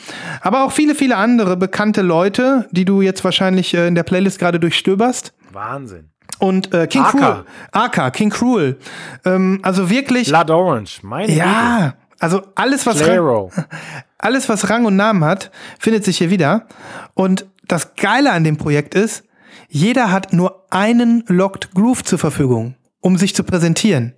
Aber 0.42 0.66
auch 0.66 0.72
viele, 0.74 0.96
viele 0.96 1.16
andere 1.16 1.56
bekannte 1.56 2.02
Leute, 2.02 2.68
die 2.72 2.84
du 2.84 3.02
jetzt 3.02 3.24
wahrscheinlich 3.24 3.74
äh, 3.74 3.88
in 3.88 3.96
der 3.96 4.04
Playlist 4.04 4.38
gerade 4.38 4.60
durchstöberst. 4.60 5.34
Wahnsinn. 5.54 6.10
Und 6.40 6.74
äh, 6.74 6.88
King. 6.88 7.04
Cruel. 7.04 7.46
Aka, 7.72 8.12
King 8.12 8.30
Cruel. 8.30 8.78
Ähm, 9.24 9.60
also 9.64 9.90
wirklich. 9.90 10.28
Blood 10.28 10.50
Orange, 10.52 11.00
meine 11.04 11.34
ja, 11.34 11.94
also 12.20 12.42
alles, 12.56 12.86
was. 12.86 13.08
Rang, 13.08 13.50
alles, 14.18 14.50
was 14.50 14.70
Rang 14.70 14.86
und 14.86 14.98
Namen 14.98 15.24
hat, 15.24 15.50
findet 15.80 16.04
sich 16.04 16.18
hier 16.18 16.30
wieder. 16.30 16.68
Und 17.14 17.46
das 17.66 17.96
Geile 17.96 18.32
an 18.32 18.44
dem 18.44 18.58
Projekt 18.58 18.94
ist, 18.94 19.24
jeder 19.70 20.12
hat 20.12 20.34
nur 20.34 20.66
einen 20.70 21.24
Locked 21.28 21.74
Groove 21.74 22.04
zur 22.04 22.20
Verfügung, 22.20 22.76
um 23.00 23.18
sich 23.18 23.34
zu 23.36 23.44
präsentieren. 23.44 24.16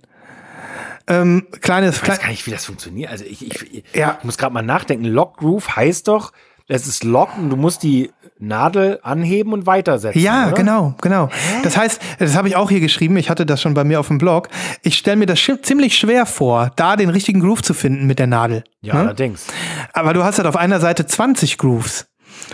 Ähm, 1.06 1.46
kleines, 1.60 1.96
Ich 2.02 2.08
weiß 2.08 2.20
gar 2.20 2.28
nicht, 2.28 2.46
wie 2.46 2.50
das 2.50 2.64
funktioniert. 2.66 3.10
Also 3.10 3.24
ich, 3.24 3.44
ich, 3.46 3.84
Ja. 3.94 4.16
ich 4.18 4.24
muss 4.24 4.38
gerade 4.38 4.54
mal 4.54 4.62
nachdenken. 4.62 5.04
Lock 5.04 5.38
Groove 5.38 5.76
heißt 5.76 6.08
doch, 6.08 6.32
es 6.68 6.86
ist 6.86 7.04
locken, 7.04 7.50
du 7.50 7.56
musst 7.56 7.82
die 7.82 8.10
Nadel 8.38 8.98
anheben 9.02 9.52
und 9.52 9.66
weitersetzen. 9.66 10.20
Ja, 10.20 10.46
oder? 10.48 10.56
genau, 10.56 10.94
genau. 11.00 11.28
Das 11.62 11.76
heißt, 11.76 12.00
das 12.18 12.34
habe 12.36 12.48
ich 12.48 12.56
auch 12.56 12.70
hier 12.70 12.80
geschrieben, 12.80 13.16
ich 13.16 13.30
hatte 13.30 13.46
das 13.46 13.60
schon 13.60 13.74
bei 13.74 13.84
mir 13.84 14.00
auf 14.00 14.08
dem 14.08 14.18
Blog. 14.18 14.48
Ich 14.82 14.96
stelle 14.98 15.16
mir 15.16 15.26
das 15.26 15.38
ziemlich 15.62 15.96
schwer 15.96 16.26
vor, 16.26 16.72
da 16.76 16.96
den 16.96 17.10
richtigen 17.10 17.40
Groove 17.40 17.62
zu 17.62 17.74
finden 17.74 18.06
mit 18.06 18.18
der 18.18 18.26
Nadel. 18.26 18.64
Ja, 18.80 18.94
Ne? 18.94 19.00
allerdings. 19.00 19.46
Aber 19.92 20.12
du 20.12 20.24
hast 20.24 20.38
halt 20.38 20.48
auf 20.48 20.56
einer 20.56 20.80
Seite 20.80 21.06
20 21.06 21.58
Grooves. 21.58 22.06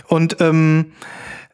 Und 0.09 0.41
ähm, 0.41 0.93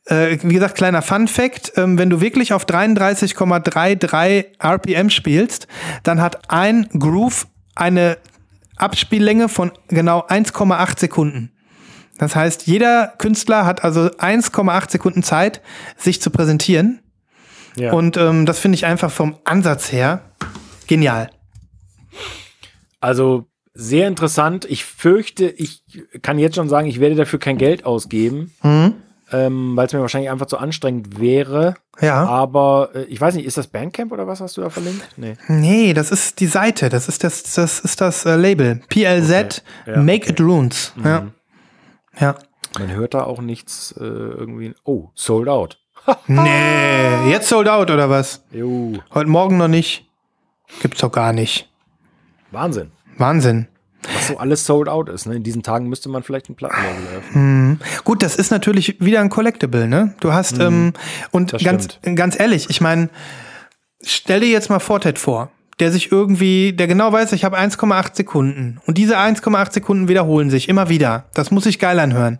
äh, 0.06 0.38
wie 0.42 0.54
gesagt, 0.54 0.76
kleiner 0.76 1.02
Fun 1.02 1.28
Fact, 1.28 1.72
ähm, 1.76 1.98
wenn 1.98 2.10
du 2.10 2.20
wirklich 2.20 2.52
auf 2.52 2.66
33,33 2.66 4.44
RPM 4.58 5.10
spielst, 5.10 5.66
dann 6.02 6.20
hat 6.20 6.50
ein 6.50 6.88
Groove 6.98 7.46
eine 7.74 8.18
Abspiellänge 8.76 9.48
von 9.48 9.72
genau 9.88 10.20
1,8 10.20 10.98
Sekunden. 11.00 11.50
Das 12.18 12.36
heißt, 12.36 12.66
jeder 12.66 13.14
Künstler 13.18 13.66
hat 13.66 13.82
also 13.82 14.02
1,8 14.02 14.90
Sekunden 14.90 15.22
Zeit, 15.22 15.60
sich 15.96 16.20
zu 16.20 16.30
präsentieren. 16.30 17.00
Ja. 17.76 17.92
Und 17.92 18.16
ähm, 18.16 18.46
das 18.46 18.58
finde 18.58 18.76
ich 18.76 18.86
einfach 18.86 19.10
vom 19.10 19.36
Ansatz 19.44 19.90
her 19.90 20.20
genial. 20.86 21.30
Also 23.00 23.46
sehr 23.72 24.06
interessant. 24.06 24.64
Ich 24.66 24.84
fürchte, 24.84 25.46
ich 25.46 25.82
kann 26.22 26.38
jetzt 26.38 26.54
schon 26.54 26.68
sagen, 26.68 26.86
ich 26.86 27.00
werde 27.00 27.16
dafür 27.16 27.40
kein 27.40 27.58
Geld 27.58 27.84
ausgeben, 27.84 28.52
Mhm. 28.62 28.94
Ähm, 29.32 29.76
weil 29.76 29.86
es 29.86 29.92
mir 29.92 30.00
wahrscheinlich 30.00 30.30
einfach 30.30 30.46
zu 30.46 30.58
anstrengend 30.58 31.18
wäre. 31.20 31.74
Ja. 32.00 32.24
Aber 32.26 32.90
äh, 32.94 33.04
ich 33.04 33.20
weiß 33.20 33.34
nicht, 33.34 33.46
ist 33.46 33.56
das 33.56 33.66
Bandcamp 33.66 34.12
oder 34.12 34.26
was 34.26 34.40
hast 34.40 34.56
du 34.56 34.60
da 34.60 34.70
verlinkt? 34.70 35.06
Nee. 35.16 35.36
Nee, 35.48 35.94
das 35.94 36.10
ist 36.10 36.40
die 36.40 36.46
Seite, 36.46 36.88
das 36.88 37.08
ist 37.08 37.24
das, 37.24 37.42
das 37.54 37.80
ist 37.80 38.00
das 38.00 38.24
äh, 38.26 38.36
Label. 38.36 38.80
PLZ 38.88 39.62
Ja, 39.86 39.96
Make 40.02 40.30
It 40.30 40.40
Runes. 40.40 40.92
Ja. 41.02 41.26
Ja. 42.18 42.34
Man 42.78 42.92
hört 42.92 43.14
da 43.14 43.22
auch 43.24 43.40
nichts 43.40 43.92
äh, 43.98 44.04
irgendwie. 44.04 44.74
Oh, 44.84 45.08
sold 45.14 45.48
out. 45.48 45.80
Nee, 46.26 47.30
jetzt 47.30 47.48
sold 47.48 47.66
out 47.68 47.90
oder 47.90 48.10
was? 48.10 48.44
Jo, 48.50 48.92
Heute 49.14 49.30
Morgen 49.30 49.56
noch 49.56 49.68
nicht. 49.68 50.06
Gibt's 50.82 51.00
doch 51.00 51.12
gar 51.12 51.32
nicht. 51.32 51.70
Wahnsinn. 52.50 52.90
Wahnsinn. 53.16 53.68
Was 54.28 54.36
so 54.36 54.38
alles 54.38 54.66
sold 54.66 54.88
out 54.88 55.08
ist. 55.08 55.26
Ne? 55.26 55.36
In 55.36 55.42
diesen 55.42 55.62
Tagen 55.62 55.88
müsste 55.88 56.08
man 56.08 56.22
vielleicht 56.22 56.48
ein 56.48 56.54
Plattenlabel 56.54 57.06
eröffnen. 57.12 57.80
Gut, 58.04 58.22
das 58.22 58.36
ist 58.36 58.50
natürlich 58.50 59.00
wieder 59.00 59.20
ein 59.20 59.30
Collectible, 59.30 59.86
ne? 59.88 60.14
Du 60.20 60.32
hast, 60.32 60.58
ähm, 60.58 60.92
und 61.30 61.52
das 61.52 61.62
ganz, 61.62 61.98
ganz 62.14 62.38
ehrlich, 62.38 62.70
ich 62.70 62.80
meine, 62.80 63.10
stell 64.02 64.40
dir 64.40 64.48
jetzt 64.48 64.70
mal 64.70 64.80
Fortet 64.80 65.18
vor, 65.18 65.50
der 65.78 65.90
sich 65.90 66.12
irgendwie, 66.12 66.72
der 66.72 66.86
genau 66.86 67.12
weiß, 67.12 67.32
ich 67.32 67.44
habe 67.44 67.58
1,8 67.58 68.14
Sekunden. 68.14 68.80
Und 68.86 68.98
diese 68.98 69.18
1,8 69.18 69.72
Sekunden 69.72 70.08
wiederholen 70.08 70.50
sich 70.50 70.68
immer 70.68 70.88
wieder. 70.88 71.26
Das 71.34 71.50
muss 71.50 71.64
sich 71.64 71.78
geil 71.78 71.98
anhören. 71.98 72.38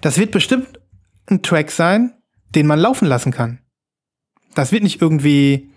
Das 0.00 0.18
wird 0.18 0.32
bestimmt 0.32 0.80
ein 1.26 1.42
Track 1.42 1.70
sein, 1.70 2.12
den 2.54 2.66
man 2.66 2.78
laufen 2.78 3.06
lassen 3.06 3.32
kann. 3.32 3.58
Das 4.54 4.72
wird 4.72 4.82
nicht 4.82 5.00
irgendwie 5.00 5.70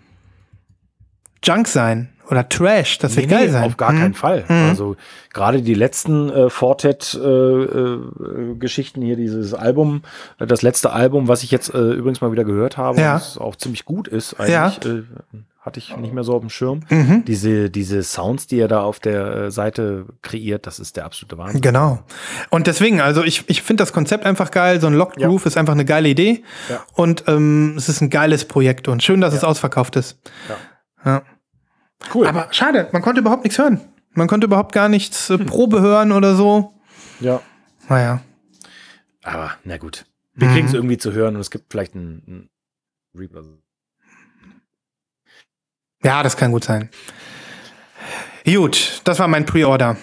Junk 1.42 1.68
sein 1.68 2.10
oder 2.28 2.48
Trash. 2.48 2.98
Das 2.98 3.14
wird 3.16 3.26
Nee, 3.26 3.32
geil 3.32 3.46
nee, 3.46 3.52
sein. 3.52 3.64
Auf 3.64 3.76
gar 3.76 3.92
Mhm. 3.92 3.98
keinen 4.00 4.14
Fall. 4.14 4.44
Also 4.48 4.96
gerade 5.32 5.62
die 5.62 5.74
letzten 5.74 6.30
äh, 6.30 6.50
Fortet-Geschichten 6.50 9.02
hier, 9.02 9.16
dieses 9.16 9.54
Album, 9.54 10.02
äh, 10.38 10.46
das 10.46 10.62
letzte 10.62 10.92
Album, 10.92 11.28
was 11.28 11.42
ich 11.42 11.50
jetzt 11.50 11.72
äh, 11.74 11.78
übrigens 11.92 12.20
mal 12.20 12.32
wieder 12.32 12.44
gehört 12.44 12.76
habe, 12.76 13.00
Ja. 13.00 13.14
was 13.14 13.38
auch 13.38 13.56
ziemlich 13.56 13.84
gut 13.84 14.08
ist 14.08 14.34
eigentlich. 14.40 14.52
Ja. 14.52 14.68
Äh, 14.90 15.02
hatte 15.60 15.80
ich 15.80 15.96
nicht 15.96 16.14
mehr 16.14 16.22
so 16.22 16.32
auf 16.34 16.42
dem 16.42 16.50
Schirm. 16.50 16.82
Mhm. 16.90 17.24
Diese, 17.24 17.70
diese 17.70 18.04
Sounds, 18.04 18.46
die 18.46 18.60
er 18.60 18.68
da 18.68 18.82
auf 18.82 19.00
der 19.00 19.34
äh, 19.34 19.50
Seite 19.50 20.04
kreiert, 20.22 20.64
das 20.64 20.78
ist 20.78 20.96
der 20.96 21.04
absolute 21.04 21.36
Wahnsinn. 21.38 21.60
Genau. 21.60 21.98
Und 22.50 22.68
deswegen, 22.68 23.00
also 23.00 23.24
ich, 23.24 23.42
ich 23.48 23.62
finde 23.62 23.82
das 23.82 23.92
Konzept 23.92 24.24
einfach 24.24 24.52
geil. 24.52 24.80
So 24.80 24.86
ein 24.86 24.94
Locked 24.94 25.20
Ja. 25.20 25.26
Groove 25.26 25.44
ist 25.46 25.56
einfach 25.56 25.72
eine 25.72 25.84
geile 25.84 26.08
Idee. 26.08 26.44
Ja. 26.70 26.84
Und 26.94 27.24
ähm, 27.26 27.74
es 27.76 27.88
ist 27.88 28.00
ein 28.00 28.10
geiles 28.10 28.44
Projekt 28.44 28.86
und 28.86 29.02
schön, 29.02 29.20
dass 29.20 29.34
es 29.34 29.42
ausverkauft 29.42 29.96
ist. 29.96 30.20
Ja. 31.04 31.22
Cool. 32.14 32.26
Aber 32.26 32.48
schade, 32.52 32.88
man 32.92 33.02
konnte 33.02 33.20
überhaupt 33.20 33.44
nichts 33.44 33.58
hören. 33.58 33.80
Man 34.12 34.28
konnte 34.28 34.46
überhaupt 34.46 34.72
gar 34.72 34.88
nichts 34.88 35.28
äh, 35.30 35.38
Probe 35.38 35.80
hören 35.80 36.12
oder 36.12 36.34
so. 36.34 36.74
ja. 37.20 37.40
Naja. 37.88 38.20
Aber 39.22 39.52
na 39.64 39.74
Mhm. 39.74 39.78
gut. 39.80 40.04
Wir 40.34 40.48
kriegen 40.48 40.66
es 40.66 40.74
irgendwie 40.74 40.98
zu 40.98 41.12
hören 41.12 41.34
und 41.36 41.40
es 41.40 41.50
gibt 41.50 41.66
vielleicht 41.72 41.94
einen, 41.94 42.22
einen 42.26 42.50
Reaper. 43.16 43.42
Ja, 46.04 46.22
das 46.22 46.36
kann 46.36 46.52
gut 46.52 46.64
sein. 46.64 46.90
Gut, 48.44 49.00
das 49.04 49.18
war 49.18 49.28
mein 49.28 49.46
Pre-Order. 49.46 49.96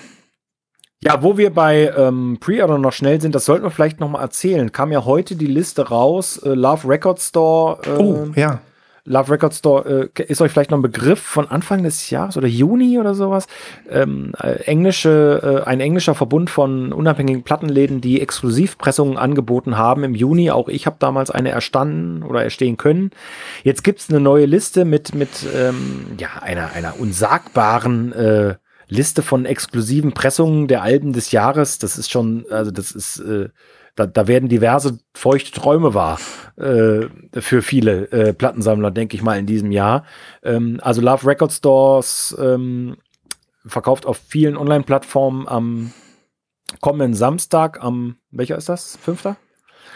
Ja, 1.02 1.22
wo 1.22 1.38
wir 1.38 1.54
bei 1.54 1.94
ähm, 1.96 2.38
Pre-Order 2.40 2.78
noch 2.78 2.94
schnell 2.94 3.22
sind, 3.22 3.36
das 3.36 3.46
sollten 3.46 3.64
wir 3.66 3.72
vielleicht 3.72 4.00
noch 4.00 4.10
mal 4.10 4.22
erzählen. 4.22 4.72
Kam 4.72 4.92
ja 4.92 5.06
heute 5.06 5.36
die 5.36 5.46
Liste 5.48 5.90
raus, 5.90 6.38
äh, 6.38 6.50
Love 6.54 6.88
Record 6.88 7.20
Store. 7.22 7.80
Äh, 7.86 8.02
Oh, 8.02 8.28
ja. 8.36 8.62
Love 9.06 9.32
Record 9.32 9.54
Store 9.54 10.10
äh, 10.16 10.24
ist 10.24 10.42
euch 10.42 10.52
vielleicht 10.52 10.72
noch 10.72 10.78
ein 10.78 10.84
Begriff 10.84 11.20
von 11.20 11.50
Anfang 11.50 11.84
des 11.84 12.10
Jahres 12.10 12.38
oder 12.38 12.48
Juni 12.48 13.00
oder 13.00 13.14
sowas. 13.14 13.48
Ähm, 13.90 14.32
äh, 14.40 14.64
englische, 14.64 15.62
äh, 15.66 15.68
ein 15.68 15.82
englischer 15.82 16.16
Verbund 16.16 16.50
von 16.50 16.94
unabhängigen 16.94 17.44
Plattenläden, 17.44 18.00
die 18.00 18.22
Exklusivpressungen 18.22 19.18
angeboten 19.18 19.78
haben 19.78 20.06
im 20.06 20.16
Juni. 20.16 20.52
Auch 20.52 20.70
ich 20.70 20.86
habe 20.86 20.96
damals 21.00 21.32
eine 21.32 21.50
erstanden 21.50 22.24
oder 22.24 22.44
erstehen 22.44 22.78
können. 22.78 23.12
Jetzt 23.64 23.84
gibt's 23.84 24.10
eine 24.10 24.22
neue 24.22 24.46
Liste 24.46 24.86
mit, 24.86 25.14
mit 25.14 25.30
ähm, 25.54 26.06
ja, 26.18 26.30
einer, 26.42 26.72
einer 26.72 26.98
unsagbaren 26.98 28.14
äh, 28.14 28.56
Liste 28.88 29.22
von 29.22 29.46
exklusiven 29.46 30.14
Pressungen 30.14 30.70
der 30.70 30.82
Alben 30.82 31.12
des 31.12 31.32
Jahres. 31.34 31.78
Das 31.78 31.98
ist 31.98 32.10
schon, 32.10 32.46
also 32.50 32.72
das 32.72 32.92
ist, 32.92 33.20
äh, 33.20 33.50
da, 33.96 34.08
da 34.08 34.28
werden 34.28 34.50
diverse 34.50 35.00
feuchte 35.14 35.52
Träume 35.52 35.94
wahr 35.94 36.20
äh, 36.58 37.08
für 37.40 37.62
viele 37.62 38.12
äh, 38.12 38.34
Plattensammler, 38.34 38.92
denke 38.92 39.16
ich 39.16 39.24
mal, 39.24 39.38
in 39.38 39.46
diesem 39.46 39.72
Jahr. 39.72 40.06
Ähm, 40.44 40.80
also 40.82 41.02
Love 41.02 41.28
Record 41.28 41.52
Stores 41.52 42.36
ähm, 42.40 42.98
verkauft 43.66 44.06
auf 44.06 44.20
vielen 44.28 44.58
Online-Plattformen 44.58 45.48
am 45.48 45.94
kommenden 46.82 47.14
Samstag, 47.14 47.84
am, 47.84 48.16
welcher 48.32 48.58
ist 48.58 48.70
das? 48.70 48.98
Fünfter? 49.02 49.38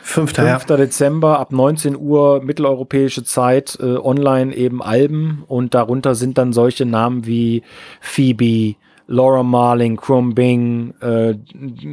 Fünfter, 0.04 0.46
ja. 0.46 0.60
5. 0.60 0.78
Dezember 0.78 1.40
ab 1.40 1.52
19 1.52 1.98
Uhr 1.98 2.42
mitteleuropäische 2.42 3.24
Zeit 3.24 3.78
äh, 3.82 3.98
online 3.98 4.56
eben 4.56 4.82
Alben 4.82 5.44
und 5.48 5.74
darunter 5.74 6.16
sind 6.16 6.38
dann 6.38 6.54
solche 6.54 6.86
Namen 6.86 7.26
wie 7.26 7.64
Phoebe, 8.00 8.76
Laura 9.08 9.42
Marling, 9.42 9.96
Chrome 9.96 10.34
Bing, 10.34 10.94
äh, 11.02 11.36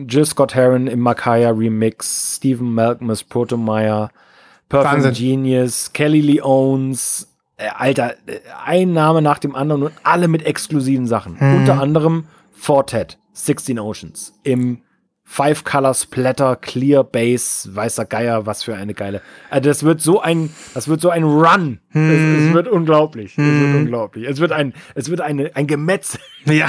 Jill 0.07 0.27
Scott 0.27 0.55
Heron 0.55 0.89
im 0.89 1.01
Makaya 1.01 1.51
Remix, 1.51 2.37
Stephen 2.37 2.75
Malcolmus, 2.75 3.23
Proto 3.23 3.57
Meyer, 3.57 4.11
Perfect 4.69 4.95
Wahnsinn. 4.95 5.13
Genius, 5.15 5.93
Kelly 5.93 6.21
Lee 6.21 6.43
Owens, 6.43 7.29
äh, 7.57 7.69
Alter, 7.75 8.15
äh, 8.27 8.41
ein 8.65 8.93
Name 8.93 9.23
nach 9.23 9.39
dem 9.39 9.55
anderen 9.55 9.85
und 9.85 9.93
alle 10.03 10.29
mit 10.29 10.45
exklusiven 10.45 11.07
Sachen. 11.07 11.37
Mhm. 11.39 11.57
Unter 11.59 11.81
anderem 11.81 12.25
Fortet, 12.53 13.19
16 13.33 13.79
Oceans 13.79 14.35
im 14.43 14.81
Five 15.35 15.65
Color 15.65 15.95
Splatter, 15.95 16.55
Clear 16.55 17.03
Base, 17.03 17.69
weißer 17.75 18.05
Geier, 18.05 18.47
was 18.47 18.63
für 18.63 18.77
eine 18.77 18.95
geile. 18.95 19.21
Also 19.51 19.69
das 19.69 19.83
wird 19.83 20.01
so 20.01 20.21
ein, 20.21 20.51
das 20.75 20.87
wird 20.87 21.01
so 21.01 21.11
ein 21.11 21.25
Run. 21.25 21.81
Es, 21.91 21.99
Mhm. 21.99 22.49
es 22.49 22.55
wird 22.55 22.69
unglaublich. 22.69 23.33
Es 23.33 23.39
wird 23.45 23.75
unglaublich. 23.75 24.29
Es 24.29 24.39
wird 24.39 24.53
ein, 24.53 24.75
es 24.95 25.11
wird 25.11 25.21
eine, 25.21 25.51
ein 25.55 25.67
Gemetzel. 25.67 26.21
Ja, 26.47 26.69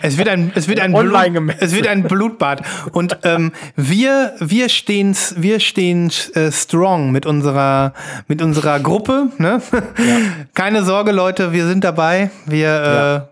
es 0.00 0.16
wird 0.16 0.28
ein, 0.28 0.52
es 0.54 0.68
wird 0.68 0.78
ein, 0.78 0.94
Online 0.94 1.40
Blut, 1.40 1.56
es 1.58 1.74
wird 1.74 1.88
ein 1.88 2.04
Blutbad. 2.04 2.62
Und 2.92 3.18
ähm, 3.24 3.50
wir, 3.74 4.34
wir 4.38 4.68
stehen, 4.68 5.16
wir 5.36 5.58
stehen 5.58 6.12
äh, 6.34 6.52
strong 6.52 7.10
mit 7.10 7.26
unserer, 7.26 7.92
mit 8.28 8.40
unserer 8.42 8.78
Gruppe. 8.78 9.26
Ne? 9.38 9.60
Keine 10.54 10.84
Sorge, 10.84 11.10
Leute, 11.10 11.52
wir 11.52 11.66
sind 11.66 11.82
dabei. 11.82 12.30
Wir, 12.46 13.28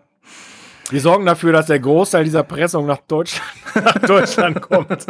Wir 0.91 1.01
sorgen 1.01 1.25
dafür, 1.27 1.53
dass 1.53 1.67
der 1.67 1.81
Großteil 1.81 2.25
dieser 2.25 2.43
Pressung 2.43 2.87
nach 2.87 2.99
Deutschland, 3.09 3.45
nach 3.75 3.99
Deutschland 3.99 4.61
kommt. 4.61 5.07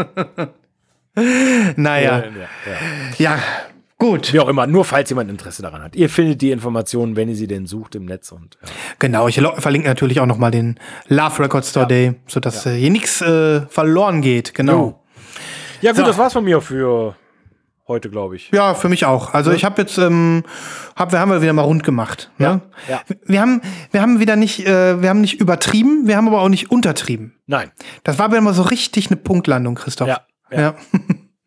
naja, 1.76 2.18
ja, 2.18 2.24
ja. 2.26 2.76
ja, 3.18 3.38
gut. 3.98 4.32
Wie 4.32 4.40
auch 4.40 4.48
immer, 4.48 4.66
nur 4.66 4.84
falls 4.84 5.10
jemand 5.10 5.30
Interesse 5.30 5.62
daran 5.62 5.82
hat. 5.82 5.96
Ihr 5.96 6.08
findet 6.08 6.42
die 6.42 6.50
Informationen, 6.50 7.16
wenn 7.16 7.28
ihr 7.28 7.36
sie 7.36 7.46
denn 7.46 7.66
sucht 7.66 7.94
im 7.94 8.04
Netz 8.04 8.32
und 8.32 8.56
ja. 8.62 8.68
Genau, 8.98 9.28
ich 9.28 9.40
verlinke 9.58 9.88
natürlich 9.88 10.20
auch 10.20 10.26
nochmal 10.26 10.50
den 10.50 10.78
Love 11.08 11.42
Record 11.44 11.64
Store 11.64 11.86
Day, 11.86 12.14
sodass 12.26 12.66
äh, 12.66 12.74
hier 12.76 12.90
nichts 12.90 13.20
äh, 13.20 13.62
verloren 13.66 14.22
geht. 14.22 14.54
Genau. 14.54 15.00
Ja, 15.80 15.90
gut, 15.92 16.00
So. 16.00 16.06
das 16.06 16.18
war's 16.18 16.32
von 16.32 16.44
mir 16.44 16.60
für 16.60 17.16
heute, 17.86 18.10
glaube 18.10 18.36
ich. 18.36 18.50
Ja, 18.52 18.74
für 18.74 18.88
mich 18.88 19.04
auch. 19.04 19.34
Also 19.34 19.52
ich 19.52 19.64
habe 19.64 19.82
jetzt, 19.82 19.98
ähm, 19.98 20.42
hab, 20.96 21.12
wir 21.12 21.20
haben 21.20 21.30
wir 21.30 21.42
wieder 21.42 21.52
mal 21.52 21.62
rund 21.62 21.84
gemacht. 21.84 22.30
Ne? 22.38 22.60
ja. 22.88 23.02
Wir 23.26 23.40
haben, 23.40 23.60
wir 23.90 24.00
haben 24.02 24.20
wieder 24.20 24.36
nicht, 24.36 24.66
äh, 24.66 25.00
wir 25.02 25.08
haben 25.10 25.20
nicht 25.20 25.40
übertrieben, 25.40 26.06
wir 26.06 26.16
haben 26.16 26.26
aber 26.28 26.40
auch 26.40 26.48
nicht 26.48 26.70
untertrieben. 26.70 27.34
Nein. 27.46 27.70
Das 28.02 28.18
war 28.18 28.30
wieder 28.30 28.40
mal 28.40 28.54
so 28.54 28.62
richtig 28.62 29.08
eine 29.08 29.16
Punktlandung, 29.16 29.74
Christoph. 29.74 30.08
Ja, 30.08 30.20
ja. 30.50 30.60
ja. 30.60 30.74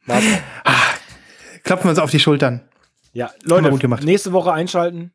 Auch. 0.15 0.22
Klopfen 1.64 1.85
wir 1.85 1.89
uns 1.89 1.99
auf 1.99 2.11
die 2.11 2.19
Schultern. 2.19 2.61
Ja, 3.11 3.31
Leute, 3.43 3.69
gut 3.69 3.80
gemacht. 3.81 4.03
nächste 4.03 4.31
Woche 4.31 4.53
einschalten. 4.53 5.11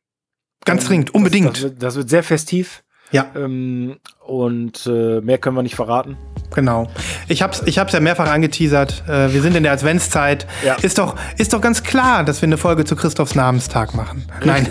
Ganz 0.65 0.85
dringend, 0.87 1.09
Das, 1.11 1.15
unbedingt. 1.15 1.63
wird, 1.63 1.83
das 1.83 1.97
wird 1.97 2.11
sehr 2.11 2.23
festiv. 2.23 2.83
ja, 3.11 3.27
Ähm, 3.35 3.97
und 4.27 4.87
äh, 4.87 5.21
mehr 5.21 5.39
können 5.39 5.57
wir 5.57 5.63
nicht 5.63 5.77
verraten. 5.77 6.17
Genau. 6.53 6.89
Ich 7.29 7.43
hab's, 7.43 7.63
ich 7.67 7.79
hab's 7.79 7.93
ja 7.93 8.01
mehrfach 8.01 8.31
angeteasert. 8.31 9.05
Äh, 9.09 9.33
wir 9.33 9.43
sind 9.43 9.57
in 9.57 9.63
der 9.63 9.73
Adventszeit. 9.73 10.47
Ja. 10.65 10.75
Ist 10.75 10.99
doch, 10.99 11.17
ist 11.39 11.53
doch 11.53 11.61
ganz 11.61 11.83
klar, 11.83 12.25
dass 12.25 12.43
wir 12.43 12.47
eine 12.47 12.59
Folge 12.59 12.85
zu 12.85 12.97
Christophs 12.97 13.35
Namenstag 13.35 13.95
machen. 13.95 14.25
Nein. 14.45 14.69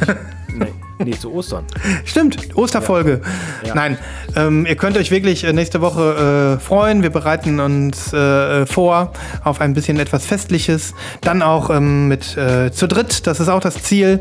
Nee, 0.53 0.73
nee, 0.99 1.11
zu 1.11 1.31
Ostern. 1.33 1.65
Stimmt, 2.05 2.55
Osterfolge. 2.55 3.21
Ja. 3.65 3.75
Nein, 3.75 3.97
ähm, 4.35 4.65
ihr 4.65 4.75
könnt 4.75 4.97
euch 4.97 5.11
wirklich 5.11 5.43
äh, 5.43 5.53
nächste 5.53 5.81
Woche 5.81 6.57
äh, 6.57 6.63
freuen. 6.63 7.03
Wir 7.03 7.09
bereiten 7.09 7.59
uns 7.59 8.13
äh, 8.13 8.65
vor 8.65 9.13
auf 9.43 9.61
ein 9.61 9.73
bisschen 9.73 9.99
etwas 9.99 10.25
Festliches. 10.25 10.93
Dann 11.21 11.41
auch 11.41 11.69
ähm, 11.69 12.07
mit 12.07 12.37
äh, 12.37 12.71
zu 12.71 12.87
dritt, 12.87 13.27
das 13.27 13.39
ist 13.39 13.49
auch 13.49 13.61
das 13.61 13.81
Ziel. 13.83 14.19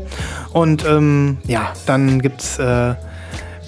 Und 0.53 0.85
ähm, 0.85 1.39
ja, 1.45 1.73
dann 1.85 2.21
gibt's. 2.21 2.59
Äh, 2.59 2.95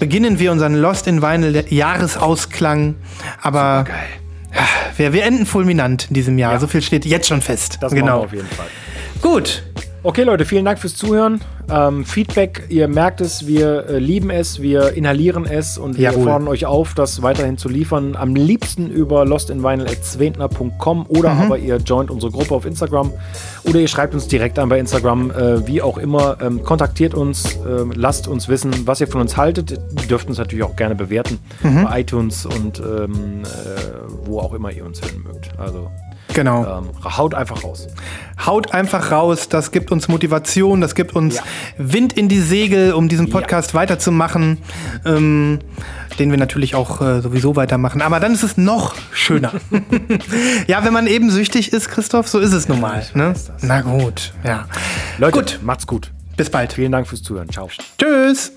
beginnen 0.04 0.38
wir 0.38 0.52
unseren 0.52 0.74
Lost 0.74 1.06
in 1.06 1.22
Vinyl 1.22 1.64
Jahresausklang. 1.70 2.96
Aber 3.40 3.86
ja, 4.54 4.60
wir, 4.98 5.14
wir 5.14 5.24
enden 5.24 5.46
fulminant 5.46 6.08
in 6.08 6.14
diesem 6.14 6.36
Jahr. 6.36 6.60
So 6.60 6.66
viel 6.66 6.82
steht 6.82 7.06
jetzt 7.06 7.26
schon 7.26 7.40
fest. 7.40 7.78
Das 7.80 7.90
genau. 7.90 8.24
auf 8.24 8.32
jeden 8.34 8.46
Fall. 8.46 8.66
Gut. 9.22 9.62
Okay, 10.06 10.22
Leute, 10.22 10.44
vielen 10.44 10.66
Dank 10.66 10.78
fürs 10.78 10.94
Zuhören. 10.96 11.40
Ähm, 11.70 12.04
Feedback, 12.04 12.64
ihr 12.68 12.88
merkt 12.88 13.22
es, 13.22 13.46
wir 13.46 13.86
äh, 13.88 13.98
lieben 13.98 14.28
es, 14.28 14.60
wir 14.60 14.92
inhalieren 14.92 15.46
es 15.46 15.78
und 15.78 15.96
wir 15.96 16.10
Jawohl. 16.10 16.24
fordern 16.24 16.46
euch 16.48 16.66
auf, 16.66 16.92
das 16.92 17.22
weiterhin 17.22 17.56
zu 17.56 17.70
liefern. 17.70 18.14
Am 18.14 18.34
liebsten 18.34 18.90
über 18.90 19.24
lostinvinyl.zwentner.com 19.24 21.06
oder 21.08 21.32
Mhm. 21.34 21.40
aber 21.40 21.56
ihr 21.56 21.76
joint 21.78 22.10
unsere 22.10 22.30
Gruppe 22.32 22.54
auf 22.54 22.66
Instagram 22.66 23.12
oder 23.64 23.80
ihr 23.80 23.88
schreibt 23.88 24.12
uns 24.12 24.28
direkt 24.28 24.58
an 24.58 24.68
bei 24.68 24.78
Instagram, 24.78 25.30
äh, 25.30 25.66
wie 25.66 25.80
auch 25.80 25.96
immer. 25.96 26.36
Ähm, 26.42 26.62
kontaktiert 26.62 27.14
uns, 27.14 27.56
ähm, 27.66 27.90
lasst 27.96 28.28
uns 28.28 28.46
wissen, 28.50 28.72
was 28.86 29.00
ihr 29.00 29.08
von 29.08 29.22
uns 29.22 29.38
haltet. 29.38 29.70
Ihr 29.70 30.06
dürft 30.06 30.28
uns 30.28 30.36
natürlich 30.36 30.64
auch 30.64 30.76
gerne 30.76 30.94
bewerten 30.96 31.38
Mhm. 31.62 31.84
bei 31.84 32.00
iTunes 32.00 32.44
und 32.44 32.78
ähm, 32.78 33.40
äh, 33.44 34.26
wo 34.26 34.38
auch 34.40 34.52
immer 34.52 34.70
ihr 34.70 34.84
uns 34.84 35.00
hören 35.00 35.22
mögt. 35.26 35.50
Also 35.58 35.90
Genau. 36.34 36.78
ähm, 36.78 36.90
haut 37.16 37.34
einfach 37.34 37.64
raus. 37.64 37.86
Haut 38.44 38.72
einfach 38.74 39.10
raus, 39.12 39.48
das 39.48 39.70
gibt 39.70 39.90
uns 39.92 40.08
Motivation, 40.08 40.80
das 40.80 40.94
gibt 40.94 41.14
uns 41.14 41.36
Ja. 41.36 41.42
Wind 41.78 42.12
in 42.12 42.28
die 42.28 42.40
Segel, 42.40 42.92
um 42.92 43.08
diesen 43.08 43.30
Podcast 43.30 43.74
weiterzumachen, 43.74 44.58
ähm, 45.04 45.60
den 46.18 46.30
wir 46.30 46.38
natürlich 46.38 46.74
auch 46.74 47.00
äh, 47.00 47.20
sowieso 47.20 47.56
weitermachen. 47.56 48.02
Aber 48.02 48.20
dann 48.20 48.32
ist 48.34 48.42
es 48.42 48.56
noch 48.56 48.94
schöner. 49.12 49.52
ja, 50.66 50.84
wenn 50.84 50.92
man 50.92 51.06
eben 51.06 51.30
süchtig 51.30 51.72
ist, 51.72 51.88
Christoph, 51.88 52.28
so 52.28 52.38
ist 52.40 52.52
es 52.52 52.68
nun 52.68 52.80
mal. 52.80 53.04
Ne? 53.14 53.34
Na 53.62 53.80
gut, 53.80 54.32
ja. 54.44 54.66
Leute, 55.18 55.38
Gut. 55.38 55.60
macht's 55.62 55.86
gut. 55.86 56.10
Bis 56.36 56.50
bald. 56.50 56.72
Vielen 56.72 56.90
Dank 56.90 57.06
fürs 57.06 57.22
Zuhören. 57.22 57.48
Ciao. 57.48 57.68
Tschüss. 57.98 58.52